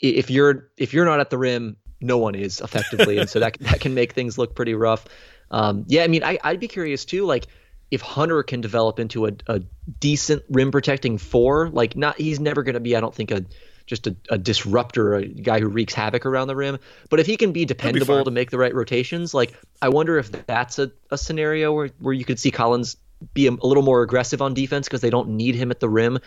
if 0.00 0.30
you're 0.30 0.70
if 0.76 0.92
you're 0.92 1.04
not 1.04 1.20
at 1.20 1.30
the 1.30 1.38
rim, 1.38 1.76
no 2.00 2.18
one 2.18 2.34
is 2.34 2.60
effectively, 2.60 3.18
and 3.18 3.28
so 3.28 3.40
that 3.40 3.58
that 3.60 3.80
can 3.80 3.94
make 3.94 4.12
things 4.12 4.38
look 4.38 4.54
pretty 4.54 4.74
rough. 4.74 5.04
Um, 5.50 5.84
yeah, 5.88 6.02
I 6.02 6.08
mean, 6.08 6.24
I, 6.24 6.38
I'd 6.42 6.60
be 6.60 6.68
curious 6.68 7.04
too, 7.04 7.26
like 7.26 7.46
if 7.90 8.00
Hunter 8.00 8.42
can 8.42 8.62
develop 8.62 8.98
into 8.98 9.26
a, 9.26 9.32
a 9.46 9.60
decent 10.00 10.42
rim 10.48 10.70
protecting 10.70 11.18
four, 11.18 11.68
like 11.68 11.94
not 11.94 12.18
he's 12.18 12.40
never 12.40 12.62
going 12.62 12.74
to 12.74 12.80
be, 12.80 12.96
I 12.96 13.00
don't 13.00 13.14
think 13.14 13.30
a 13.30 13.44
just 13.92 14.06
a, 14.06 14.16
a, 14.30 14.38
disruptor, 14.38 15.16
a 15.16 15.26
guy 15.26 15.60
who 15.60 15.68
wreaks 15.68 15.92
havoc 15.92 16.24
around 16.24 16.48
the 16.48 16.56
rim. 16.56 16.78
But 17.10 17.20
if 17.20 17.26
he 17.26 17.36
can 17.36 17.52
be 17.52 17.66
dependable 17.66 18.20
be 18.20 18.24
to 18.24 18.30
make 18.30 18.50
the 18.50 18.56
right 18.56 18.74
rotations, 18.74 19.34
like 19.34 19.52
I 19.82 19.90
wonder 19.90 20.16
if 20.16 20.32
that's 20.46 20.78
a, 20.78 20.90
a 21.10 21.18
scenario 21.18 21.74
where, 21.74 21.90
where 21.98 22.14
you 22.14 22.24
could 22.24 22.38
see 22.38 22.50
Collins 22.50 22.96
be 23.34 23.48
a, 23.48 23.50
a 23.50 23.66
little 23.66 23.82
more 23.82 24.00
aggressive 24.00 24.40
on 24.40 24.54
defense 24.54 24.88
because 24.88 25.02
they 25.02 25.10
don't 25.10 25.28
need 25.28 25.54
him 25.54 25.70
at 25.70 25.78
the 25.78 25.90
rim 25.90 26.20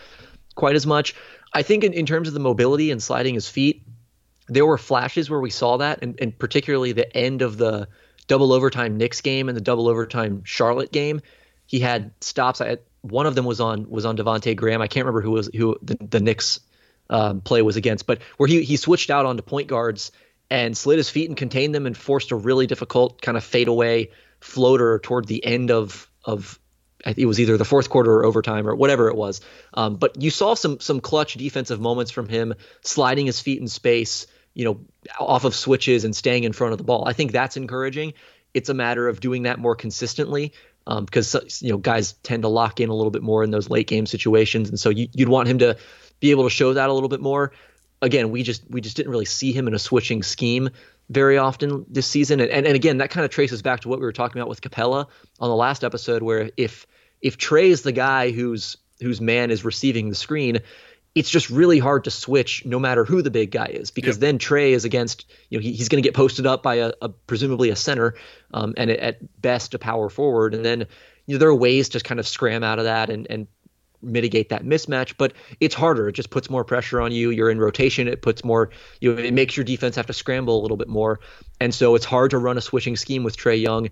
quite 0.54 0.76
as 0.76 0.86
much. 0.86 1.16
I 1.52 1.62
think 1.62 1.82
in, 1.82 1.92
in 1.92 2.06
terms 2.06 2.28
of 2.28 2.34
the 2.34 2.40
mobility 2.40 2.92
and 2.92 3.02
sliding 3.02 3.34
his 3.34 3.48
feet, 3.48 3.82
there 4.46 4.64
were 4.64 4.78
flashes 4.78 5.28
where 5.28 5.40
we 5.40 5.50
saw 5.50 5.78
that, 5.78 5.98
and, 6.02 6.16
and 6.20 6.38
particularly 6.38 6.92
the 6.92 7.16
end 7.16 7.42
of 7.42 7.56
the 7.56 7.88
double 8.28 8.52
overtime 8.52 8.96
Knicks 8.96 9.22
game 9.22 9.48
and 9.48 9.56
the 9.56 9.60
double 9.60 9.88
overtime 9.88 10.42
Charlotte 10.44 10.92
game. 10.92 11.20
He 11.66 11.80
had 11.80 12.12
stops. 12.20 12.60
I, 12.60 12.78
one 13.02 13.26
of 13.26 13.34
them 13.34 13.44
was 13.44 13.60
on 13.60 13.88
was 13.88 14.04
on 14.04 14.16
Devonte 14.16 14.54
Graham. 14.54 14.82
I 14.82 14.86
can't 14.86 15.04
remember 15.04 15.22
who 15.22 15.32
was 15.32 15.50
who 15.54 15.76
the, 15.82 15.96
the 16.00 16.20
Knicks 16.20 16.60
um, 17.10 17.40
play 17.40 17.62
was 17.62 17.76
against, 17.76 18.06
but 18.06 18.20
where 18.36 18.46
he 18.46 18.62
he 18.62 18.76
switched 18.76 19.10
out 19.10 19.26
onto 19.26 19.42
point 19.42 19.68
guards 19.68 20.12
and 20.50 20.76
slid 20.76 20.98
his 20.98 21.10
feet 21.10 21.28
and 21.28 21.36
contained 21.36 21.74
them 21.74 21.86
and 21.86 21.96
forced 21.96 22.30
a 22.30 22.36
really 22.36 22.66
difficult 22.66 23.20
kind 23.20 23.36
of 23.36 23.44
fadeaway 23.44 24.10
floater 24.40 24.98
toward 24.98 25.26
the 25.26 25.44
end 25.44 25.70
of 25.70 26.10
of 26.24 26.58
it 27.04 27.26
was 27.26 27.38
either 27.38 27.56
the 27.56 27.64
fourth 27.64 27.88
quarter 27.88 28.12
or 28.12 28.24
overtime 28.24 28.66
or 28.66 28.74
whatever 28.74 29.08
it 29.08 29.16
was. 29.16 29.40
Um, 29.74 29.96
but 29.96 30.20
you 30.20 30.30
saw 30.30 30.54
some 30.54 30.80
some 30.80 31.00
clutch 31.00 31.34
defensive 31.34 31.80
moments 31.80 32.10
from 32.10 32.28
him 32.28 32.54
sliding 32.82 33.26
his 33.26 33.40
feet 33.40 33.60
in 33.60 33.68
space, 33.68 34.26
you 34.54 34.64
know, 34.64 34.80
off 35.20 35.44
of 35.44 35.54
switches 35.54 36.04
and 36.04 36.16
staying 36.16 36.44
in 36.44 36.52
front 36.52 36.72
of 36.72 36.78
the 36.78 36.84
ball. 36.84 37.06
I 37.06 37.12
think 37.12 37.32
that's 37.32 37.56
encouraging. 37.56 38.14
It's 38.54 38.70
a 38.70 38.74
matter 38.74 39.06
of 39.08 39.20
doing 39.20 39.44
that 39.44 39.58
more 39.58 39.76
consistently 39.76 40.52
because 40.86 41.34
um, 41.34 41.42
you 41.60 41.70
know 41.70 41.78
guys 41.78 42.12
tend 42.22 42.42
to 42.42 42.48
lock 42.48 42.80
in 42.80 42.88
a 42.88 42.94
little 42.94 43.10
bit 43.10 43.22
more 43.22 43.42
in 43.42 43.50
those 43.50 43.68
late 43.68 43.86
game 43.86 44.06
situations, 44.06 44.68
and 44.68 44.78
so 44.78 44.90
you, 44.90 45.08
would 45.18 45.28
want 45.28 45.48
him 45.48 45.58
to 45.58 45.76
be 46.26 46.30
able 46.32 46.44
to 46.44 46.50
show 46.50 46.74
that 46.74 46.88
a 46.88 46.92
little 46.92 47.08
bit 47.08 47.20
more. 47.20 47.52
Again, 48.02 48.30
we 48.30 48.42
just 48.42 48.62
we 48.68 48.80
just 48.80 48.96
didn't 48.96 49.10
really 49.10 49.24
see 49.24 49.52
him 49.52 49.68
in 49.68 49.74
a 49.74 49.78
switching 49.78 50.22
scheme 50.22 50.70
very 51.08 51.38
often 51.38 51.86
this 51.88 52.06
season, 52.06 52.40
and 52.40 52.50
and, 52.50 52.66
and 52.66 52.74
again 52.74 52.98
that 52.98 53.10
kind 53.10 53.24
of 53.24 53.30
traces 53.30 53.62
back 53.62 53.80
to 53.80 53.88
what 53.88 53.98
we 54.00 54.04
were 54.04 54.12
talking 54.12 54.40
about 54.40 54.48
with 54.48 54.60
Capela 54.60 55.06
on 55.40 55.48
the 55.48 55.56
last 55.56 55.84
episode, 55.84 56.22
where 56.22 56.50
if 56.56 56.86
if 57.22 57.38
Trae 57.38 57.68
is 57.68 57.82
the 57.82 57.92
guy 57.92 58.32
whose 58.32 58.76
whose 59.00 59.20
man 59.20 59.50
is 59.50 59.64
receiving 59.64 60.08
the 60.08 60.14
screen, 60.14 60.60
it's 61.14 61.30
just 61.30 61.48
really 61.48 61.78
hard 61.78 62.04
to 62.04 62.10
switch 62.10 62.64
no 62.66 62.78
matter 62.78 63.04
who 63.04 63.22
the 63.22 63.30
big 63.30 63.50
guy 63.50 63.66
is 63.66 63.90
because 63.90 64.16
yep. 64.16 64.20
then 64.20 64.38
Trae 64.38 64.72
is 64.72 64.84
against 64.84 65.24
you 65.48 65.58
know 65.58 65.62
he, 65.62 65.72
he's 65.72 65.88
going 65.88 66.02
to 66.02 66.06
get 66.06 66.14
posted 66.14 66.46
up 66.46 66.62
by 66.62 66.76
a, 66.76 66.92
a 67.00 67.08
presumably 67.08 67.70
a 67.70 67.76
center 67.76 68.14
um, 68.52 68.74
and 68.76 68.90
at 68.90 69.40
best 69.40 69.72
a 69.74 69.78
power 69.78 70.10
forward 70.10 70.54
and 70.54 70.64
then 70.64 70.86
you 71.24 71.34
know 71.34 71.38
there 71.38 71.48
are 71.48 71.54
ways 71.54 71.88
to 71.90 72.00
kind 72.00 72.20
of 72.20 72.28
scram 72.28 72.62
out 72.62 72.78
of 72.78 72.84
that 72.84 73.08
and 73.08 73.26
and 73.30 73.46
mitigate 74.06 74.48
that 74.48 74.64
mismatch 74.64 75.14
but 75.18 75.32
it's 75.60 75.74
harder 75.74 76.08
it 76.08 76.12
just 76.12 76.30
puts 76.30 76.48
more 76.48 76.64
pressure 76.64 77.00
on 77.00 77.12
you 77.12 77.30
you're 77.30 77.50
in 77.50 77.58
rotation 77.58 78.08
it 78.08 78.22
puts 78.22 78.44
more 78.44 78.70
you 79.00 79.12
know 79.12 79.22
it 79.22 79.34
makes 79.34 79.56
your 79.56 79.64
defense 79.64 79.96
have 79.96 80.06
to 80.06 80.12
scramble 80.12 80.60
a 80.60 80.62
little 80.62 80.76
bit 80.76 80.88
more 80.88 81.20
and 81.60 81.74
so 81.74 81.94
it's 81.94 82.04
hard 82.04 82.30
to 82.30 82.38
run 82.38 82.56
a 82.56 82.60
switching 82.60 82.96
scheme 82.96 83.22
with 83.24 83.36
Trae 83.36 83.60
Young 83.60 83.88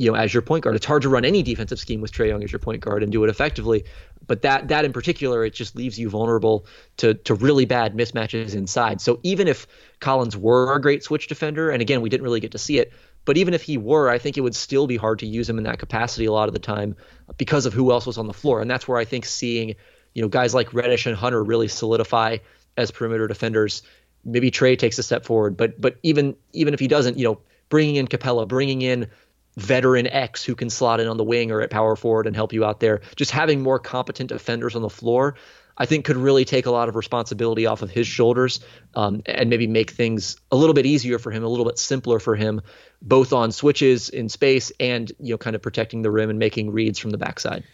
you 0.00 0.10
know, 0.10 0.16
as 0.16 0.32
your 0.32 0.40
point 0.40 0.64
guard. 0.64 0.74
It's 0.74 0.86
hard 0.86 1.02
to 1.02 1.10
run 1.10 1.26
any 1.26 1.42
defensive 1.42 1.78
scheme 1.78 2.00
with 2.00 2.10
Trae 2.10 2.28
Young 2.28 2.42
as 2.42 2.50
your 2.50 2.58
point 2.58 2.80
guard 2.80 3.02
and 3.02 3.12
do 3.12 3.22
it 3.22 3.28
effectively. 3.28 3.84
But 4.26 4.40
that 4.40 4.68
that 4.68 4.86
in 4.86 4.94
particular, 4.94 5.44
it 5.44 5.52
just 5.52 5.76
leaves 5.76 5.98
you 5.98 6.08
vulnerable 6.08 6.64
to 6.96 7.12
to 7.12 7.34
really 7.34 7.66
bad 7.66 7.94
mismatches 7.94 8.54
inside. 8.54 9.02
So 9.02 9.20
even 9.24 9.46
if 9.46 9.66
Collins 9.98 10.38
were 10.38 10.74
a 10.74 10.80
great 10.80 11.04
switch 11.04 11.26
defender, 11.26 11.68
and 11.68 11.82
again, 11.82 12.00
we 12.00 12.08
didn't 12.08 12.24
really 12.24 12.40
get 12.40 12.52
to 12.52 12.58
see 12.58 12.78
it, 12.78 12.94
but 13.24 13.36
even 13.36 13.54
if 13.54 13.62
he 13.62 13.76
were, 13.76 14.08
I 14.08 14.18
think 14.18 14.36
it 14.36 14.40
would 14.40 14.54
still 14.54 14.86
be 14.86 14.96
hard 14.96 15.20
to 15.20 15.26
use 15.26 15.48
him 15.48 15.58
in 15.58 15.64
that 15.64 15.78
capacity 15.78 16.26
a 16.26 16.32
lot 16.32 16.48
of 16.48 16.54
the 16.54 16.60
time 16.60 16.96
because 17.36 17.66
of 17.66 17.72
who 17.72 17.92
else 17.92 18.06
was 18.06 18.18
on 18.18 18.26
the 18.26 18.32
floor. 18.32 18.60
And 18.60 18.70
that's 18.70 18.88
where 18.88 18.98
I 18.98 19.04
think 19.04 19.24
seeing, 19.24 19.76
you 20.14 20.22
know, 20.22 20.28
guys 20.28 20.54
like 20.54 20.72
Reddish 20.72 21.06
and 21.06 21.16
Hunter 21.16 21.42
really 21.42 21.68
solidify 21.68 22.38
as 22.76 22.90
perimeter 22.90 23.26
defenders. 23.26 23.82
Maybe 24.24 24.50
Trae 24.50 24.78
takes 24.78 24.98
a 24.98 25.02
step 25.02 25.24
forward, 25.24 25.56
but 25.56 25.80
but 25.80 25.96
even 26.02 26.36
even 26.52 26.74
if 26.74 26.80
he 26.80 26.88
doesn't, 26.88 27.18
you 27.18 27.24
know, 27.24 27.40
bringing 27.68 27.96
in 27.96 28.06
Capela, 28.06 28.46
bringing 28.46 28.82
in 28.82 29.08
veteran 29.56 30.06
X 30.06 30.44
who 30.44 30.54
can 30.54 30.70
slot 30.70 31.00
in 31.00 31.08
on 31.08 31.16
the 31.16 31.24
wing 31.24 31.50
or 31.50 31.60
at 31.60 31.70
power 31.70 31.96
forward 31.96 32.26
and 32.26 32.36
help 32.36 32.52
you 32.52 32.64
out 32.64 32.80
there. 32.80 33.00
Just 33.16 33.30
having 33.30 33.62
more 33.62 33.78
competent 33.78 34.28
defenders 34.28 34.76
on 34.76 34.82
the 34.82 34.90
floor, 34.90 35.34
I 35.80 35.86
think, 35.86 36.04
could 36.04 36.18
really 36.18 36.44
take 36.44 36.66
a 36.66 36.70
lot 36.70 36.90
of 36.90 36.94
responsibility 36.94 37.64
off 37.64 37.80
of 37.80 37.90
his 37.90 38.06
shoulders 38.06 38.60
um, 38.94 39.22
and 39.24 39.48
maybe 39.48 39.66
make 39.66 39.90
things 39.90 40.36
a 40.52 40.56
little 40.56 40.74
bit 40.74 40.84
easier 40.84 41.18
for 41.18 41.30
him, 41.30 41.42
a 41.42 41.48
little 41.48 41.64
bit 41.64 41.78
simpler 41.78 42.18
for 42.18 42.36
him, 42.36 42.60
both 43.00 43.32
on 43.32 43.50
switches 43.50 44.10
in 44.10 44.28
space 44.28 44.70
and 44.78 45.10
you 45.18 45.32
know, 45.32 45.38
kind 45.38 45.56
of 45.56 45.62
protecting 45.62 46.02
the 46.02 46.10
rim 46.10 46.28
and 46.28 46.38
making 46.38 46.70
reads 46.70 46.98
from 46.98 47.08
the 47.08 47.16
backside. 47.16 47.64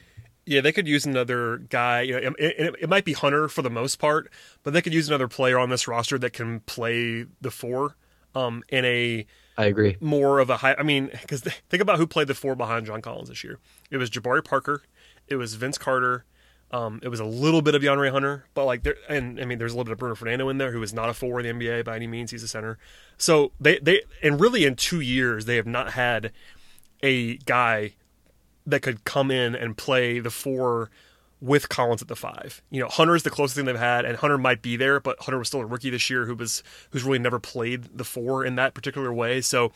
Yeah, 0.45 0.61
they 0.61 0.71
could 0.71 0.87
use 0.87 1.05
another 1.05 1.57
guy. 1.57 2.03
You 2.03 2.13
know, 2.21 2.35
it, 2.39 2.55
it, 2.57 2.75
it, 2.83 2.89
might 2.89 3.05
be 3.05 3.13
Hunter 3.13 3.49
for 3.49 3.63
the 3.63 3.71
most 3.71 3.97
part, 3.97 4.31
but 4.63 4.73
they 4.73 4.81
could 4.81 4.95
use 4.95 5.09
another 5.09 5.27
player 5.27 5.59
on 5.59 5.71
this 5.71 5.89
roster 5.89 6.17
that 6.17 6.33
can 6.33 6.61
play 6.61 7.27
the 7.41 7.51
four 7.51 7.97
um, 8.37 8.63
in 8.69 8.85
a 8.85 9.27
I 9.59 9.65
agree. 9.65 9.97
More 10.01 10.39
of 10.39 10.49
a 10.49 10.59
high. 10.59 10.77
I 10.79 10.85
mean, 10.85 11.11
because 11.11 11.41
think 11.41 11.83
about 11.83 11.99
who 11.99 12.07
played 12.07 12.29
the 12.29 12.35
four 12.35 12.55
behind 12.55 12.87
John 12.87 13.03
Collins 13.03 13.31
this 13.31 13.43
year. 13.43 13.59
It 13.91 13.97
was 13.97 14.11
Jabari 14.11 14.45
Parker. 14.45 14.83
It 15.27 15.35
was 15.35 15.55
Vince 15.55 15.77
Carter. 15.77 16.25
Um, 16.73 17.01
it 17.03 17.09
was 17.09 17.21
a 17.21 17.25
little 17.25 17.63
bit 17.63 17.75
of 17.75 17.83
DeAndre 17.83 18.11
Hunter, 18.11 18.45
but 18.55 18.65
like 18.65 18.83
there, 18.83 18.97
and 19.09 19.41
I 19.41 19.45
mean, 19.45 19.59
there's 19.59 19.73
a 19.73 19.77
little 19.77 19.85
bit 19.85 19.93
of 19.93 19.99
Bruno 19.99 20.17
Fernando 20.17 20.49
in 20.49 20.59
there, 20.59 20.73
who 20.73 20.83
is 20.83 20.93
not 20.93 21.09
a 21.09 21.15
four 21.15 21.39
in 21.41 21.59
the 21.59 21.67
NBA 21.67 21.85
by 21.85 21.95
any 21.95 22.09
means. 22.09 22.33
He's 22.33 22.43
a 22.43 22.49
center. 22.49 22.79
So 23.19 23.53
they 23.61 23.79
they 23.79 24.03
and 24.23 24.41
really 24.41 24.65
in 24.65 24.75
two 24.75 25.01
years 25.01 25.45
they 25.45 25.57
have 25.57 25.67
not 25.67 25.93
had 25.93 26.33
a 27.03 27.37
guy 27.39 27.95
that 28.67 28.83
could 28.83 29.05
come 29.05 29.31
in 29.31 29.55
and 29.55 29.77
play 29.77 30.19
the 30.19 30.31
four 30.31 30.91
with 31.41 31.69
Collins 31.69 32.03
at 32.03 32.09
the 32.09 32.17
five. 32.17 32.63
You 32.71 32.81
know, 32.81 32.89
Hunter 32.89 33.15
is 33.15 33.23
the 33.23 33.31
closest 33.31 33.57
thing 33.57 33.67
they've 33.67 33.79
had, 33.79 34.05
and 34.05 34.17
Hunter 34.17 34.39
might 34.39 34.63
be 34.63 34.77
there, 34.77 35.01
but 35.01 35.21
Hunter 35.21 35.39
was 35.39 35.49
still 35.49 35.61
a 35.61 35.67
rookie 35.67 35.91
this 35.91 36.11
year 36.11 36.27
who 36.27 36.35
was 36.35 36.63
who's 36.91 37.05
really 37.05 37.19
never 37.19 37.39
played 37.39 37.97
the 37.97 38.05
four 38.05 38.45
in 38.45 38.57
that 38.57 38.75
particular 38.75 39.13
way. 39.13 39.41
So 39.41 39.73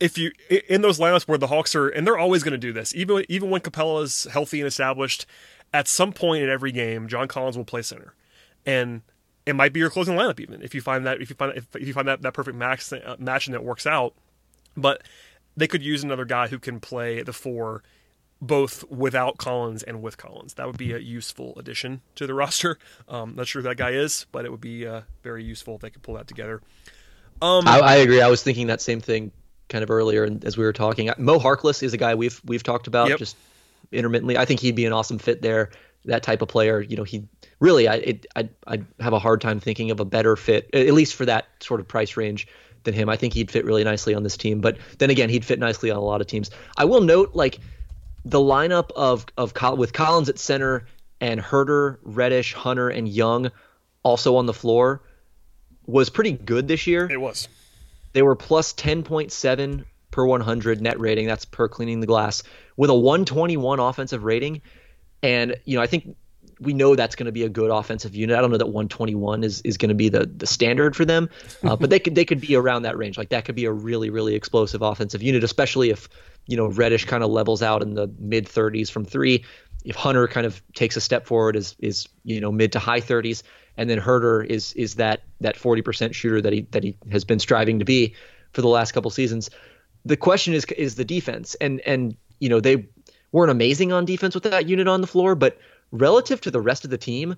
if 0.00 0.18
you 0.18 0.32
in 0.68 0.82
those 0.82 0.98
lineups 0.98 1.28
where 1.28 1.38
the 1.38 1.46
Hawks 1.46 1.74
are, 1.74 1.88
and 1.88 2.06
they're 2.06 2.18
always 2.18 2.42
going 2.42 2.52
to 2.52 2.58
do 2.58 2.72
this, 2.72 2.94
even 2.94 3.24
even 3.28 3.50
when 3.50 3.60
Capela 3.60 4.02
is 4.02 4.24
healthy 4.24 4.60
and 4.60 4.68
established, 4.68 5.26
at 5.72 5.88
some 5.88 6.12
point 6.12 6.42
in 6.42 6.50
every 6.50 6.72
game, 6.72 7.08
John 7.08 7.28
Collins 7.28 7.56
will 7.56 7.64
play 7.64 7.82
center, 7.82 8.14
and 8.66 9.02
it 9.46 9.54
might 9.54 9.72
be 9.72 9.80
your 9.80 9.90
closing 9.90 10.16
lineup 10.16 10.38
even 10.38 10.62
if 10.62 10.74
you 10.74 10.80
find 10.80 11.04
that 11.06 11.20
if 11.20 11.28
you 11.28 11.36
find 11.36 11.56
if, 11.56 11.66
you 11.80 11.92
find 11.92 12.06
that 12.08 12.22
that 12.22 12.34
perfect 12.34 12.56
max 12.56 12.92
uh, 12.92 13.16
match 13.18 13.46
and 13.46 13.54
it 13.54 13.64
works 13.64 13.86
out, 13.86 14.14
but 14.76 15.02
they 15.56 15.66
could 15.66 15.82
use 15.82 16.02
another 16.02 16.24
guy 16.24 16.48
who 16.48 16.58
can 16.58 16.80
play 16.80 17.22
the 17.22 17.32
four 17.32 17.82
both 18.40 18.82
without 18.90 19.36
Collins 19.38 19.84
and 19.84 20.02
with 20.02 20.18
Collins. 20.18 20.54
That 20.54 20.66
would 20.66 20.76
be 20.76 20.92
a 20.92 20.98
useful 20.98 21.54
addition 21.56 22.00
to 22.16 22.26
the 22.26 22.34
roster. 22.42 22.78
Um, 23.08 23.34
not 23.36 23.46
sure 23.46 23.62
who 23.62 23.68
that 23.68 23.76
guy 23.76 23.90
is, 23.90 24.26
but 24.32 24.44
it 24.44 24.50
would 24.50 24.60
be 24.60 24.86
uh, 24.86 25.02
very 25.22 25.44
useful 25.44 25.76
if 25.76 25.80
they 25.80 25.90
could 25.90 26.02
pull 26.02 26.14
that 26.14 26.26
together. 26.26 26.60
Um, 27.40 27.66
I, 27.66 27.78
I, 27.78 27.94
agree. 27.96 28.20
I 28.20 28.28
was 28.28 28.42
thinking 28.42 28.66
that 28.68 28.80
same 28.80 29.00
thing 29.00 29.32
kind 29.68 29.82
of 29.82 29.90
earlier 29.90 30.24
and 30.24 30.44
as 30.44 30.56
we 30.56 30.64
were 30.64 30.72
talking. 30.72 31.10
Mo 31.18 31.38
Harkless 31.38 31.82
is 31.82 31.94
a 31.94 31.96
guy 31.96 32.14
we've 32.14 32.40
we've 32.44 32.62
talked 32.62 32.88
about 32.88 33.08
yep. 33.08 33.18
just 33.18 33.36
intermittently. 33.92 34.36
I 34.36 34.44
think 34.44 34.60
he'd 34.60 34.74
be 34.74 34.86
an 34.86 34.92
awesome 34.92 35.18
fit 35.18 35.42
there. 35.42 35.70
That 36.04 36.22
type 36.22 36.42
of 36.42 36.48
player, 36.48 36.80
you 36.80 36.96
know, 36.96 37.04
he 37.04 37.28
really 37.60 37.88
I 37.88 38.18
I 38.34 38.48
I 38.66 38.82
have 39.00 39.12
a 39.12 39.18
hard 39.18 39.40
time 39.40 39.60
thinking 39.60 39.90
of 39.90 40.00
a 40.00 40.04
better 40.04 40.36
fit, 40.36 40.68
at 40.74 40.92
least 40.92 41.14
for 41.14 41.24
that 41.26 41.46
sort 41.60 41.80
of 41.80 41.86
price 41.86 42.16
range 42.16 42.48
than 42.84 42.94
him. 42.94 43.08
I 43.08 43.16
think 43.16 43.34
he'd 43.34 43.50
fit 43.50 43.64
really 43.64 43.84
nicely 43.84 44.14
on 44.14 44.22
this 44.22 44.36
team. 44.36 44.60
But 44.60 44.78
then 44.98 45.10
again, 45.10 45.28
he'd 45.28 45.44
fit 45.44 45.58
nicely 45.58 45.90
on 45.90 45.96
a 45.96 46.02
lot 46.02 46.20
of 46.20 46.26
teams. 46.26 46.50
I 46.76 46.84
will 46.84 47.00
note 47.00 47.34
like 47.34 47.60
the 48.24 48.40
lineup 48.40 48.90
of 48.96 49.26
of 49.36 49.52
with 49.78 49.92
Collins 49.92 50.28
at 50.28 50.38
center 50.38 50.86
and 51.20 51.40
Huerter, 51.40 51.98
Reddish, 52.02 52.52
Hunter, 52.52 52.88
and 52.88 53.08
Young 53.08 53.50
also 54.02 54.36
on 54.36 54.46
the 54.46 54.54
floor 54.54 55.02
was 55.86 56.10
pretty 56.10 56.32
good 56.32 56.68
this 56.68 56.86
year. 56.86 57.10
It 57.10 57.20
was. 57.20 57.48
They 58.12 58.22
were 58.22 58.36
plus 58.36 58.72
10.7 58.74 59.84
per 60.12 60.24
100 60.24 60.80
net 60.80 61.00
rating. 61.00 61.26
That's 61.26 61.44
per 61.44 61.68
cleaning 61.68 61.98
the 61.98 62.06
glass 62.06 62.44
with 62.76 62.90
a 62.90 62.94
121 62.94 63.80
offensive 63.80 64.22
rating. 64.22 64.62
And 65.24 65.56
you 65.64 65.76
know, 65.76 65.82
I 65.82 65.88
think 65.88 66.16
we 66.60 66.72
know 66.72 66.94
that's 66.94 67.16
going 67.16 67.26
to 67.26 67.32
be 67.32 67.42
a 67.42 67.48
good 67.48 67.70
offensive 67.70 68.14
unit. 68.14 68.36
I 68.36 68.40
don't 68.40 68.52
know 68.52 68.58
that 68.58 68.66
121 68.66 69.42
is, 69.42 69.60
is 69.62 69.76
going 69.76 69.88
to 69.88 69.94
be 69.94 70.08
the, 70.08 70.26
the 70.26 70.46
standard 70.46 70.94
for 70.94 71.04
them, 71.04 71.28
uh, 71.64 71.74
but 71.76 71.90
they 71.90 71.98
could 71.98 72.14
they 72.14 72.24
could 72.24 72.40
be 72.40 72.54
around 72.54 72.82
that 72.82 72.96
range. 72.96 73.18
Like 73.18 73.30
that 73.30 73.44
could 73.44 73.56
be 73.56 73.64
a 73.64 73.72
really 73.72 74.10
really 74.10 74.36
explosive 74.36 74.82
offensive 74.82 75.22
unit, 75.22 75.42
especially 75.42 75.90
if 75.90 76.08
you 76.46 76.56
know 76.56 76.66
Reddish 76.66 77.04
kind 77.04 77.24
of 77.24 77.30
levels 77.30 77.62
out 77.62 77.82
in 77.82 77.94
the 77.94 78.08
mid 78.18 78.46
30s 78.46 78.90
from 78.90 79.04
three, 79.04 79.44
if 79.84 79.96
Hunter 79.96 80.28
kind 80.28 80.46
of 80.46 80.62
takes 80.74 80.96
a 80.96 81.00
step 81.00 81.26
forward, 81.26 81.56
is 81.56 81.74
is 81.80 82.08
you 82.24 82.40
know 82.40 82.52
mid 82.52 82.72
to 82.72 82.78
high 82.78 83.00
30s, 83.00 83.42
and 83.76 83.90
then 83.90 83.98
Huerter 83.98 84.44
is 84.44 84.72
is 84.74 84.96
that 84.96 85.22
that 85.40 85.56
40% 85.56 86.14
shooter 86.14 86.40
that 86.40 86.52
he 86.52 86.66
that 86.70 86.84
he 86.84 86.96
has 87.10 87.24
been 87.24 87.38
striving 87.38 87.78
to 87.78 87.84
be 87.84 88.14
for 88.52 88.60
the 88.60 88.68
last 88.68 88.92
couple 88.92 89.10
seasons. 89.10 89.50
The 90.04 90.16
question 90.16 90.54
is 90.54 90.64
is 90.76 90.94
the 90.96 91.04
defense, 91.04 91.54
and 91.60 91.80
and 91.80 92.16
you 92.40 92.48
know 92.48 92.60
they 92.60 92.88
weren't 93.30 93.50
amazing 93.50 93.92
on 93.92 94.04
defense 94.04 94.34
with 94.34 94.44
that 94.44 94.68
unit 94.68 94.88
on 94.88 95.00
the 95.00 95.06
floor, 95.06 95.34
but 95.34 95.58
relative 95.90 96.40
to 96.42 96.50
the 96.50 96.60
rest 96.60 96.84
of 96.84 96.90
the 96.90 96.98
team, 96.98 97.36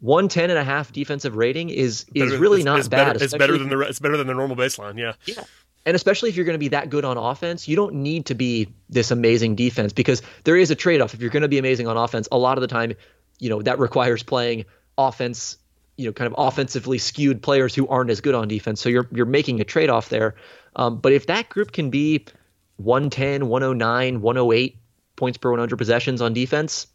110 0.00 0.50
and 0.50 0.58
a 0.58 0.64
half 0.64 0.92
defensive 0.92 1.36
rating 1.36 1.70
is 1.70 2.04
is 2.14 2.30
Better- 2.30 2.38
really 2.38 2.60
it's- 2.60 2.64
not 2.64 2.78
it's 2.78 2.88
bad. 2.88 3.12
Better, 3.14 3.24
it's 3.24 3.34
better 3.36 3.58
than 3.58 3.68
the 3.68 3.80
it's 3.80 3.98
better 3.98 4.16
than 4.16 4.26
the 4.26 4.34
normal 4.34 4.56
baseline. 4.56 4.98
Yeah. 4.98 5.14
yeah. 5.24 5.44
And 5.86 5.94
especially 5.94 6.30
if 6.30 6.36
you're 6.36 6.46
going 6.46 6.54
to 6.54 6.58
be 6.58 6.68
that 6.68 6.88
good 6.88 7.04
on 7.04 7.18
offense, 7.18 7.68
you 7.68 7.76
don't 7.76 7.96
need 7.96 8.26
to 8.26 8.34
be 8.34 8.72
this 8.88 9.10
amazing 9.10 9.54
defense 9.54 9.92
because 9.92 10.22
there 10.44 10.56
is 10.56 10.70
a 10.70 10.74
trade-off. 10.74 11.12
If 11.12 11.20
you're 11.20 11.28
going 11.30 11.42
to 11.42 11.48
be 11.48 11.58
amazing 11.58 11.86
on 11.88 11.98
offense, 11.98 12.26
a 12.32 12.38
lot 12.38 12.56
of 12.56 12.62
the 12.62 12.68
time, 12.68 12.94
you 13.38 13.50
know, 13.50 13.60
that 13.60 13.78
requires 13.78 14.22
playing 14.22 14.64
offense, 14.96 15.58
you 15.96 16.06
know, 16.06 16.12
kind 16.12 16.26
of 16.26 16.34
offensively 16.36 16.98
skewed 16.98 17.42
players 17.42 17.74
who 17.74 17.86
aren't 17.88 18.10
as 18.10 18.20
good 18.20 18.34
on 18.34 18.48
defense. 18.48 18.80
So 18.80 18.88
you're 18.88 19.08
you're 19.12 19.26
making 19.26 19.60
a 19.60 19.64
trade-off 19.64 20.08
there. 20.08 20.34
Um, 20.76 20.98
but 20.98 21.12
if 21.12 21.26
that 21.26 21.48
group 21.48 21.72
can 21.72 21.90
be 21.90 22.26
110, 22.76 23.48
109, 23.48 24.20
108 24.20 24.78
points 25.16 25.38
per 25.38 25.50
100 25.50 25.76
possessions 25.76 26.20
on 26.20 26.32
defense, 26.32 26.88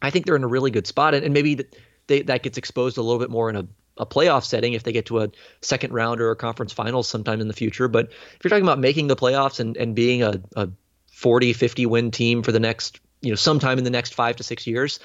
I 0.00 0.10
think 0.10 0.26
they're 0.26 0.36
in 0.36 0.44
a 0.44 0.48
really 0.48 0.70
good 0.70 0.86
spot. 0.86 1.14
And, 1.14 1.24
and 1.24 1.34
maybe 1.34 1.56
th- 1.56 1.72
they, 2.06 2.22
that 2.22 2.42
gets 2.42 2.58
exposed 2.58 2.98
a 2.98 3.02
little 3.02 3.18
bit 3.18 3.30
more 3.30 3.50
in 3.50 3.56
a, 3.56 3.66
a 3.96 4.06
playoff 4.06 4.44
setting 4.44 4.74
if 4.74 4.82
they 4.84 4.92
get 4.92 5.06
to 5.06 5.20
a 5.20 5.30
second 5.60 5.92
round 5.92 6.20
or 6.20 6.30
a 6.30 6.36
conference 6.36 6.72
finals 6.72 7.08
sometime 7.08 7.40
in 7.40 7.48
the 7.48 7.54
future. 7.54 7.88
But 7.88 8.06
if 8.06 8.38
you're 8.44 8.50
talking 8.50 8.64
about 8.64 8.78
making 8.78 9.08
the 9.08 9.16
playoffs 9.16 9.58
and, 9.58 9.76
and 9.76 9.94
being 9.94 10.22
a, 10.22 10.40
a 10.54 10.68
40, 11.12 11.52
50 11.52 11.86
win 11.86 12.10
team 12.10 12.42
for 12.42 12.52
the 12.52 12.60
next, 12.60 13.00
you 13.22 13.30
know, 13.30 13.36
sometime 13.36 13.78
in 13.78 13.84
the 13.84 13.90
next 13.90 14.14
five 14.14 14.36
to 14.36 14.44
six 14.44 14.66
years, 14.66 15.00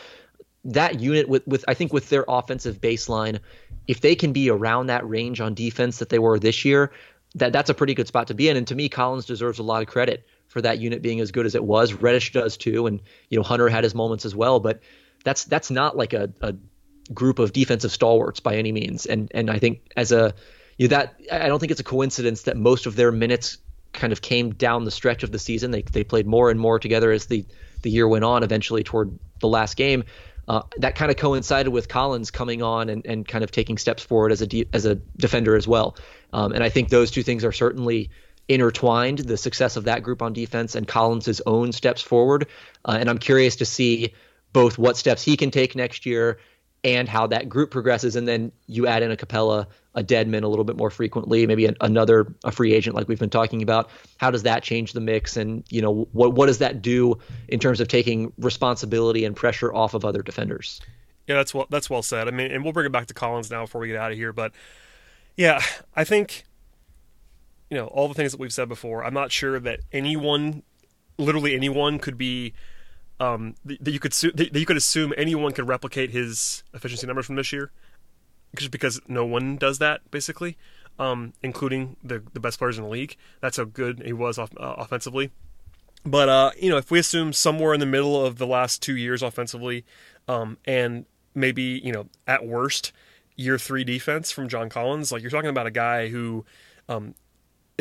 that 0.65 0.99
unit 0.99 1.27
with, 1.27 1.45
with 1.47 1.65
I 1.67 1.73
think 1.73 1.91
with 1.93 2.09
their 2.09 2.25
offensive 2.27 2.79
baseline, 2.79 3.39
if 3.87 4.01
they 4.01 4.15
can 4.15 4.33
be 4.33 4.49
around 4.49 4.87
that 4.87 5.07
range 5.07 5.41
on 5.41 5.53
defense 5.53 5.99
that 5.99 6.09
they 6.09 6.19
were 6.19 6.39
this 6.39 6.65
year, 6.65 6.91
that 7.35 7.53
that's 7.53 7.69
a 7.69 7.73
pretty 7.73 7.93
good 7.93 8.07
spot 8.07 8.27
to 8.27 8.33
be 8.33 8.49
in. 8.49 8.57
And 8.57 8.67
to 8.67 8.75
me, 8.75 8.89
Collins 8.89 9.25
deserves 9.25 9.59
a 9.59 9.63
lot 9.63 9.81
of 9.81 9.87
credit 9.87 10.25
for 10.47 10.61
that 10.61 10.79
unit 10.79 11.01
being 11.01 11.19
as 11.21 11.31
good 11.31 11.45
as 11.45 11.55
it 11.55 11.63
was. 11.63 11.93
Reddish 11.93 12.33
does 12.33 12.57
too, 12.57 12.87
and 12.87 13.01
you 13.29 13.37
know 13.37 13.43
Hunter 13.43 13.69
had 13.69 13.83
his 13.83 13.95
moments 13.95 14.25
as 14.25 14.35
well. 14.35 14.59
But 14.59 14.81
that's 15.23 15.45
that's 15.45 15.71
not 15.71 15.95
like 15.95 16.13
a, 16.13 16.31
a 16.41 16.55
group 17.13 17.39
of 17.39 17.53
defensive 17.53 17.91
stalwarts 17.91 18.39
by 18.39 18.55
any 18.55 18.71
means. 18.71 19.05
And 19.05 19.31
and 19.33 19.49
I 19.49 19.59
think 19.59 19.91
as 19.95 20.11
a 20.11 20.33
you 20.77 20.87
know, 20.87 20.97
that 20.97 21.15
I 21.31 21.47
don't 21.47 21.59
think 21.59 21.71
it's 21.71 21.81
a 21.81 21.85
coincidence 21.85 22.43
that 22.43 22.57
most 22.57 22.85
of 22.85 22.95
their 22.95 23.11
minutes 23.11 23.57
kind 23.93 24.13
of 24.13 24.21
came 24.21 24.53
down 24.53 24.85
the 24.85 24.91
stretch 24.91 25.23
of 25.23 25.31
the 25.31 25.39
season. 25.39 25.71
They 25.71 25.81
they 25.83 26.03
played 26.03 26.27
more 26.27 26.51
and 26.51 26.59
more 26.59 26.79
together 26.79 27.11
as 27.11 27.25
the 27.27 27.45
the 27.81 27.89
year 27.89 28.07
went 28.07 28.25
on. 28.25 28.43
Eventually 28.43 28.83
toward 28.83 29.17
the 29.39 29.47
last 29.47 29.75
game. 29.77 30.03
Uh, 30.51 30.63
that 30.79 30.95
kind 30.95 31.09
of 31.09 31.15
coincided 31.15 31.71
with 31.71 31.87
Collins 31.87 32.29
coming 32.29 32.61
on 32.61 32.89
and, 32.89 33.05
and 33.05 33.25
kind 33.25 33.41
of 33.41 33.51
taking 33.51 33.77
steps 33.77 34.03
forward 34.03 34.33
as 34.33 34.41
a 34.41 34.47
de- 34.47 34.67
as 34.73 34.85
a 34.85 34.95
defender 35.15 35.55
as 35.55 35.65
well. 35.65 35.95
Um, 36.33 36.51
and 36.51 36.61
I 36.61 36.67
think 36.67 36.89
those 36.89 37.09
two 37.09 37.23
things 37.23 37.45
are 37.45 37.53
certainly 37.53 38.09
intertwined. 38.49 39.19
The 39.19 39.37
success 39.37 39.77
of 39.77 39.85
that 39.85 40.03
group 40.03 40.21
on 40.21 40.33
defense 40.33 40.75
and 40.75 40.85
Collins's 40.85 41.41
own 41.45 41.71
steps 41.71 42.01
forward. 42.01 42.47
Uh, 42.83 42.97
and 42.99 43.09
I'm 43.09 43.17
curious 43.17 43.55
to 43.55 43.65
see 43.65 44.13
both 44.51 44.77
what 44.77 44.97
steps 44.97 45.23
he 45.23 45.37
can 45.37 45.51
take 45.51 45.73
next 45.73 46.05
year 46.05 46.37
and 46.83 47.07
how 47.07 47.27
that 47.27 47.47
group 47.47 47.71
progresses. 47.71 48.15
And 48.15 48.27
then 48.27 48.51
you 48.67 48.87
add 48.87 49.03
in 49.03 49.11
a 49.11 49.15
Capela, 49.15 49.67
a 49.93 50.03
Dedmon 50.03 50.43
a 50.43 50.47
little 50.47 50.65
bit 50.65 50.77
more 50.77 50.89
frequently, 50.89 51.45
maybe 51.45 51.65
an, 51.65 51.75
another 51.81 52.33
a 52.43 52.51
free 52.51 52.73
agent 52.73 52.95
like 52.95 53.07
we've 53.07 53.19
been 53.19 53.29
talking 53.29 53.61
about. 53.61 53.89
How 54.17 54.31
does 54.31 54.43
that 54.43 54.63
change 54.63 54.93
the 54.93 55.01
mix? 55.01 55.37
And 55.37 55.63
you 55.69 55.81
know 55.81 56.07
what 56.11 56.33
what 56.33 56.47
does 56.47 56.57
that 56.59 56.81
do 56.81 57.17
in 57.47 57.59
terms 57.59 57.79
of 57.79 57.87
taking 57.87 58.33
responsibility 58.37 59.25
and 59.25 59.35
pressure 59.35 59.73
off 59.73 59.93
of 59.93 60.05
other 60.05 60.21
defenders? 60.21 60.81
Yeah, 61.27 61.35
that's 61.35 61.53
well 61.53 61.67
that's 61.69 61.89
well 61.89 62.01
said. 62.01 62.27
I 62.27 62.31
mean, 62.31 62.51
and 62.51 62.63
we'll 62.63 62.73
bring 62.73 62.85
it 62.85 62.91
back 62.91 63.07
to 63.07 63.13
Collins 63.13 63.51
now 63.51 63.63
before 63.63 63.81
we 63.81 63.87
get 63.87 63.97
out 63.97 64.11
of 64.11 64.17
here. 64.17 64.33
But 64.33 64.53
yeah, 65.37 65.61
I 65.95 66.03
think 66.03 66.45
you 67.69 67.77
know 67.77 67.87
all 67.87 68.07
the 68.07 68.15
things 68.15 68.31
that 68.31 68.39
we've 68.39 68.53
said 68.53 68.69
before. 68.69 69.05
I'm 69.05 69.13
not 69.13 69.31
sure 69.31 69.59
that 69.59 69.81
anyone, 69.91 70.63
literally 71.17 71.53
anyone, 71.53 71.99
could 71.99 72.17
be 72.17 72.53
um, 73.21 73.53
that 73.63 73.83
that 73.83 73.91
you 73.91 73.99
could 73.99 74.13
su- 74.13 74.31
that 74.31 74.55
you 74.55 74.65
could 74.65 74.77
assume 74.77 75.13
anyone 75.15 75.51
could 75.51 75.67
replicate 75.67 76.09
his 76.09 76.63
efficiency 76.73 77.05
numbers 77.05 77.27
from 77.27 77.35
this 77.35 77.53
year, 77.53 77.71
just 78.55 78.71
because 78.71 78.99
no 79.07 79.23
one 79.23 79.57
does 79.57 79.77
that 79.77 80.09
basically, 80.09 80.57
um, 80.97 81.33
including 81.43 81.95
the 82.03 82.23
the 82.33 82.39
best 82.39 82.57
players 82.57 82.79
in 82.79 82.83
the 82.83 82.89
league. 82.89 83.15
That's 83.39 83.57
how 83.57 83.65
good 83.65 84.01
he 84.03 84.11
was 84.11 84.39
off, 84.39 84.49
uh, 84.57 84.73
offensively. 84.77 85.29
But 86.03 86.29
uh, 86.29 86.51
you 86.59 86.71
know, 86.71 86.77
if 86.77 86.89
we 86.89 86.97
assume 86.97 87.31
somewhere 87.31 87.75
in 87.75 87.79
the 87.79 87.85
middle 87.85 88.25
of 88.25 88.39
the 88.39 88.47
last 88.47 88.81
two 88.81 88.97
years 88.97 89.21
offensively, 89.21 89.85
um, 90.27 90.57
and 90.65 91.05
maybe 91.35 91.79
you 91.83 91.91
know 91.91 92.07
at 92.25 92.43
worst 92.43 92.91
year 93.35 93.59
three 93.59 93.83
defense 93.83 94.31
from 94.31 94.49
John 94.49 94.67
Collins, 94.67 95.11
like 95.11 95.21
you're 95.21 95.29
talking 95.29 95.51
about 95.51 95.67
a 95.67 95.71
guy 95.71 96.07
who 96.07 96.43
um, 96.89 97.13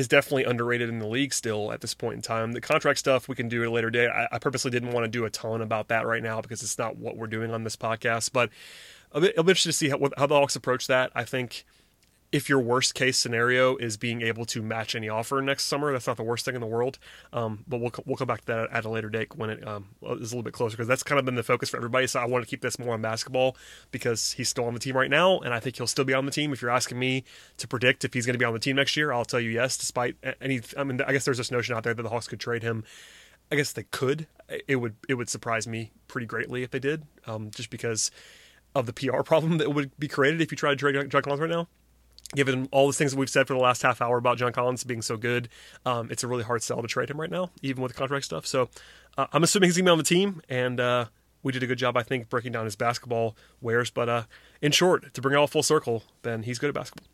is 0.01 0.09
definitely 0.09 0.45
underrated 0.45 0.89
in 0.89 0.99
the 0.99 1.07
league 1.07 1.33
still 1.33 1.71
at 1.71 1.81
this 1.81 1.95
point 1.95 2.17
in 2.17 2.23
time. 2.23 2.53
The 2.53 2.61
contract 2.61 2.99
stuff 2.99 3.29
we 3.29 3.37
can 3.37 3.49
do 3.49 3.63
at 3.63 3.69
a 3.69 3.71
later 3.71 3.91
date. 3.91 4.09
I, 4.09 4.29
I 4.33 4.39
purposely 4.39 4.71
didn't 4.71 4.91
want 4.91 5.05
to 5.05 5.09
do 5.09 5.25
a 5.25 5.31
ton 5.31 5.61
about 5.61 5.89
that 5.89 6.07
right 6.07 6.23
now 6.23 6.41
because 6.41 6.63
it's 6.63 6.79
not 6.79 6.97
what 6.97 7.17
we're 7.17 7.29
doing 7.29 7.53
on 7.53 7.63
this 7.63 7.77
podcast. 7.77 8.33
But 8.33 8.51
I'll 9.13 9.21
be, 9.21 9.37
I'll 9.37 9.45
be 9.45 9.51
interested 9.51 9.71
to 9.71 9.73
see 9.75 9.89
how, 9.91 10.01
how 10.17 10.27
the 10.27 10.35
Hawks 10.35 10.57
approach 10.57 10.89
that. 10.89 11.13
I 11.15 11.25
think 11.25 11.65
if 12.33 12.49
your 12.49 12.61
worst 12.61 12.95
case 12.95 13.19
scenario 13.19 13.77
is 13.77 13.97
being 13.97 14.23
able 14.23 14.45
to 14.45 14.63
match 14.63 14.95
any 14.95 15.09
offer 15.09 15.41
next 15.41 15.65
summer, 15.65 15.93
that's 15.93 16.07
not 16.07 16.17
the 16.17 16.23
worst 16.23 16.45
thing 16.45 16.55
in 16.55 16.61
the 16.61 16.67
world. 16.67 16.99
Um, 17.33 17.65
but 17.67 17.81
we'll 17.81 17.93
we'll 18.07 18.17
come 18.17 18.29
back 18.29 18.41
to 18.43 18.47
that 18.47 18.71
at 18.71 18.85
a 18.85 18.89
later 18.89 19.11
date 19.11 19.35
when 19.37 19.51
it 19.51 19.67
um, 19.67 19.89
is 20.03 20.33
a 20.33 20.37
little 20.37 20.43
bit 20.43 20.53
closer 20.53 20.77
because 20.77 20.87
that's 20.87 21.03
kind 21.03 21.19
of 21.19 21.25
been 21.25 21.35
the 21.35 21.43
focus 21.43 21.71
for 21.71 21.77
everybody. 21.77 22.07
So 22.07 22.21
I 22.21 22.27
want 22.27 22.45
to 22.45 22.51
keep 22.51 22.61
this 22.61 22.79
more 22.79 22.95
on 22.95 23.03
basketball 23.03 23.57
because 23.91 24.33
he's 24.33 24.49
still 24.49 24.67
on 24.67 24.75
the 24.75 24.81
team 24.81 24.97
right 24.97 25.11
now, 25.11 25.41
and 25.41 25.53
I 25.53 25.59
think 25.59 25.77
he'll 25.77 25.89
still 25.89 26.05
be 26.05 26.15
on 26.15 26.25
the 26.25 26.31
team. 26.31 26.53
If 26.53 26.63
you're 26.63 26.71
asking 26.71 26.99
me 26.99 27.25
to 27.57 27.67
predict 27.67 28.05
if 28.05 28.15
he's 28.15 28.27
going 28.27 28.35
to 28.35 28.39
be 28.39 28.45
on 28.45 28.53
the 28.53 28.61
team 28.61 28.77
next 28.77 28.97
year, 28.97 29.13
I'll 29.13 29.25
tell 29.25 29.41
you 29.41 29.51
yes. 29.51 29.77
Despite 29.77 30.17
any, 30.41 30.61
I 30.77 30.85
mean, 30.85 31.01
I 31.03 31.13
guess 31.13 31.25
there's 31.25 31.39
this 31.39 31.51
notion 31.51 31.75
out 31.75 31.83
there 31.83 31.95
that 31.95 32.03
the 32.03 32.11
Hawks 32.11 32.29
could 32.29 32.41
trade 32.41 32.63
him. 32.63 32.85
I 33.51 33.57
guess 33.57 33.73
they 33.73 33.83
could. 33.83 34.29
It 34.69 34.77
would 34.77 34.95
it 35.09 35.15
would 35.15 35.29
surprise 35.29 35.67
me 35.67 35.91
pretty 36.07 36.29
greatly 36.29 36.63
if 36.63 36.71
they 36.71 36.79
did, 36.79 37.03
um, 37.27 37.51
just 37.51 37.71
because 37.71 38.13
of 38.77 38.87
the 38.87 38.93
PR 38.93 39.23
problem 39.25 39.59
that 39.59 39.75
would 39.75 39.99
be 39.99 40.07
created 40.07 40.41
if 40.41 40.53
you 40.53 40.57
try 40.57 40.71
to 40.71 40.77
trade 40.77 41.11
John 41.11 41.23
Collins 41.23 41.41
right 41.41 41.51
now 41.51 41.67
given 42.35 42.69
all 42.71 42.87
the 42.87 42.93
things 42.93 43.13
that 43.13 43.19
we've 43.19 43.31
said 43.31 43.47
for 43.47 43.55
the 43.55 43.61
last 43.61 43.83
half 43.83 44.01
hour 44.01 44.19
about 44.19 44.39
John 44.39 44.53
Collins 44.53 44.85
being 44.85 45.03
so 45.03 45.17
good, 45.17 45.49
um, 45.85 46.11
it's 46.11 46.23
a 46.23 46.29
really 46.29 46.45
hard 46.45 46.63
sell 46.63 46.81
to 46.81 46.89
trade 46.89 47.11
him 47.11 47.21
right 47.21 47.31
now, 47.31 47.51
even 47.63 47.83
with 47.83 47.93
the 47.93 47.99
contract 47.99 48.25
stuff. 48.25 48.47
So 48.47 48.69
uh, 49.19 49.27
I'm 49.33 49.43
assuming 49.43 49.69
he's 49.69 49.77
going 49.77 49.85
to 49.85 49.89
be 49.89 49.93
on 49.93 49.99
the 49.99 50.05
team, 50.05 50.43
and 50.49 50.81
uh, 50.81 51.07
we 51.43 51.53
did 51.53 51.63
a 51.63 51.67
good 51.67 51.79
job, 51.79 51.97
I 51.97 52.03
think, 52.03 52.29
breaking 52.29 52.53
down 52.53 52.65
his 52.65 52.77
basketball 52.77 53.37
wares. 53.61 53.91
But 53.91 54.09
uh, 54.09 54.23
in 54.63 54.73
short, 54.73 55.13
to 55.15 55.21
bring 55.21 55.35
it 55.35 55.39
all 55.39 55.47
full 55.47 55.63
circle, 55.63 56.05
Ben, 56.23 56.43
he's 56.43 56.59
good 56.59 56.69
at 56.69 56.75
basketball. 56.75 57.07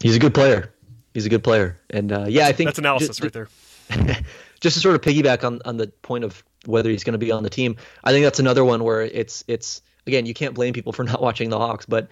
He's 0.00 0.16
a 0.16 0.18
good 0.20 0.34
player. 0.34 0.72
He's 1.14 1.26
a 1.26 1.30
good 1.30 1.42
player, 1.42 1.80
and 1.90 2.12
uh, 2.12 2.26
yeah, 2.28 2.46
I 2.46 2.52
think 2.52 2.68
That's 2.68 2.78
analysis 2.78 3.16
just, 3.16 3.22
right 3.22 3.32
there. 3.32 3.48
just 4.60 4.74
to 4.74 4.80
sort 4.80 4.94
of 4.94 5.00
piggyback 5.00 5.42
on 5.42 5.60
on 5.64 5.78
the 5.78 5.88
point 5.88 6.22
of 6.22 6.44
whether 6.66 6.90
he's 6.90 7.02
going 7.02 7.14
to 7.14 7.18
be 7.18 7.32
on 7.32 7.42
the 7.42 7.50
team, 7.50 7.76
I 8.04 8.12
think 8.12 8.24
that's 8.24 8.38
another 8.38 8.64
one 8.64 8.84
where 8.84 9.02
it's 9.02 9.42
it's 9.48 9.82
again 10.06 10.26
you 10.26 10.34
can't 10.34 10.54
blame 10.54 10.74
people 10.74 10.92
for 10.92 11.02
not 11.04 11.20
watching 11.20 11.48
the 11.50 11.58
Hawks, 11.58 11.86
but 11.86 12.08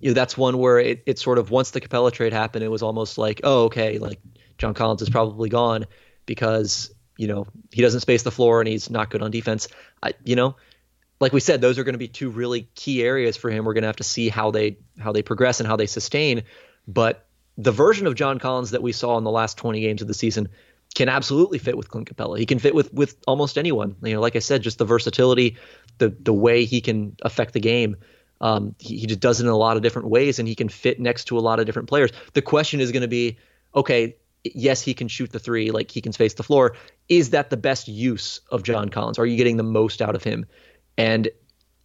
you 0.00 0.10
know, 0.10 0.14
that's 0.14 0.36
one 0.36 0.58
where 0.58 0.78
it, 0.78 1.02
it 1.06 1.18
sort 1.18 1.38
of 1.38 1.50
once 1.50 1.70
the 1.70 1.80
Capela 1.80 2.12
trade 2.12 2.32
happened, 2.32 2.64
it 2.64 2.68
was 2.68 2.82
almost 2.82 3.18
like, 3.18 3.40
oh, 3.44 3.64
okay, 3.64 3.98
like 3.98 4.20
John 4.58 4.74
Collins 4.74 5.02
is 5.02 5.10
probably 5.10 5.48
gone 5.48 5.86
because 6.26 6.92
you 7.16 7.28
know 7.28 7.46
he 7.72 7.82
doesn't 7.82 8.00
space 8.00 8.22
the 8.22 8.30
floor 8.30 8.60
and 8.60 8.68
he's 8.68 8.90
not 8.90 9.10
good 9.10 9.22
on 9.22 9.30
defense. 9.30 9.68
I, 10.02 10.12
you 10.24 10.36
know, 10.36 10.56
like 11.20 11.32
we 11.32 11.40
said, 11.40 11.60
those 11.60 11.78
are 11.78 11.84
going 11.84 11.94
to 11.94 11.98
be 11.98 12.08
two 12.08 12.30
really 12.30 12.68
key 12.74 13.02
areas 13.02 13.36
for 13.36 13.50
him. 13.50 13.64
We're 13.64 13.74
going 13.74 13.82
to 13.82 13.88
have 13.88 13.96
to 13.96 14.04
see 14.04 14.28
how 14.28 14.50
they 14.50 14.78
how 14.98 15.12
they 15.12 15.22
progress 15.22 15.60
and 15.60 15.66
how 15.66 15.76
they 15.76 15.86
sustain. 15.86 16.42
But 16.86 17.26
the 17.56 17.72
version 17.72 18.06
of 18.06 18.14
John 18.14 18.38
Collins 18.38 18.72
that 18.72 18.82
we 18.82 18.92
saw 18.92 19.16
in 19.16 19.24
the 19.24 19.30
last 19.30 19.56
20 19.56 19.80
games 19.80 20.02
of 20.02 20.08
the 20.08 20.14
season 20.14 20.48
can 20.94 21.08
absolutely 21.08 21.58
fit 21.58 21.76
with 21.76 21.90
Clint 21.90 22.14
Capela. 22.14 22.38
He 22.38 22.46
can 22.46 22.58
fit 22.58 22.74
with 22.74 22.92
with 22.92 23.16
almost 23.26 23.58
anyone. 23.58 23.96
You 24.02 24.14
know, 24.14 24.20
like 24.20 24.36
I 24.36 24.40
said, 24.40 24.62
just 24.62 24.78
the 24.78 24.84
versatility, 24.84 25.56
the 25.98 26.08
the 26.08 26.32
way 26.32 26.64
he 26.64 26.80
can 26.80 27.16
affect 27.22 27.54
the 27.54 27.60
game. 27.60 27.96
Um, 28.40 28.74
he, 28.78 28.98
he 28.98 29.06
just 29.06 29.20
does 29.20 29.40
it 29.40 29.44
in 29.44 29.50
a 29.50 29.56
lot 29.56 29.76
of 29.76 29.82
different 29.82 30.08
ways, 30.08 30.38
and 30.38 30.46
he 30.46 30.54
can 30.54 30.68
fit 30.68 31.00
next 31.00 31.24
to 31.26 31.38
a 31.38 31.40
lot 31.40 31.58
of 31.58 31.66
different 31.66 31.88
players. 31.88 32.10
The 32.34 32.42
question 32.42 32.80
is 32.80 32.92
going 32.92 33.02
to 33.02 33.08
be, 33.08 33.38
okay, 33.74 34.16
yes, 34.54 34.82
he 34.82 34.94
can 34.94 35.08
shoot 35.08 35.32
the 35.32 35.38
three, 35.38 35.70
like 35.70 35.90
he 35.90 36.00
can 36.00 36.12
space 36.12 36.34
the 36.34 36.42
floor. 36.42 36.76
Is 37.08 37.30
that 37.30 37.50
the 37.50 37.56
best 37.56 37.88
use 37.88 38.40
of 38.50 38.62
John 38.62 38.88
Collins? 38.88 39.18
Are 39.18 39.26
you 39.26 39.36
getting 39.36 39.56
the 39.56 39.62
most 39.62 40.02
out 40.02 40.14
of 40.14 40.22
him? 40.22 40.46
And 40.96 41.28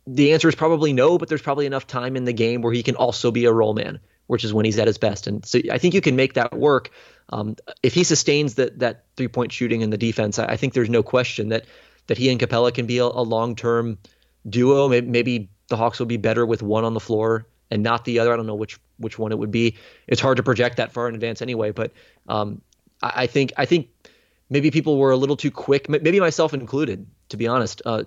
the 0.07 0.33
answer 0.33 0.49
is 0.49 0.55
probably 0.55 0.93
no, 0.93 1.17
but 1.17 1.29
there's 1.29 1.41
probably 1.41 1.65
enough 1.65 1.87
time 1.87 2.15
in 2.15 2.25
the 2.25 2.33
game 2.33 2.61
where 2.61 2.73
he 2.73 2.83
can 2.83 2.95
also 2.95 3.31
be 3.31 3.45
a 3.45 3.53
role 3.53 3.73
man, 3.73 3.99
which 4.27 4.43
is 4.43 4.53
when 4.53 4.65
he's 4.65 4.79
at 4.79 4.87
his 4.87 4.97
best. 4.97 5.27
And 5.27 5.45
so 5.45 5.59
I 5.71 5.77
think 5.77 5.93
you 5.93 6.01
can 6.01 6.15
make 6.15 6.33
that 6.33 6.53
work. 6.53 6.91
Um, 7.29 7.55
if 7.83 7.93
he 7.93 8.03
sustains 8.03 8.55
that 8.55 8.79
that 8.79 9.05
three 9.15 9.27
point 9.27 9.51
shooting 9.51 9.83
and 9.83 9.93
the 9.93 9.97
defense, 9.97 10.39
I, 10.39 10.45
I, 10.45 10.57
think 10.57 10.73
there's 10.73 10.89
no 10.89 11.03
question 11.03 11.49
that 11.49 11.65
that 12.07 12.17
he 12.17 12.29
and 12.29 12.39
Capela 12.39 12.73
can 12.73 12.87
be 12.87 12.97
a, 12.97 13.05
a 13.05 13.23
long 13.23 13.55
term 13.55 13.99
duo. 14.47 14.89
Maybe, 14.89 15.07
maybe 15.07 15.49
the 15.71 15.77
Hawks 15.77 15.97
will 15.97 16.05
be 16.05 16.17
better 16.17 16.45
with 16.45 16.61
one 16.61 16.83
on 16.83 16.93
the 16.93 16.99
floor 16.99 17.47
and 17.71 17.81
not 17.81 18.05
the 18.05 18.19
other. 18.19 18.31
I 18.31 18.35
don't 18.35 18.45
know 18.45 18.53
which 18.53 18.79
which 18.97 19.17
one 19.17 19.31
it 19.31 19.39
would 19.39 19.49
be. 19.49 19.77
It's 20.07 20.21
hard 20.21 20.37
to 20.37 20.43
project 20.43 20.77
that 20.77 20.91
far 20.91 21.09
in 21.09 21.15
advance 21.15 21.41
anyway. 21.41 21.71
But 21.71 21.93
um, 22.27 22.61
I, 23.01 23.23
I, 23.23 23.27
think 23.27 23.53
I 23.57 23.65
think 23.65 23.87
maybe 24.51 24.69
people 24.69 24.97
were 24.97 25.09
a 25.09 25.17
little 25.17 25.37
too 25.37 25.49
quick, 25.49 25.89
maybe 25.89 26.19
myself 26.19 26.53
included, 26.53 27.07
to 27.29 27.37
be 27.37 27.47
honest. 27.47 27.81
Uh, 27.83 28.03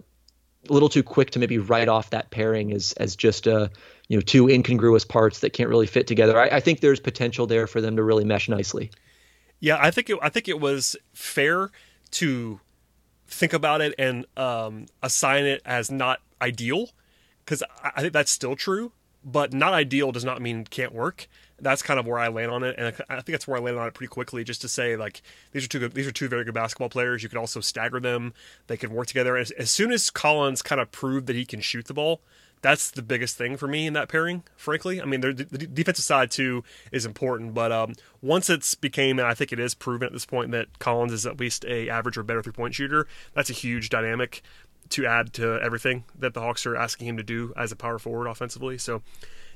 a 0.68 0.72
little 0.72 0.88
too 0.88 1.02
quick 1.02 1.30
to 1.30 1.38
maybe 1.38 1.58
write 1.58 1.88
off 1.88 2.10
that 2.10 2.30
pairing 2.30 2.72
as 2.72 2.92
as 2.94 3.16
just 3.16 3.46
a 3.46 3.70
you 4.08 4.16
know 4.16 4.20
two 4.20 4.48
incongruous 4.48 5.04
parts 5.04 5.40
that 5.40 5.52
can't 5.52 5.68
really 5.68 5.86
fit 5.86 6.06
together. 6.06 6.38
I, 6.38 6.56
I 6.56 6.60
think 6.60 6.80
there's 6.80 7.00
potential 7.00 7.46
there 7.46 7.66
for 7.66 7.80
them 7.80 7.96
to 7.96 8.02
really 8.02 8.24
mesh 8.24 8.48
nicely. 8.48 8.90
Yeah, 9.60 9.78
I 9.80 9.90
think 9.90 10.10
it, 10.10 10.18
I 10.22 10.28
think 10.28 10.48
it 10.48 10.60
was 10.60 10.96
fair 11.12 11.70
to 12.12 12.60
think 13.26 13.52
about 13.52 13.80
it 13.80 13.94
and 13.98 14.26
um, 14.36 14.86
assign 15.02 15.44
it 15.44 15.62
as 15.64 15.90
not 15.90 16.20
ideal 16.40 16.90
because 17.45 17.62
I 17.82 18.01
think 18.01 18.12
that's 18.12 18.30
still 18.30 18.57
true, 18.57 18.92
but 19.24 19.53
not 19.53 19.72
ideal 19.72 20.12
does 20.12 20.24
not 20.24 20.40
mean 20.40 20.64
can't 20.64 20.92
work. 20.92 21.28
That's 21.61 21.82
kind 21.82 22.01
of 22.01 22.07
where 22.07 22.18
I 22.18 22.28
land 22.28 22.51
on 22.51 22.64
it, 22.64 22.74
and 22.76 22.88
I 23.09 23.14
think 23.14 23.26
that's 23.26 23.47
where 23.47 23.57
I 23.57 23.61
landed 23.61 23.80
on 23.80 23.86
it 23.86 23.95
pretty 23.95 24.11
quickly. 24.11 24.42
Just 24.42 24.61
to 24.62 24.68
say, 24.68 24.97
like 24.97 25.22
these 25.53 25.64
are 25.64 25.68
two 25.68 25.78
good, 25.78 25.92
these 25.92 26.07
are 26.07 26.12
two 26.12 26.28
very 26.28 26.45
good 26.45 26.55
basketball 26.55 26.88
players. 26.88 27.22
You 27.22 27.28
can 27.28 27.38
also 27.38 27.61
stagger 27.61 28.01
them; 28.01 28.34
they 28.66 28.76
can 28.76 28.92
work 28.92 29.07
together. 29.07 29.36
As, 29.36 29.51
as 29.53 29.70
soon 29.70 29.92
as 29.92 30.11
Collins 30.11 30.62
kind 30.62 30.80
of 30.80 30.90
proved 30.90 31.26
that 31.28 31.36
he 31.36 31.45
can 31.45 31.61
shoot 31.61 31.86
the 31.86 31.95
ball, 31.95 32.20
that's 32.64 32.90
the 32.90 33.03
biggest 33.03 33.36
thing 33.36 33.59
for 33.59 33.68
me 33.68 33.86
in 33.86 33.92
that 33.92 34.09
pairing. 34.09 34.42
Frankly, 34.57 34.99
I 35.01 35.05
mean, 35.05 35.20
the, 35.20 35.32
the 35.34 35.66
defensive 35.66 36.05
side 36.05 36.30
too 36.30 36.64
is 36.90 37.05
important, 37.05 37.53
but 37.53 37.70
um, 37.70 37.92
once 38.22 38.49
it's 38.49 38.74
became, 38.74 39.18
and 39.18 39.28
I 39.28 39.34
think 39.34 39.53
it 39.53 39.61
is 39.61 39.74
proven 39.74 40.07
at 40.07 40.12
this 40.12 40.24
point 40.24 40.51
that 40.53 40.78
Collins 40.78 41.12
is 41.12 41.26
at 41.26 41.38
least 41.38 41.66
a 41.66 41.90
average 41.90 42.16
or 42.16 42.22
better 42.22 42.42
three 42.42 42.55
point 42.55 42.74
shooter. 42.74 43.07
That's 43.34 43.51
a 43.51 43.53
huge 43.53 43.90
dynamic 43.90 44.42
to 44.91 45.07
add 45.07 45.32
to 45.35 45.61
everything 45.61 46.05
that 46.18 46.35
the 46.35 46.41
Hawks 46.41 46.66
are 46.66 46.76
asking 46.76 47.09
him 47.09 47.16
to 47.16 47.22
do 47.22 47.53
as 47.57 47.72
a 47.72 47.76
power 47.76 47.99
forward 47.99 48.26
offensively. 48.26 48.78
So, 48.78 49.03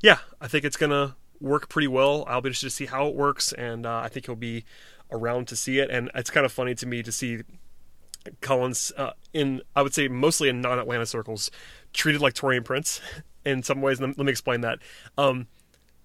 yeah, 0.02 0.18
I 0.40 0.48
think 0.48 0.64
it's 0.64 0.76
gonna 0.76 1.16
work 1.40 1.68
pretty 1.68 1.88
well. 1.88 2.24
I'll 2.26 2.40
be 2.40 2.48
interested 2.48 2.66
to 2.68 2.74
see 2.74 2.86
how 2.86 3.06
it 3.08 3.14
works, 3.14 3.52
and 3.52 3.86
uh, 3.86 4.00
I 4.02 4.08
think 4.08 4.26
he'll 4.26 4.36
be 4.36 4.64
around 5.10 5.48
to 5.48 5.56
see 5.56 5.78
it. 5.78 5.90
And 5.90 6.10
it's 6.14 6.30
kind 6.30 6.46
of 6.46 6.52
funny 6.52 6.74
to 6.76 6.86
me 6.86 7.02
to 7.02 7.12
see 7.12 7.42
Collins 8.40 8.92
uh, 8.96 9.12
in, 9.32 9.62
I 9.74 9.82
would 9.82 9.94
say, 9.94 10.08
mostly 10.08 10.48
in 10.48 10.60
non-Atlanta 10.60 11.06
circles, 11.06 11.50
treated 11.92 12.20
like 12.20 12.34
Taurean 12.34 12.64
Prince 12.64 13.00
in 13.44 13.62
some 13.62 13.80
ways. 13.80 14.00
Let 14.00 14.16
me 14.16 14.30
explain 14.30 14.60
that. 14.62 14.78
Um, 15.16 15.46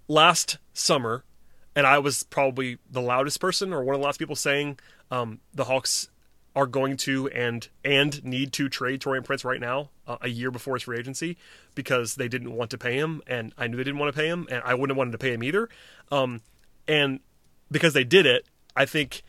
last 0.08 0.58
summer, 0.74 1.24
and 1.76 1.88
I 1.88 2.00
was 2.00 2.24
probably 2.24 2.78
the 2.90 3.02
loudest 3.02 3.40
person 3.40 3.74
or 3.74 3.84
one 3.84 3.96
of 3.96 4.02
the 4.02 4.06
last 4.06 4.20
people 4.20 4.36
saying 4.36 4.80
um, 5.12 5.40
the 5.54 5.66
Hawks 5.66 6.10
are 6.56 6.68
going 6.68 6.98
to 6.98 7.28
and 7.30 7.68
and 7.84 8.24
need 8.24 8.54
to 8.54 8.70
trade 8.70 9.02
Taurean 9.02 9.24
Prince 9.24 9.44
right 9.44 9.60
now, 9.60 9.90
uh, 10.08 10.18
a 10.22 10.30
year 10.30 10.52
before 10.52 10.76
his 10.76 10.84
free 10.84 10.98
agency, 10.98 11.38
because 11.76 12.16
they 12.16 12.28
didn't 12.28 12.54
want 12.54 12.70
to 12.72 12.78
pay 12.78 12.96
him, 12.96 13.22
and 13.28 13.54
I 13.58 13.68
knew 13.68 13.78
they 13.78 13.84
didn't 13.84 14.00
want 14.00 14.14
to 14.14 14.20
pay 14.20 14.28
him, 14.28 14.48
and 14.52 14.62
I 14.64 14.74
wouldn't 14.74 14.92
have 14.92 14.98
wanted 14.98 15.12
to 15.12 15.18
pay 15.18 15.34
him 15.34 15.44
either. 15.44 15.70
Um, 16.12 16.42
and 16.88 17.20
because 17.72 17.94
they 17.94 18.04
did 18.04 18.26
it, 18.26 18.46
I 18.76 18.86
think 18.86 19.24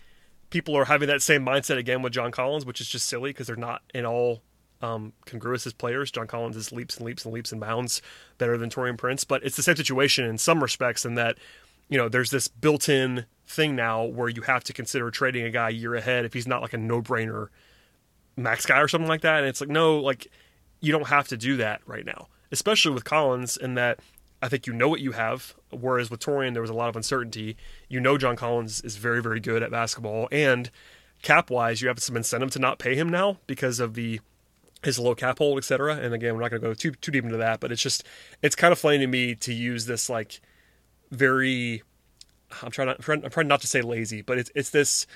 people 0.50 0.76
are 0.76 0.84
having 0.84 1.08
that 1.08 1.22
same 1.22 1.44
mindset 1.44 1.78
again 1.78 2.02
with 2.02 2.12
John 2.12 2.30
Collins, 2.30 2.66
which 2.66 2.80
is 2.80 2.88
just 2.88 3.08
silly 3.08 3.30
because 3.30 3.46
they're 3.46 3.56
not 3.56 3.82
in 3.94 4.04
all 4.04 4.42
um, 4.82 5.12
congruous 5.24 5.66
as 5.66 5.72
players. 5.72 6.10
John 6.10 6.26
Collins 6.26 6.56
is 6.56 6.72
leaps 6.72 6.96
and 6.96 7.06
leaps 7.06 7.24
and 7.24 7.32
leaps 7.32 7.52
and 7.52 7.60
bounds 7.60 8.02
better 8.38 8.58
than 8.58 8.70
Taurean 8.70 8.98
Prince, 8.98 9.24
but 9.24 9.42
it's 9.42 9.56
the 9.56 9.62
same 9.62 9.76
situation 9.76 10.24
in 10.24 10.36
some 10.36 10.62
respects 10.62 11.04
in 11.04 11.14
that 11.14 11.38
you 11.88 11.98
know 11.98 12.08
there's 12.08 12.30
this 12.30 12.48
built-in 12.48 13.26
thing 13.46 13.76
now 13.76 14.04
where 14.04 14.28
you 14.28 14.42
have 14.42 14.64
to 14.64 14.72
consider 14.72 15.10
trading 15.10 15.44
a 15.44 15.50
guy 15.50 15.68
a 15.68 15.72
year 15.72 15.94
ahead 15.94 16.24
if 16.24 16.32
he's 16.32 16.46
not 16.46 16.62
like 16.62 16.72
a 16.72 16.78
no-brainer 16.78 17.48
max 18.36 18.66
guy 18.66 18.80
or 18.80 18.88
something 18.88 19.08
like 19.08 19.20
that. 19.20 19.40
And 19.40 19.46
it's 19.46 19.60
like, 19.60 19.70
no, 19.70 19.98
like 19.98 20.28
you 20.80 20.92
don't 20.92 21.08
have 21.08 21.28
to 21.28 21.36
do 21.36 21.56
that 21.58 21.80
right 21.86 22.04
now, 22.04 22.28
especially 22.50 22.92
with 22.92 23.04
Collins 23.04 23.56
in 23.56 23.74
that 23.74 24.00
I 24.42 24.48
think 24.48 24.66
you 24.66 24.72
know 24.72 24.88
what 24.88 25.00
you 25.00 25.12
have. 25.12 25.54
Whereas 25.70 26.10
with 26.10 26.20
Taurean, 26.20 26.52
there 26.52 26.62
was 26.62 26.70
a 26.70 26.74
lot 26.74 26.88
of 26.88 26.96
uncertainty. 26.96 27.56
You 27.88 28.00
know, 28.00 28.18
John 28.18 28.36
Collins 28.36 28.82
is 28.82 28.96
very, 28.96 29.22
very 29.22 29.40
good 29.40 29.62
at 29.62 29.70
basketball, 29.70 30.28
and 30.30 30.70
cap 31.22 31.50
wise, 31.50 31.80
you 31.80 31.88
have 31.88 31.98
some 31.98 32.16
incentive 32.16 32.50
to 32.52 32.58
not 32.58 32.78
pay 32.78 32.94
him 32.94 33.08
now 33.08 33.38
because 33.46 33.80
of 33.80 33.94
the 33.94 34.20
his 34.82 34.98
low 34.98 35.14
cap 35.14 35.38
hold, 35.38 35.56
etc. 35.56 35.96
And 35.96 36.12
again, 36.12 36.34
we're 36.34 36.42
not 36.42 36.50
going 36.50 36.60
to 36.60 36.68
go 36.68 36.74
too 36.74 36.90
too 36.90 37.10
deep 37.10 37.24
into 37.24 37.38
that, 37.38 37.60
but 37.60 37.72
it's 37.72 37.80
just 37.80 38.04
it's 38.42 38.54
kind 38.54 38.72
of 38.72 38.78
funny 38.78 38.98
to 38.98 39.06
me 39.06 39.34
to 39.36 39.52
use 39.54 39.86
this 39.86 40.10
like 40.10 40.40
very 41.14 41.82
I'm 42.62 42.70
trying 42.70 42.88
not, 42.88 43.08
I'm 43.08 43.30
trying 43.30 43.48
not 43.48 43.60
to 43.62 43.66
say 43.66 43.82
lazy, 43.82 44.22
but 44.22 44.38
it's 44.38 44.50
it's 44.54 44.70
this 44.70 45.06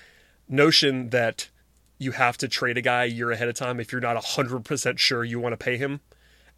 notion 0.49 1.11
that 1.11 1.49
you 1.99 2.13
have 2.13 2.39
to 2.39 2.49
trade 2.49 2.79
a 2.79 2.83
guy 2.83 3.05
a 3.05 3.09
year 3.09 3.31
ahead 3.31 3.49
of 3.49 3.55
time 3.55 3.81
if 3.81 3.91
you're 3.91 4.01
not 4.01 4.17
100% 4.17 4.99
sure 4.99 5.25
you 5.25 5.41
want 5.41 5.53
to 5.53 5.57
pay 5.57 5.77
him. 5.77 6.01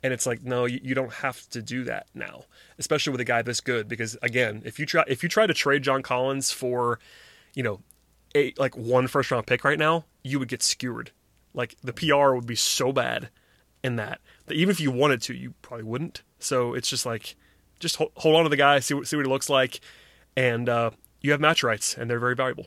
And 0.02 0.12
it's 0.12 0.26
like, 0.26 0.42
no, 0.42 0.66
you, 0.66 0.80
you 0.82 0.94
don't 0.94 1.12
have 1.14 1.48
to 1.50 1.62
do 1.62 1.84
that 1.84 2.06
now, 2.14 2.44
especially 2.78 3.10
with 3.10 3.20
a 3.20 3.24
guy 3.24 3.42
this 3.42 3.60
good. 3.60 3.88
Because 3.88 4.16
again, 4.22 4.62
if 4.64 4.78
you 4.78 4.86
try 4.86 5.04
if 5.06 5.22
you 5.22 5.28
try 5.28 5.46
to 5.46 5.54
trade 5.54 5.82
John 5.82 6.02
Collins 6.02 6.50
for, 6.50 6.98
you 7.54 7.62
know, 7.62 7.80
a 8.34 8.54
like 8.56 8.76
one 8.76 9.08
first 9.08 9.30
round 9.30 9.46
pick 9.46 9.64
right 9.64 9.78
now, 9.78 10.04
you 10.22 10.38
would 10.38 10.48
get 10.48 10.62
skewered. 10.62 11.10
Like 11.52 11.76
the 11.82 11.92
PR 11.92 12.34
would 12.34 12.46
be 12.46 12.54
so 12.54 12.92
bad 12.92 13.28
in 13.82 13.96
that 13.96 14.20
that 14.46 14.54
even 14.54 14.70
if 14.70 14.80
you 14.80 14.90
wanted 14.90 15.20
to, 15.22 15.34
you 15.34 15.54
probably 15.60 15.84
wouldn't. 15.84 16.22
So 16.38 16.72
it's 16.72 16.88
just 16.88 17.04
like, 17.04 17.36
just 17.80 17.96
hold, 17.96 18.12
hold 18.14 18.36
on 18.36 18.44
to 18.44 18.48
the 18.48 18.56
guy, 18.56 18.78
see 18.78 18.94
what 18.94 19.06
see 19.06 19.16
what 19.16 19.26
he 19.26 19.30
looks 19.30 19.50
like 19.50 19.80
and 20.36 20.68
uh, 20.68 20.90
you 21.20 21.32
have 21.32 21.40
match 21.40 21.62
rights, 21.62 21.96
and 21.96 22.08
they're 22.08 22.20
very 22.20 22.34
valuable. 22.34 22.66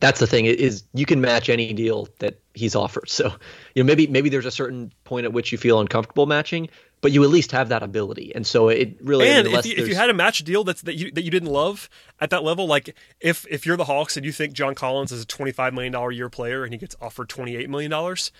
That's 0.00 0.20
the 0.20 0.28
thing 0.28 0.46
is 0.46 0.84
you 0.94 1.06
can 1.06 1.20
match 1.20 1.48
any 1.48 1.72
deal 1.72 2.08
that 2.20 2.38
he's 2.54 2.76
offered. 2.76 3.08
So 3.08 3.32
you 3.74 3.82
know 3.82 3.86
maybe 3.86 4.06
maybe 4.06 4.28
there's 4.28 4.46
a 4.46 4.50
certain 4.50 4.92
point 5.04 5.24
at 5.24 5.32
which 5.32 5.50
you 5.50 5.58
feel 5.58 5.80
uncomfortable 5.80 6.26
matching, 6.26 6.68
but 7.00 7.10
you 7.10 7.24
at 7.24 7.30
least 7.30 7.50
have 7.50 7.68
that 7.70 7.82
ability. 7.82 8.32
And 8.34 8.46
so 8.46 8.68
it 8.68 8.96
really 9.02 9.26
and 9.28 9.48
if, 9.48 9.66
you, 9.66 9.74
if 9.76 9.88
you 9.88 9.96
had 9.96 10.08
a 10.08 10.14
match 10.14 10.44
deal 10.44 10.62
that's 10.62 10.82
that 10.82 10.94
you 10.94 11.10
that 11.12 11.24
you 11.24 11.32
didn't 11.32 11.50
love 11.50 11.90
at 12.20 12.30
that 12.30 12.44
level, 12.44 12.68
like 12.68 12.94
if 13.20 13.44
if 13.50 13.66
you're 13.66 13.76
the 13.76 13.86
Hawks 13.86 14.16
and 14.16 14.24
you 14.24 14.30
think 14.30 14.52
John 14.52 14.76
Collins 14.76 15.10
is 15.10 15.22
a 15.22 15.26
25 15.26 15.74
million 15.74 15.92
dollar 15.92 16.12
year 16.12 16.28
player 16.28 16.62
and 16.62 16.72
he 16.72 16.78
gets 16.78 16.94
offered 17.00 17.28
28 17.28 17.68
million 17.68 17.90
dollars, 17.90 18.30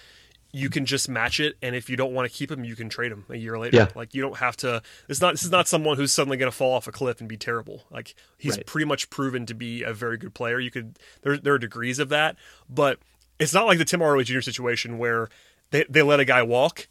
you 0.52 0.70
can 0.70 0.86
just 0.86 1.08
match 1.08 1.40
it 1.40 1.56
and 1.60 1.76
if 1.76 1.90
you 1.90 1.96
don't 1.96 2.12
want 2.12 2.30
to 2.30 2.34
keep 2.34 2.50
him 2.50 2.64
you 2.64 2.74
can 2.74 2.88
trade 2.88 3.12
him 3.12 3.24
a 3.28 3.36
year 3.36 3.58
later 3.58 3.76
yeah. 3.76 3.88
like 3.94 4.14
you 4.14 4.22
don't 4.22 4.38
have 4.38 4.56
to 4.56 4.82
it's 5.08 5.20
not 5.20 5.34
this 5.34 5.44
is 5.44 5.50
not 5.50 5.68
someone 5.68 5.96
who's 5.96 6.12
suddenly 6.12 6.36
going 6.36 6.50
to 6.50 6.56
fall 6.56 6.72
off 6.72 6.86
a 6.86 6.92
cliff 6.92 7.20
and 7.20 7.28
be 7.28 7.36
terrible 7.36 7.84
like 7.90 8.14
he's 8.38 8.56
right. 8.56 8.66
pretty 8.66 8.86
much 8.86 9.10
proven 9.10 9.44
to 9.44 9.54
be 9.54 9.82
a 9.82 9.92
very 9.92 10.16
good 10.16 10.32
player 10.34 10.58
you 10.58 10.70
could 10.70 10.98
there, 11.22 11.36
there 11.36 11.54
are 11.54 11.58
degrees 11.58 11.98
of 11.98 12.08
that 12.08 12.36
but 12.68 12.98
it's 13.38 13.52
not 13.52 13.66
like 13.66 13.78
the 13.78 13.84
tim 13.84 14.00
hardaway 14.00 14.24
jr 14.24 14.40
situation 14.40 14.96
where 14.96 15.28
they, 15.70 15.84
they 15.88 16.02
let 16.02 16.18
a 16.18 16.24
guy 16.24 16.42
walk 16.42 16.88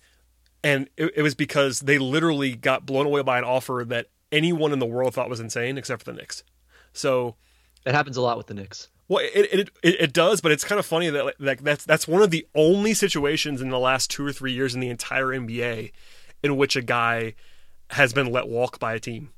and 0.64 0.89
it, 0.97 1.14
it 1.16 1.22
was 1.22 1.36
because 1.36 1.82
they 1.82 1.97
literally 1.97 2.55
got 2.55 2.86
blown 2.86 3.05
away 3.05 3.22
by 3.22 3.38
an 3.38 3.43
offer 3.43 3.84
that 3.88 4.08
anyone 4.32 4.74
in 4.74 4.80
the 4.80 4.86
world 4.86 5.14
thought 5.14 5.30
was 5.30 5.39
insane 5.39 5.78
except 5.78 6.03
for 6.03 6.12
the 6.12 6.18
Knicks. 6.18 6.43
So 6.93 7.36
it 7.86 7.93
happens 7.93 8.18
a 8.18 8.22
lot 8.22 8.38
with 8.38 8.47
the 8.47 8.53
Knicks. 8.53 8.89
Well, 9.08 9.24
it, 9.34 9.47
it 9.53 9.70
it, 9.84 10.01
it 10.01 10.14
does, 10.14 10.41
but 10.41 10.51
it's 10.51 10.64
kind 10.64 10.80
of 10.80 10.86
funny 10.86 11.10
that 11.10 11.39
like 11.39 11.64
that's 11.64 11.86
that's 11.86 12.08
one 12.08 12.22
of 12.22 12.32
the 12.32 12.45
only 12.55 12.93
situations 12.93 13.62
in 13.62 13.70
the 13.70 13.80
last 13.80 14.12
two 14.12 14.26
or 14.26 14.34
three 14.34 14.51
years 14.51 14.76
in 14.76 14.82
the 14.82 14.89
entire 14.89 15.28
NBA 15.28 15.91
in 16.43 16.58
which 16.58 16.76
a 16.76 16.82
guy 16.82 17.34
has 17.91 18.14
been 18.14 18.32
let 18.32 18.47
walk 18.47 18.80
by 18.80 18.93
a 18.93 18.99
team 18.99 19.32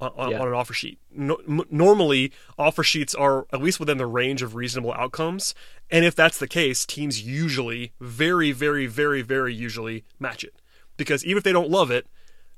on, 0.00 0.30
yeah. 0.30 0.40
on 0.40 0.48
an 0.48 0.54
offer 0.54 0.72
sheet. 0.72 0.98
No, 1.10 1.36
m- 1.48 1.64
normally, 1.70 2.32
offer 2.58 2.82
sheets 2.82 3.14
are 3.14 3.46
at 3.52 3.60
least 3.60 3.80
within 3.80 3.98
the 3.98 4.06
range 4.06 4.42
of 4.42 4.54
reasonable 4.54 4.92
outcomes, 4.92 5.54
and 5.90 6.04
if 6.04 6.14
that's 6.14 6.38
the 6.38 6.48
case, 6.48 6.86
teams 6.86 7.22
usually, 7.22 7.92
very, 8.00 8.52
very, 8.52 8.86
very, 8.86 9.22
very 9.22 9.54
usually 9.54 10.04
match 10.18 10.44
it 10.44 10.54
because 10.96 11.24
even 11.24 11.38
if 11.38 11.44
they 11.44 11.52
don't 11.52 11.70
love 11.70 11.90
it, 11.90 12.06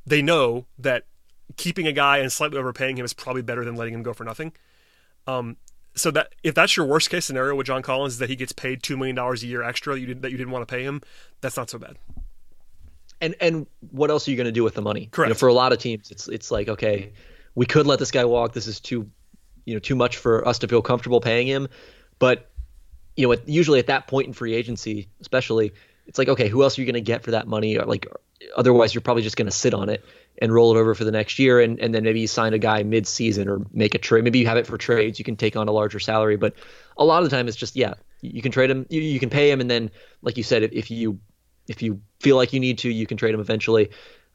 they 0.07 0.23
know 0.23 0.67
that 0.79 1.05
keeping 1.57 1.87
a 1.87 1.93
guy 1.93 2.19
and 2.19 2.33
slightly 2.33 2.59
overpaying 2.59 2.97
him 2.99 3.05
is 3.05 3.13
probably 3.13 3.43
better 3.43 3.65
than 3.65 3.77
letting 3.77 3.95
him 3.95 4.03
go 4.03 4.13
for 4.13 4.25
nothing. 4.25 4.53
Um, 5.27 5.57
so 5.95 6.11
that 6.11 6.35
if 6.43 6.55
that's 6.55 6.77
your 6.77 6.87
worst 6.87 7.11
case 7.11 7.25
scenario 7.25 7.55
with 7.55 7.67
John 7.67 7.83
Collins 7.83 8.15
is 8.15 8.19
that 8.19 8.29
he 8.29 8.37
gets 8.37 8.53
paid 8.53 8.83
two 8.83 8.97
million 8.97 9.17
dollars 9.17 9.43
a 9.43 9.47
year 9.47 9.63
extra 9.63 9.95
that 9.95 10.01
you, 10.01 10.07
did, 10.07 10.23
that 10.23 10.31
you 10.31 10.37
didn't 10.37 10.53
want 10.53 10.67
to 10.67 10.73
pay 10.73 10.83
him, 10.83 11.03
that's 11.41 11.57
not 11.57 11.71
so 11.71 11.79
bad. 11.79 11.97
And 13.21 13.35
and 13.41 13.67
what 13.91 14.11
else 14.11 14.27
are 14.27 14.31
you 14.31 14.37
going 14.37 14.47
to 14.47 14.53
do 14.53 14.65
with 14.65 14.75
the 14.75 14.83
money? 14.83 15.09
Correct. 15.11 15.29
You 15.29 15.35
know, 15.35 15.39
for 15.39 15.49
a 15.49 15.53
lot 15.53 15.73
of 15.73 15.79
teams, 15.79 16.11
it's 16.11 16.29
it's 16.29 16.51
like 16.51 16.69
okay, 16.69 17.13
we 17.55 17.67
could 17.67 17.87
let 17.87 17.99
this 17.99 18.11
guy 18.11 18.25
walk. 18.25 18.53
This 18.53 18.67
is 18.67 18.81
too, 18.81 19.09
you 19.65 19.75
know, 19.75 19.81
too 19.81 19.95
much 19.95 20.17
for 20.17 20.47
us 20.47 20.59
to 20.61 20.69
feel 20.69 20.83
comfortable 20.83 21.21
paying 21.21 21.47
him. 21.47 21.69
But 22.19 22.51
you 23.17 23.29
know, 23.29 23.37
usually 23.47 23.79
at 23.79 23.87
that 23.87 24.09
point 24.09 24.27
in 24.27 24.33
free 24.33 24.55
agency, 24.55 25.09
especially, 25.21 25.73
it's 26.07 26.19
like 26.19 26.29
okay, 26.29 26.49
who 26.49 26.63
else 26.65 26.77
are 26.77 26.83
you 26.83 26.87
going 26.87 26.95
to 26.95 27.01
get 27.01 27.23
for 27.23 27.31
that 27.31 27.47
money? 27.47 27.79
Like 27.79 28.07
otherwise, 28.57 28.95
you're 28.95 29.01
probably 29.01 29.23
just 29.23 29.37
going 29.37 29.47
to 29.47 29.53
sit 29.53 29.75
on 29.75 29.89
it 29.89 30.05
and 30.39 30.53
roll 30.53 30.77
it 30.77 30.81
over 30.81 30.95
for 30.95 31.05
the 31.05 31.13
next 31.13 31.39
year 31.39 31.61
and, 31.61 31.79
and 31.79 31.95
then 31.95 32.03
maybe 32.03 32.21
you 32.21 32.27
sign 32.27 32.55
a 32.55 32.59
guy 32.59 32.83
mid 32.83 33.07
season 33.07 33.49
or 33.49 33.65
make 33.73 33.95
a 33.95 33.99
trade. 33.99 34.25
Maybe 34.25 34.41
you 34.41 34.47
have 34.47 34.57
it 34.57 34.67
for 34.67 34.77
trades. 34.77 35.19
You 35.19 35.25
can 35.25 35.37
take 35.37 35.57
on 35.57 35.69
a 35.69 35.73
larger 35.73 36.01
salary, 36.01 36.37
but 36.37 36.55
a 36.97 37.05
lot 37.05 37.23
of 37.23 37.31
the 37.31 37.37
time 37.37 37.47
it's 37.47 37.57
just, 37.57 37.77
yeah, 37.77 37.95
you 38.21 38.43
can 38.43 38.53
trade 38.53 38.71
him, 38.71 38.87
you, 38.89 39.01
you 39.01 39.21
can 39.21 39.31
pay 39.31 39.51
him. 39.51 39.61
And 39.61 39.71
then, 39.71 39.91
like 40.23 40.37
you 40.37 40.43
said, 40.43 40.63
if, 40.63 40.73
if 40.73 40.91
you, 40.91 41.21
if 41.69 41.83
you 41.83 42.01
feel 42.21 42.37
like 42.37 42.53
you 42.53 42.61
need 42.61 42.79
to, 42.79 42.91
you 42.91 43.07
can 43.07 43.17
trade 43.17 43.35
him 43.35 43.41
eventually. 43.41 43.91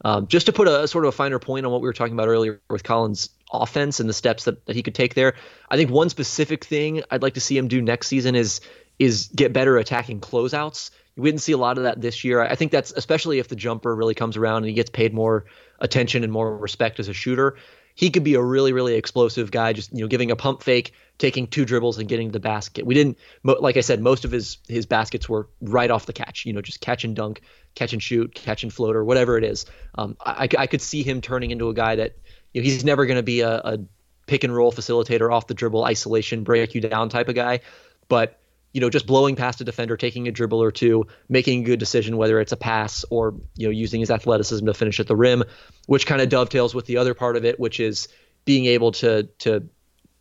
Um, 0.05 0.27
just 0.27 0.45
to 0.45 0.53
put 0.53 0.67
a, 0.67 0.83
a, 0.83 0.87
sort 0.87 1.03
of 1.03 1.09
a 1.09 1.11
finer 1.11 1.39
point 1.39 1.65
on 1.65 1.71
what 1.71 1.81
we 1.81 1.87
were 1.87 1.93
talking 1.93 2.13
about 2.13 2.29
earlier 2.29 2.61
with 2.69 2.83
Collins' 2.83 3.29
offense 3.51 3.99
and 3.99 4.07
the 4.07 4.13
steps 4.13 4.45
that, 4.45 4.65
that 4.65 4.75
he 4.75 4.83
could 4.83 4.95
take 4.95 5.13
there, 5.13 5.35
I 5.69 5.75
think 5.75 5.89
one 5.89 6.09
specific 6.09 6.63
thing 6.63 7.03
I'd 7.11 7.21
like 7.21 7.33
to 7.33 7.41
see 7.41 7.57
him 7.57 7.67
do 7.67 7.81
next 7.81 8.07
season 8.07 8.35
is 8.35 8.61
is 8.97 9.29
get 9.33 9.53
better 9.53 9.77
attacking 9.77 10.19
closeouts. 10.19 10.91
We 11.19 11.29
didn't 11.29 11.41
see 11.41 11.51
a 11.51 11.57
lot 11.57 11.77
of 11.77 11.83
that 11.83 12.01
this 12.01 12.23
year. 12.23 12.41
I 12.41 12.55
think 12.55 12.71
that's 12.71 12.91
especially 12.91 13.39
if 13.39 13.47
the 13.47 13.55
jumper 13.55 13.95
really 13.95 14.15
comes 14.15 14.37
around 14.37 14.57
and 14.57 14.67
he 14.67 14.73
gets 14.73 14.89
paid 14.89 15.13
more 15.13 15.45
attention 15.79 16.23
and 16.23 16.31
more 16.31 16.57
respect 16.57 16.99
as 16.99 17.07
a 17.07 17.13
shooter. 17.13 17.57
he 17.99 18.11
could 18.11 18.23
be 18.23 18.35
a 18.35 18.41
really 18.41 18.71
really 18.71 18.95
explosive 18.95 19.51
guy. 19.51 19.73
Just 19.73 19.91
you 19.91 19.99
know, 19.99 20.07
giving 20.07 20.31
a 20.31 20.35
pump 20.37 20.63
fake, 20.63 20.93
taking 21.17 21.47
two 21.47 21.65
dribbles 21.65 21.97
and 21.97 22.07
getting 22.07 22.29
to 22.29 22.31
the 22.31 22.39
basket. 22.39 22.85
We 22.85 22.95
didn't, 22.95 23.17
like 23.43 23.75
I 23.75 23.81
said, 23.81 23.99
most 24.01 24.23
of 24.23 24.31
his 24.31 24.57
his 24.69 24.85
baskets 24.85 25.27
were 25.27 25.49
right 25.59 25.91
off 25.91 26.05
the 26.05 26.13
catch. 26.13 26.45
You 26.45 26.53
know, 26.53 26.61
just 26.61 26.79
catch 26.79 27.03
and 27.03 27.13
dunk, 27.13 27.41
catch 27.75 27.91
and 27.91 28.01
shoot, 28.01 28.33
catch 28.33 28.63
and 28.63 28.73
floater, 28.73 29.03
whatever 29.03 29.37
it 29.37 29.43
is. 29.43 29.65
Um, 29.95 30.15
I, 30.25 30.47
I 30.57 30.67
could 30.67 30.81
see 30.81 31.03
him 31.03 31.19
turning 31.19 31.51
into 31.51 31.67
a 31.67 31.73
guy 31.73 31.97
that 31.97 32.15
you 32.53 32.61
know, 32.61 32.65
he's 32.65 32.85
never 32.85 33.05
going 33.05 33.17
to 33.17 33.23
be 33.23 33.41
a, 33.41 33.57
a 33.57 33.79
pick 34.27 34.45
and 34.45 34.55
roll 34.55 34.71
facilitator, 34.71 35.29
off 35.29 35.47
the 35.47 35.53
dribble, 35.53 35.83
isolation, 35.83 36.45
break 36.45 36.75
you 36.75 36.79
down 36.81 37.09
type 37.09 37.27
of 37.27 37.35
guy, 37.35 37.59
but 38.07 38.38
you 38.73 38.81
know, 38.81 38.89
just 38.89 39.07
blowing 39.07 39.35
past 39.35 39.61
a 39.61 39.63
defender, 39.63 39.97
taking 39.97 40.27
a 40.27 40.31
dribble 40.31 40.61
or 40.61 40.71
two, 40.71 41.07
making 41.27 41.61
a 41.61 41.63
good 41.63 41.79
decision, 41.79 42.17
whether 42.17 42.39
it's 42.39 42.51
a 42.51 42.57
pass 42.57 43.03
or, 43.09 43.35
you 43.55 43.67
know, 43.67 43.71
using 43.71 43.99
his 43.99 44.11
athleticism 44.11 44.65
to 44.65 44.73
finish 44.73 44.99
at 44.99 45.07
the 45.07 45.15
rim, 45.15 45.43
which 45.87 46.05
kind 46.05 46.21
of 46.21 46.29
dovetails 46.29 46.75
with 46.75 46.85
the 46.85 46.97
other 46.97 47.13
part 47.13 47.35
of 47.35 47.45
it, 47.45 47.59
which 47.59 47.79
is 47.79 48.07
being 48.45 48.65
able 48.65 48.91
to 48.91 49.23
to 49.39 49.67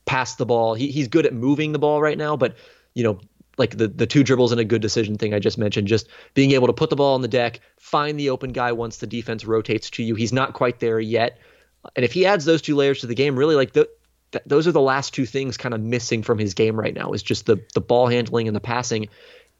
pass 0.06 0.36
the 0.36 0.46
ball. 0.46 0.74
He, 0.74 0.90
he's 0.90 1.08
good 1.08 1.26
at 1.26 1.34
moving 1.34 1.72
the 1.72 1.78
ball 1.78 2.00
right 2.00 2.16
now, 2.16 2.36
but 2.36 2.56
you 2.94 3.04
know, 3.04 3.20
like 3.58 3.76
the 3.76 3.88
the 3.88 4.06
two 4.06 4.24
dribbles 4.24 4.52
and 4.52 4.60
a 4.60 4.64
good 4.64 4.80
decision 4.80 5.18
thing 5.18 5.34
I 5.34 5.38
just 5.38 5.58
mentioned, 5.58 5.86
just 5.88 6.08
being 6.32 6.52
able 6.52 6.68
to 6.68 6.72
put 6.72 6.88
the 6.88 6.96
ball 6.96 7.14
on 7.14 7.20
the 7.22 7.28
deck, 7.28 7.60
find 7.78 8.18
the 8.18 8.30
open 8.30 8.52
guy 8.52 8.72
once 8.72 8.96
the 8.96 9.06
defense 9.06 9.44
rotates 9.44 9.90
to 9.90 10.02
you. 10.02 10.14
He's 10.14 10.32
not 10.32 10.54
quite 10.54 10.80
there 10.80 10.98
yet. 10.98 11.38
And 11.94 12.04
if 12.04 12.12
he 12.12 12.26
adds 12.26 12.44
those 12.44 12.62
two 12.62 12.74
layers 12.74 13.00
to 13.00 13.06
the 13.06 13.14
game, 13.14 13.38
really 13.38 13.54
like 13.54 13.72
the 13.72 13.88
th- 14.32 14.44
those 14.46 14.66
are 14.66 14.72
the 14.72 14.80
last 14.80 15.14
two 15.14 15.26
things 15.26 15.56
kind 15.56 15.74
of 15.74 15.80
missing 15.80 16.22
from 16.22 16.38
his 16.38 16.54
game 16.54 16.78
right 16.78 16.94
now 16.94 17.12
is 17.12 17.22
just 17.22 17.46
the 17.46 17.64
the 17.74 17.80
ball 17.80 18.06
handling 18.06 18.46
and 18.46 18.56
the 18.56 18.60
passing. 18.60 19.08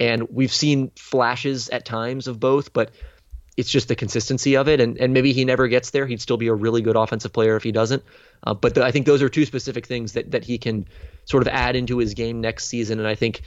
And 0.01 0.31
we've 0.31 0.53
seen 0.53 0.93
flashes 0.97 1.69
at 1.71 1.85
times 1.85 2.29
of 2.29 2.39
both, 2.39 2.73
but 2.73 2.93
it's 3.57 3.71
just 3.71 3.89
the 3.89 3.97
consistency 3.97 4.57
of 4.57 4.69
it. 4.69 4.81
And, 4.81 4.97
and 4.99 5.13
maybe 5.13 5.33
he 5.33 5.45
never 5.45 5.67
gets 5.67 5.91
there. 5.91 6.07
He'd 6.07 6.21
still 6.21 6.37
be 6.37 6.47
a 6.47 6.55
really 6.55 6.81
good 6.83 6.95
offensive 6.95 7.33
player 7.33 7.57
if 7.57 7.65
he 7.65 7.73
doesn't. 7.73 8.05
Uh, 8.45 8.55
but 8.55 8.79
I 8.79 8.93
think 8.93 9.07
those 9.07 9.23
are 9.23 9.29
two 9.29 9.45
specific 9.45 9.87
things 9.87 10.13
that, 10.13 10.31
that 10.31 10.45
he 10.45 10.59
can 10.59 10.87
sort 11.25 11.43
of 11.43 11.49
add 11.49 11.75
into 11.75 11.99
his 11.99 12.15
game 12.15 12.41
next 12.41 12.67
season. 12.67 13.01
And 13.01 13.09
I 13.09 13.17
think 13.17 13.43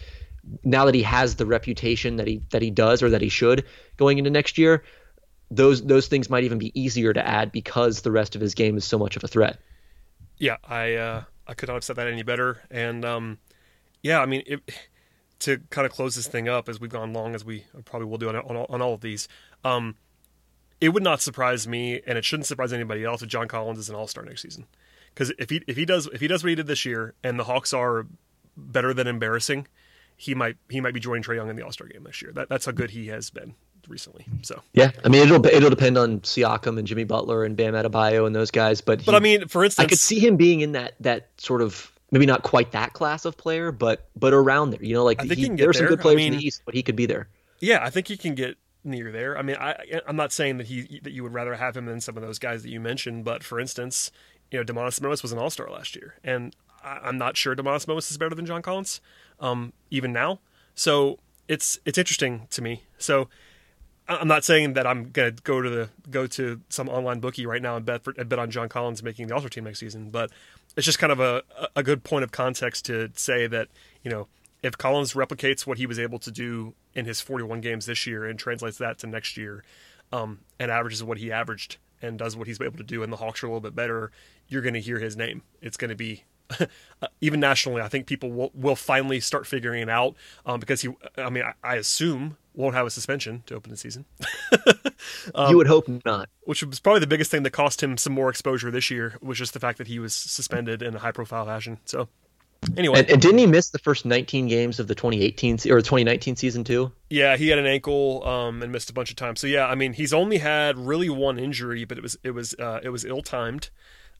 now 0.65 0.83
that 0.85 0.95
he 0.95 1.03
has 1.03 1.35
the 1.35 1.45
reputation 1.45 2.17
that 2.17 2.27
he 2.27 2.41
that 2.49 2.61
he 2.61 2.71
does 2.71 3.01
or 3.01 3.11
that 3.11 3.21
he 3.21 3.29
should 3.29 3.65
going 3.95 4.17
into 4.17 4.29
next 4.29 4.57
year, 4.57 4.83
those 5.49 5.81
those 5.81 6.07
things 6.07 6.29
might 6.29 6.43
even 6.43 6.57
be 6.57 6.77
easier 6.79 7.13
to 7.13 7.25
add 7.25 7.53
because 7.53 8.01
the 8.01 8.11
rest 8.11 8.35
of 8.35 8.41
his 8.41 8.53
game 8.53 8.75
is 8.75 8.83
so 8.83 8.97
much 8.97 9.15
of 9.15 9.23
a 9.23 9.27
threat. 9.27 9.59
Yeah, 10.41 10.57
I 10.67 10.95
uh, 10.95 11.23
I 11.45 11.53
could 11.53 11.69
not 11.69 11.75
have 11.75 11.83
said 11.83 11.97
that 11.97 12.07
any 12.07 12.23
better. 12.23 12.63
And 12.71 13.05
um, 13.05 13.37
yeah, 14.01 14.21
I 14.21 14.25
mean, 14.25 14.41
it, 14.47 14.71
to 15.41 15.59
kind 15.69 15.85
of 15.85 15.91
close 15.91 16.15
this 16.15 16.27
thing 16.27 16.49
up 16.49 16.67
as 16.67 16.81
we've 16.81 16.89
gone 16.89 17.13
long 17.13 17.35
as 17.35 17.45
we 17.45 17.65
probably 17.85 18.07
will 18.07 18.17
do 18.17 18.27
on, 18.27 18.35
on, 18.35 18.57
on 18.57 18.81
all 18.81 18.95
of 18.95 19.01
these, 19.01 19.27
um, 19.63 19.97
it 20.81 20.89
would 20.89 21.03
not 21.03 21.21
surprise 21.21 21.67
me, 21.67 22.01
and 22.07 22.17
it 22.17 22.25
shouldn't 22.25 22.47
surprise 22.47 22.73
anybody 22.73 23.03
else, 23.05 23.21
if 23.21 23.29
John 23.29 23.47
Collins 23.47 23.77
is 23.77 23.87
an 23.87 23.95
All 23.95 24.07
Star 24.07 24.25
next 24.25 24.41
season. 24.41 24.65
Because 25.13 25.31
if 25.37 25.51
he 25.51 25.61
if 25.67 25.77
he 25.77 25.85
does 25.85 26.07
if 26.07 26.21
he 26.21 26.27
does 26.27 26.43
what 26.43 26.49
he 26.49 26.55
did 26.55 26.65
this 26.65 26.85
year, 26.85 27.13
and 27.23 27.39
the 27.39 27.43
Hawks 27.43 27.71
are 27.71 28.07
better 28.57 28.95
than 28.95 29.05
embarrassing, 29.05 29.67
he 30.17 30.33
might 30.33 30.57
he 30.71 30.81
might 30.81 30.95
be 30.95 30.99
joining 30.99 31.21
Trae 31.21 31.35
Young 31.35 31.51
in 31.51 31.55
the 31.55 31.61
All 31.61 31.71
Star 31.71 31.85
game 31.85 32.03
this 32.03 32.19
year. 32.19 32.31
That 32.31 32.49
that's 32.49 32.65
how 32.65 32.71
good 32.71 32.89
he 32.89 33.09
has 33.09 33.29
been 33.29 33.53
recently. 33.87 34.25
So 34.41 34.61
yeah, 34.73 34.91
I 35.03 35.09
mean 35.09 35.23
it'll 35.23 35.45
it'll 35.45 35.69
depend 35.69 35.97
on 35.97 36.19
Siakam 36.21 36.77
and 36.77 36.87
Jimmy 36.87 37.03
Butler 37.03 37.43
and 37.43 37.55
Bam 37.55 37.73
Adebayo 37.73 38.25
and 38.25 38.35
those 38.35 38.51
guys, 38.51 38.81
but 38.81 39.05
but 39.05 39.15
I 39.15 39.19
mean 39.19 39.47
for 39.47 39.63
instance, 39.63 39.85
I 39.85 39.87
could 39.87 39.99
see 39.99 40.19
him 40.19 40.37
being 40.37 40.61
in 40.61 40.73
that 40.73 40.93
that 40.99 41.29
sort 41.37 41.61
of 41.61 41.91
maybe 42.11 42.25
not 42.25 42.43
quite 42.43 42.71
that 42.71 42.93
class 42.93 43.25
of 43.25 43.37
player, 43.37 43.71
but 43.71 44.09
but 44.15 44.33
around 44.33 44.71
there. 44.71 44.83
You 44.83 44.93
know, 44.93 45.03
like 45.03 45.21
he, 45.21 45.33
he 45.35 45.49
there 45.49 45.69
are 45.69 45.73
some 45.73 45.87
good 45.87 46.01
players 46.01 46.15
I 46.15 46.23
mean- 46.23 46.33
in 46.33 46.39
the 46.39 46.45
East, 46.45 46.61
but 46.65 46.73
he 46.73 46.83
could 46.83 46.95
be 46.95 47.05
there. 47.05 47.27
Yeah, 47.59 47.83
I 47.83 47.89
think 47.89 48.07
he 48.07 48.17
can 48.17 48.35
get 48.35 48.57
near 48.83 49.11
there. 49.11 49.37
I 49.37 49.41
mean, 49.41 49.55
I 49.57 50.01
I'm 50.07 50.15
not 50.15 50.31
saying 50.31 50.57
that 50.57 50.67
he 50.67 50.99
that 51.03 51.11
you 51.11 51.23
would 51.23 51.33
rather 51.33 51.55
have 51.55 51.77
him 51.77 51.85
than 51.85 52.01
some 52.01 52.17
of 52.17 52.23
those 52.23 52.39
guys 52.39 52.63
that 52.63 52.69
you 52.69 52.79
mentioned, 52.79 53.23
but 53.23 53.43
for 53.43 53.59
instance, 53.59 54.11
you 54.51 54.59
know, 54.59 54.63
Domantas 54.65 54.99
Sabonis 54.99 55.21
was 55.21 55.31
an 55.31 55.37
All 55.37 55.49
Star 55.49 55.69
last 55.69 55.95
year, 55.95 56.15
and 56.23 56.55
I, 56.83 56.99
I'm 57.03 57.17
not 57.17 57.37
sure 57.37 57.55
Domantas 57.55 57.85
Sabonis 57.85 58.11
is 58.11 58.17
better 58.17 58.35
than 58.35 58.45
John 58.45 58.61
Collins, 58.61 58.99
um, 59.39 59.73
even 59.89 60.11
now. 60.11 60.39
So 60.73 61.19
it's 61.47 61.79
it's 61.85 61.97
interesting 61.97 62.47
to 62.49 62.61
me. 62.61 62.83
So 62.97 63.27
I'm 64.19 64.27
not 64.27 64.43
saying 64.43 64.73
that 64.73 64.85
I'm 64.85 65.11
gonna 65.11 65.31
go 65.31 65.61
to 65.61 65.69
the 65.69 65.89
go 66.09 66.27
to 66.27 66.61
some 66.69 66.89
online 66.89 67.19
bookie 67.19 67.45
right 67.45 67.61
now 67.61 67.75
and 67.75 67.85
bet 67.85 68.03
for, 68.03 68.13
and 68.17 68.27
bet 68.27 68.39
on 68.39 68.51
John 68.51 68.69
Collins 68.69 69.03
making 69.03 69.27
the 69.27 69.33
All 69.33 69.39
Star 69.39 69.49
team 69.49 69.63
next 69.63 69.79
season, 69.79 70.09
but 70.09 70.31
it's 70.75 70.85
just 70.85 70.99
kind 70.99 71.11
of 71.11 71.19
a 71.19 71.43
a 71.75 71.83
good 71.83 72.03
point 72.03 72.23
of 72.23 72.31
context 72.31 72.85
to 72.85 73.09
say 73.15 73.47
that 73.47 73.67
you 74.03 74.11
know 74.11 74.27
if 74.63 74.77
Collins 74.77 75.13
replicates 75.13 75.65
what 75.65 75.77
he 75.77 75.85
was 75.85 75.97
able 75.97 76.19
to 76.19 76.31
do 76.31 76.73
in 76.93 77.05
his 77.05 77.19
41 77.21 77.61
games 77.61 77.85
this 77.85 78.05
year 78.05 78.25
and 78.25 78.37
translates 78.37 78.77
that 78.77 78.99
to 78.99 79.07
next 79.07 79.37
year, 79.37 79.63
um, 80.11 80.39
and 80.59 80.69
averages 80.69 81.03
what 81.03 81.17
he 81.17 81.31
averaged 81.31 81.77
and 82.01 82.19
does 82.19 82.35
what 82.35 82.47
he's 82.47 82.61
able 82.61 82.77
to 82.77 82.83
do, 82.83 83.03
and 83.03 83.11
the 83.11 83.17
Hawks 83.17 83.43
are 83.43 83.47
a 83.47 83.49
little 83.49 83.61
bit 83.61 83.75
better, 83.75 84.11
you're 84.47 84.61
going 84.61 84.73
to 84.73 84.81
hear 84.81 84.99
his 84.99 85.15
name. 85.15 85.41
It's 85.61 85.77
going 85.77 85.89
to 85.89 85.95
be 85.95 86.23
even 87.21 87.39
nationally. 87.39 87.81
I 87.81 87.87
think 87.87 88.07
people 88.07 88.31
will, 88.31 88.51
will 88.53 88.75
finally 88.75 89.19
start 89.19 89.47
figuring 89.47 89.81
it 89.81 89.89
out 89.89 90.15
um, 90.45 90.59
because 90.59 90.81
he. 90.81 90.89
I 91.17 91.29
mean, 91.29 91.43
I, 91.43 91.53
I 91.63 91.75
assume 91.75 92.37
won't 92.53 92.75
have 92.75 92.85
a 92.85 92.89
suspension 92.89 93.43
to 93.47 93.55
open 93.55 93.71
the 93.71 93.77
season, 93.77 94.05
Um, 95.35 95.49
you 95.51 95.57
would 95.57 95.67
hope 95.67 95.87
not. 96.05 96.29
which 96.43 96.63
was 96.63 96.79
probably 96.79 96.99
the 96.99 97.07
biggest 97.07 97.31
thing 97.31 97.43
that 97.43 97.51
cost 97.51 97.81
him 97.81 97.97
some 97.97 98.13
more 98.13 98.29
exposure 98.29 98.69
this 98.71 98.89
year, 98.91 99.17
was 99.21 99.37
just 99.37 99.53
the 99.53 99.59
fact 99.59 99.77
that 99.77 99.87
he 99.87 99.99
was 99.99 100.13
suspended 100.15 100.81
in 100.81 100.95
a 100.95 100.99
high 100.99 101.11
profile 101.11 101.45
fashion. 101.45 101.79
So, 101.85 102.07
anyway, 102.77 102.99
And, 102.99 103.09
and 103.09 103.21
didn't 103.21 103.37
he 103.39 103.47
miss 103.47 103.69
the 103.69 103.79
first 103.79 104.05
19 104.05 104.47
games 104.47 104.79
of 104.79 104.87
the 104.87 104.95
2018 104.95 105.55
or 105.71 105.79
2019 105.81 106.35
season 106.35 106.63
too? 106.63 106.91
Yeah, 107.09 107.37
he 107.37 107.47
had 107.49 107.59
an 107.59 107.65
ankle 107.65 108.27
um, 108.27 108.61
and 108.61 108.71
missed 108.71 108.89
a 108.89 108.93
bunch 108.93 109.09
of 109.09 109.15
time. 109.15 109.35
So 109.35 109.47
yeah, 109.47 109.67
I 109.67 109.75
mean, 109.75 109.93
he's 109.93 110.13
only 110.13 110.37
had 110.39 110.77
really 110.77 111.09
one 111.09 111.39
injury, 111.39 111.85
but 111.85 111.97
it 111.97 112.01
was 112.01 112.17
it 112.23 112.31
was 112.31 112.53
uh, 112.59 112.79
it 112.83 112.89
was 112.89 113.05
ill 113.05 113.21
timed 113.21 113.69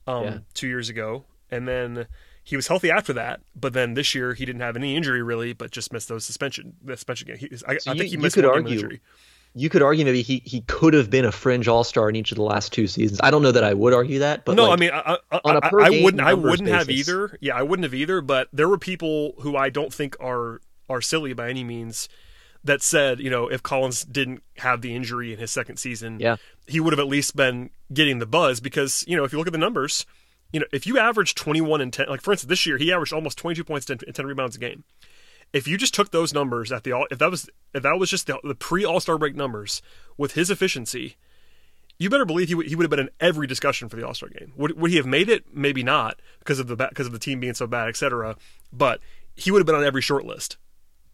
um, 0.06 0.24
Yeah. 0.24 0.38
two 0.54 0.68
years 0.68 0.88
ago, 0.88 1.24
and 1.50 1.68
then 1.68 2.06
he 2.44 2.56
was 2.56 2.66
healthy 2.68 2.90
after 2.90 3.12
that. 3.14 3.40
But 3.54 3.72
then 3.72 3.94
this 3.94 4.14
year 4.14 4.34
he 4.34 4.44
didn't 4.44 4.62
have 4.62 4.76
any 4.76 4.96
injury 4.96 5.22
really, 5.22 5.52
but 5.52 5.70
just 5.70 5.92
missed 5.92 6.08
those 6.08 6.24
suspension 6.24 6.74
the 6.82 6.96
suspension 6.96 7.26
game. 7.28 7.36
He, 7.38 7.46
I, 7.66 7.78
So 7.78 7.90
I 7.90 7.94
you- 7.94 7.98
think 7.98 8.02
he 8.02 8.08
you 8.16 8.18
missed 8.18 8.36
one 8.36 8.46
argue- 8.46 8.74
injury. 8.74 9.00
You 9.54 9.68
could 9.68 9.82
argue 9.82 10.06
maybe 10.06 10.22
he, 10.22 10.40
he 10.46 10.62
could 10.62 10.94
have 10.94 11.10
been 11.10 11.26
a 11.26 11.30
fringe 11.32 11.68
all 11.68 11.84
star 11.84 12.08
in 12.08 12.16
each 12.16 12.32
of 12.32 12.36
the 12.36 12.42
last 12.42 12.72
two 12.72 12.86
seasons. 12.86 13.20
I 13.22 13.30
don't 13.30 13.42
know 13.42 13.52
that 13.52 13.62
I 13.64 13.74
would 13.74 13.92
argue 13.92 14.20
that, 14.20 14.46
but 14.46 14.56
no, 14.56 14.70
like, 14.70 14.78
I 14.78 14.80
mean, 14.80 14.90
I, 14.94 15.18
I, 15.30 15.40
on 15.44 15.56
a 15.56 15.60
I- 15.62 15.68
per 15.68 15.80
I 15.82 15.90
game 15.90 16.04
wouldn't, 16.04 16.22
I 16.22 16.32
wouldn't 16.32 16.70
have 16.70 16.88
either. 16.88 17.36
Yeah, 17.42 17.54
I 17.54 17.62
wouldn't 17.62 17.84
have 17.84 17.92
either. 17.92 18.22
But 18.22 18.48
there 18.50 18.66
were 18.66 18.78
people 18.78 19.34
who 19.40 19.54
I 19.54 19.68
don't 19.68 19.92
think 19.92 20.16
are 20.20 20.62
are 20.88 21.02
silly 21.02 21.34
by 21.34 21.50
any 21.50 21.64
means 21.64 22.08
that 22.64 22.80
said, 22.80 23.20
you 23.20 23.28
know, 23.28 23.48
if 23.48 23.62
Collins 23.62 24.04
didn't 24.04 24.42
have 24.56 24.80
the 24.80 24.94
injury 24.96 25.32
in 25.34 25.38
his 25.38 25.50
second 25.50 25.76
season, 25.76 26.18
Yeah. 26.20 26.36
he 26.66 26.80
would 26.80 26.92
have 26.94 27.00
at 27.00 27.08
least 27.08 27.36
been 27.36 27.70
getting 27.92 28.20
the 28.20 28.26
buzz 28.26 28.58
because 28.60 29.04
you 29.06 29.16
know, 29.18 29.24
if 29.24 29.32
you 29.32 29.38
look 29.38 29.48
at 29.48 29.52
the 29.52 29.58
numbers, 29.58 30.06
you 30.52 30.60
know, 30.60 30.66
if 30.72 30.86
you 30.86 30.98
average 30.98 31.34
twenty 31.34 31.60
one 31.60 31.80
and 31.80 31.92
ten, 31.92 32.06
like 32.08 32.20
for 32.20 32.32
instance, 32.32 32.48
this 32.48 32.66
year 32.66 32.78
he 32.78 32.92
averaged 32.92 33.12
almost 33.12 33.38
twenty 33.38 33.56
two 33.56 33.64
points 33.64 33.88
and 33.88 34.02
10 34.14 34.26
rebounds 34.26 34.56
a 34.56 34.58
game. 34.58 34.84
If 35.52 35.68
you 35.68 35.76
just 35.76 35.92
took 35.92 36.10
those 36.12 36.32
numbers 36.32 36.72
at 36.72 36.84
the 36.84 36.92
all, 36.92 37.06
if 37.10 37.18
that 37.18 37.30
was 37.30 37.48
if 37.74 37.82
that 37.82 37.98
was 37.98 38.10
just 38.10 38.26
the, 38.26 38.38
the 38.42 38.54
pre 38.54 38.84
All 38.84 39.00
Star 39.00 39.18
break 39.18 39.34
numbers 39.34 39.82
with 40.16 40.32
his 40.32 40.50
efficiency, 40.50 41.16
you 41.98 42.10
better 42.10 42.24
believe 42.24 42.48
he 42.48 42.54
would, 42.54 42.66
he 42.66 42.74
would 42.74 42.84
have 42.84 42.90
been 42.90 42.98
in 42.98 43.10
every 43.20 43.46
discussion 43.46 43.88
for 43.88 43.96
the 43.96 44.06
All 44.06 44.14
Star 44.14 44.28
game. 44.28 44.52
Would, 44.56 44.78
would 44.78 44.90
he 44.90 44.96
have 44.96 45.06
made 45.06 45.28
it? 45.28 45.44
Maybe 45.54 45.82
not 45.82 46.20
because 46.38 46.58
of 46.58 46.68
the 46.68 46.76
because 46.76 47.06
of 47.06 47.12
the 47.12 47.18
team 47.18 47.40
being 47.40 47.54
so 47.54 47.66
bad, 47.66 47.88
etc. 47.88 48.36
But 48.72 49.00
he 49.36 49.50
would 49.50 49.58
have 49.58 49.66
been 49.66 49.74
on 49.74 49.84
every 49.84 50.02
short 50.02 50.24
list. 50.24 50.56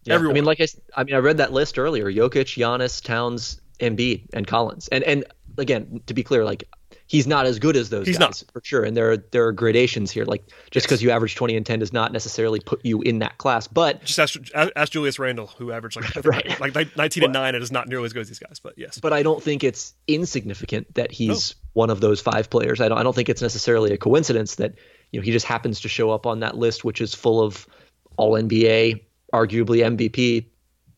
Yeah, 0.03 0.15
Everyone. 0.15 0.33
I 0.33 0.35
mean, 0.35 0.45
like 0.45 0.61
I, 0.61 0.67
I 0.95 1.03
mean, 1.03 1.15
I 1.15 1.19
read 1.19 1.37
that 1.37 1.51
list 1.51 1.77
earlier: 1.77 2.11
Jokic, 2.11 2.57
Giannis, 2.57 3.03
Towns, 3.03 3.61
Embiid, 3.79 4.27
and 4.33 4.47
Collins. 4.47 4.87
And 4.87 5.03
and 5.03 5.25
again, 5.57 6.01
to 6.07 6.13
be 6.13 6.23
clear, 6.23 6.45
like 6.45 6.63
he's 7.09 7.25
not 7.27 7.45
as 7.47 7.57
good 7.57 7.75
as 7.75 7.89
those 7.89 8.05
He's 8.05 8.19
guys 8.19 8.45
for 8.53 8.61
sure. 8.63 8.83
And 8.83 8.95
there 8.95 9.11
are 9.11 9.17
there 9.17 9.45
are 9.47 9.51
gradations 9.51 10.11
here. 10.11 10.23
Like 10.25 10.47
just 10.71 10.85
because 10.85 11.03
you 11.03 11.09
average 11.11 11.35
twenty 11.35 11.57
and 11.57 11.65
ten 11.65 11.79
does 11.79 11.91
not 11.91 12.13
necessarily 12.13 12.59
put 12.61 12.85
you 12.85 13.01
in 13.01 13.19
that 13.19 13.37
class. 13.39 13.67
But 13.67 14.03
Just 14.05 14.19
ask, 14.19 14.39
ask 14.53 14.91
Julius 14.91 15.19
Randle, 15.19 15.47
who 15.47 15.71
averaged 15.71 15.97
like 15.97 16.15
Right. 16.25 16.59
like 16.59 16.75
ni- 16.75 16.91
nineteen 16.95 17.23
and 17.25 17.33
nine, 17.33 17.55
and 17.55 17.63
is 17.63 17.71
not 17.71 17.89
nearly 17.89 18.05
as 18.05 18.13
good 18.13 18.21
as 18.21 18.27
these 18.29 18.39
guys. 18.39 18.59
But 18.59 18.75
yes, 18.77 18.99
but 18.99 19.11
I 19.11 19.23
don't 19.23 19.43
think 19.43 19.63
it's 19.63 19.93
insignificant 20.07 20.93
that 20.95 21.11
he's 21.11 21.55
one 21.73 21.89
of 21.89 21.99
those 21.99 22.21
five 22.21 22.49
players. 22.49 22.79
I 22.79 22.87
don't 22.87 22.97
I 22.97 23.03
don't 23.03 23.15
think 23.15 23.27
it's 23.27 23.41
necessarily 23.41 23.91
a 23.91 23.97
coincidence 23.97 24.55
that 24.55 24.75
you 25.11 25.19
know 25.19 25.23
he 25.23 25.31
just 25.31 25.45
happens 25.47 25.81
to 25.81 25.89
show 25.89 26.11
up 26.11 26.25
on 26.25 26.39
that 26.41 26.55
list, 26.57 26.83
which 26.85 27.01
is 27.01 27.13
full 27.13 27.41
of 27.41 27.67
all 28.17 28.33
NBA, 28.33 29.01
arguably 29.33 29.79
MVP 29.97 30.45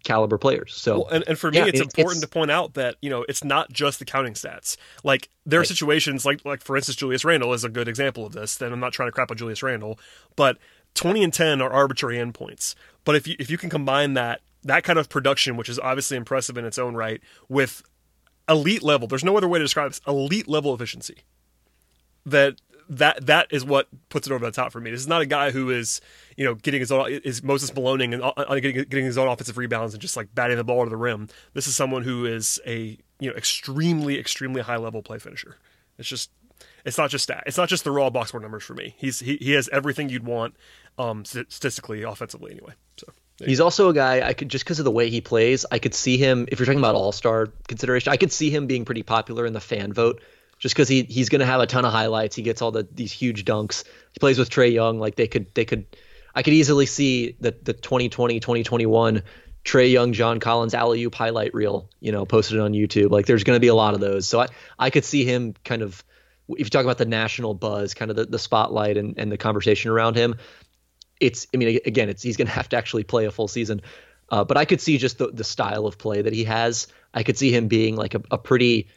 caliber 0.03 0.37
players. 0.37 0.73
So 0.75 0.99
Well, 0.99 1.07
and, 1.09 1.23
and 1.27 1.37
for 1.39 1.51
me, 1.51 1.57
Yeah, 1.57 1.65
it's 1.65 1.79
it- 1.79 1.83
important 1.83 2.17
it's- 2.17 2.21
to 2.21 2.27
point 2.27 2.51
out 2.51 2.73
that 2.75 2.95
you 3.01 3.09
know 3.09 3.25
it's 3.29 3.43
not 3.43 3.71
just 3.71 3.99
the 3.99 4.05
counting 4.05 4.33
stats. 4.33 4.77
Like 5.03 5.29
there 5.45 5.59
are 5.59 5.61
Right. 5.61 5.67
situations 5.67 6.25
like 6.25 6.43
like 6.45 6.61
for 6.63 6.75
instance, 6.77 6.95
Julius 6.97 7.23
Randle 7.25 7.53
is 7.53 7.63
a 7.63 7.69
good 7.69 7.87
example 7.87 8.25
of 8.25 8.33
this. 8.33 8.55
Then 8.55 8.71
I'm 8.73 8.79
not 8.79 8.93
trying 8.93 9.07
to 9.07 9.11
crap 9.11 9.31
on 9.31 9.37
Julius 9.37 9.61
Randle, 9.63 9.99
but 10.35 10.57
20 10.95 11.23
and 11.23 11.33
10 11.33 11.61
are 11.61 11.71
arbitrary 11.71 12.17
endpoints. 12.17 12.75
But 13.05 13.15
if 13.15 13.27
you 13.27 13.35
if 13.39 13.49
you 13.49 13.57
can 13.57 13.69
combine 13.69 14.13
that 14.15 14.41
that 14.63 14.83
kind 14.83 14.99
of 14.99 15.09
production, 15.09 15.57
which 15.57 15.69
is 15.69 15.79
obviously 15.79 16.17
impressive 16.17 16.57
in 16.57 16.65
its 16.65 16.77
own 16.77 16.95
right, 16.95 17.21
with 17.49 17.81
elite 18.49 18.83
level, 18.83 19.07
there's 19.07 19.23
no 19.23 19.37
other 19.37 19.47
way 19.47 19.57
to 19.59 19.65
describe 19.65 19.89
this, 19.91 20.01
elite 20.07 20.47
level 20.47 20.73
efficiency. 20.73 21.17
That 22.25 22.61
that 22.91 23.25
that 23.27 23.47
is 23.51 23.63
what 23.63 23.87
puts 24.09 24.27
it 24.27 24.33
over 24.33 24.45
the 24.45 24.51
top 24.51 24.73
for 24.73 24.81
me. 24.81 24.91
This 24.91 24.99
is 24.99 25.07
not 25.07 25.21
a 25.21 25.25
guy 25.25 25.51
who 25.51 25.69
is, 25.69 26.01
you 26.35 26.43
know, 26.43 26.55
getting 26.55 26.81
his 26.81 26.91
own 26.91 27.09
is 27.09 27.41
Moses 27.41 27.71
Maloning 27.71 28.13
and 28.13 28.21
uh, 28.21 28.33
uh, 28.35 28.55
getting, 28.55 28.83
getting 28.83 29.05
his 29.05 29.17
own 29.17 29.29
offensive 29.29 29.57
rebounds 29.57 29.93
and 29.93 30.01
just 30.01 30.17
like 30.17 30.33
batting 30.35 30.57
the 30.57 30.63
ball 30.65 30.83
to 30.83 30.89
the 30.89 30.97
rim. 30.97 31.29
This 31.53 31.67
is 31.67 31.75
someone 31.75 32.03
who 32.03 32.25
is 32.25 32.59
a 32.67 32.97
you 33.19 33.29
know 33.29 33.35
extremely 33.35 34.19
extremely 34.19 34.61
high 34.61 34.75
level 34.75 35.01
play 35.01 35.19
finisher. 35.19 35.57
It's 35.97 36.09
just 36.09 36.31
it's 36.83 36.97
not 36.97 37.09
just 37.09 37.29
that. 37.29 37.45
It's 37.47 37.57
not 37.57 37.69
just 37.69 37.85
the 37.85 37.91
raw 37.91 38.09
box 38.09 38.29
score 38.29 38.41
numbers 38.41 38.63
for 38.63 38.73
me. 38.73 38.93
He's 38.97 39.21
he, 39.21 39.37
he 39.37 39.53
has 39.53 39.69
everything 39.69 40.09
you'd 40.09 40.25
want 40.25 40.55
um, 40.97 41.23
statistically, 41.23 42.03
offensively, 42.03 42.51
anyway. 42.51 42.73
So 42.97 43.07
he's 43.45 43.61
also 43.61 43.87
a 43.87 43.93
guy 43.93 44.27
I 44.27 44.33
could 44.33 44.49
just 44.49 44.65
because 44.65 44.79
of 44.79 44.85
the 44.85 44.91
way 44.91 45.09
he 45.09 45.21
plays, 45.21 45.65
I 45.71 45.79
could 45.79 45.93
see 45.93 46.17
him. 46.17 46.45
If 46.51 46.59
you're 46.59 46.65
talking 46.65 46.79
about 46.79 46.95
All 46.95 47.13
Star 47.13 47.47
consideration, 47.69 48.11
I 48.11 48.17
could 48.17 48.33
see 48.33 48.49
him 48.49 48.67
being 48.67 48.83
pretty 48.83 49.03
popular 49.03 49.45
in 49.45 49.53
the 49.53 49.61
fan 49.61 49.93
vote, 49.93 50.21
just 50.61 50.75
because 50.75 50.87
he 50.87 51.03
he's 51.03 51.27
going 51.27 51.41
to 51.41 51.45
have 51.45 51.59
a 51.59 51.67
ton 51.67 51.83
of 51.83 51.91
highlights. 51.91 52.35
He 52.35 52.43
gets 52.43 52.61
all 52.61 52.71
the 52.71 52.87
these 52.89 53.11
huge 53.11 53.43
dunks. 53.43 53.83
He 54.13 54.19
plays 54.19 54.39
with 54.39 54.49
Trae 54.49 54.71
Young. 54.71 54.99
Like 54.99 55.15
they 55.15 55.27
could 55.27 55.53
they 55.53 55.65
could, 55.65 55.85
I 56.33 56.43
could 56.43 56.53
easily 56.53 56.85
see 56.85 57.35
the 57.41 57.53
the 57.63 57.73
2020 57.73 58.39
2021 58.39 59.23
Trae 59.63 59.91
Young, 59.91 60.13
John 60.13 60.39
Collins 60.39 60.73
alley 60.73 61.03
oop 61.03 61.15
highlight 61.15 61.53
reel, 61.53 61.89
you 61.99 62.11
know, 62.11 62.25
posted 62.25 62.59
on 62.59 62.73
YouTube. 62.73 63.11
Like 63.11 63.25
there's 63.25 63.43
going 63.43 63.55
to 63.57 63.59
be 63.59 63.67
a 63.67 63.75
lot 63.75 63.93
of 63.93 63.99
those. 63.99 64.27
So 64.27 64.39
I, 64.39 64.47
I 64.77 64.89
could 64.89 65.05
see 65.05 65.23
him 65.23 65.53
kind 65.63 65.81
of, 65.81 66.03
if 66.49 66.59
you 66.59 66.69
talk 66.69 66.83
about 66.83 66.97
the 66.97 67.05
national 67.05 67.53
buzz, 67.53 67.93
kind 67.93 68.09
of 68.09 68.17
the, 68.17 68.25
the 68.25 68.39
spotlight 68.39 68.97
and, 68.97 69.17
and 69.17 69.31
the 69.31 69.37
conversation 69.37 69.91
around 69.91 70.15
him, 70.15 70.35
it's, 71.19 71.45
I 71.53 71.57
mean, 71.57 71.79
again, 71.85 72.09
it's, 72.09 72.23
he's 72.23 72.37
going 72.37 72.47
to 72.47 72.53
have 72.53 72.69
to 72.69 72.77
actually 72.77 73.03
play 73.03 73.25
a 73.25 73.31
full 73.31 73.47
season. 73.47 73.81
Uh, 74.29 74.43
but 74.43 74.57
I 74.57 74.65
could 74.65 74.81
see 74.81 74.97
just 74.97 75.19
the, 75.19 75.27
the 75.27 75.43
style 75.43 75.85
of 75.85 75.97
play 75.99 76.23
that 76.23 76.33
he 76.33 76.45
has. 76.45 76.87
I 77.13 77.21
could 77.21 77.37
see 77.37 77.53
him 77.53 77.67
being 77.67 77.95
like 77.95 78.15
a, 78.15 78.21
a 78.31 78.37
pretty, 78.39 78.87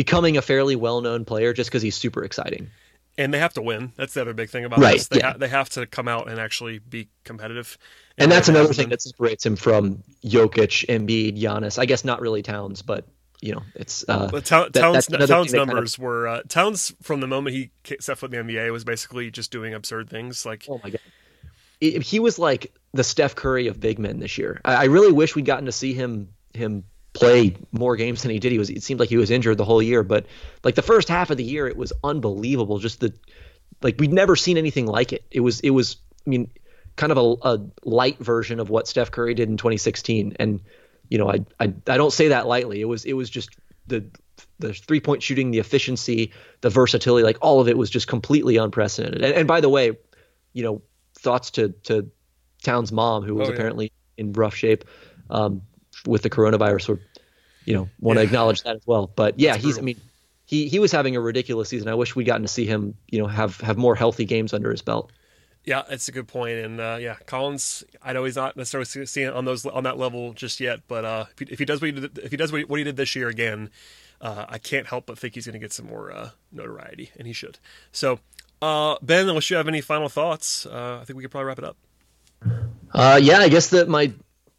becoming 0.00 0.38
a 0.38 0.40
fairly 0.40 0.76
well 0.76 1.02
known 1.02 1.26
player 1.26 1.52
just 1.52 1.68
because 1.68 1.82
he's 1.82 1.94
super 1.94 2.24
exciting 2.24 2.70
and 3.18 3.34
they 3.34 3.38
have 3.38 3.52
to 3.52 3.60
win. 3.60 3.92
That's 3.96 4.14
the 4.14 4.22
other 4.22 4.32
big 4.32 4.48
thing 4.48 4.64
about 4.64 4.78
right, 4.78 4.94
this. 4.94 5.08
They, 5.08 5.18
yeah. 5.18 5.32
ha- 5.32 5.36
they 5.36 5.48
have 5.48 5.68
to 5.70 5.84
come 5.84 6.08
out 6.08 6.30
and 6.30 6.40
actually 6.40 6.78
be 6.78 7.08
competitive. 7.22 7.76
And, 8.16 8.24
and 8.24 8.32
that's 8.32 8.48
another 8.48 8.72
thing 8.72 8.88
that 8.88 9.02
separates 9.02 9.44
him 9.44 9.56
from 9.56 10.02
Jokic, 10.24 10.86
Embiid, 10.86 11.38
Giannis. 11.38 11.78
I 11.78 11.84
guess 11.84 12.02
not 12.02 12.22
really 12.22 12.40
Towns, 12.40 12.80
but 12.80 13.04
you 13.42 13.52
know, 13.52 13.62
it's 13.74 14.06
uh, 14.08 14.30
ta- 14.40 14.68
that, 14.70 14.72
Towns 14.72 15.06
Towns 15.06 15.52
numbers 15.52 15.96
kind 15.96 15.98
of, 15.98 15.98
were 15.98 16.28
uh, 16.28 16.42
Towns 16.48 16.94
from 17.02 17.20
the 17.20 17.26
moment 17.26 17.54
he 17.54 17.70
set 18.00 18.16
foot 18.16 18.32
in 18.32 18.46
the 18.46 18.54
NBA 18.54 18.72
was 18.72 18.84
basically 18.84 19.30
just 19.30 19.50
doing 19.50 19.74
absurd 19.74 20.08
things. 20.08 20.46
Like 20.46 20.64
oh 20.66 20.80
my 20.82 20.88
god, 20.88 21.00
he 21.80 22.20
was 22.20 22.38
like 22.38 22.72
the 22.94 23.04
Steph 23.04 23.34
Curry 23.34 23.66
of 23.66 23.78
big 23.80 23.98
men 23.98 24.18
this 24.18 24.38
year. 24.38 24.62
I, 24.64 24.76
I 24.76 24.84
really 24.84 25.12
wish 25.12 25.34
we'd 25.36 25.44
gotten 25.44 25.66
to 25.66 25.72
see 25.72 25.92
him 25.92 26.30
him 26.54 26.84
play 27.12 27.56
more 27.72 27.96
games 27.96 28.22
than 28.22 28.30
he 28.30 28.38
did. 28.38 28.52
He 28.52 28.58
was 28.58 28.70
it 28.70 28.82
seemed 28.82 29.00
like 29.00 29.08
he 29.08 29.16
was 29.16 29.30
injured 29.30 29.58
the 29.58 29.64
whole 29.64 29.82
year, 29.82 30.02
but 30.02 30.26
like 30.64 30.74
the 30.74 30.82
first 30.82 31.08
half 31.08 31.30
of 31.30 31.36
the 31.36 31.44
year, 31.44 31.66
it 31.66 31.76
was 31.76 31.92
unbelievable. 32.04 32.78
Just 32.78 33.00
the 33.00 33.12
like 33.82 33.96
we'd 33.98 34.12
never 34.12 34.36
seen 34.36 34.56
anything 34.56 34.86
like 34.86 35.12
it. 35.12 35.24
It 35.30 35.40
was 35.40 35.60
it 35.60 35.70
was 35.70 35.96
I 36.26 36.30
mean 36.30 36.50
kind 36.96 37.12
of 37.12 37.18
a, 37.18 37.48
a 37.48 37.60
light 37.84 38.18
version 38.18 38.60
of 38.60 38.70
what 38.70 38.86
Steph 38.86 39.10
Curry 39.10 39.34
did 39.34 39.48
in 39.48 39.56
2016, 39.56 40.36
and 40.38 40.60
you 41.08 41.18
know 41.18 41.30
I 41.30 41.44
I 41.58 41.72
I 41.86 41.96
don't 41.96 42.12
say 42.12 42.28
that 42.28 42.46
lightly. 42.46 42.80
It 42.80 42.86
was 42.86 43.04
it 43.04 43.14
was 43.14 43.28
just 43.28 43.50
the 43.86 44.04
the 44.58 44.72
three 44.72 45.00
point 45.00 45.22
shooting, 45.22 45.50
the 45.50 45.58
efficiency, 45.58 46.32
the 46.60 46.70
versatility, 46.70 47.24
like 47.24 47.38
all 47.40 47.60
of 47.60 47.68
it 47.68 47.76
was 47.76 47.90
just 47.90 48.06
completely 48.06 48.56
unprecedented. 48.56 49.22
And, 49.22 49.34
and 49.34 49.48
by 49.48 49.60
the 49.60 49.68
way, 49.68 49.96
you 50.52 50.62
know 50.62 50.82
thoughts 51.18 51.50
to 51.52 51.70
to 51.84 52.10
Towns' 52.62 52.92
mom, 52.92 53.24
who 53.24 53.34
was 53.34 53.48
oh, 53.48 53.50
yeah. 53.50 53.56
apparently 53.56 53.92
in 54.16 54.32
rough 54.32 54.54
shape. 54.54 54.84
Um, 55.30 55.62
with 56.06 56.22
the 56.22 56.30
coronavirus, 56.30 56.90
or 56.90 57.00
you 57.64 57.74
know, 57.74 57.88
want 58.00 58.18
to 58.18 58.22
acknowledge 58.22 58.62
that 58.62 58.76
as 58.76 58.86
well. 58.86 59.10
But 59.14 59.38
yeah, 59.38 59.52
That's 59.52 59.64
he's. 59.64 59.74
Brutal. 59.74 59.82
I 59.82 59.86
mean, 59.86 60.00
he 60.50 60.68
he 60.68 60.78
was 60.80 60.90
having 60.90 61.14
a 61.14 61.20
ridiculous 61.20 61.68
season. 61.68 61.88
I 61.88 61.94
wish 61.94 62.16
we'd 62.16 62.24
gotten 62.24 62.42
to 62.42 62.48
see 62.48 62.66
him, 62.66 62.96
you 63.08 63.20
know, 63.20 63.28
have 63.28 63.60
have 63.60 63.76
more 63.76 63.94
healthy 63.94 64.24
games 64.24 64.52
under 64.52 64.70
his 64.70 64.82
belt. 64.82 65.12
Yeah, 65.64 65.82
it's 65.90 66.08
a 66.08 66.12
good 66.12 66.26
point, 66.26 66.58
and 66.58 66.80
uh, 66.80 66.98
yeah, 67.00 67.16
Collins. 67.26 67.84
I 68.02 68.14
know 68.14 68.24
he's 68.24 68.34
not 68.34 68.56
necessarily 68.56 69.06
seeing 69.06 69.28
it 69.28 69.34
on 69.34 69.44
those 69.44 69.66
on 69.66 69.84
that 69.84 69.98
level 69.98 70.32
just 70.32 70.58
yet, 70.58 70.80
but 70.88 71.04
uh, 71.04 71.26
if, 71.30 71.38
he, 71.38 71.52
if, 71.52 71.58
he, 71.58 71.64
does 71.64 71.80
what 71.80 71.86
he 71.86 72.00
did, 72.00 72.18
if 72.18 72.30
he 72.30 72.36
does 72.36 72.50
what 72.50 72.58
he, 72.58 72.64
what 72.64 72.78
he 72.78 72.84
did 72.84 72.96
this 72.96 73.14
year 73.14 73.28
again, 73.28 73.70
uh, 74.20 74.46
I 74.48 74.58
can't 74.58 74.86
help 74.86 75.06
but 75.06 75.18
think 75.18 75.34
he's 75.34 75.46
going 75.46 75.52
to 75.52 75.58
get 75.58 75.72
some 75.72 75.86
more 75.86 76.10
uh, 76.10 76.30
notoriety, 76.50 77.12
and 77.18 77.26
he 77.26 77.34
should. 77.34 77.58
So, 77.92 78.20
uh, 78.62 78.96
Ben, 79.02 79.28
unless 79.28 79.50
you 79.50 79.56
have 79.56 79.68
any 79.68 79.82
final 79.82 80.08
thoughts, 80.08 80.64
uh, 80.64 80.98
I 81.00 81.04
think 81.04 81.18
we 81.18 81.22
could 81.22 81.30
probably 81.30 81.46
wrap 81.46 81.58
it 81.58 81.64
up. 81.64 81.76
yeah, 83.22 83.38
I 83.38 83.50
guess 83.50 83.68
that 83.68 83.86
my 83.86 84.12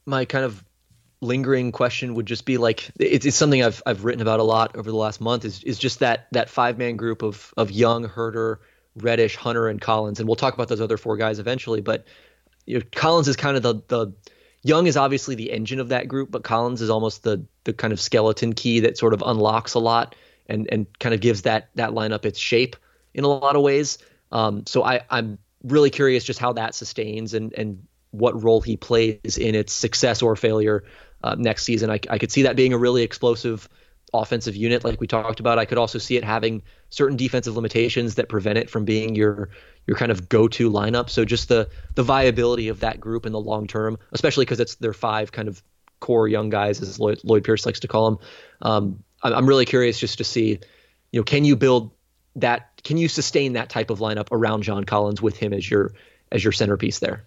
my 0.05 0.25
kind 0.25 0.45
of 0.45 0.63
lingering 1.21 1.71
question 1.71 2.15
would 2.15 2.25
just 2.25 2.45
be 2.45 2.57
like 2.57 2.91
it's, 2.99 3.25
it's 3.25 3.37
something 3.37 3.63
I've 3.63 3.81
I've 3.85 4.03
written 4.03 4.21
about 4.21 4.39
a 4.39 4.43
lot 4.43 4.75
over 4.75 4.89
the 4.89 4.97
last 4.97 5.21
month 5.21 5.45
is 5.45 5.63
is 5.63 5.77
just 5.77 5.99
that 5.99 6.27
that 6.31 6.49
five 6.49 6.77
man 6.77 6.97
group 6.97 7.21
of 7.21 7.53
of 7.55 7.71
Young, 7.71 8.07
Huerter, 8.07 8.57
Reddish, 8.95 9.35
Hunter, 9.35 9.67
and 9.67 9.79
Collins, 9.79 10.19
and 10.19 10.27
we'll 10.27 10.35
talk 10.35 10.53
about 10.53 10.67
those 10.67 10.81
other 10.81 10.97
four 10.97 11.17
guys 11.17 11.39
eventually. 11.39 11.81
But 11.81 12.05
you 12.65 12.79
know, 12.79 12.85
Collins 12.93 13.27
is 13.27 13.35
kind 13.35 13.55
of 13.55 13.63
the 13.63 13.81
the 13.87 14.13
Young 14.63 14.85
is 14.85 14.97
obviously 14.97 15.35
the 15.35 15.51
engine 15.51 15.79
of 15.79 15.89
that 15.89 16.07
group, 16.07 16.29
but 16.29 16.43
Collins 16.43 16.81
is 16.81 16.89
almost 16.89 17.23
the 17.23 17.45
the 17.63 17.73
kind 17.73 17.93
of 17.93 18.01
skeleton 18.01 18.53
key 18.53 18.81
that 18.81 18.97
sort 18.97 19.13
of 19.13 19.23
unlocks 19.25 19.75
a 19.75 19.79
lot 19.79 20.15
and 20.47 20.67
and 20.71 20.87
kind 20.99 21.13
of 21.13 21.21
gives 21.21 21.43
that 21.43 21.69
that 21.75 21.91
lineup 21.91 22.25
its 22.25 22.39
shape 22.39 22.75
in 23.13 23.23
a 23.23 23.27
lot 23.27 23.55
of 23.55 23.61
ways. 23.61 23.99
Um, 24.31 24.65
so 24.65 24.83
I 24.83 25.01
I'm 25.09 25.37
really 25.63 25.91
curious 25.91 26.23
just 26.23 26.39
how 26.39 26.53
that 26.53 26.73
sustains 26.73 27.33
and 27.35 27.53
and 27.53 27.85
what 28.11 28.43
role 28.43 28.61
he 28.61 28.75
plays 28.75 29.37
in 29.37 29.55
its 29.55 29.73
success 29.73 30.21
or 30.21 30.35
failure 30.35 30.83
uh, 31.23 31.35
next 31.37 31.63
season. 31.63 31.89
I, 31.89 31.99
I 32.09 32.17
could 32.17 32.31
see 32.31 32.43
that 32.43 32.55
being 32.55 32.73
a 32.73 32.77
really 32.77 33.03
explosive 33.03 33.69
offensive 34.13 34.55
unit, 34.55 34.83
like 34.83 34.99
we 34.99 35.07
talked 35.07 35.39
about. 35.39 35.57
I 35.57 35.65
could 35.65 35.77
also 35.77 35.97
see 35.97 36.17
it 36.17 36.23
having 36.23 36.63
certain 36.89 37.17
defensive 37.17 37.55
limitations 37.55 38.15
that 38.15 38.27
prevent 38.29 38.57
it 38.57 38.69
from 38.69 38.85
being 38.85 39.15
your 39.15 39.49
your 39.87 39.97
kind 39.97 40.11
of 40.11 40.29
go-to 40.29 40.69
lineup. 40.69 41.09
So 41.09 41.25
just 41.25 41.49
the 41.49 41.69
the 41.95 42.03
viability 42.03 42.67
of 42.67 42.81
that 42.81 42.99
group 42.99 43.25
in 43.25 43.31
the 43.31 43.39
long 43.39 43.67
term, 43.67 43.97
especially 44.11 44.45
because 44.45 44.59
it's 44.59 44.75
their 44.75 44.93
five 44.93 45.31
kind 45.31 45.47
of 45.47 45.63
core 45.99 46.27
young 46.27 46.49
guys, 46.49 46.81
as 46.81 46.99
Lloyd, 46.99 47.21
Lloyd 47.23 47.43
Pierce 47.43 47.65
likes 47.65 47.79
to 47.81 47.87
call 47.87 48.11
them. 48.11 48.19
Um, 48.61 49.03
I'm 49.23 49.47
really 49.47 49.65
curious 49.65 49.99
just 49.99 50.17
to 50.17 50.23
see, 50.23 50.59
you 51.11 51.19
know, 51.19 51.23
can 51.23 51.45
you 51.45 51.55
build 51.55 51.91
that? 52.35 52.81
Can 52.83 52.97
you 52.97 53.07
sustain 53.07 53.53
that 53.53 53.69
type 53.69 53.89
of 53.89 53.99
lineup 53.99 54.27
around 54.31 54.63
John 54.63 54.83
Collins 54.83 55.21
with 55.21 55.37
him 55.37 55.53
as 55.53 55.69
your 55.69 55.93
as 56.31 56.43
your 56.43 56.51
centerpiece 56.51 56.99
there? 56.99 57.23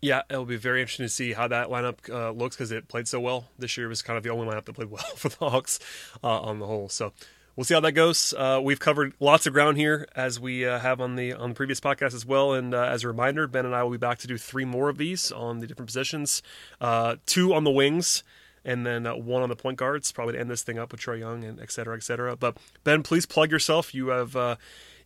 Yeah, 0.00 0.22
it'll 0.30 0.44
be 0.44 0.56
very 0.56 0.80
interesting 0.80 1.06
to 1.06 1.10
see 1.10 1.32
how 1.32 1.48
that 1.48 1.68
lineup 1.68 2.08
uh, 2.08 2.30
looks 2.30 2.54
because 2.54 2.70
it 2.70 2.86
played 2.86 3.08
so 3.08 3.18
well 3.18 3.48
this 3.58 3.76
year. 3.76 3.88
Was 3.88 4.00
kind 4.02 4.16
of 4.16 4.22
the 4.22 4.30
only 4.30 4.46
lineup 4.46 4.64
that 4.66 4.74
played 4.74 4.90
well 4.92 5.02
for 5.16 5.28
the 5.28 5.36
Hawks 5.36 5.80
uh, 6.22 6.40
on 6.40 6.60
the 6.60 6.66
whole. 6.66 6.88
So 6.88 7.12
we'll 7.56 7.64
see 7.64 7.74
how 7.74 7.80
that 7.80 7.92
goes. 7.92 8.32
Uh, 8.36 8.60
we've 8.62 8.78
covered 8.78 9.14
lots 9.18 9.46
of 9.48 9.52
ground 9.52 9.76
here 9.76 10.06
as 10.14 10.38
we 10.38 10.64
uh, 10.64 10.78
have 10.78 11.00
on 11.00 11.16
the 11.16 11.32
on 11.32 11.50
the 11.50 11.54
previous 11.54 11.80
podcast 11.80 12.14
as 12.14 12.24
well. 12.24 12.52
And 12.52 12.74
uh, 12.74 12.82
as 12.82 13.02
a 13.02 13.08
reminder, 13.08 13.48
Ben 13.48 13.66
and 13.66 13.74
I 13.74 13.82
will 13.82 13.90
be 13.90 13.96
back 13.96 14.18
to 14.18 14.28
do 14.28 14.38
three 14.38 14.64
more 14.64 14.88
of 14.88 14.98
these 14.98 15.32
on 15.32 15.58
the 15.58 15.66
different 15.66 15.88
positions, 15.88 16.42
uh, 16.80 17.16
two 17.26 17.52
on 17.52 17.64
the 17.64 17.70
wings. 17.70 18.22
And 18.64 18.84
then 18.84 19.04
one 19.24 19.42
on 19.42 19.48
the 19.48 19.56
point 19.56 19.78
guards, 19.78 20.12
probably 20.12 20.34
to 20.34 20.40
end 20.40 20.50
this 20.50 20.62
thing 20.62 20.78
up 20.78 20.92
with 20.92 21.00
Trae 21.00 21.18
Young 21.20 21.42
and 21.42 21.58
et 21.58 21.70
cetera, 21.70 21.96
et 21.96 22.02
cetera. 22.02 22.36
But 22.36 22.58
Ben, 22.84 23.02
please 23.02 23.24
plug 23.24 23.50
yourself. 23.50 23.94
You 23.94 24.08
have 24.08 24.58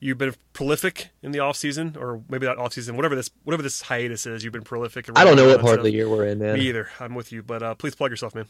You've 0.03 0.19
been 0.19 0.35
prolific 0.53 1.11
in 1.23 1.31
the 1.31 1.39
off 1.39 1.57
season, 1.57 1.97
or 1.97 2.25
maybe 2.29 2.45
not 2.45 2.59
off 2.59 2.73
season, 2.73 2.97
whatever 2.97 3.15
this 3.15 3.31
whatever 3.45 3.63
this 3.63 3.83
hiatus 3.83 4.27
is. 4.27 4.43
You've 4.43 4.53
been 4.53 4.65
prolific. 4.65 5.09
I 5.15 5.23
don't 5.23 5.37
know 5.37 5.47
what 5.47 5.61
part 5.61 5.79
of 5.79 5.85
the 5.85 5.93
year 5.93 6.09
we're 6.09 6.27
in, 6.27 6.41
man. 6.41 6.55
Me 6.55 6.63
either. 6.63 6.89
I'm 6.99 7.15
with 7.15 7.31
you, 7.31 7.45
but 7.45 7.63
uh, 7.63 7.77
please 7.77 7.95
plug 7.95 8.11
yourself, 8.11 8.35
man. 8.35 8.47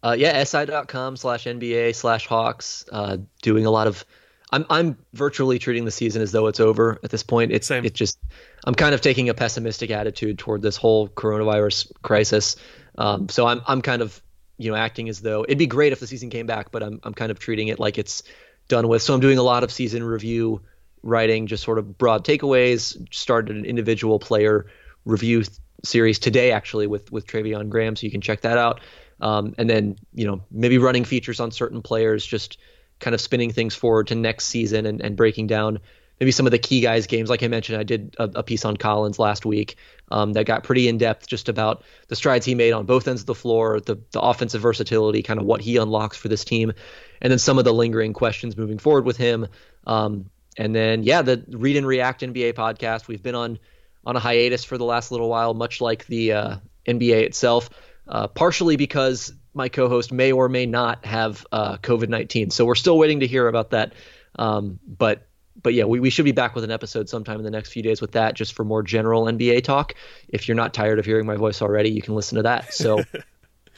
Uh, 0.00 0.14
yeah, 0.16 0.44
si.com 0.44 1.16
slash 1.16 1.44
NBA 1.44 1.96
slash 1.96 2.28
Hawks. 2.28 2.84
Uh, 2.92 3.16
doing 3.42 3.66
a 3.66 3.70
lot 3.70 3.88
of. 3.88 4.04
I'm 4.52 4.64
I'm 4.70 4.96
virtually 5.12 5.58
treating 5.58 5.86
the 5.86 5.90
season 5.90 6.22
as 6.22 6.30
though 6.30 6.46
it's 6.46 6.60
over 6.60 7.00
at 7.02 7.10
this 7.10 7.24
point. 7.24 7.50
It's 7.50 7.66
Same. 7.66 7.84
it 7.84 7.92
just 7.92 8.20
I'm 8.64 8.76
kind 8.76 8.94
of 8.94 9.00
taking 9.00 9.28
a 9.28 9.34
pessimistic 9.34 9.90
attitude 9.90 10.38
toward 10.38 10.62
this 10.62 10.76
whole 10.76 11.08
coronavirus 11.08 11.90
crisis. 12.02 12.54
Um, 12.96 13.28
so 13.28 13.44
I'm 13.44 13.60
I'm 13.66 13.82
kind 13.82 14.02
of 14.02 14.22
you 14.56 14.70
know 14.70 14.76
acting 14.76 15.08
as 15.08 15.20
though 15.20 15.42
it'd 15.42 15.58
be 15.58 15.66
great 15.66 15.92
if 15.92 15.98
the 15.98 16.06
season 16.06 16.30
came 16.30 16.46
back, 16.46 16.70
but 16.70 16.84
I'm 16.84 17.00
I'm 17.02 17.14
kind 17.14 17.32
of 17.32 17.40
treating 17.40 17.66
it 17.66 17.80
like 17.80 17.98
it's 17.98 18.22
done 18.70 18.88
with. 18.88 19.02
So 19.02 19.12
I'm 19.12 19.20
doing 19.20 19.36
a 19.36 19.42
lot 19.42 19.62
of 19.62 19.70
season 19.70 20.02
review 20.02 20.62
writing, 21.02 21.46
just 21.46 21.62
sort 21.62 21.78
of 21.78 21.98
broad 21.98 22.24
takeaways. 22.24 22.96
Started 23.12 23.56
an 23.56 23.66
individual 23.66 24.18
player 24.18 24.66
review 25.04 25.42
th- 25.42 25.58
series 25.84 26.18
today, 26.18 26.52
actually, 26.52 26.86
with 26.86 27.12
with 27.12 27.26
Treveon 27.26 27.68
Graham, 27.68 27.96
so 27.96 28.06
you 28.06 28.10
can 28.10 28.22
check 28.22 28.40
that 28.42 28.56
out. 28.56 28.80
Um, 29.20 29.54
and 29.58 29.68
then 29.68 29.96
you 30.14 30.26
know 30.26 30.42
maybe 30.50 30.78
running 30.78 31.04
features 31.04 31.40
on 31.40 31.50
certain 31.50 31.82
players, 31.82 32.24
just 32.24 32.56
kind 33.00 33.14
of 33.14 33.20
spinning 33.20 33.52
things 33.52 33.74
forward 33.74 34.06
to 34.06 34.14
next 34.14 34.46
season 34.46 34.86
and, 34.86 35.00
and 35.00 35.16
breaking 35.16 35.46
down 35.46 35.80
maybe 36.20 36.30
some 36.30 36.46
of 36.46 36.52
the 36.52 36.58
key 36.58 36.80
guys 36.80 37.06
games 37.06 37.30
like 37.30 37.42
i 37.42 37.48
mentioned 37.48 37.78
i 37.78 37.82
did 37.82 38.14
a, 38.18 38.24
a 38.36 38.42
piece 38.42 38.64
on 38.64 38.76
collins 38.76 39.18
last 39.18 39.44
week 39.44 39.76
um, 40.12 40.34
that 40.34 40.44
got 40.44 40.64
pretty 40.64 40.86
in 40.86 40.98
depth 40.98 41.26
just 41.26 41.48
about 41.48 41.82
the 42.08 42.16
strides 42.16 42.44
he 42.44 42.54
made 42.54 42.72
on 42.72 42.84
both 42.84 43.08
ends 43.08 43.22
of 43.22 43.26
the 43.26 43.34
floor 43.34 43.80
the, 43.80 43.98
the 44.12 44.20
offensive 44.20 44.60
versatility 44.60 45.22
kind 45.22 45.40
of 45.40 45.46
what 45.46 45.60
he 45.60 45.78
unlocks 45.78 46.16
for 46.16 46.28
this 46.28 46.44
team 46.44 46.72
and 47.20 47.30
then 47.30 47.38
some 47.38 47.58
of 47.58 47.64
the 47.64 47.72
lingering 47.72 48.12
questions 48.12 48.56
moving 48.56 48.78
forward 48.78 49.04
with 49.04 49.16
him. 49.16 49.46
Um, 49.86 50.30
and 50.56 50.74
then 50.74 51.02
yeah, 51.02 51.22
the 51.22 51.44
Read 51.48 51.76
and 51.76 51.86
React 51.86 52.22
NBA 52.22 52.54
podcast. 52.54 53.08
We've 53.08 53.22
been 53.22 53.34
on 53.34 53.58
on 54.04 54.16
a 54.16 54.18
hiatus 54.18 54.64
for 54.64 54.78
the 54.78 54.84
last 54.84 55.10
little 55.10 55.28
while, 55.28 55.54
much 55.54 55.80
like 55.80 56.06
the 56.06 56.32
uh, 56.32 56.56
NBA 56.86 57.22
itself, 57.22 57.70
uh, 58.08 58.28
partially 58.28 58.76
because 58.76 59.32
my 59.52 59.68
co-host 59.68 60.12
may 60.12 60.32
or 60.32 60.48
may 60.48 60.66
not 60.66 61.04
have 61.04 61.46
uh, 61.52 61.76
COVID 61.78 62.08
nineteen. 62.08 62.50
So 62.50 62.64
we're 62.64 62.74
still 62.74 62.98
waiting 62.98 63.20
to 63.20 63.26
hear 63.26 63.46
about 63.48 63.70
that. 63.70 63.92
Um, 64.38 64.78
but 64.86 65.26
but 65.62 65.74
yeah, 65.74 65.84
we, 65.84 66.00
we 66.00 66.10
should 66.10 66.24
be 66.24 66.32
back 66.32 66.54
with 66.54 66.64
an 66.64 66.70
episode 66.70 67.08
sometime 67.08 67.38
in 67.38 67.44
the 67.44 67.50
next 67.50 67.72
few 67.72 67.82
days 67.82 68.00
with 68.00 68.12
that, 68.12 68.34
just 68.34 68.54
for 68.54 68.64
more 68.64 68.82
general 68.82 69.24
NBA 69.24 69.64
talk. 69.64 69.94
If 70.28 70.48
you're 70.48 70.56
not 70.56 70.72
tired 70.74 70.98
of 70.98 71.04
hearing 71.04 71.26
my 71.26 71.36
voice 71.36 71.60
already, 71.60 71.90
you 71.90 72.02
can 72.02 72.14
listen 72.14 72.36
to 72.36 72.42
that. 72.42 72.72
So 72.72 73.02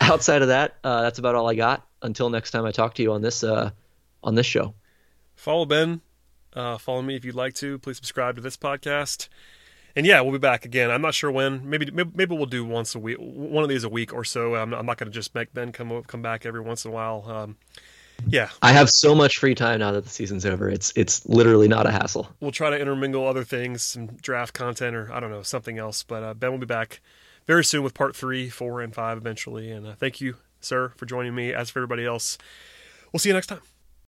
outside 0.10 0.42
of 0.42 0.48
that, 0.48 0.76
uh, 0.84 1.02
that's 1.02 1.18
about 1.18 1.34
all 1.34 1.48
I 1.48 1.54
got. 1.54 1.86
Until 2.02 2.30
next 2.30 2.50
time 2.50 2.64
I 2.64 2.72
talk 2.72 2.94
to 2.94 3.02
you 3.02 3.12
on 3.12 3.22
this 3.22 3.44
uh, 3.44 3.70
on 4.22 4.34
this 4.34 4.46
show. 4.46 4.74
Follow 5.36 5.64
Ben 5.66 6.00
Uh, 6.54 6.78
follow 6.78 7.02
me 7.02 7.16
if 7.16 7.24
you'd 7.24 7.34
like 7.34 7.54
to. 7.54 7.78
Please 7.78 7.96
subscribe 7.96 8.36
to 8.36 8.42
this 8.42 8.56
podcast. 8.56 9.28
And 9.94 10.06
yeah, 10.06 10.20
we'll 10.22 10.32
be 10.32 10.38
back 10.38 10.64
again. 10.64 10.90
I'm 10.90 11.02
not 11.02 11.14
sure 11.14 11.30
when. 11.30 11.68
Maybe 11.68 11.90
maybe 11.90 12.34
we'll 12.34 12.46
do 12.46 12.64
once 12.64 12.94
a 12.94 12.98
week, 12.98 13.18
one 13.18 13.62
of 13.62 13.68
these 13.68 13.84
a 13.84 13.88
week 13.88 14.12
or 14.12 14.24
so. 14.24 14.54
I'm 14.54 14.70
not, 14.70 14.80
I'm 14.80 14.86
not 14.86 14.96
going 14.98 15.10
to 15.10 15.14
just 15.14 15.34
make 15.34 15.52
Ben 15.52 15.70
come 15.72 16.02
come 16.04 16.22
back 16.22 16.46
every 16.46 16.60
once 16.60 16.84
in 16.84 16.90
a 16.90 16.94
while. 16.94 17.24
Um, 17.26 17.56
yeah, 18.26 18.50
I 18.62 18.72
have 18.72 18.88
so 18.88 19.14
much 19.14 19.38
free 19.38 19.54
time 19.54 19.80
now 19.80 19.92
that 19.92 20.04
the 20.04 20.10
season's 20.10 20.46
over. 20.46 20.68
It's 20.68 20.92
it's 20.96 21.26
literally 21.26 21.68
not 21.68 21.86
a 21.86 21.90
hassle. 21.90 22.28
We'll 22.40 22.52
try 22.52 22.70
to 22.70 22.78
intermingle 22.78 23.26
other 23.26 23.44
things, 23.44 23.82
some 23.82 24.06
draft 24.06 24.54
content, 24.54 24.96
or 24.96 25.12
I 25.12 25.20
don't 25.20 25.30
know 25.30 25.42
something 25.42 25.78
else. 25.78 26.02
But 26.02 26.22
uh, 26.22 26.34
Ben 26.34 26.52
will 26.52 26.58
be 26.58 26.66
back 26.66 27.00
very 27.46 27.64
soon 27.64 27.82
with 27.82 27.94
part 27.94 28.14
three, 28.14 28.48
four, 28.48 28.80
and 28.80 28.94
five 28.94 29.18
eventually. 29.18 29.70
And 29.70 29.86
uh, 29.86 29.94
thank 29.94 30.20
you, 30.20 30.36
sir, 30.60 30.92
for 30.96 31.06
joining 31.06 31.34
me. 31.34 31.52
As 31.52 31.70
for 31.70 31.80
everybody 31.80 32.04
else, 32.04 32.38
we'll 33.12 33.20
see 33.20 33.28
you 33.28 33.34
next 33.34 33.48
time. 33.48 33.71